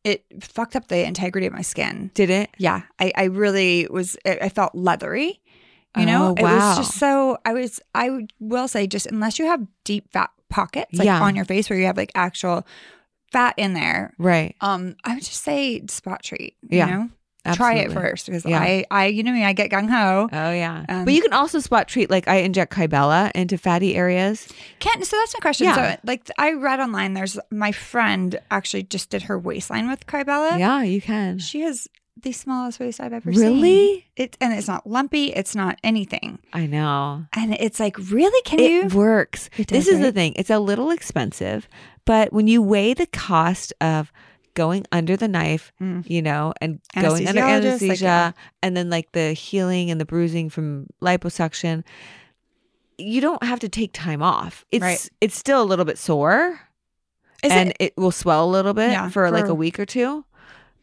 it 0.04 0.24
fucked 0.42 0.76
up 0.76 0.88
the 0.88 1.06
integrity 1.06 1.48
of 1.48 1.54
my 1.54 1.62
skin. 1.62 2.12
Did 2.14 2.30
it? 2.30 2.50
Yeah. 2.58 2.84
I, 3.00 3.12
I 3.16 3.24
really 3.26 3.88
was, 3.90 4.16
I 4.26 4.38
I 4.44 4.50
felt 4.50 4.74
leathery. 4.74 5.42
You 5.98 6.06
know, 6.06 6.28
Oh, 6.30 6.36
it 6.38 6.44
was 6.44 6.78
just 6.78 6.94
so, 7.00 7.40
I 7.44 7.54
was, 7.54 7.80
I 7.96 8.28
will 8.40 8.68
say, 8.68 8.86
just 8.86 9.08
unless 9.08 9.40
you 9.40 9.46
have 9.48 9.66
deep 9.84 10.12
fat 10.14 10.30
pockets 10.48 10.94
like 10.94 11.06
Yeah. 11.08 11.22
on 11.22 11.36
your 11.36 11.44
face 11.46 11.70
where 11.70 11.80
you 11.80 11.86
have 11.88 11.98
like 11.98 12.12
actual 12.14 12.68
fat 13.32 13.56
in 13.58 13.74
there, 13.74 14.14
Right. 14.20 14.56
um, 14.62 14.96
I 15.04 15.16
would 15.16 15.24
just 15.24 15.42
say 15.44 15.84
spot 15.88 16.22
treat. 16.24 16.56
Yeah. 16.70 16.88
You 16.88 17.10
know, 17.48 17.56
try 17.56 17.76
it 17.76 17.92
first 17.92 18.28
because 18.28 18.46
Yeah. 18.46 18.60
I, 18.60 18.86
I, 18.92 19.06
you 19.08 19.24
know 19.24 19.32
me, 19.32 19.44
I 19.44 19.54
get 19.54 19.72
gung 19.72 19.90
ho. 19.90 20.30
Oh 20.32 20.52
yeah. 20.52 20.86
Um, 20.90 21.06
but 21.06 21.14
you 21.14 21.22
can 21.22 21.34
also 21.34 21.60
spot 21.60 21.88
treat. 21.88 22.10
Like 22.10 22.28
I 22.28 22.38
inject 22.38 22.74
Kybella 22.74 23.32
into 23.34 23.58
fatty 23.58 23.96
areas. 23.96 24.48
Can't. 24.80 25.06
So 25.06 25.18
that's 25.18 25.34
my 25.34 25.40
question. 25.40 25.66
Yeah. 25.66 25.96
So, 25.96 26.00
like, 26.04 26.30
I 26.38 26.54
read 26.54 26.80
online. 26.80 27.14
There's 27.14 27.40
my 27.52 27.72
friend 27.72 28.40
actually 28.52 28.84
just 28.84 29.10
did 29.10 29.24
her 29.24 29.38
waistline 29.38 29.90
with 29.90 30.06
Kybella. 30.06 30.60
Yeah, 30.60 30.82
you 30.84 31.02
can. 31.02 31.40
She 31.40 31.62
has 31.62 31.88
the 32.24 32.32
smallest 32.32 32.80
waist 32.80 33.00
I've 33.00 33.14
ever 33.14 33.32
seen. 33.32 33.42
Really? 33.44 34.08
It 34.16 34.38
and 34.42 34.54
it's 34.54 34.68
not 34.68 34.88
lumpy. 34.88 35.28
It's 35.34 35.56
not 35.56 35.78
anything. 35.84 36.40
I 36.54 36.66
know. 36.66 37.26
And 37.34 37.54
it's 37.54 37.80
like, 37.80 37.98
really? 38.12 38.42
Can 38.44 38.60
it 38.60 38.72
you? 38.72 38.98
works. 38.98 39.50
It 39.58 39.68
this 39.68 39.86
does, 39.86 39.96
is 39.96 40.00
the 40.02 40.12
thing. 40.12 40.34
It's 40.36 40.50
a 40.50 40.60
little 40.60 40.90
expensive, 40.90 41.68
but 42.06 42.34
when 42.34 42.48
you 42.48 42.62
weigh 42.62 42.94
the 42.94 43.06
cost 43.06 43.72
of 43.82 44.12
going 44.58 44.86
under 44.92 45.16
the 45.16 45.28
knife, 45.28 45.72
Mm. 45.82 46.04
you 46.10 46.22
know, 46.22 46.54
and 46.62 46.80
going 47.00 47.28
under 47.28 47.42
Anesthesiologist, 47.42 47.62
like, 47.62 47.66
anesthesia, 47.66 48.04
yeah. 48.04 48.32
and 48.64 48.76
then 48.76 48.90
like 48.90 49.12
the 49.14 49.34
healing 49.34 49.92
and 49.92 50.02
the 50.02 50.06
bruising 50.06 50.50
from 50.50 50.88
liposuction, 51.02 51.84
you 52.98 53.22
don't 53.22 53.44
have 53.44 53.60
to 53.60 53.70
take 53.70 53.94
time 53.94 54.22
off. 54.24 54.66
It's 54.72 54.82
Right. 54.82 55.10
it's 55.22 55.36
still 55.38 55.62
a 55.62 55.68
little 55.72 55.86
bit 55.86 55.98
sore, 55.98 56.60
Is 57.44 57.52
and 57.52 57.70
it? 57.72 57.78
it, 57.80 57.94
will 57.98 58.12
swell 58.12 58.44
a 58.46 58.52
little 58.52 58.74
bit 58.74 58.92
Yeah, 58.92 59.10
for, 59.10 59.30
like 59.32 59.46
a 59.48 59.54
week 59.54 59.80
or 59.80 59.86
two, 59.86 60.26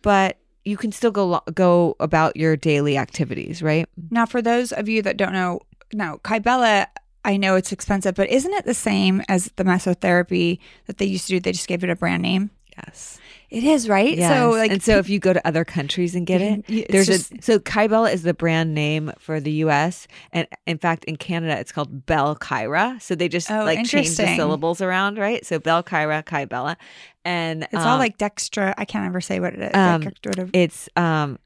but 0.03 0.39
you 0.65 0.77
can 0.77 0.93
still 0.93 1.11
go 1.11 1.41
go 1.53 1.97
about 2.01 2.37
your 2.37 2.57
daily 2.57 2.97
activities, 2.97 3.63
right? 3.63 3.89
Now, 4.11 4.25
for 4.27 4.41
those 4.41 4.73
of 4.73 4.89
you 4.89 5.03
that 5.03 5.17
don't 5.17 5.33
know, 5.33 5.61
now 5.93 6.19
Kybella. 6.25 6.87
I 7.27 7.39
know 7.39 7.57
it's 7.57 7.73
expensive, 7.73 8.15
but 8.17 8.29
isn't 8.29 8.53
it 8.53 8.67
the 8.67 8.75
same 8.75 9.23
as 9.31 9.51
the 9.57 9.65
mesotherapy 9.65 10.59
that 10.87 10.99
they 10.99 11.07
used 11.07 11.25
to 11.29 11.33
do? 11.33 11.41
They 11.41 11.53
just 11.53 11.67
gave 11.69 11.83
it 11.83 11.89
a 11.89 11.97
brand 11.97 12.21
name. 12.23 12.51
Yes. 12.77 13.19
It 13.55 13.65
is 13.65 13.89
right. 13.89 14.17
Yes. 14.19 14.33
So, 14.37 14.51
like, 14.51 14.71
and 14.73 14.83
so 14.83 14.99
if 14.99 15.09
you 15.09 15.19
go 15.19 15.33
to 15.33 15.47
other 15.47 15.65
countries 15.65 16.15
and 16.15 16.27
get 16.27 16.41
it, 16.41 16.69
you- 16.69 16.85
there's 16.91 17.07
just- 17.07 17.33
a 17.33 17.43
so 17.43 17.59
Kybella 17.59 18.13
is 18.13 18.23
the 18.23 18.35
brand 18.35 18.75
name 18.75 19.13
for 19.19 19.39
the 19.41 19.53
U.S. 19.65 20.09
and 20.33 20.47
in 20.67 20.79
fact 20.79 21.05
in 21.05 21.17
Canada 21.17 21.59
it's 21.61 21.71
called 21.73 22.05
Belkyra. 22.07 23.01
So 23.01 23.15
they 23.15 23.29
just 23.29 23.51
Oh, 23.51 23.63
like 23.65 23.85
change 23.87 24.17
the 24.17 24.35
syllables 24.37 24.81
around, 24.81 25.19
right? 25.19 25.45
So 25.47 25.59
Belkyra, 25.61 26.25
Kybella, 26.25 26.77
and 27.25 27.63
it's 27.65 27.75
all 27.77 27.95
um, 27.95 27.99
like 27.99 28.19
dextra. 28.19 28.75
I 28.77 28.85
can't 28.85 29.07
ever 29.07 29.21
say 29.21 29.39
what 29.41 29.55
it 29.55 29.61
is. 29.61 29.75
um, 29.75 30.03
Dextra- 30.03 30.51
it's 30.53 30.89
um 30.97 31.39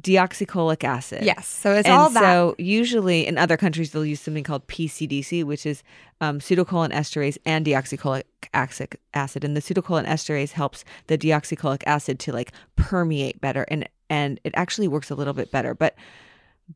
deoxycholic 0.00 0.84
acid. 0.84 1.24
yes. 1.24 1.48
So 1.48 1.72
it's 1.72 1.86
and 1.86 1.96
all 1.96 2.10
that. 2.10 2.20
so 2.20 2.54
usually 2.58 3.26
in 3.26 3.38
other 3.38 3.56
countries 3.56 3.92
they'll 3.92 4.04
use 4.04 4.20
something 4.20 4.44
called 4.44 4.66
PCDC, 4.66 5.44
which 5.44 5.66
is 5.66 5.82
um, 6.20 6.38
pseudocholinesterase 6.38 7.38
and 7.44 7.64
deoxycholic 7.64 8.24
acid. 8.52 9.44
And 9.44 9.56
the 9.56 9.60
pseudocholinesterase 9.60 10.52
helps 10.52 10.84
the 11.06 11.18
deoxycholic 11.18 11.82
acid 11.86 12.18
to 12.20 12.32
like 12.32 12.52
permeate 12.76 13.40
better, 13.40 13.64
and 13.68 13.88
and 14.08 14.40
it 14.44 14.52
actually 14.54 14.88
works 14.88 15.10
a 15.10 15.14
little 15.14 15.34
bit 15.34 15.50
better. 15.50 15.74
But 15.74 15.94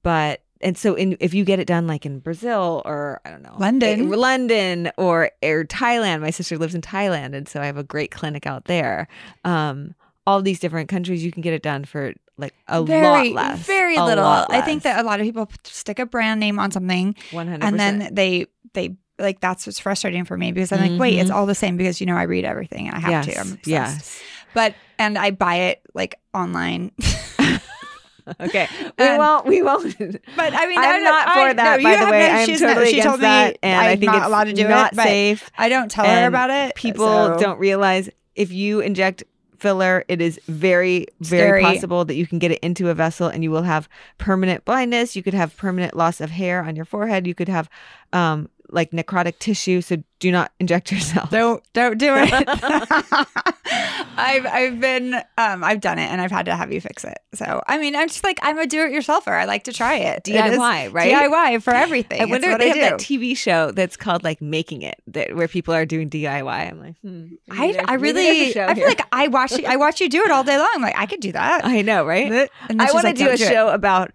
but 0.03 0.43
and 0.61 0.77
so 0.77 0.95
in 0.95 1.17
if 1.21 1.35
you 1.35 1.45
get 1.45 1.59
it 1.59 1.67
done 1.67 1.87
like 1.87 2.05
in 2.05 2.19
Brazil 2.19 2.83
or 2.85 3.21
I 3.25 3.31
don't 3.31 3.43
know 3.43 3.57
London. 3.59 4.11
London 4.11 4.91
or 4.97 5.31
or 5.43 5.65
Thailand. 5.65 6.21
My 6.21 6.31
sister 6.31 6.59
lives 6.59 6.75
in 6.75 6.81
Thailand, 6.81 7.35
and 7.35 7.49
so 7.49 7.61
I 7.61 7.67
have 7.67 7.77
a 7.77 7.85
great 7.85 8.11
clinic 8.11 8.47
out 8.47 8.65
there. 8.67 9.09
Um, 9.45 9.95
all 10.27 10.43
these 10.43 10.61
different 10.61 10.89
countries, 10.89 11.25
you 11.25 11.33
can 11.33 11.43
get 11.43 11.53
it 11.55 11.63
done 11.63 11.85
for 11.85 12.13
like 12.37 12.55
a 12.69 12.83
very, 12.83 13.33
lot 13.33 13.45
less, 13.51 13.59
very 13.61 13.99
little. 13.99 14.25
I 14.25 14.61
think 14.63 14.83
that 14.85 15.01
a 15.01 15.03
lot 15.07 15.21
of 15.21 15.27
people 15.27 15.51
stick 15.65 15.99
a 15.99 16.07
brand 16.07 16.41
name 16.41 16.59
on 16.59 16.71
something, 16.71 17.15
One 17.33 17.49
hundred 17.49 17.65
and 17.65 17.79
then 17.79 18.09
they 18.13 18.47
they 18.75 18.97
like 19.19 19.41
that's 19.41 19.67
what's 19.67 19.79
frustrating 19.79 20.25
for 20.25 20.37
me 20.37 20.53
because 20.53 20.73
I'm 20.73 20.81
like, 20.81 21.01
wait, 21.01 21.19
it's 21.19 21.29
mm-hmm. 21.29 21.39
all 21.39 21.47
the 21.47 21.55
same 21.55 21.77
because 21.77 22.01
you 22.01 22.07
know 22.07 22.17
I 22.17 22.23
read 22.23 22.45
everything 22.45 22.89
and 22.89 22.97
I 22.97 23.01
have 23.01 23.11
yes, 23.11 23.27
to. 23.27 23.33
I'm 23.41 23.53
obsessed. 23.53 23.67
yes. 23.67 24.23
But 24.55 24.75
and 24.99 25.19
I 25.19 25.31
buy 25.31 25.57
it 25.57 25.83
like 25.95 26.17
online. 26.35 26.93
okay, 28.41 28.69
we 28.99 29.05
And- 29.05 29.19
won't. 29.19 29.47
We 29.47 29.63
won't. 29.63 29.97
But 30.37 30.55
I 30.55 30.67
mean, 30.67 30.79
I'm 30.79 30.85
I 30.85 30.93
don't- 30.93 31.05
not 31.05 31.25
for 31.33 31.41
I- 31.41 31.53
that. 31.55 31.79
no, 31.79 31.85
by 31.85 31.93
you 31.93 32.05
the 32.05 32.11
way, 32.11 32.29
no- 32.29 32.35
I'm 32.35 32.47
totally 32.47 32.75
not- 32.75 32.85
she 32.87 32.91
against 32.93 33.07
told 33.07 33.19
me 33.21 33.23
that, 33.23 33.59
and 33.63 33.81
I 33.81 33.91
I'm 33.91 33.99
think 34.01 34.13
not 34.13 34.17
it's 34.19 34.27
allowed 34.27 34.45
to 34.45 34.53
do 34.53 34.69
not 34.69 34.93
it, 34.93 34.97
safe. 34.97 35.51
I 35.59 35.69
don't 35.69 35.91
tell 35.91 36.05
her 36.07 36.27
about 36.27 36.51
it. 36.51 36.75
People 36.75 37.07
so- 37.07 37.37
don't 37.39 37.59
realize 37.59 38.09
if 38.35 38.53
you 38.53 38.81
inject 38.81 39.25
filler, 39.61 40.05
it 40.09 40.21
is 40.21 40.41
very, 40.49 41.07
very 41.21 41.61
Scary. 41.61 41.63
possible 41.63 42.05
that 42.05 42.15
you 42.15 42.27
can 42.27 42.39
get 42.39 42.51
it 42.51 42.59
into 42.61 42.89
a 42.89 42.95
vessel 42.95 43.29
and 43.29 43.43
you 43.45 43.51
will 43.51 43.63
have 43.63 43.89
permanent 44.19 44.65
blindness. 44.65 45.15
You 45.15 45.23
could 45.23 45.35
have 45.35 45.57
permanent 45.57 45.95
loss 45.95 46.21
of 46.21 46.31
hair 46.31 46.63
on 46.65 46.77
your 46.77 46.85
forehead. 46.85 47.27
You 47.27 47.35
could 47.35 47.49
have 47.49 47.69
um, 48.13 48.49
like 48.73 48.91
necrotic 48.93 49.39
tissue. 49.39 49.81
So 49.81 50.03
do 50.19 50.31
not 50.33 50.53
inject 50.61 50.93
yourself. 50.93 51.31
Don't 51.31 51.63
don't 51.73 51.99
do 51.99 52.15
it. 52.17 52.31
I've 54.17 54.47
I've 54.47 54.81
been 54.81 55.15
um 55.39 55.65
I've 55.65 55.81
done 55.81 55.99
it 55.99 56.11
and 56.11 56.21
I've 56.21 56.31
had 56.31 56.47
to 56.47 56.55
have 56.55 56.73
you 56.73 56.81
fix 56.81 57.05
it. 57.05 57.19
So 57.35 57.63
I 57.67 57.79
mean 57.79 57.97
I'm 57.97 58.09
just 58.09 58.25
like 58.25 58.39
I'm 58.43 58.59
a 58.59 58.67
do-it-yourselfer. 58.67 59.29
I 59.29 59.45
like 59.45 59.65
to 59.65 59.73
try 59.73 59.97
it. 59.97 60.29
It 60.29 60.33
DIY, 60.35 60.93
right? 60.93 61.13
DIY 61.13 61.63
for 61.63 61.73
everything. 61.75 62.21
I 62.21 62.25
It's 62.25 62.31
wonder 62.31 62.49
if 62.49 62.53
what 62.55 62.61
they 62.61 62.71
I 62.73 62.77
have 62.77 62.99
do. 62.99 63.05
that 63.05 63.21
TV 63.21 63.37
show 63.37 63.71
that's 63.71 63.97
called 63.97 64.25
like 64.25 64.41
Making 64.43 64.83
It, 64.83 64.97
that 65.09 65.35
where 65.35 65.49
people 65.49 65.73
are 65.75 65.87
doing 65.87 66.11
DIY. 66.11 66.71
I'm 66.71 66.81
like, 66.81 66.97
hmm, 67.01 67.27
I, 67.51 67.83
I 67.89 67.97
maybe 67.97 68.13
there's 68.13 68.57
a 68.57 68.61
really 68.61 68.61
I 68.61 68.75
feel 68.75 68.75
here. 68.75 68.89
like 68.89 69.07
I 69.13 69.29
watch 69.29 69.53
you, 69.53 69.65
I 69.67 69.77
watch 69.77 70.01
you 70.01 70.09
do 70.09 70.23
it 70.23 70.31
all 70.31 70.45
day 70.45 70.59
long. 70.59 70.69
I'm 70.75 70.83
like 70.83 70.97
I 70.99 71.07
could 71.07 71.21
do 71.21 71.33
that. 71.33 71.65
I 71.65 71.83
know, 71.83 72.05
right? 72.05 72.51
And 72.69 72.83
I 72.83 72.93
want 72.93 73.03
to 73.03 73.09
like, 73.09 73.17
do 73.17 73.25
"Don't 73.25 73.41
a 73.41 73.43
it." 73.43 73.49
show 73.49 73.69
about 73.69 74.13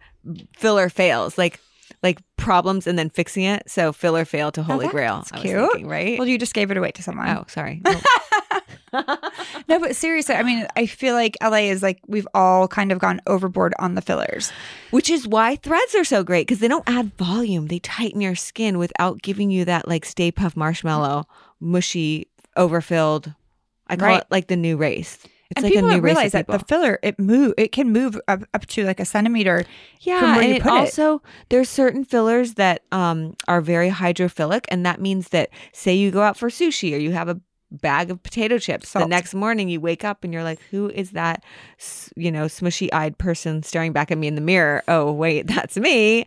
filler 0.56 0.90
fails, 0.90 1.38
like 1.38 1.60
like 2.06 2.22
problems 2.38 2.88
and 2.88 2.98
then 2.98 3.10
fixing 3.10 3.44
it. 3.44 3.64
So 3.70 3.92
filler 3.92 4.24
fail 4.26 4.52
to 4.54 4.62
oh, 4.62 4.64
Holy 4.64 4.86
that- 4.86 4.92
Grail. 4.92 5.16
that's 5.18 5.32
I 5.34 5.36
was 5.38 5.44
cute. 5.44 5.60
thinking, 5.72 5.88
right? 5.90 6.18
Well, 6.20 6.28
you 6.28 6.38
just 6.38 6.54
gave 6.54 6.72
it 6.72 6.78
away 6.78 6.92
to 6.92 7.04
someone. 7.04 7.28
oh, 7.30 7.44
sorry. 7.48 7.82
No, 9.68 9.80
but 9.80 9.94
seriously, 9.96 10.36
I 10.36 10.44
mean, 10.44 10.66
I 10.78 10.86
feel 10.86 11.16
like 11.16 11.36
LA 11.44 11.68
is 11.68 11.84
like 11.84 12.00
we've 12.08 12.28
all 12.34 12.68
kind 12.70 12.94
of 12.94 13.00
gone 13.00 13.20
overboard 13.28 13.74
on 13.78 13.96
the 13.96 14.02
fillers. 14.02 14.54
Which 14.92 15.10
is 15.10 15.28
why 15.28 15.58
threads 15.58 15.96
are 15.96 16.06
so 16.06 16.24
great 16.24 16.48
because 16.48 16.60
they 16.60 16.70
don't 16.70 16.88
add 16.88 17.12
volume. 17.18 17.68
They 17.68 17.80
tighten 17.80 18.22
your 18.22 18.36
skin 18.36 18.78
without 18.78 19.22
giving 19.22 19.50
you 19.52 19.66
that 19.66 19.88
like 19.88 20.06
Stay 20.06 20.32
Puft 20.32 20.56
Marshmallow, 20.56 21.26
mushy, 21.60 22.28
overfilled. 22.56 23.34
I 23.88 23.98
call 23.98 24.08
Right. 24.08 24.22
it 24.22 24.28
like 24.32 24.48
the 24.48 24.56
new 24.56 24.78
race. 24.78 25.18
It's 25.52 25.58
and 25.58 25.64
like 25.64 25.74
people 25.74 25.90
a 25.90 25.92
new 25.92 25.98
don't 25.98 26.04
realize 26.04 26.32
that 26.32 26.48
the 26.48 26.60
filler 26.60 27.00
it 27.04 27.20
move 27.20 27.54
it 27.58 27.72
can 27.72 27.92
move 27.92 28.20
up, 28.28 28.44
up 28.54 28.66
to 28.68 28.84
like 28.84 29.00
a 29.00 29.06
centimeter. 29.06 29.66
Yeah, 30.02 30.20
from 30.20 30.36
where 30.36 30.44
and 30.44 30.54
it 30.54 30.64
put 30.64 30.74
it. 30.74 30.76
also 30.76 31.22
there's 31.50 31.70
certain 31.70 32.04
fillers 32.04 32.56
that 32.56 32.84
um 32.92 33.36
are 33.48 33.62
very 33.62 33.90
hydrophilic, 33.90 34.66
and 34.70 34.86
that 34.86 35.00
means 35.00 35.30
that 35.30 35.50
say 35.72 35.94
you 35.94 36.12
go 36.12 36.22
out 36.22 36.38
for 36.38 36.50
sushi 36.50 36.94
or 36.94 36.98
you 36.98 37.12
have 37.12 37.30
a 37.30 37.40
bag 37.72 38.10
of 38.10 38.22
potato 38.24 38.58
chips, 38.58 38.94
the 38.94 39.08
next 39.08 39.34
morning 39.34 39.70
you 39.70 39.82
wake 39.82 40.04
up 40.04 40.24
and 40.24 40.34
you're 40.34 40.44
like, 40.44 40.60
who 40.72 40.90
is 40.90 41.12
that, 41.12 41.44
you 42.16 42.32
know, 42.32 42.46
smushy 42.46 42.90
eyed 42.94 43.18
person 43.18 43.64
staring 43.64 43.92
back 43.92 44.12
at 44.12 44.18
me 44.18 44.28
in 44.28 44.36
the 44.36 44.42
mirror? 44.42 44.84
Oh 44.88 45.12
wait, 45.12 45.48
that's 45.48 45.78
me. 45.78 46.26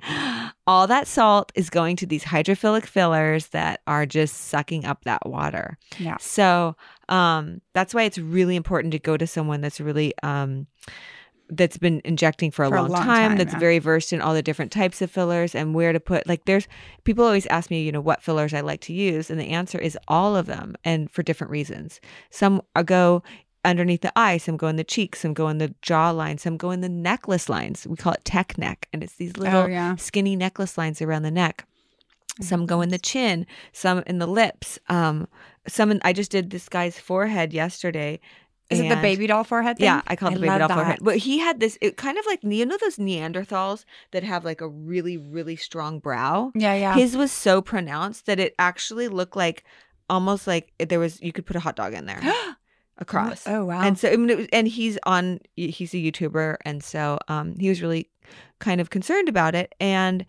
All 0.67 0.87
that 0.87 1.07
salt 1.07 1.53
is 1.55 1.71
going 1.71 1.97
to 1.97 2.07
these 2.07 2.25
hydrophilic 2.25 2.85
fillers 2.85 3.49
that 3.49 3.81
are 3.87 4.07
just 4.07 4.37
sucking 4.49 4.85
up 4.85 5.05
that 5.05 5.27
water. 5.27 5.79
Yeah. 5.99 6.17
So 6.21 6.77
um, 7.09 7.61
that's 7.73 7.95
why 7.95 8.03
it's 8.03 8.19
really 8.19 8.57
important 8.57 8.93
to 8.93 8.99
go 8.99 9.17
to 9.17 9.27
someone 9.27 9.61
that's 9.61 9.81
really 9.81 10.13
um, 10.23 10.67
that's 11.51 11.79
been 11.79 12.01
injecting 12.05 12.51
for 12.51 12.65
a, 12.65 12.69
For 12.69 12.77
a 12.77 12.83
long, 12.83 12.91
long 12.91 13.03
time, 13.05 13.31
time, 13.31 13.39
that's 13.39 13.53
yeah. 13.55 13.59
very 13.59 13.79
versed 13.79 14.13
in 14.13 14.21
all 14.21 14.35
the 14.35 14.43
different 14.43 14.71
types 14.73 15.01
of 15.01 15.11
fillers 15.11 15.55
and 15.55 15.75
where 15.75 15.93
to 15.93 16.01
put 16.01 16.27
like 16.27 16.45
there's 16.45 16.69
people 17.05 17.25
always 17.25 17.47
ask 17.47 17.71
me 17.71 17.83
you 17.83 17.91
know 17.93 18.01
what 18.01 18.23
fillers 18.23 18.53
i 18.53 18.61
like 18.61 18.81
to 18.83 18.93
use 18.93 19.31
and 19.31 19.41
the 19.41 19.49
answer 19.49 19.79
is 19.79 19.97
all 20.09 20.37
of 20.37 20.47
them 20.47 20.77
and 20.85 21.11
for 21.11 21.23
different 21.23 21.51
reasons 21.51 22.01
some 22.31 22.61
go 22.85 23.23
underneath 23.65 24.03
the 24.03 24.13
eye 24.19 24.37
some 24.37 24.57
go 24.57 24.67
in 24.69 24.77
the 24.77 24.85
cheeks 24.85 25.21
some 25.21 25.33
go 25.35 25.49
in 25.49 25.59
the 25.59 25.75
jawline 25.83 26.39
some 26.39 26.57
go 26.57 26.71
in 26.71 26.81
the 26.81 26.89
necklace 26.89 27.49
lines 27.49 27.87
we 27.87 27.97
call 27.97 28.13
it 28.13 28.25
tech 28.25 28.57
neck 28.59 28.87
and 28.93 29.03
it's 29.03 29.17
these 29.17 29.37
little 29.37 29.63
Oh, 29.63 29.67
yeah. 29.67 29.97
skinny 29.97 30.37
necklace 30.37 30.77
lines 30.79 31.01
around 31.03 31.23
the 31.23 31.31
neck 31.31 31.65
some 32.41 32.67
go 32.67 32.81
in 32.83 32.91
the 32.91 32.99
chin 32.99 33.47
some 33.73 34.03
in 34.07 34.19
the 34.19 34.27
lips 34.27 34.79
um 34.89 35.27
some 35.67 35.91
in, 35.91 36.01
i 36.05 36.13
just 36.13 36.31
did 36.31 36.51
this 36.51 36.69
guy's 36.69 36.99
forehead 36.99 37.53
yesterday 37.53 38.21
Is 38.71 38.81
it 38.81 38.89
the 38.89 38.97
baby 38.97 39.27
doll 39.27 39.45
forehead 39.45 39.79
thing? 39.79 39.87
yeah, 39.87 40.03
I 40.07 40.17
call 40.17 40.31
it 40.31 40.35
the 40.35 40.41
baby 40.41 40.59
doll 40.59 40.69
forehead. 40.69 40.99
But 41.01 41.17
he 41.17 41.39
had 41.39 41.59
this, 41.59 41.79
it 41.81 41.97
kind 41.97 42.19
of 42.19 42.27
like 42.27 42.41
you 42.43 42.67
know 42.67 42.77
those 42.79 42.97
Neanderthals 42.97 43.85
that 44.11 44.23
have 44.23 44.45
like 44.45 44.61
a 44.61 44.69
really 44.69 45.17
really 45.17 45.57
strong 45.57 45.99
brow. 45.99 46.53
Yeah, 46.55 46.75
yeah. 46.75 46.95
His 46.95 47.17
was 47.17 47.33
so 47.33 47.63
pronounced 47.63 48.27
that 48.27 48.39
it 48.39 48.55
actually 48.59 49.09
looked 49.09 49.37
like 49.37 49.65
almost 50.11 50.47
like 50.47 50.73
there 50.79 50.99
was 50.99 51.21
you 51.23 51.33
could 51.33 51.47
put 51.47 51.57
a 51.57 51.61
hot 51.61 51.77
dog 51.77 51.95
in 51.95 52.07
there 52.07 52.21
across. 52.99 53.47
Oh 53.47 53.65
wow. 53.65 53.81
And 53.81 53.99
so 53.99 54.11
I 54.11 54.17
mean, 54.17 54.31
it 54.31 54.37
was, 54.37 54.47
and 54.53 54.69
he's 54.69 54.99
on 55.05 55.41
he's 55.57 55.95
a 55.95 55.99
YouTuber, 55.99 56.57
and 56.65 56.83
so 56.83 57.19
um 57.29 57.55
he 57.59 57.69
was 57.69 57.81
really 57.81 58.11
kind 58.59 58.81
of 58.81 58.91
concerned 58.91 59.29
about 59.29 59.55
it, 59.55 59.75
and 59.81 60.27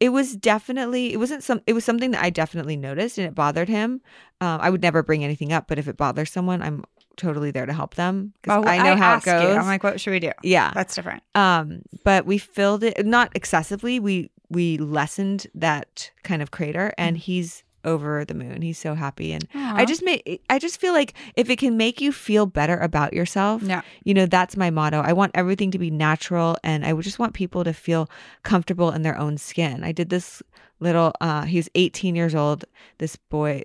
it 0.00 0.08
was 0.08 0.36
definitely 0.36 1.12
it 1.12 1.18
wasn't 1.18 1.42
some 1.42 1.60
it 1.66 1.72
was 1.72 1.84
something 1.84 2.12
that 2.12 2.22
I 2.22 2.30
definitely 2.30 2.76
noticed, 2.76 3.18
and 3.18 3.26
it 3.26 3.34
bothered 3.34 3.68
him. 3.68 4.00
Um, 4.40 4.60
I 4.60 4.70
would 4.70 4.82
never 4.82 5.02
bring 5.02 5.24
anything 5.24 5.52
up, 5.52 5.68
but 5.68 5.78
if 5.78 5.88
it 5.88 5.96
bothers 5.96 6.30
someone, 6.30 6.62
I'm 6.62 6.84
totally 7.16 7.50
there 7.50 7.66
to 7.66 7.72
help 7.72 7.94
them 7.94 8.32
because 8.42 8.64
Oh, 8.64 8.68
I 8.68 8.78
know 8.78 8.94
how 8.96 9.14
it 9.14 9.16
ask 9.16 9.26
you. 9.26 9.32
goes. 9.32 9.56
I'm 9.56 9.66
like, 9.66 9.82
what 9.82 10.00
should 10.00 10.12
we 10.12 10.20
do? 10.20 10.30
yeah, 10.42 10.70
That's 10.74 10.94
different. 10.94 11.22
um, 11.34 11.82
but 12.04 12.24
we 12.26 12.38
filled 12.38 12.84
it 12.84 13.04
not 13.04 13.30
excessively. 13.34 13.98
We 14.00 14.30
we 14.50 14.78
lessened 14.78 15.46
that 15.54 16.10
kind 16.22 16.40
of 16.42 16.50
crater, 16.52 16.92
and 16.96 17.16
he's 17.18 17.63
over 17.84 18.24
the 18.24 18.34
moon. 18.34 18.62
He's 18.62 18.78
so 18.78 18.94
happy, 18.94 19.32
and 19.32 19.46
I 19.54 19.84
just 19.84 20.02
make 20.04 20.42
I 20.50 20.58
just 20.58 20.80
feel 20.80 20.92
like 20.92 21.14
if 21.36 21.50
it 21.50 21.58
can 21.58 21.76
make 21.76 22.00
you 22.00 22.12
feel 22.12 22.46
better 22.46 22.78
about 22.78 23.12
yourself, 23.12 23.62
Yeah. 23.62 23.82
you 24.04 24.14
know 24.14 24.26
that's 24.26 24.56
my 24.56 24.70
motto. 24.70 25.00
I 25.00 25.12
want 25.12 25.32
everything 25.34 25.70
to 25.72 25.78
be 25.78 25.90
natural, 25.90 26.56
and 26.64 26.84
I 26.84 26.92
would 26.92 27.04
just 27.04 27.18
want 27.18 27.34
people 27.34 27.64
to 27.64 27.72
feel 27.72 28.08
comfortable 28.42 28.90
in 28.90 29.02
their 29.02 29.18
own 29.18 29.38
skin. 29.38 29.84
I 29.84 29.92
did 29.92 30.08
this 30.10 30.42
little. 30.80 31.12
uh 31.20 31.42
He 31.44 31.56
was 31.58 31.68
18 31.74 32.14
years 32.16 32.34
old. 32.34 32.64
This 32.98 33.16
boy 33.16 33.62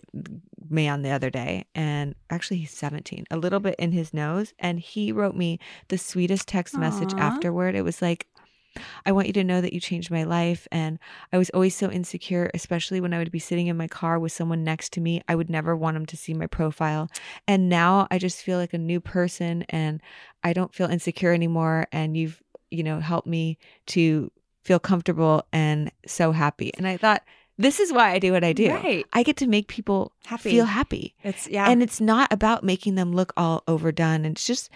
man 0.70 1.02
the 1.02 1.10
other 1.10 1.30
day 1.32 1.66
and 1.74 2.14
actually 2.30 2.58
he's 2.58 2.70
17 2.72 3.26
a 3.32 3.38
little 3.38 3.60
bit 3.60 3.74
in 3.80 3.92
his 3.92 4.14
nose 4.14 4.54
and 4.60 4.80
he 4.80 5.12
wrote 5.12 5.36
me 5.36 5.58
the 5.88 5.98
sweetest 5.98 6.48
text 6.48 6.78
message 6.78 7.12
afterward 7.16 7.74
it 7.74 7.82
was 7.82 8.02
like 8.04 8.28
I 9.06 9.12
want 9.12 9.28
you 9.28 9.34
to 9.34 9.44
know 9.44 9.62
that 9.62 9.74
you 9.74 9.80
changed 9.80 10.12
my 10.12 10.24
life. 10.24 10.68
And 10.72 11.00
I 11.34 11.38
was 11.38 11.50
always 11.52 11.76
so 11.76 11.92
insecure, 11.92 12.50
especially 12.54 13.02
when 13.02 13.14
I 13.14 13.18
would 13.18 13.32
be 13.32 13.40
sitting 13.40 13.68
in 13.68 13.78
my 13.78 13.88
car 13.88 14.20
with 14.20 14.32
someone 14.32 14.64
next 14.64 14.94
to 14.94 15.02
me. 15.02 15.22
I 15.28 15.36
would 15.36 15.50
never 15.50 15.76
want 15.76 15.96
them 15.96 16.06
to 16.08 16.18
see 16.18 16.34
my 16.34 16.48
profile. 16.48 17.10
And 17.48 17.70
now 17.70 18.08
I 18.12 18.18
just 18.18 18.44
feel 18.44 18.58
like 18.58 18.74
a 18.74 18.78
new 18.78 19.00
person 19.00 19.64
and 19.70 20.02
I 20.44 20.54
don't 20.54 20.74
feel 20.74 20.90
insecure 20.90 21.34
anymore. 21.34 21.88
And 21.92 22.16
you've, 22.16 22.42
you 22.72 22.84
know, 22.84 23.00
helped 23.00 23.28
me 23.28 23.58
to 23.88 24.32
feel 24.64 24.80
comfortable 24.80 25.46
and 25.52 25.92
so 26.06 26.32
happy. 26.32 26.72
And 26.78 26.88
I 26.88 26.98
thought, 26.98 27.24
this 27.58 27.82
is 27.82 27.92
why 27.92 28.12
I 28.12 28.20
do 28.20 28.32
what 28.32 28.46
I 28.46 28.54
do. 28.54 28.72
Right. 28.72 29.06
I 29.12 29.22
get 29.22 29.36
to 29.38 29.48
make 29.48 29.68
people 29.68 30.14
Happy. 30.26 30.50
feel 30.50 30.66
happy. 30.66 31.14
It's 31.24 31.46
yeah. 31.50 31.70
And 31.70 31.84
it's 31.84 32.00
not 32.00 32.32
about 32.32 32.64
making 32.64 32.96
them 32.96 33.12
look 33.12 33.34
all 33.36 33.64
overdone. 33.68 34.24
It's 34.24 34.48
just 34.48 34.70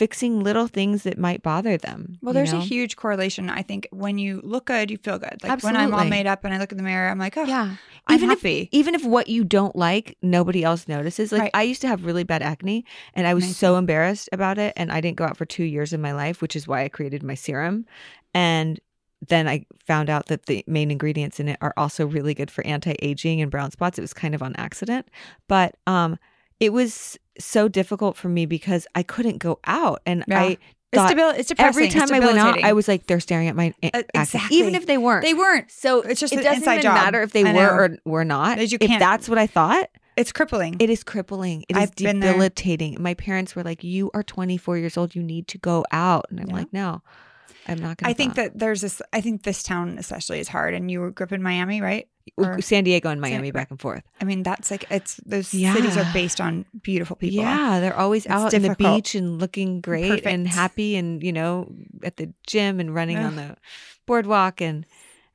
fixing 0.00 0.42
little 0.42 0.66
things 0.66 1.02
that 1.02 1.18
might 1.18 1.42
bother 1.42 1.76
them. 1.76 2.16
well, 2.22 2.32
there's 2.32 2.54
know? 2.54 2.58
a 2.60 2.62
huge 2.62 2.96
correlation. 2.96 3.50
I 3.50 3.60
think 3.60 3.86
when 3.92 4.16
you 4.16 4.40
look 4.42 4.64
good, 4.64 4.90
you 4.90 4.96
feel 4.96 5.18
good. 5.18 5.36
Like 5.42 5.62
when 5.62 5.76
I'm 5.76 5.92
all 5.92 6.06
made 6.06 6.26
up 6.26 6.42
and 6.42 6.54
I 6.54 6.58
look 6.58 6.72
in 6.72 6.78
the 6.78 6.82
mirror, 6.82 7.10
I'm 7.10 7.18
like, 7.18 7.36
oh, 7.36 7.44
yeah. 7.44 7.76
I'm 8.06 8.16
even 8.16 8.30
happy. 8.30 8.60
If, 8.62 8.68
even 8.72 8.94
if 8.94 9.04
what 9.04 9.28
you 9.28 9.44
don't 9.44 9.76
like, 9.76 10.16
nobody 10.22 10.64
else 10.64 10.88
notices. 10.88 11.32
Like 11.32 11.42
Right. 11.42 11.50
I 11.52 11.64
used 11.64 11.82
to 11.82 11.88
have 11.88 12.06
really 12.06 12.24
bad 12.24 12.40
acne 12.40 12.86
and 13.12 13.26
I 13.26 13.34
was 13.34 13.44
Amazing. 13.44 13.54
so 13.56 13.76
embarrassed 13.76 14.30
about 14.32 14.56
it. 14.56 14.72
And 14.74 14.90
I 14.90 15.02
didn't 15.02 15.18
go 15.18 15.24
out 15.24 15.36
for 15.36 15.44
two 15.44 15.64
years 15.64 15.92
of 15.92 16.00
my 16.00 16.12
life, 16.12 16.40
which 16.40 16.56
is 16.56 16.66
why 16.66 16.82
I 16.82 16.88
created 16.88 17.22
my 17.22 17.34
serum. 17.34 17.84
And 18.32 18.80
then 19.28 19.46
I 19.46 19.66
found 19.86 20.08
out 20.08 20.28
that 20.28 20.46
the 20.46 20.64
main 20.66 20.90
ingredients 20.90 21.38
in 21.40 21.48
it 21.48 21.58
are 21.60 21.74
also 21.76 22.06
really 22.06 22.32
good 22.32 22.50
for 22.50 22.66
anti-aging 22.66 23.42
and 23.42 23.50
brown 23.50 23.70
spots. 23.70 23.98
It 23.98 24.00
was 24.00 24.14
kind 24.14 24.34
of 24.34 24.42
on 24.42 24.56
accident. 24.56 25.08
But 25.46 25.76
um 25.86 26.18
it 26.60 26.72
was 26.72 27.18
so 27.38 27.68
difficult 27.68 28.16
for 28.16 28.28
me 28.28 28.46
because 28.46 28.86
I 28.94 29.02
couldn't 29.02 29.38
go 29.38 29.58
out. 29.66 30.02
And 30.06 30.24
Yeah. 30.28 30.40
I 30.40 30.44
It's, 30.92 31.00
thought 31.00 31.08
debil- 31.10 31.30
it's 31.30 31.48
depressing. 31.48 31.84
every 31.84 31.88
time 31.88 32.12
I 32.12 32.18
went 32.20 32.38
out. 32.38 32.62
I 32.62 32.72
was 32.74 32.86
like, 32.88 33.06
they're 33.06 33.20
staring 33.20 33.48
at 33.48 33.56
my 33.56 33.72
Uh, 33.82 34.02
exactly. 34.14 34.56
Even 34.58 34.74
if 34.74 34.86
they 34.86 34.98
weren't. 34.98 35.24
They 35.24 35.34
weren't. 35.34 35.70
So 35.70 36.02
It's 36.02 36.20
just 36.20 36.32
it 36.32 36.36
doesn't 36.42 36.54
inside 36.58 36.72
even 36.74 36.82
job. 36.82 36.94
matter 36.94 37.22
if 37.22 37.32
they 37.32 37.44
I 37.44 37.52
were 37.52 37.60
know. 37.60 37.70
or 37.70 37.96
were 38.04 38.24
not. 38.24 38.58
You 38.70 38.76
if 38.80 38.98
that's 38.98 39.28
what 39.28 39.38
I 39.38 39.46
thought, 39.46 39.88
It's 40.16 40.32
crippling. 40.32 40.76
it 40.80 40.90
is 40.90 41.02
crippling. 41.04 41.64
It 41.68 41.76
is 41.76 41.82
I've 41.84 41.94
there. 41.94 42.12
debilitating. 42.12 42.96
My 43.00 43.14
parents 43.14 43.54
were 43.56 43.62
like, 43.62 43.82
"You 43.84 44.10
are 44.12 44.22
24 44.22 44.76
years 44.78 44.96
old. 44.98 45.14
You 45.14 45.22
need 45.22 45.46
to 45.48 45.58
go 45.58 45.84
out," 45.92 46.26
and 46.30 46.40
I'm 46.40 46.48
Yeah. 46.48 46.54
like, 46.56 46.72
"No, 46.72 47.02
I'm 47.70 47.78
not 47.78 47.96
going." 47.96 48.10
I 48.10 48.14
think 48.14 48.34
that 48.34 48.58
there's 48.58 48.80
this. 48.80 49.00
I 49.12 49.20
think 49.20 49.42
this 49.42 49.62
town 49.62 49.96
especially 49.98 50.40
is 50.40 50.48
hard. 50.48 50.74
And 50.74 50.90
you 50.90 51.10
grew 51.10 51.24
up 51.24 51.32
in 51.32 51.42
Miami, 51.42 51.80
right? 51.80 52.08
or- 52.36 52.60
San 52.60 52.84
Diego 52.84 53.08
and 53.08 53.20
Miami 53.20 53.48
San- 53.48 53.52
back 53.52 53.70
and 53.70 53.80
forth. 53.80 54.02
I 54.20 54.24
mean, 54.24 54.42
that's 54.42 54.70
like 54.70 54.84
it's 54.90 55.16
those 55.26 55.48
cities 55.48 55.96
are 55.96 56.06
based 56.12 56.40
on 56.40 56.64
beautiful 56.82 57.16
people. 57.16 57.42
Yeah, 57.42 57.80
they're 57.80 57.96
always 57.96 58.26
It's 58.26 58.32
out 58.34 58.54
on 58.54 58.62
the 58.62 58.74
beach 58.76 59.14
and 59.14 59.38
looking 59.38 59.80
great 59.80 60.26
and 60.26 60.46
happy, 60.46 60.96
and 60.96 61.22
you 61.22 61.32
know, 61.32 61.72
at 62.02 62.16
the 62.16 62.32
gym 62.46 62.80
and 62.80 62.94
running 62.94 63.18
on 63.18 63.36
the 63.36 63.56
boardwalk 64.06 64.60
and. 64.60 64.86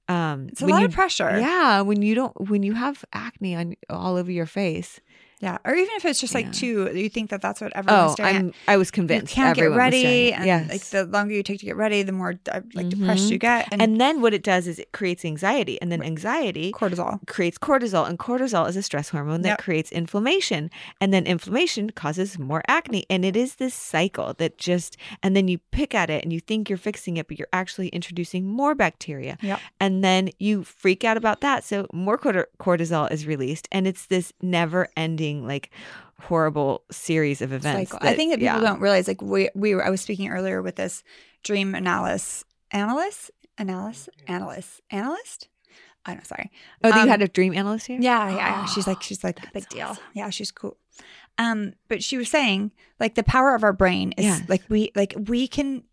Um, 0.08 0.50
It's 0.52 0.62
a 0.62 0.68
lot 0.68 0.82
you 0.82 0.86
of 0.86 0.94
pressure. 0.94 1.40
Yeah, 1.40 1.82
when 1.82 2.04
you 2.04 2.14
don't 2.14 2.50
when 2.50 2.62
you 2.62 2.74
have 2.74 3.04
acne 3.12 3.56
on 3.56 3.76
all 3.90 4.18
over 4.18 4.32
your 4.32 4.46
face, 4.46 5.00
Yeah. 5.42 5.58
Or 5.66 5.74
even 5.76 5.90
if 5.98 6.06
it's 6.06 6.20
just 6.20 6.34
like 6.34 6.46
Yeah. 6.48 6.52
two, 6.54 6.92
you 6.96 7.10
think 7.10 7.30
that 7.30 7.42
that's 7.42 7.60
what 7.60 7.74
everyone's 7.76 8.14
Oh, 8.14 8.16
doing. 8.16 8.36
I'm. 8.36 8.54
I 8.68 8.78
was 8.78 8.90
convinced. 8.90 9.32
you 9.36 9.44
can't 9.44 9.56
get 9.56 9.64
everyone 9.64 9.78
ready, 9.80 10.32
and 10.34 10.46
yes. 10.46 10.70
like 10.70 10.82
the 10.86 11.06
longer 11.06 11.34
you 11.34 11.44
take 11.44 11.60
to 11.60 11.66
get 11.66 11.76
ready, 11.76 12.04
the 12.04 12.14
more 12.14 12.36
uh, 12.52 12.62
like 12.74 12.90
depressed 12.90 13.28
Mhm. 13.28 13.32
you 13.32 13.38
get, 13.38 13.68
and, 13.72 13.82
and 13.82 14.00
then 14.00 14.22
what 14.22 14.34
it 14.34 14.44
does 14.44 14.66
is 14.66 14.80
it 14.80 14.92
creates 14.94 15.26
anxiety, 15.26 15.80
and 15.82 15.92
then 15.92 16.02
anxiety 16.02 16.72
cortisol. 16.72 17.20
creates 17.28 17.58
cortisol, 17.58 18.08
and 18.08 18.18
cortisol 18.18 18.68
is 18.68 18.76
a 18.78 18.82
stress 18.82 19.10
hormone 19.10 19.42
that 19.42 19.50
Yep. 19.50 19.58
creates 19.60 19.92
inflammation, 19.92 20.70
and 21.02 21.14
then 21.14 21.26
inflammation 21.28 21.90
causes 21.90 22.40
more 22.40 22.64
acne, 22.68 23.06
and 23.10 23.26
it 23.26 23.36
is 23.36 23.56
this 23.56 23.74
cycle 23.76 24.34
that 24.38 24.58
just, 24.58 24.96
and 25.22 25.36
then 25.36 25.48
you 25.50 25.58
pick 25.72 25.94
at 25.94 26.10
it 26.10 26.24
and 26.24 26.32
you 26.32 26.40
think 26.40 26.70
you're 26.70 26.78
fixing 26.78 27.18
it, 27.18 27.28
but 27.28 27.38
you're 27.38 27.48
actually 27.52 27.90
introducing 27.90 28.48
more 28.48 28.74
bacteria, 28.74 29.38
Yep. 29.42 29.60
and 29.82 30.04
then 30.04 30.30
you 30.40 30.64
freak 30.64 31.04
out 31.04 31.18
about 31.18 31.42
that, 31.42 31.64
so 31.66 31.88
more 31.94 32.18
corti- 32.18 32.50
cortisol 32.60 33.12
is 33.12 33.28
released, 33.28 33.68
and 33.72 33.86
it's 33.86 34.06
this 34.06 34.32
never-ending 35.26 35.48
like 35.48 35.70
horrible 36.22 36.84
series 36.92 37.42
of 37.42 37.52
events. 37.54 37.92
cycle. 37.92 38.08
I 38.08 38.16
think 38.16 38.32
that 38.32 38.40
people 38.40 38.56
yeah. 38.62 38.68
don't 38.68 38.80
realize 38.80 39.08
like 39.08 39.22
we 39.22 39.50
we 39.56 39.76
were 39.76 39.86
I 39.86 39.90
was 39.90 40.02
speaking 40.02 40.30
earlier 40.30 40.62
with 40.62 40.76
this 40.76 41.04
dream 41.44 41.76
analyst 41.76 42.46
analyst 42.72 43.32
analyst 43.58 44.10
analyst 44.28 44.82
analyst. 44.90 45.50
I 46.08 46.12
don't 46.12 46.18
know, 46.20 46.24
sorry. 46.26 46.52
Oh, 46.84 46.92
Um, 46.92 47.00
you 47.02 47.08
had 47.08 47.24
a 47.24 47.28
dream 47.28 47.56
analyst 47.56 47.88
here? 47.88 47.98
Yeah, 48.00 48.30
yeah, 48.30 48.36
yeah. 48.38 48.66
She's 48.66 48.86
like 48.88 49.02
she's 49.08 49.24
like 49.24 49.38
That's 49.40 49.52
big 49.54 49.70
deal. 49.70 49.88
awesome. 49.88 50.04
Yeah, 50.14 50.30
she's 50.30 50.52
cool. 50.52 50.78
Um, 51.38 51.74
but 51.90 52.04
she 52.04 52.18
was 52.18 52.30
saying 52.30 52.72
like 53.00 53.16
the 53.16 53.24
power 53.24 53.56
of 53.56 53.64
our 53.64 53.74
brain 53.74 54.14
is 54.18 54.26
Yes. 54.26 54.44
like 54.48 54.62
we 54.70 54.92
like 54.96 55.16
we 55.28 55.48
can 55.48 55.84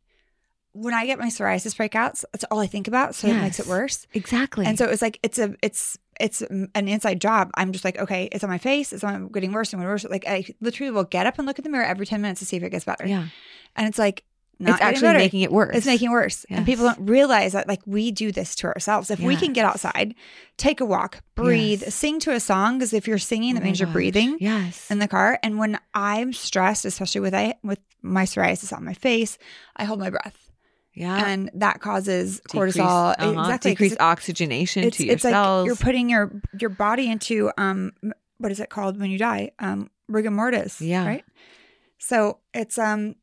when 0.73 0.95
I 0.95 1.07
get 1.07 1.19
my 1.19 1.27
psoriasis 1.27 1.75
breakouts, 1.77 2.25
that's 2.33 2.45
all 2.51 2.59
I 2.59 2.67
think 2.67 2.89
about. 2.89 3.15
So 3.15 3.29
it 3.29 3.35
makes 3.41 3.61
it 3.61 3.67
worse. 3.67 4.07
Exactly. 4.15 4.65
And 4.67 4.79
so 4.79 4.87
it's 4.87 5.03
like 5.03 5.19
it's 5.23 5.39
a 5.39 5.55
it's 5.63 5.99
it's 6.21 6.41
an 6.43 6.71
inside 6.75 7.21
job. 7.21 7.51
I'm 7.55 7.73
just 7.73 7.85
like, 7.85 7.99
okay, 7.99 8.29
it's 8.33 8.45
on 8.45 8.51
my 8.51 8.59
face. 8.59 8.93
It's 8.93 9.05
on 9.05 9.29
getting 9.29 9.53
worse 9.53 9.73
and 9.73 9.83
worse. 9.83 10.05
Like 10.05 10.27
I 10.27 10.45
literally 10.61 10.91
will 10.91 11.05
get 11.05 11.27
up 11.27 11.39
and 11.39 11.47
look 11.47 11.59
in 11.59 11.63
the 11.65 11.71
mirror 11.71 11.85
every 11.85 12.07
ten 12.07 12.21
minutes 12.23 12.41
to 12.41 12.47
see 12.47 12.57
if 12.57 12.63
it 12.63 12.71
gets 12.71 12.85
better. 12.85 13.07
yeah, 13.07 13.27
And 13.77 13.87
it's 13.89 13.99
like 13.99 14.25
not 14.59 14.75
it's 14.75 14.81
actually 14.83 15.09
better. 15.09 15.19
making 15.19 15.41
it 15.41 15.51
worse. 15.51 15.75
It's 15.77 15.87
making 15.87 16.09
it 16.11 16.13
worse. 16.13 16.47
And 16.49 16.65
people 16.65 16.85
don't 16.85 17.01
realize 17.09 17.53
that 17.53 17.67
like 17.67 17.81
we 17.85 18.13
do 18.13 18.31
this 18.31 18.55
to 18.57 18.69
ourselves. 18.69 19.11
If 19.11 19.19
we 19.19 19.35
can 19.37 19.53
get 19.53 19.65
outside, 19.65 20.15
take 20.57 20.81
a 20.81 20.85
walk, 20.85 21.23
breathe, 21.35 21.83
Yes. 21.83 21.95
sing 21.95 22.21
to 22.21 22.31
a 22.33 22.39
song, 22.41 22.79
because 22.79 22.93
if 22.93 23.09
you're 23.09 23.19
singing, 23.19 23.53
Oh 23.53 23.55
that 23.55 23.61
my 23.61 23.67
means 23.67 23.81
you're 23.81 23.89
breathing 23.89 24.37
Yes. 24.41 24.89
in 24.91 25.01
the 25.01 25.09
car. 25.09 25.39
And 25.43 25.59
when 25.59 25.79
I'm 25.95 26.33
stressed, 26.33 26.85
especially 26.85 27.23
with 27.23 27.35
I 27.35 27.55
with 27.65 27.81
my 28.03 28.25
psoriasis 28.25 28.73
on 28.77 28.85
my 28.85 28.95
face, 28.95 29.37
I 29.77 29.85
hold 29.85 29.99
my 29.99 30.11
breath. 30.11 30.51
Yeah. 30.95 31.27
And 31.27 31.51
that 31.55 31.81
causes 31.81 32.41
Decrease- 32.49 32.77
cortisol. 32.77 33.15
uh-huh, 33.19 33.31
Exactly. 33.41 33.71
'cause 33.71 33.75
Decrease 33.75 33.93
it- 33.93 34.01
oxygenation 34.01 34.85
it's 34.85 34.97
to 34.99 35.05
your 35.07 35.15
it's 35.15 35.25
like 35.25 35.67
you're 35.67 35.77
putting 35.77 36.09
your 36.11 36.31
your 36.59 36.71
body 36.71 37.11
into 37.11 37.51
um 37.59 37.93
what 38.39 38.53
is 38.53 38.61
it 38.61 38.69
called 38.71 38.99
when 39.01 39.11
you 39.11 39.19
die? 39.19 39.51
Um 39.59 39.91
rigor 40.09 40.31
mortis. 40.31 40.81
Yeah. 40.81 41.07
Right. 41.07 41.25
So 41.99 42.39
it's 42.53 42.79
um 42.79 43.15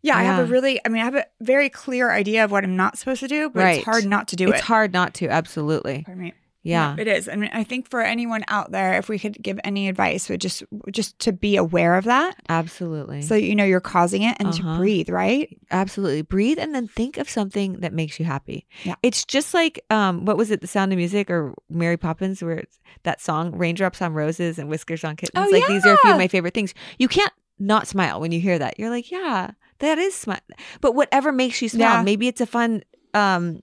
yeah, 0.00 0.16
I 0.16 0.22
have 0.22 0.38
a 0.38 0.44
really 0.50 0.80
I 0.84 0.88
mean 0.88 1.02
I 1.02 1.04
have 1.04 1.16
a 1.16 1.26
very 1.40 1.68
clear 1.68 2.10
idea 2.10 2.44
of 2.44 2.50
what 2.52 2.62
I'm 2.64 2.76
not 2.76 2.96
supposed 2.96 3.20
to 3.20 3.28
do, 3.28 3.50
but 3.50 3.60
Right. 3.64 3.76
it's 3.78 3.84
hard 3.84 4.06
not 4.06 4.28
to 4.28 4.36
do 4.36 4.44
it's 4.44 4.52
it. 4.52 4.56
It's 4.58 4.66
hard 4.66 4.92
not 4.92 5.12
to. 5.14 5.28
Absolutely. 5.28 6.04
Pardon 6.06 6.22
me. 6.24 6.34
Yeah. 6.68 6.94
it 6.98 7.08
is. 7.08 7.28
I 7.28 7.36
mean, 7.36 7.50
I 7.52 7.64
think 7.64 7.88
for 7.88 8.00
anyone 8.00 8.44
out 8.48 8.70
there, 8.72 8.94
if 8.98 9.08
we 9.08 9.18
could 9.18 9.40
give 9.42 9.58
any 9.64 9.88
advice, 9.88 10.28
would 10.28 10.40
just 10.40 10.62
just 10.92 11.18
to 11.20 11.32
be 11.32 11.56
aware 11.56 11.94
of 11.96 12.04
that, 12.04 12.36
Absolutely. 12.48 13.22
so 13.22 13.34
you 13.34 13.54
know 13.54 13.64
you're 13.64 13.80
causing 13.80 14.22
it, 14.22 14.36
and 14.40 14.52
to 14.52 14.62
Uh-huh. 14.62 14.76
breathe, 14.78 15.08
right? 15.08 15.56
Absolutely. 15.70 16.22
Breathe 16.22 16.58
and 16.58 16.74
then 16.74 16.88
think 16.88 17.16
of 17.18 17.28
something 17.28 17.74
that 17.80 17.92
makes 17.92 18.18
you 18.18 18.24
happy. 18.24 18.66
Yeah. 18.84 18.94
It's 19.02 19.24
just 19.24 19.54
like 19.54 19.80
um 19.90 20.24
what 20.24 20.36
was 20.36 20.50
it, 20.50 20.60
The 20.60 20.66
Sound 20.66 20.92
of 20.92 20.96
Music 20.98 21.30
or 21.30 21.54
Mary 21.70 21.96
Poppins 21.96 22.42
where 22.42 22.58
it's 22.58 22.78
that 23.04 23.20
song, 23.20 23.56
Raindrops 23.56 24.02
on 24.02 24.12
Roses 24.14 24.58
and 24.58 24.68
Whiskers 24.68 25.04
on 25.04 25.16
Kittens. 25.16 25.46
Oh, 25.46 25.50
like 25.50 25.66
these 25.68 25.84
are 25.86 25.94
a 25.94 25.98
few 25.98 26.10
of 26.12 26.16
my 26.18 26.28
favorite 26.28 26.54
things. 26.54 26.74
You 26.98 27.08
can't 27.08 27.32
not 27.58 27.86
smile 27.86 28.20
when 28.20 28.30
you 28.32 28.40
hear 28.40 28.58
that. 28.58 28.78
You're 28.78 28.90
like, 28.90 29.10
yeah, 29.10 29.50
that 29.80 29.98
is 29.98 30.14
smile. 30.14 30.38
But 30.80 30.94
whatever 30.94 31.32
makes 31.32 31.60
you 31.62 31.68
smile, 31.68 31.96
Yeah. 31.98 32.02
maybe 32.02 32.28
it's 32.28 32.40
a 32.40 32.46
fun 32.46 32.82
um 33.14 33.60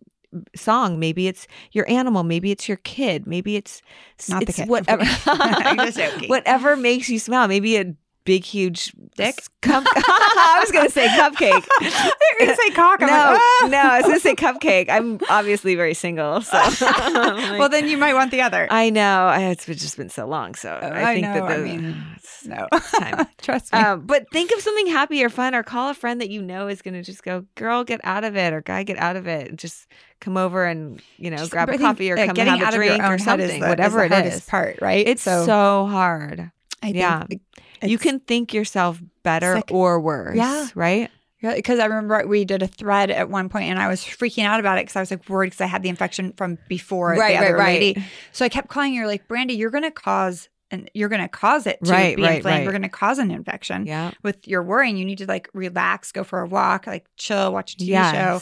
song, 0.55 0.99
maybe 0.99 1.27
it's 1.27 1.47
your 1.71 1.89
animal, 1.89 2.23
maybe 2.23 2.51
it's 2.51 2.67
your 2.67 2.77
kid, 2.77 3.25
maybe 3.27 3.55
it's 3.55 3.81
Not 4.29 4.45
the 4.45 4.53
kid. 4.53 4.69
whatever 4.69 5.05
whatever 6.27 6.75
makes 6.75 7.09
you 7.09 7.19
smile. 7.19 7.47
Maybe 7.47 7.77
a 7.77 7.93
big 8.25 8.43
huge 8.43 8.91
Dick? 9.15 9.35
Cup- 9.61 9.83
I 9.95 10.57
was 10.59 10.71
gonna 10.71 10.89
say 10.89 11.07
cupcake. 11.09 11.63
You're 11.81 12.47
gonna 12.47 12.55
say 12.55 12.69
cock. 12.71 13.01
I'm 13.01 13.07
no, 13.07 13.13
like, 13.13 13.39
"Ah." 13.39 13.67
no, 13.69 13.77
I 13.77 13.97
was 13.97 14.07
gonna 14.07 14.19
say 14.19 14.33
cupcake. 14.35 14.89
I'm 14.89 15.19
obviously 15.29 15.75
very 15.75 15.93
single, 15.93 16.41
so. 16.41 16.57
Like- 16.57 17.59
well, 17.59 17.69
then 17.69 17.87
you 17.87 17.97
might 17.97 18.13
want 18.15 18.31
the 18.31 18.41
other. 18.41 18.67
I 18.71 18.89
know 18.89 19.27
I, 19.27 19.41
it's 19.51 19.65
just 19.67 19.95
been 19.95 20.09
so 20.09 20.25
long, 20.25 20.55
so 20.55 20.77
Oh, 20.81 20.87
I 20.87 21.11
I 21.11 21.13
think 21.13 21.27
know, 21.27 21.33
that 21.33 21.43
I 21.43 21.57
the, 21.57 21.63
mean, 21.63 22.03
it's, 22.14 22.14
no, 22.47 22.67
time. 22.99 23.27
trust 23.41 23.73
me. 23.73 23.79
Um, 23.79 24.01
but 24.05 24.29
think 24.31 24.51
of 24.51 24.59
something 24.61 24.87
happy 24.87 25.23
or 25.23 25.29
fun, 25.29 25.55
or 25.55 25.63
call 25.63 25.89
a 25.89 25.93
friend 25.93 26.21
that 26.21 26.29
you 26.29 26.41
know 26.41 26.67
is 26.67 26.81
going 26.81 26.93
to 26.95 27.01
just 27.03 27.23
go, 27.23 27.45
"Girl, 27.55 27.83
get 27.83 28.01
out 28.03 28.23
of 28.23 28.35
it," 28.37 28.53
or 28.53 28.61
"Guy, 28.61 28.83
get 28.83 28.97
out 28.97 29.15
of 29.15 29.27
it." 29.27 29.49
and 29.49 29.59
Just 29.59 29.87
come 30.21 30.37
over 30.37 30.65
and 30.65 31.01
you 31.17 31.29
know 31.29 31.37
Just- 31.37 31.51
grab 31.51 31.69
a 31.69 31.77
coffee 31.77 32.11
or 32.11 32.15
come 32.15 32.27
getting 32.29 32.53
and 32.53 32.59
have 32.59 32.67
out 32.69 32.73
a 32.73 32.77
drink 32.77 33.03
or 33.03 33.15
is 33.15 33.23
something, 33.23 33.47
the- 33.47 33.55
is 33.55 33.61
whatever 33.61 33.99
the 33.99 34.05
it 34.05 34.11
hardest 34.11 34.47
part, 34.49 34.79
right? 34.81 35.05
It's 35.07 35.21
so, 35.23 35.85
hard. 35.85 36.51
I 36.83 36.87
yeah. 36.89 37.25
you 37.83 37.97
can 37.97 38.19
think 38.19 38.53
yourself 38.53 39.01
better 39.23 39.55
like- 39.55 39.71
or 39.71 39.99
worse. 39.99 40.35
Yeah. 40.37 40.67
right. 40.75 41.09
because 41.41 41.79
I 41.79 41.85
remember 41.85 42.25
we 42.27 42.43
did 42.45 42.61
a 42.63 42.67
thread 42.67 43.11
at 43.11 43.29
one 43.29 43.49
point, 43.49 43.65
and 43.69 43.79
I 43.79 43.87
was 43.87 44.01
freaking 44.01 44.45
out 44.45 44.59
about 44.59 44.77
it 44.77 44.81
because 44.83 44.95
I 44.95 44.99
was 45.01 45.11
like 45.11 45.27
worried 45.29 45.47
because 45.47 45.61
I 45.61 45.67
had 45.67 45.83
the 45.83 45.89
infection 45.89 46.33
from 46.37 46.57
before 46.67 47.09
Right, 47.11 47.17
the 47.17 47.23
right, 47.23 47.37
other 47.49 47.57
right. 47.57 47.79
lady. 47.79 48.03
So 48.31 48.45
I 48.45 48.49
kept 48.49 48.67
calling 48.67 48.95
her 48.95 49.05
like, 49.07 49.27
Brandi, 49.27 49.57
you're 49.57 49.69
going 49.69 49.83
to 49.83 49.91
cause 49.91 50.49
and 50.75 50.91
you're 50.93 51.09
going 51.09 51.21
to 51.21 51.27
cause 51.27 51.65
it 51.67 51.79
to 51.83 51.91
Right, 51.91 52.15
be 52.15 52.21
right, 52.23 52.35
inflamed. 52.37 52.45
right. 52.55 52.63
You're 52.63 52.71
going 52.71 52.81
to 52.83 52.89
cause 52.89 53.17
an 53.19 53.31
infection. 53.31 53.85
Yeah. 53.85 54.11
With 54.23 54.47
your 54.47 54.61
worrying, 54.63 54.97
you 54.97 55.05
need 55.05 55.17
to 55.19 55.25
like 55.25 55.49
relax, 55.53 56.11
go 56.11 56.23
for 56.23 56.41
a 56.41 56.47
walk, 56.47 56.85
like 56.87 57.05
chill, 57.17 57.51
watch 57.53 57.73
a 57.73 57.77
TV 57.77 57.87
Yes. 57.87 58.13
show. 58.13 58.41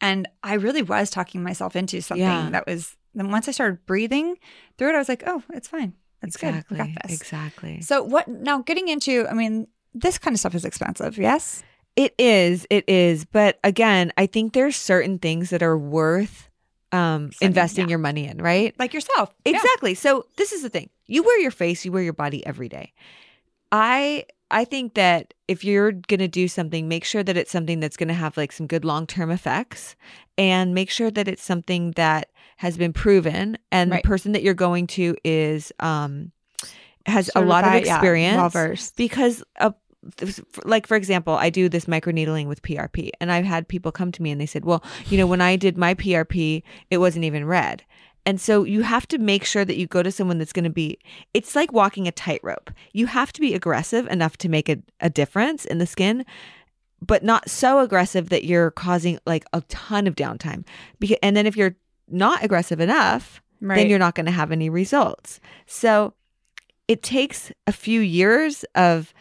And 0.00 0.28
I 0.42 0.54
really 0.54 0.82
was 0.82 1.10
talking 1.10 1.42
myself 1.42 1.76
into 1.76 2.00
something 2.00 2.22
Yeah. 2.24 2.50
that 2.50 2.66
was. 2.66 2.96
Then 3.14 3.30
once 3.30 3.48
I 3.48 3.50
started 3.50 3.84
breathing 3.86 4.36
through 4.78 4.90
it, 4.90 4.94
I 4.94 4.98
was 4.98 5.08
like, 5.08 5.24
oh, 5.26 5.42
it's 5.52 5.66
fine. 5.68 5.94
It's 6.22 6.36
exactly. 6.36 6.76
good. 6.76 6.94
Got 6.94 7.02
this. 7.08 7.20
Exactly. 7.20 7.80
So 7.80 8.02
what 8.04 8.28
now? 8.28 8.62
Getting 8.62 8.88
into, 8.88 9.26
I 9.28 9.32
mean, 9.32 9.66
this 9.94 10.16
kind 10.18 10.34
of 10.34 10.38
stuff 10.40 10.54
is 10.54 10.64
expensive. 10.64 11.18
Yes. 11.18 11.62
It 11.96 12.14
is. 12.18 12.66
It 12.70 12.88
is. 12.88 13.24
But 13.24 13.58
again, 13.64 14.12
I 14.16 14.26
think 14.26 14.52
there's 14.52 14.76
certain 14.76 15.18
things 15.18 15.50
that 15.50 15.62
are 15.62 15.76
worth 15.78 16.49
um, 16.92 17.30
investing 17.40 17.84
down. 17.84 17.90
your 17.90 17.98
money 17.98 18.26
in, 18.26 18.38
right? 18.38 18.74
Like 18.78 18.92
yourself. 18.94 19.34
Yeah. 19.44 19.52
Exactly. 19.56 19.94
So 19.94 20.26
this 20.36 20.52
is 20.52 20.62
the 20.62 20.68
thing. 20.68 20.90
You 21.06 21.22
wear 21.22 21.40
your 21.40 21.50
face, 21.50 21.84
you 21.84 21.92
wear 21.92 22.02
your 22.02 22.12
body 22.12 22.44
every 22.46 22.68
day. 22.68 22.92
I 23.72 24.24
I 24.52 24.64
think 24.64 24.94
that 24.94 25.32
if 25.46 25.62
you're 25.64 25.92
going 25.92 26.18
to 26.18 26.26
do 26.28 26.48
something, 26.48 26.88
make 26.88 27.04
sure 27.04 27.22
that 27.22 27.36
it's 27.36 27.52
something 27.52 27.78
that's 27.78 27.96
going 27.96 28.08
to 28.08 28.14
have 28.14 28.36
like 28.36 28.50
some 28.50 28.66
good 28.66 28.84
long-term 28.84 29.30
effects 29.30 29.94
and 30.36 30.74
make 30.74 30.90
sure 30.90 31.08
that 31.10 31.28
it's 31.28 31.42
something 31.44 31.92
that 31.92 32.30
has 32.56 32.76
been 32.76 32.92
proven 32.92 33.56
and 33.70 33.90
Right. 33.92 34.02
the 34.02 34.08
person 34.08 34.32
that 34.32 34.42
you're 34.42 34.54
going 34.54 34.86
to 34.88 35.16
is 35.24 35.72
um 35.78 36.32
has 37.06 37.30
a 37.36 37.40
lot 37.40 37.64
of 37.64 37.70
Certified, 37.70 37.86
yeah, 37.86 37.94
experience 37.96 38.36
well-versed. 38.36 38.96
because 38.96 39.42
th- 39.58 39.72
like 40.64 40.86
for 40.86 40.96
example 40.96 41.34
i 41.34 41.50
do 41.50 41.68
this 41.68 41.84
microneedling 41.84 42.46
with 42.46 42.62
prp 42.62 43.10
and 43.20 43.30
i've 43.30 43.44
had 43.44 43.68
people 43.68 43.92
come 43.92 44.10
to 44.10 44.22
me 44.22 44.30
and 44.30 44.40
they 44.40 44.46
said 44.46 44.64
well 44.64 44.82
you 45.06 45.18
know 45.18 45.26
when 45.26 45.40
i 45.40 45.56
did 45.56 45.76
my 45.76 45.94
prp 45.94 46.62
it 46.90 46.98
wasn't 46.98 47.24
even 47.24 47.44
red 47.44 47.84
and 48.26 48.40
so 48.40 48.64
you 48.64 48.82
have 48.82 49.06
to 49.08 49.18
make 49.18 49.44
sure 49.44 49.64
that 49.64 49.76
you 49.76 49.86
go 49.86 50.02
to 50.02 50.12
someone 50.12 50.38
that's 50.38 50.52
going 50.52 50.64
to 50.64 50.70
be 50.70 50.98
it's 51.34 51.54
like 51.54 51.72
walking 51.72 52.08
a 52.08 52.12
tightrope 52.12 52.70
you 52.92 53.06
have 53.06 53.32
to 53.32 53.40
be 53.40 53.54
aggressive 53.54 54.06
enough 54.06 54.36
to 54.38 54.48
make 54.48 54.68
a, 54.68 54.78
a 55.00 55.10
difference 55.10 55.64
in 55.64 55.78
the 55.78 55.86
skin 55.86 56.24
but 57.02 57.22
not 57.22 57.48
so 57.48 57.78
aggressive 57.80 58.28
that 58.30 58.44
you're 58.44 58.70
causing 58.70 59.18
like 59.26 59.44
a 59.52 59.60
ton 59.68 60.06
of 60.06 60.16
downtime 60.16 60.64
because 60.98 61.18
and 61.22 61.36
then 61.36 61.46
if 61.46 61.56
you're 61.56 61.76
not 62.08 62.42
aggressive 62.42 62.80
enough 62.80 63.42
Right. 63.60 63.76
then 63.76 63.90
you're 63.90 63.98
not 63.98 64.14
going 64.14 64.26
to 64.26 64.32
have 64.32 64.52
any 64.52 64.70
results. 64.70 65.38
So 65.66 66.14
it 66.88 67.02
takes 67.02 67.52
a 67.66 67.72
few 67.72 68.00
years 68.00 68.64
of 68.74 69.12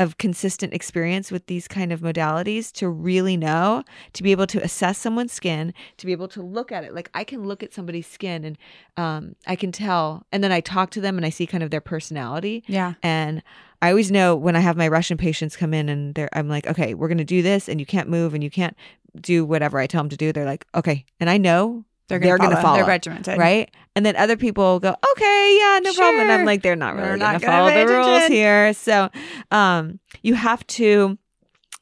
of 0.00 0.16
consistent 0.16 0.72
experience 0.72 1.30
with 1.30 1.46
these 1.46 1.68
kind 1.68 1.92
of 1.92 2.00
modalities 2.00 2.72
to 2.72 2.88
really 2.88 3.36
know 3.36 3.84
to 4.14 4.22
be 4.22 4.32
able 4.32 4.46
to 4.46 4.60
assess 4.64 4.96
someone's 4.96 5.32
skin 5.32 5.74
to 5.98 6.06
be 6.06 6.12
able 6.12 6.26
to 6.26 6.42
look 6.42 6.72
at 6.72 6.82
it 6.82 6.94
like 6.94 7.10
i 7.12 7.22
can 7.22 7.44
look 7.44 7.62
at 7.62 7.72
somebody's 7.72 8.06
skin 8.06 8.42
and 8.44 8.58
um, 8.96 9.36
i 9.46 9.54
can 9.54 9.70
tell 9.70 10.26
and 10.32 10.42
then 10.42 10.50
i 10.50 10.58
talk 10.58 10.90
to 10.90 11.02
them 11.02 11.18
and 11.18 11.26
i 11.26 11.30
see 11.30 11.46
kind 11.46 11.62
of 11.62 11.70
their 11.70 11.82
personality 11.82 12.64
yeah. 12.66 12.94
and 13.02 13.42
I 13.82 13.88
always 13.88 14.10
know 14.10 14.36
when 14.36 14.56
I 14.56 14.60
have 14.60 14.76
my 14.76 14.88
Russian 14.88 15.16
patients 15.16 15.56
come 15.56 15.72
in 15.72 15.88
and 15.88 16.14
they're, 16.14 16.28
I'm 16.34 16.50
like, 16.50 16.66
okay, 16.66 16.92
we're 16.92 17.08
going 17.08 17.16
to 17.16 17.24
do 17.24 17.40
this 17.40 17.66
and 17.66 17.80
you 17.80 17.86
can't 17.86 18.10
move 18.10 18.34
and 18.34 18.44
you 18.44 18.50
can't 18.50 18.76
do 19.18 19.42
whatever 19.42 19.78
I 19.78 19.86
tell 19.86 20.02
them 20.02 20.10
to 20.10 20.18
do. 20.18 20.34
They're 20.34 20.44
like, 20.44 20.66
okay. 20.74 21.06
And 21.18 21.30
I 21.30 21.38
know 21.38 21.86
They're 22.18 22.28
they're 22.28 22.38
going 22.38 22.50
going 22.50 22.50
to 22.50 22.56
to 22.56 22.62
follow. 22.62 22.74
follow. 22.74 22.86
They're 22.86 22.94
regimented. 22.94 23.38
right. 23.38 23.70
And 23.96 24.06
then 24.06 24.14
other 24.16 24.36
people 24.36 24.78
go, 24.80 24.94
okay, 25.12 25.58
yeah, 25.58 25.80
no 25.82 25.92
problem. 25.92 26.22
And 26.22 26.32
I'm 26.32 26.44
like, 26.46 26.62
they're 26.62 26.76
not 26.76 26.94
really 26.94 27.18
not 27.18 27.32
going 27.32 27.40
to 27.40 27.46
gonna 27.46 27.70
follow 27.72 27.86
the 27.86 27.92
rules 27.92 28.26
here. 28.26 28.72
So 28.74 29.10
um, 29.50 29.98
you 30.22 30.34
have 30.34 30.64
to 30.68 31.18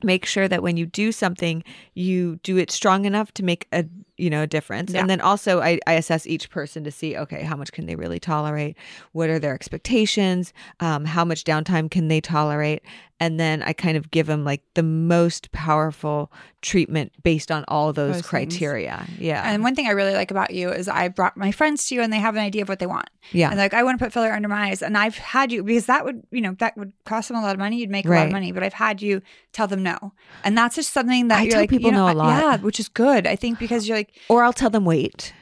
make 0.03 0.25
sure 0.25 0.49
that 0.49 0.63
when 0.63 0.77
you 0.77 0.87
do 0.87 1.13
something, 1.13 1.63
you 1.95 2.37
do 2.43 2.57
it 2.57 2.71
strong 2.71 3.05
enough 3.05 3.33
to 3.35 3.43
make 3.43 3.67
a 3.73 3.85
you 4.19 4.29
know 4.31 4.43
a 4.43 4.47
difference 4.47 4.93
Yeah. 4.93 5.01
and 5.01 5.09
then 5.11 5.21
also 5.21 5.61
I, 5.61 5.79
I 5.87 5.95
assess 5.95 6.27
each 6.27 6.51
person 6.51 6.85
to 6.85 6.91
see 6.91 7.17
okay 7.17 7.43
how 7.43 7.57
much 7.57 7.73
can 7.73 7.87
they 7.87 7.95
really 7.97 8.19
tolerate 8.21 8.77
what 9.13 9.31
are 9.31 9.39
their 9.39 9.55
expectations 9.55 10.53
um, 10.81 11.05
how 11.05 11.25
much 11.25 11.45
downtime 11.45 11.91
can 11.91 12.09
they 12.09 12.21
tolerate 12.21 12.83
and 13.21 13.39
then 13.41 13.63
i 13.63 13.73
kind 13.73 13.97
of 13.97 14.11
give 14.11 14.27
them 14.27 14.45
like 14.45 14.63
the 14.75 14.83
most 14.83 15.51
powerful 15.53 16.31
treatment 16.61 17.13
based 17.23 17.53
on 17.53 17.65
all 17.69 17.93
those, 17.93 18.09
Those 18.09 18.15
things. 18.23 18.29
criteria 18.29 19.07
yeah 19.19 19.43
And 19.49 19.63
one 19.63 19.75
thing 19.77 19.87
I 19.87 19.91
really 19.93 20.13
like 20.15 20.33
about 20.33 20.53
you 20.53 20.71
is 20.71 20.89
I 20.89 21.07
brought 21.07 21.37
my 21.37 21.53
friends 21.53 21.87
to 21.89 21.95
you 21.95 22.03
and 22.03 22.13
they 22.13 22.19
have 22.19 22.35
an 22.35 22.43
idea 22.43 22.63
of 22.63 22.69
what 22.69 22.81
they 22.81 22.87
want. 22.87 23.09
yeah 23.31 23.49
And 23.51 23.59
like, 23.59 23.75
I 23.75 23.85
want 23.85 23.97
to 23.99 24.05
put 24.05 24.13
filler 24.13 24.33
under 24.33 24.49
my 24.49 24.69
eyes. 24.71 24.83
And 24.83 24.99
I've 24.99 25.17
had 25.17 25.53
you, 25.53 25.63
because 25.63 25.87
that 25.87 26.05
would, 26.05 26.25
you 26.33 26.41
know, 26.41 26.57
that 26.59 26.77
would 26.77 26.93
cost 27.05 27.29
them 27.29 27.37
a 27.37 27.43
lot 27.43 27.53
of 27.53 27.61
money. 27.61 27.77
You'd 27.79 27.91
make 27.91 28.07
a 28.07 28.09
lot 28.11 28.27
of 28.27 28.33
money, 28.33 28.51
but 28.51 28.65
I've 28.65 28.73
had 28.73 29.01
you 29.01 29.23
tell 29.53 29.69
them 29.69 29.85
no. 29.85 30.13
And 30.43 30.59
that's 30.59 30.75
just 30.75 30.93
something 30.93 31.29
that 31.29 31.39
I 31.39 31.43
you're 31.43 31.53
tell 31.53 31.61
like, 31.63 31.71
people 31.71 31.91
you 31.91 31.97
know, 31.97 32.09
no 32.09 32.13
a 32.13 32.17
lot. 32.17 32.39
Yeah, 32.41 32.57
which 32.57 32.81
is 32.81 32.89
good. 32.89 33.25
I 33.29 33.37
think 33.37 33.61
because 33.61 33.87
you're 33.87 33.97
like, 33.97 34.08
or 34.29 34.43
i'll 34.43 34.53
tell 34.53 34.71
them 34.71 34.85
wait 34.85 35.33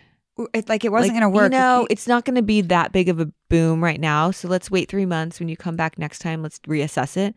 it, 0.52 0.68
like 0.68 0.84
it 0.84 0.92
wasn't 0.92 1.14
Like, 1.14 1.20
going 1.22 1.32
to 1.32 1.34
work. 1.34 1.52
You 1.52 1.58
know, 1.58 1.86
it's 1.88 2.06
not 2.06 2.24
going 2.24 2.34
to 2.34 2.42
be 2.42 2.60
that 2.60 2.92
big 2.92 3.08
of 3.08 3.20
a 3.20 3.32
boom 3.48 3.82
right 3.82 4.00
now. 4.00 4.30
So 4.30 4.48
let's 4.48 4.70
wait 4.70 4.88
three 4.88 5.06
months. 5.06 5.40
When 5.40 5.48
you 5.48 5.56
come 5.56 5.76
back 5.76 5.98
next 5.98 6.18
time, 6.18 6.42
let's 6.42 6.58
reassess 6.60 7.16
it. 7.16 7.34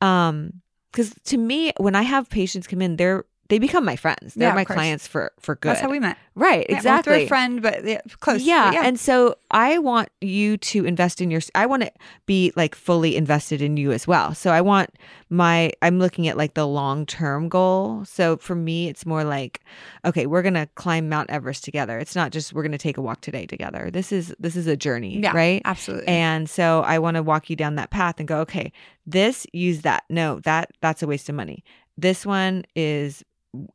Um, 0.00 0.54
because 0.90 1.14
to 1.26 1.36
me, 1.36 1.72
when 1.78 1.94
I 1.94 2.02
have 2.02 2.28
patients 2.30 2.66
come 2.66 2.80
in, 2.82 2.96
they're 2.96 3.24
they 3.48 3.58
become 3.58 3.84
my 3.84 3.96
friends. 3.96 4.34
They're 4.34 4.48
Yeah, 4.48 4.54
my 4.54 4.64
course. 4.64 4.76
clients 4.76 5.06
for 5.06 5.32
for 5.38 5.54
good. 5.56 5.70
that's 5.70 5.80
how 5.80 5.90
we 5.90 6.00
met. 6.00 6.16
right? 6.34 6.64
Yeah, 6.68 6.72
well, 6.72 6.76
Exactly. 6.78 7.14
through 7.14 7.24
a 7.24 7.28
friend, 7.28 7.62
but 7.62 7.84
yeah, 7.84 8.00
close. 8.20 8.42
Yeah, 8.42 8.70
But 8.72 8.84
and 8.86 8.98
so 8.98 9.36
I 9.50 9.78
want 9.78 10.08
you 10.20 10.56
to 10.56 10.84
invest 10.84 11.20
in 11.20 11.30
your. 11.30 11.40
I 11.54 11.66
want 11.66 11.82
to 11.82 11.92
be 12.26 12.52
like 12.56 12.74
fully 12.74 13.16
invested 13.16 13.60
in 13.60 13.76
you 13.76 13.92
as 13.92 14.06
well. 14.06 14.34
So 14.34 14.50
I 14.50 14.60
want 14.62 14.90
my. 15.30 15.72
I'm 15.82 15.98
looking 15.98 16.26
at 16.26 16.36
like 16.38 16.54
the 16.54 16.66
long 16.66 17.04
term 17.06 17.48
goal. 17.50 18.04
So 18.06 18.36
for 18.38 18.54
me, 18.54 18.88
it's 18.88 19.04
more 19.04 19.24
like, 19.24 19.60
okay, 20.04 20.26
we're 20.26 20.42
gonna 20.42 20.66
climb 20.74 21.08
Mount 21.10 21.28
Everest 21.30 21.64
together. 21.64 21.98
It's 21.98 22.16
not 22.16 22.32
just 22.32 22.52
we're 22.54 22.62
gonna 22.62 22.78
take 22.78 22.96
a 22.96 23.02
walk 23.02 23.20
today 23.20 23.44
together. 23.46 23.90
This 23.92 24.10
is 24.10 24.34
this 24.38 24.56
is 24.56 24.66
a 24.66 24.76
journey, 24.76 25.20
yeah, 25.20 25.32
right? 25.36 25.60
Absolutely. 25.66 26.08
And 26.08 26.48
so 26.48 26.82
I 26.86 26.98
want 26.98 27.16
to 27.16 27.22
walk 27.22 27.50
you 27.50 27.56
down 27.56 27.74
that 27.76 27.90
path 27.90 28.18
and 28.18 28.26
go, 28.26 28.38
okay, 28.40 28.72
this 29.06 29.46
use 29.52 29.82
that. 29.82 30.04
No, 30.08 30.40
that 30.40 30.70
that's 30.80 31.02
a 31.02 31.06
waste 31.06 31.28
of 31.28 31.34
money. 31.34 31.62
This 31.96 32.26
one 32.26 32.64
is 32.74 33.22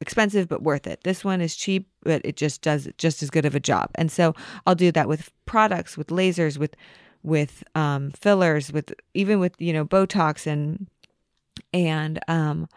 expensive 0.01 0.47
but 0.47 0.61
worth 0.63 0.87
it. 0.87 1.03
This 1.03 1.23
one 1.23 1.41
is 1.41 1.55
cheap 1.55 1.87
but 2.03 2.21
it 2.23 2.35
just 2.37 2.61
does 2.61 2.87
just 2.97 3.21
as 3.23 3.29
good 3.29 3.45
of 3.45 3.55
a 3.55 3.59
job. 3.59 3.89
And 3.95 4.11
so 4.11 4.33
I'll 4.65 4.75
do 4.75 4.91
that 4.91 5.07
with 5.07 5.31
products, 5.45 5.97
with 5.97 6.07
lasers, 6.07 6.57
with 6.57 6.75
with 7.23 7.63
um 7.75 8.11
fillers, 8.11 8.71
with 8.71 8.93
even 9.13 9.39
with, 9.39 9.53
you 9.59 9.73
know, 9.73 9.85
Botox 9.85 10.47
and 10.47 10.87
and 11.73 12.19
um 12.27 12.67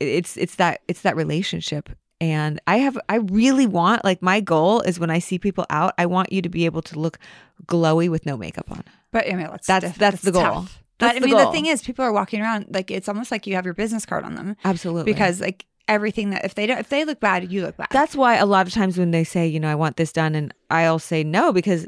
it's 0.00 0.36
it's 0.36 0.56
that 0.56 0.80
it's 0.88 1.02
that 1.02 1.16
relationship 1.16 1.88
and 2.20 2.60
i 2.66 2.76
have 2.76 2.98
i 3.08 3.16
really 3.16 3.66
want 3.66 4.04
like 4.04 4.20
my 4.22 4.38
goal 4.40 4.80
is 4.82 5.00
when 5.00 5.10
i 5.10 5.18
see 5.18 5.38
people 5.38 5.64
out 5.70 5.94
i 5.98 6.04
want 6.06 6.30
you 6.30 6.42
to 6.42 6.48
be 6.48 6.64
able 6.64 6.82
to 6.82 6.98
look 6.98 7.18
glowy 7.66 8.08
with 8.08 8.26
no 8.26 8.36
makeup 8.36 8.70
on 8.70 8.82
but 9.10 9.26
I 9.30 9.34
mean, 9.36 9.46
that's 9.48 9.66
That's- 9.68 9.92
diff- 9.92 9.98
that's 9.98 10.22
the 10.22 10.32
goal. 10.32 10.42
tough. 10.42 10.82
That's 10.98 11.14
but 11.14 11.22
I 11.22 11.26
mean, 11.26 11.36
goal. 11.36 11.46
the 11.46 11.52
thing 11.52 11.66
is, 11.66 11.82
people 11.82 12.04
are 12.04 12.12
walking 12.12 12.40
around 12.40 12.66
like 12.70 12.90
it's 12.90 13.08
almost 13.08 13.30
like 13.30 13.46
you 13.46 13.54
have 13.54 13.64
your 13.64 13.74
business 13.74 14.04
card 14.04 14.24
on 14.24 14.34
them 14.34 14.56
absolutely 14.64 15.12
because 15.12 15.40
like 15.40 15.66
everything 15.88 16.30
that 16.30 16.44
if 16.44 16.54
they 16.54 16.66
don't 16.66 16.78
if 16.78 16.88
they 16.88 17.04
look 17.04 17.20
bad, 17.20 17.50
you 17.52 17.62
look 17.62 17.76
bad. 17.76 17.88
that's 17.90 18.16
why 18.16 18.36
a 18.36 18.46
lot 18.46 18.66
of 18.66 18.72
times 18.72 18.96
when 18.98 19.10
they 19.10 19.24
say 19.24 19.46
you 19.46 19.60
know 19.60 19.70
i 19.70 19.74
want 19.74 19.96
this 19.96 20.12
done 20.12 20.34
and 20.34 20.52
i'll 20.70 20.98
say 20.98 21.22
no 21.22 21.52
because 21.52 21.86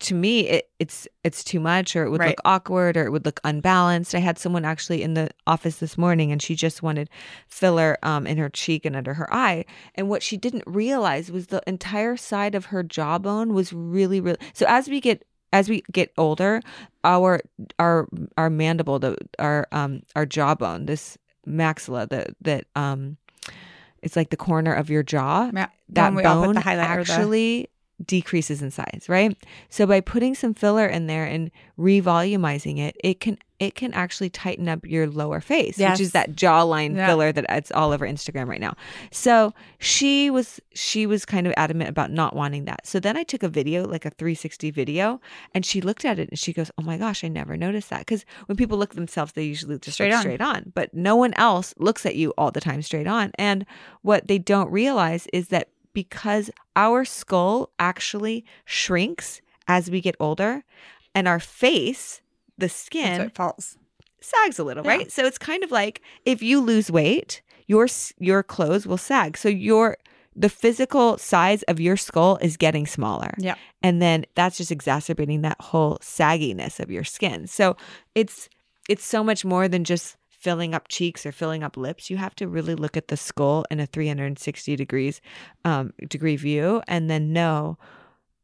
to 0.00 0.14
me 0.14 0.40
it, 0.48 0.68
it's 0.80 1.06
it's 1.24 1.42
too 1.44 1.60
much 1.60 1.94
or 1.96 2.04
it 2.04 2.10
would 2.10 2.20
Right. 2.20 2.30
look 2.30 2.40
awkward 2.44 2.96
or 2.96 3.06
it 3.06 3.10
would 3.10 3.24
look 3.24 3.40
unbalanced 3.44 4.14
i 4.14 4.18
had 4.18 4.38
someone 4.38 4.64
actually 4.64 5.02
in 5.02 5.14
the 5.14 5.30
office 5.46 5.76
this 5.76 5.96
morning 5.96 6.30
and 6.32 6.42
she 6.42 6.54
just 6.54 6.82
wanted 6.82 7.08
filler 7.48 7.96
um, 8.02 8.26
in 8.26 8.36
her 8.38 8.48
cheek 8.50 8.84
and 8.84 8.96
under 8.96 9.14
her 9.14 9.32
eye 9.32 9.64
and 9.94 10.08
what 10.08 10.22
she 10.22 10.36
didn't 10.36 10.64
realize 10.66 11.30
was 11.30 11.46
the 11.46 11.62
entire 11.66 12.16
side 12.16 12.54
of 12.54 12.66
her 12.66 12.82
jawbone 12.82 13.54
was 13.54 13.72
really 13.72 14.20
really 14.20 14.38
so 14.52 14.66
as 14.68 14.88
we 14.88 15.00
get 15.00 15.24
as 15.54 15.68
we 15.68 15.82
get 15.92 16.12
older 16.18 16.60
our 17.04 17.40
our 17.78 18.08
our 18.36 18.50
mandible 18.50 18.98
the 18.98 19.16
our 19.38 19.66
um 19.72 20.02
our 20.16 20.26
jawbone 20.26 20.86
this 20.86 21.16
maxilla 21.46 22.08
that 22.08 22.30
that 22.40 22.66
um 22.76 23.16
it's 24.02 24.16
like 24.16 24.30
the 24.30 24.36
corner 24.36 24.72
of 24.74 24.90
your 24.90 25.02
jaw 25.02 25.50
Yeah, 25.54 25.68
that 25.90 26.04
one 26.08 26.14
we 26.16 26.24
all 26.24 26.46
put 26.46 26.54
bone 26.54 26.62
highlighter, 26.62 27.04
the- 27.04 27.12
actually 27.12 27.68
decreases 28.04 28.62
in 28.62 28.70
size, 28.70 29.04
right? 29.08 29.36
So 29.68 29.86
by 29.86 30.00
putting 30.00 30.34
some 30.34 30.54
filler 30.54 30.86
in 30.86 31.06
there 31.06 31.24
and 31.24 31.50
revolumizing 31.78 32.78
it, 32.78 32.96
it 33.04 33.20
can 33.20 33.38
it 33.62 33.74
can 33.76 33.94
actually 33.94 34.28
tighten 34.28 34.68
up 34.68 34.84
your 34.84 35.06
lower 35.06 35.40
face, 35.40 35.78
Yes. 35.78 35.92
which 35.98 36.00
is 36.06 36.12
that 36.12 36.32
jawline 36.32 36.96
Yeah. 36.96 37.06
filler 37.06 37.30
that 37.32 37.46
it's 37.48 37.70
all 37.70 37.92
over 37.92 38.04
Instagram 38.06 38.48
right 38.48 38.60
now. 38.60 38.74
So 39.12 39.54
she 39.78 40.30
was 40.30 40.60
she 40.74 41.06
was 41.06 41.24
kind 41.24 41.46
of 41.46 41.52
adamant 41.56 41.88
about 41.90 42.10
not 42.10 42.34
wanting 42.34 42.64
that. 42.64 42.86
So 42.86 42.98
then 42.98 43.16
I 43.16 43.22
took 43.22 43.42
a 43.44 43.48
video, 43.48 43.86
like 43.86 44.04
a 44.04 44.10
360 44.10 44.70
video, 44.72 45.20
and 45.54 45.64
she 45.64 45.80
looked 45.80 46.04
at 46.04 46.18
it 46.18 46.28
and 46.30 46.38
she 46.38 46.52
goes, 46.52 46.70
"Oh 46.76 46.82
my 46.82 46.96
gosh, 46.98 47.22
I 47.22 47.28
never 47.28 47.56
noticed 47.56 47.88
that." 47.90 48.00
Because 48.00 48.24
when 48.46 48.56
people 48.56 48.78
look 48.78 48.94
themselves, 48.96 49.32
they 49.32 49.44
usually 49.44 49.78
just 49.78 49.94
Straight 49.94 50.08
look 50.10 50.16
on. 50.16 50.22
straight 50.22 50.40
on, 50.40 50.72
but 50.74 50.92
no 50.92 51.14
one 51.14 51.32
else 51.34 51.72
looks 51.78 52.04
at 52.04 52.16
you 52.16 52.30
all 52.36 52.50
the 52.50 52.60
time 52.60 52.82
straight 52.82 53.06
on. 53.06 53.30
And 53.38 53.64
what 54.02 54.26
they 54.26 54.38
don't 54.38 54.70
realize 54.72 55.28
is 55.32 55.48
that 55.48 55.68
because 55.94 56.50
our 56.74 57.04
skull 57.04 57.70
actually 57.78 58.44
shrinks 58.64 59.40
as 59.68 59.90
we 59.90 60.00
get 60.00 60.16
older 60.18 60.64
and 61.14 61.28
our 61.28 61.38
face, 61.38 62.21
the 62.62 62.68
skin 62.68 63.18
what 63.22 63.34
falls. 63.34 63.76
sags 64.20 64.58
a 64.58 64.64
little, 64.64 64.84
Yeah. 64.84 64.90
right? 64.96 65.12
So 65.12 65.24
it's 65.26 65.38
kind 65.38 65.62
of 65.64 65.70
like 65.70 66.00
if 66.24 66.42
you 66.42 66.60
lose 66.60 66.90
weight, 66.90 67.42
your 67.66 67.86
your 68.18 68.42
clothes 68.42 68.86
will 68.86 68.98
sag. 69.10 69.36
So 69.36 69.48
your 69.48 69.96
the 70.34 70.48
physical 70.48 71.18
size 71.18 71.62
of 71.64 71.78
your 71.78 71.96
skull 71.98 72.38
is 72.40 72.56
getting 72.56 72.86
smaller. 72.86 73.34
Yeah. 73.36 73.56
And 73.82 74.00
then 74.00 74.24
that's 74.34 74.56
just 74.56 74.70
exacerbating 74.70 75.42
that 75.42 75.60
whole 75.60 75.98
sagginess 76.00 76.80
of 76.80 76.90
your 76.90 77.04
skin. 77.04 77.46
So 77.46 77.76
it's 78.14 78.48
it's 78.88 79.04
so 79.04 79.22
much 79.22 79.44
more 79.44 79.68
than 79.68 79.84
just 79.84 80.16
filling 80.30 80.74
up 80.74 80.88
cheeks 80.88 81.24
or 81.26 81.32
filling 81.32 81.62
up 81.62 81.76
lips. 81.76 82.10
You 82.10 82.16
have 82.16 82.34
to 82.36 82.48
really 82.48 82.74
look 82.74 82.96
at 82.96 83.08
the 83.08 83.16
skull 83.16 83.64
in 83.70 83.78
a 83.78 83.86
360 83.86 84.74
degrees 84.76 85.20
um, 85.64 85.92
degree 86.08 86.36
view 86.36 86.82
and 86.88 87.08
then 87.10 87.32
know 87.32 87.76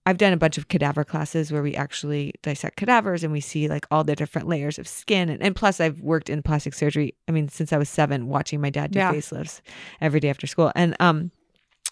I've 0.09 0.17
done 0.17 0.33
a 0.33 0.39
bunch 0.39 0.57
of 0.57 0.69
cadaver 0.69 1.05
classes 1.05 1.53
where 1.53 1.63
we 1.63 1.75
actually 1.75 2.33
dissect 2.41 2.77
cadavers 2.79 3.23
and 3.23 3.31
we 3.31 3.41
see 3.41 3.69
like 3.69 3.87
all 3.91 4.05
the 4.05 4.17
different 4.17 4.49
layers 4.49 4.79
of 4.79 4.89
skin. 4.89 5.29
And, 5.29 5.43
and 5.43 5.55
plus, 5.55 5.81
I've 5.81 6.01
worked 6.01 6.31
in 6.31 6.43
plastic 6.43 6.73
surgery. 6.73 7.15
I 7.29 7.33
mean, 7.33 7.51
since 7.51 7.75
I 7.75 7.77
was 7.77 7.91
seven, 7.91 8.27
watching 8.27 8.59
my 8.59 8.71
dad 8.71 8.93
do 8.93 9.01
Yeah. 9.01 9.13
facelifts 9.13 9.61
every 10.01 10.19
day 10.19 10.31
after 10.31 10.47
school. 10.47 10.73
And 10.75 10.97
um, 10.99 11.31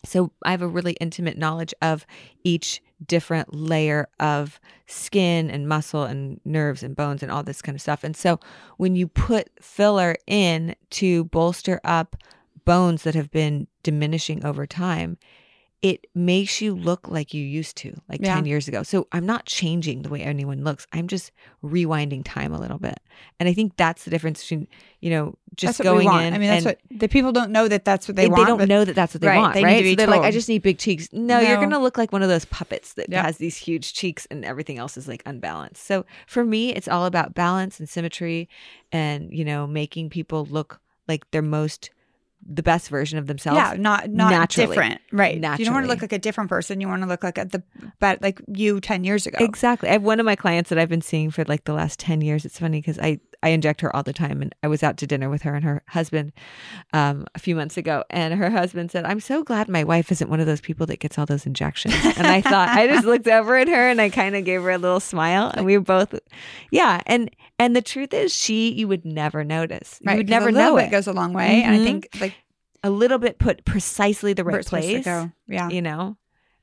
so 0.03 0.33
I 0.43 0.51
have 0.51 0.63
a 0.63 0.67
really 0.67 0.95
intimate 0.95 1.37
knowledge 1.37 1.75
of 1.83 2.07
each 2.43 2.81
different 3.07 3.55
layer 3.55 4.09
of 4.19 4.59
skin 4.87 5.51
and 5.51 5.69
muscle 5.69 6.05
and 6.05 6.41
nerves 6.47 6.83
and 6.83 6.97
bones 6.97 7.23
and 7.23 7.31
all 7.31 7.43
this 7.43 7.61
kind 7.61 7.77
of 7.77 7.83
stuff. 7.83 8.03
And 8.03 8.17
so 8.17 8.41
when 8.79 8.97
you 8.97 9.09
put 9.09 9.51
filler 9.61 10.17
in 10.27 10.75
to 10.93 11.25
bolster 11.25 11.83
up 11.85 12.17
bones 12.65 13.03
that 13.03 13.15
have 13.15 13.31
been 13.31 13.67
diminishing 13.83 14.43
over 14.43 14.65
time, 14.67 15.19
it 15.91 16.07
makes 16.15 16.61
you 16.61 16.75
look 16.75 17.07
like 17.09 17.33
you 17.33 17.45
used 17.45 17.77
to, 17.77 17.95
like 18.09 18.21
Yeah. 18.21 18.35
10 18.35 18.47
years 18.47 18.67
ago. 18.67 18.83
So 18.83 19.07
I'm 19.13 19.25
not 19.25 19.47
changing 19.47 20.03
the 20.03 20.09
way 20.09 20.21
anyone 20.21 20.65
looks. 20.65 20.87
I'm 20.93 21.07
just 21.07 21.31
rewinding 21.63 22.23
time 22.25 22.53
a 22.53 22.59
little 22.59 22.79
bit. 22.79 22.99
And 23.39 23.49
I 23.49 23.53
think 23.53 23.77
that's 23.77 24.05
the 24.05 24.11
difference 24.11 24.43
between, 24.43 24.67
you 25.01 25.11
know, 25.11 25.37
just 25.55 25.79
that's 25.79 25.87
what 25.89 25.97
we 25.97 26.05
going 26.05 26.27
in. 26.27 26.35
I 26.35 26.39
mean, 26.39 26.51
that's 26.51 26.65
what 26.65 26.81
the 26.91 27.09
people 27.09 27.31
don't 27.33 27.51
know 27.51 27.69
that 27.69 27.85
that's 27.85 28.09
what 28.09 28.17
they 28.17 28.23
they, 28.23 28.29
want. 28.29 28.39
They 28.41 28.45
don't 28.47 28.59
but 28.59 28.69
know 28.69 28.85
that 28.85 28.95
that's 28.95 29.15
what 29.15 29.21
they 29.21 29.29
Right, 29.29 29.39
want, 29.39 29.55
they 29.55 29.63
right? 29.63 29.85
so 29.87 29.95
they're 29.95 30.07
like, 30.07 30.23
I 30.23 30.31
just 30.31 30.49
need 30.49 30.63
big 30.63 30.79
cheeks. 30.79 31.09
No, 31.13 31.39
you're 31.41 31.57
going 31.59 31.71
to 31.71 31.79
look 31.79 31.97
like 31.97 32.13
one 32.13 32.23
of 32.23 32.29
those 32.29 32.45
puppets 32.47 32.95
that 32.95 33.07
Yeah. 33.09 33.23
has 33.23 33.39
these 33.39 33.57
huge 33.57 33.95
cheeks 33.95 34.27
and 34.31 34.45
everything 34.45 34.79
else 34.79 34.97
is 34.97 35.07
like 35.07 35.23
unbalanced. 35.25 35.85
So 35.85 36.05
for 36.27 36.45
me, 36.45 36.75
it's 36.75 36.89
all 36.89 37.07
about 37.07 37.35
balance 37.35 37.79
and 37.79 37.89
symmetry 37.89 38.49
and, 38.91 39.33
you 39.33 39.45
know, 39.45 39.67
making 39.67 40.11
people 40.11 40.45
look 40.47 40.81
like 41.09 41.31
their 41.31 41.43
most, 41.43 41.91
the 42.49 42.63
best 42.63 42.89
version 42.89 43.19
of 43.19 43.27
themselves. 43.27 43.57
Yeah, 43.59 43.75
not 43.79 44.09
not 44.11 44.31
naturally. 44.31 44.69
different, 44.69 45.01
right? 45.13 45.35
You 45.35 45.65
don't 45.65 45.75
want 45.75 45.85
to 45.87 45.91
look 45.91 46.03
like 46.03 46.13
a 46.13 46.19
different 46.19 46.49
person. 46.49 46.81
You 46.81 46.89
want 46.89 47.03
to 47.03 47.09
look 47.09 47.25
like 47.25 47.39
a, 47.39 47.45
the 47.45 47.63
but 47.99 48.23
like 48.23 48.41
you 48.55 48.81
ten 48.81 49.05
years 49.05 49.27
ago. 49.27 49.39
Exactly. 49.41 49.89
I 49.89 49.93
have 49.93 50.03
one 50.03 50.21
of 50.21 50.27
my 50.27 50.37
clients 50.37 50.71
that 50.71 50.79
I've 50.79 50.89
been 50.89 51.03
seeing 51.03 51.31
for 51.31 51.45
like 51.45 51.65
the 51.65 51.73
last 51.73 51.99
10 51.99 52.21
years. 52.21 52.45
It's 52.45 52.59
funny 52.59 52.79
because 52.81 52.99
I, 52.99 53.19
I 53.43 53.49
inject 53.51 53.81
her 53.81 53.95
all 53.95 54.03
the 54.03 54.13
time. 54.13 54.43
And 54.43 54.55
I 54.63 54.69
was 54.69 54.83
out 54.83 54.97
to 54.99 55.07
dinner 55.07 55.29
with 55.29 55.43
her 55.43 55.55
and 55.55 55.65
her 55.65 55.83
husband 55.89 56.33
um, 56.93 57.27
a 57.35 57.39
few 57.39 57.55
months 57.57 57.77
ago. 57.77 58.05
And 58.11 58.35
her 58.35 58.51
husband 58.51 58.91
said, 58.91 59.05
I'm 59.05 59.21
so 59.21 59.43
glad 59.43 59.69
my 59.69 59.85
wife 59.85 60.11
isn't 60.13 60.29
one 60.31 60.41
of 60.41 60.47
those 60.47 60.61
people 60.61 60.87
that 60.87 61.01
gets 61.01 61.19
all 61.19 61.27
those 61.27 61.47
injections. 61.47 61.95
And 62.17 62.27
I 62.27 62.41
thought, 62.41 62.69
I 62.71 62.87
just 62.87 63.05
looked 63.05 63.29
over 63.29 63.57
at 63.57 63.69
her 63.69 63.89
and 63.89 64.01
I 64.01 64.09
kind 64.11 64.37
of 64.37 64.45
gave 64.45 64.63
her 64.63 64.71
a 64.71 64.79
little 64.79 65.01
smile. 65.01 65.51
And 65.55 65.67
we 65.67 65.77
were 65.77 65.85
both, 65.85 66.15
yeah. 66.71 67.03
And, 67.07 67.31
and 67.59 67.75
the 67.75 67.83
truth 67.83 68.13
is, 68.15 68.33
she, 68.35 68.73
you 68.73 68.89
would 68.89 69.05
never 69.05 69.45
notice. 69.45 69.99
Right, 70.05 70.15
you 70.15 70.19
would 70.19 70.29
never 70.29 70.53
know 70.53 70.77
it. 70.77 70.91
goes 70.91 71.07
a 71.07 71.13
long 71.13 71.33
way, 71.33 71.63
and 71.63 71.75
I 71.75 71.79
Mhm. 71.79 71.85
think 71.85 72.09
like 72.21 72.35
a 72.87 72.91
little 72.91 73.19
bit 73.19 73.39
put 73.39 73.65
precisely 73.65 74.33
the 74.33 74.45
right 74.45 74.57
it's 74.59 74.69
supposed 74.69 74.87
to 74.87 74.93
place. 74.93 75.05
Yeah, 75.49 75.69
you 75.69 75.83
know 75.83 76.17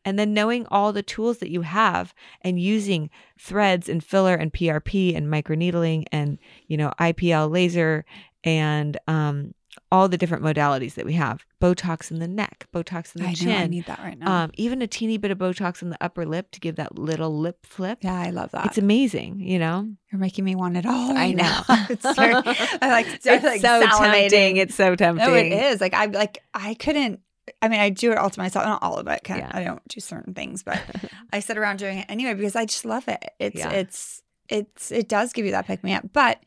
and 0.06 0.20
then 0.20 0.34
knowing 0.34 0.66
all 0.70 0.92
the 0.92 1.04
tools 1.04 1.38
that 1.40 1.50
you 1.50 1.62
have 1.62 2.14
and 2.42 2.60
using 2.60 3.10
threads 3.40 3.88
and 3.88 4.04
filler 4.04 4.36
and 4.36 4.54
PRP 4.54 5.16
and 5.16 5.28
microneedling 5.28 6.06
and 6.12 6.38
you 6.68 6.78
know 6.78 6.92
IPL 7.00 7.52
laser 7.52 8.06
and 8.44 8.98
um 9.08 9.54
all 9.92 10.08
the 10.08 10.18
different 10.18 10.44
modalities 10.44 10.94
that 10.96 11.06
we 11.06 11.14
have 11.14 11.46
Botox 11.62 12.12
in 12.12 12.20
the 12.20 12.28
neck, 12.28 12.68
Botox 12.74 13.16
in 13.16 13.24
the 13.24 13.30
I 13.30 13.34
chin. 13.34 13.50
know 13.50 13.56
I 13.58 13.68
need 13.68 13.86
that 13.86 14.00
right 14.00 14.18
now. 14.18 14.44
um, 14.46 14.52
even 14.56 14.82
a 14.82 14.88
teeny 14.88 15.18
bit 15.18 15.32
of 15.32 15.38
Botox 15.38 15.82
in 15.82 15.90
the 15.90 15.98
upper 16.02 16.26
lip 16.26 16.52
to 16.52 16.60
give 16.60 16.76
that 16.78 16.98
little 16.98 17.38
lip 17.38 17.66
flip. 17.66 18.00
yeah, 18.02 18.20
I 18.20 18.30
love 18.32 18.52
that. 18.52 18.66
It's 18.68 18.78
amazing, 18.78 19.40
you 19.40 19.60
know. 19.60 19.88
You're 20.12 20.20
making 20.20 20.46
me 20.46 20.56
want 20.56 20.78
it 20.78 20.86
all. 20.86 21.18
I 21.18 21.32
know. 21.32 21.62
it's 21.90 22.16
very, 22.16 22.34
I 22.36 22.90
like, 22.90 23.08
It's 23.14 23.26
like 23.26 23.62
so 23.62 23.82
salivating. 23.86 24.30
tempting. 24.30 24.58
It's 24.58 24.76
so 24.76 24.96
tempting. 24.96 25.28
No, 25.28 25.34
it 25.34 25.52
is. 25.54 25.82
Like 25.82 25.94
I 25.94 26.06
like 26.06 26.40
I 26.54 26.74
couldn't. 26.76 27.20
I 27.62 27.68
mean, 27.68 27.80
I 27.82 27.90
do 27.90 28.12
it 28.14 28.18
all 28.18 28.30
to 28.30 28.40
myself, 28.40 28.66
not 28.66 28.82
all 28.84 28.98
of 28.98 29.08
it. 29.08 29.22
'cause 29.24 29.38
Yeah. 29.38 29.52
I 29.54 29.64
don't 29.64 29.86
do 29.90 30.00
certain 30.00 30.34
things, 30.34 30.64
but 30.64 30.82
I 31.34 31.40
sit 31.40 31.58
around 31.58 31.78
doing 31.80 31.98
it 32.00 32.06
anyway 32.10 32.34
because 32.36 32.56
I 32.56 32.66
just 32.66 32.86
love 32.86 33.08
it. 33.08 33.24
It's 33.40 33.58
Yeah. 33.58 33.70
it's 33.72 34.22
it's 34.50 34.92
it 34.92 35.10
does 35.10 35.34
give 35.34 35.46
you 35.46 35.52
that 35.52 35.66
pick 35.66 35.84
me 35.84 35.94
up, 35.94 36.06
but 36.14 36.40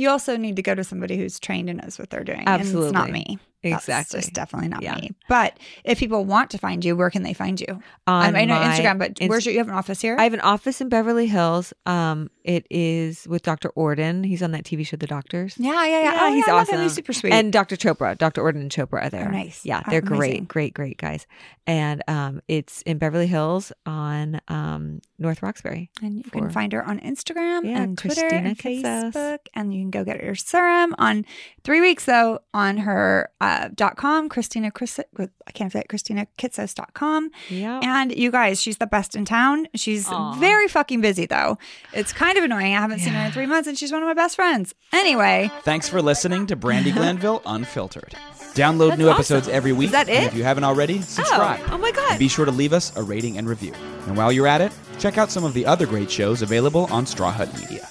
you 0.00 0.08
also 0.08 0.36
need 0.36 0.56
to 0.56 0.62
go 0.62 0.74
to 0.74 0.82
somebody 0.82 1.16
who's 1.18 1.38
trained 1.38 1.68
and 1.68 1.80
knows 1.82 1.98
what 1.98 2.10
they're 2.10 2.24
doing. 2.24 2.44
And 2.46 2.62
it's 2.62 2.72
not 2.72 3.10
me. 3.10 3.38
That's 3.62 3.84
Exactly. 3.84 4.20
just 4.20 4.32
definitely 4.32 4.68
not 4.68 4.82
Yeah. 4.82 4.94
me. 4.96 5.10
But 5.28 5.58
if 5.84 5.98
people 5.98 6.24
want 6.24 6.50
to 6.50 6.58
find 6.58 6.84
you, 6.84 6.96
where 6.96 7.10
can 7.10 7.22
they 7.22 7.34
find 7.34 7.60
you? 7.60 7.82
On 8.06 8.34
I 8.34 8.44
know 8.46 8.54
my 8.58 8.74
Instagram, 8.76 8.98
but 8.98 9.18
where's 9.28 9.44
your? 9.44 9.52
You 9.52 9.58
have 9.58 9.68
an 9.68 9.74
office 9.74 10.00
here? 10.00 10.16
I 10.18 10.24
have 10.24 10.32
an 10.34 10.40
office 10.40 10.80
in 10.80 10.88
Beverly 10.88 11.26
Hills. 11.26 11.72
Um, 11.86 12.30
it 12.42 12.66
is 12.70 13.26
with 13.28 13.42
Dr. 13.42 13.68
Ordon. 13.76 14.24
He's 14.24 14.42
on 14.42 14.52
that 14.52 14.64
TV 14.64 14.84
show, 14.86 14.96
The 14.96 15.06
Doctors. 15.06 15.54
yeah, 15.58 15.84
yeah, 15.84 15.88
yeah. 15.90 16.02
Yeah, 16.12 16.18
oh, 16.22 16.34
he's 16.34 16.46
yeah, 16.46 16.54
awesome. 16.54 16.80
He's 16.80 16.94
super 16.94 17.12
sweet. 17.12 17.32
And 17.34 17.52
Dr. 17.52 17.76
Chopra, 17.76 18.16
Dr. 18.16 18.40
Ordon 18.42 18.62
and 18.62 18.70
Chopra 18.70 19.02
are 19.04 19.10
there. 19.10 19.28
Oh, 19.28 19.30
nice. 19.30 19.64
Yeah, 19.66 19.82
Oh, 19.86 19.90
they're 19.90 20.00
amazing. 20.00 20.44
great, 20.44 20.72
great, 20.74 20.74
great 20.74 20.98
guys. 20.98 21.26
And 21.66 22.02
um, 22.08 22.40
it's 22.48 22.80
in 22.82 22.96
Beverly 22.98 23.26
Hills 23.26 23.72
on 23.86 24.40
um, 24.48 25.00
North 25.18 25.42
Roxbury. 25.42 25.90
And 26.02 26.16
you 26.16 26.22
for- 26.24 26.30
can 26.38 26.50
find 26.50 26.72
her 26.72 26.82
on 26.84 26.98
Instagram 27.00 27.64
Yeah, 27.64 27.82
and 27.82 27.98
Twitter 27.98 28.22
Kristina 28.22 28.46
and. 28.46 28.58
Facebook. 28.58 29.38
And 29.54 29.74
you 29.74 29.82
can 29.82 29.90
go 29.90 30.02
get 30.04 30.20
her 30.22 30.34
serum 30.34 30.94
on 30.98 31.26
three 31.62 31.80
weeks 31.82 32.06
though 32.06 32.40
on 32.54 32.78
her 32.78 33.30
uh, 33.40 33.49
Uh, 33.50 33.68
dot 33.74 33.96
com, 33.96 34.28
Kristina 34.28 34.72
Chris 34.72 35.00
I 35.18 35.50
can't 35.52 35.72
say 35.72 35.80
it, 35.80 35.88
Kristina 35.88 36.26
Kitsos.com. 36.38 37.30
Yeah. 37.48 37.80
And 37.82 38.14
you 38.16 38.30
guys, 38.30 38.60
she's 38.62 38.78
the 38.78 38.86
best 38.86 39.16
in 39.16 39.24
town. 39.24 39.66
She's 39.74 40.06
Aw. 40.08 40.34
very 40.34 40.68
fucking 40.68 41.00
busy 41.00 41.26
though. 41.26 41.58
It's 41.92 42.12
kind 42.12 42.38
of 42.38 42.44
annoying. 42.44 42.74
I 42.76 42.80
haven't 42.80 43.00
seen 43.00 43.12
her 43.14 43.26
in 43.26 43.32
three 43.32 43.46
months 43.46 43.66
and 43.68 43.76
she's 43.76 43.90
one 43.90 44.02
of 44.02 44.06
my 44.06 44.14
best 44.14 44.36
friends. 44.36 44.72
Anyway, 44.92 45.50
Thanks 45.62 45.88
for 45.88 46.00
listening 46.00 46.46
to 46.46 46.56
Brandi 46.56 46.94
Glanville 46.94 47.42
Unfiltered. 47.44 48.14
Download 48.54 48.96
new 48.98 49.08
episodes 49.08 49.48
every 49.48 49.72
week. 49.72 49.90
that 49.90 50.08
And 50.08 50.24
it? 50.24 50.28
if 50.28 50.34
you 50.34 50.44
haven't 50.44 50.64
already, 50.64 50.98
oh, 50.98 51.02
subscribe. 51.02 51.60
Oh, 51.64 51.70
oh 51.72 51.78
my 51.78 51.90
God. 51.90 52.10
And 52.12 52.18
be 52.20 52.28
sure 52.28 52.44
to 52.44 52.52
leave 52.52 52.72
us 52.72 52.94
a 52.96 53.02
rating 53.02 53.36
and 53.38 53.48
review. 53.48 53.72
And 54.06 54.16
while 54.16 54.30
you're 54.30 54.46
at 54.46 54.60
it, 54.60 54.72
check 54.98 55.18
out 55.18 55.30
some 55.30 55.44
of 55.44 55.54
the 55.54 55.66
other 55.66 55.86
great 55.86 56.10
shows 56.10 56.42
available 56.42 56.86
on 56.92 57.04
Straw 57.04 57.32
Hut 57.32 57.52
Media. 57.58 57.88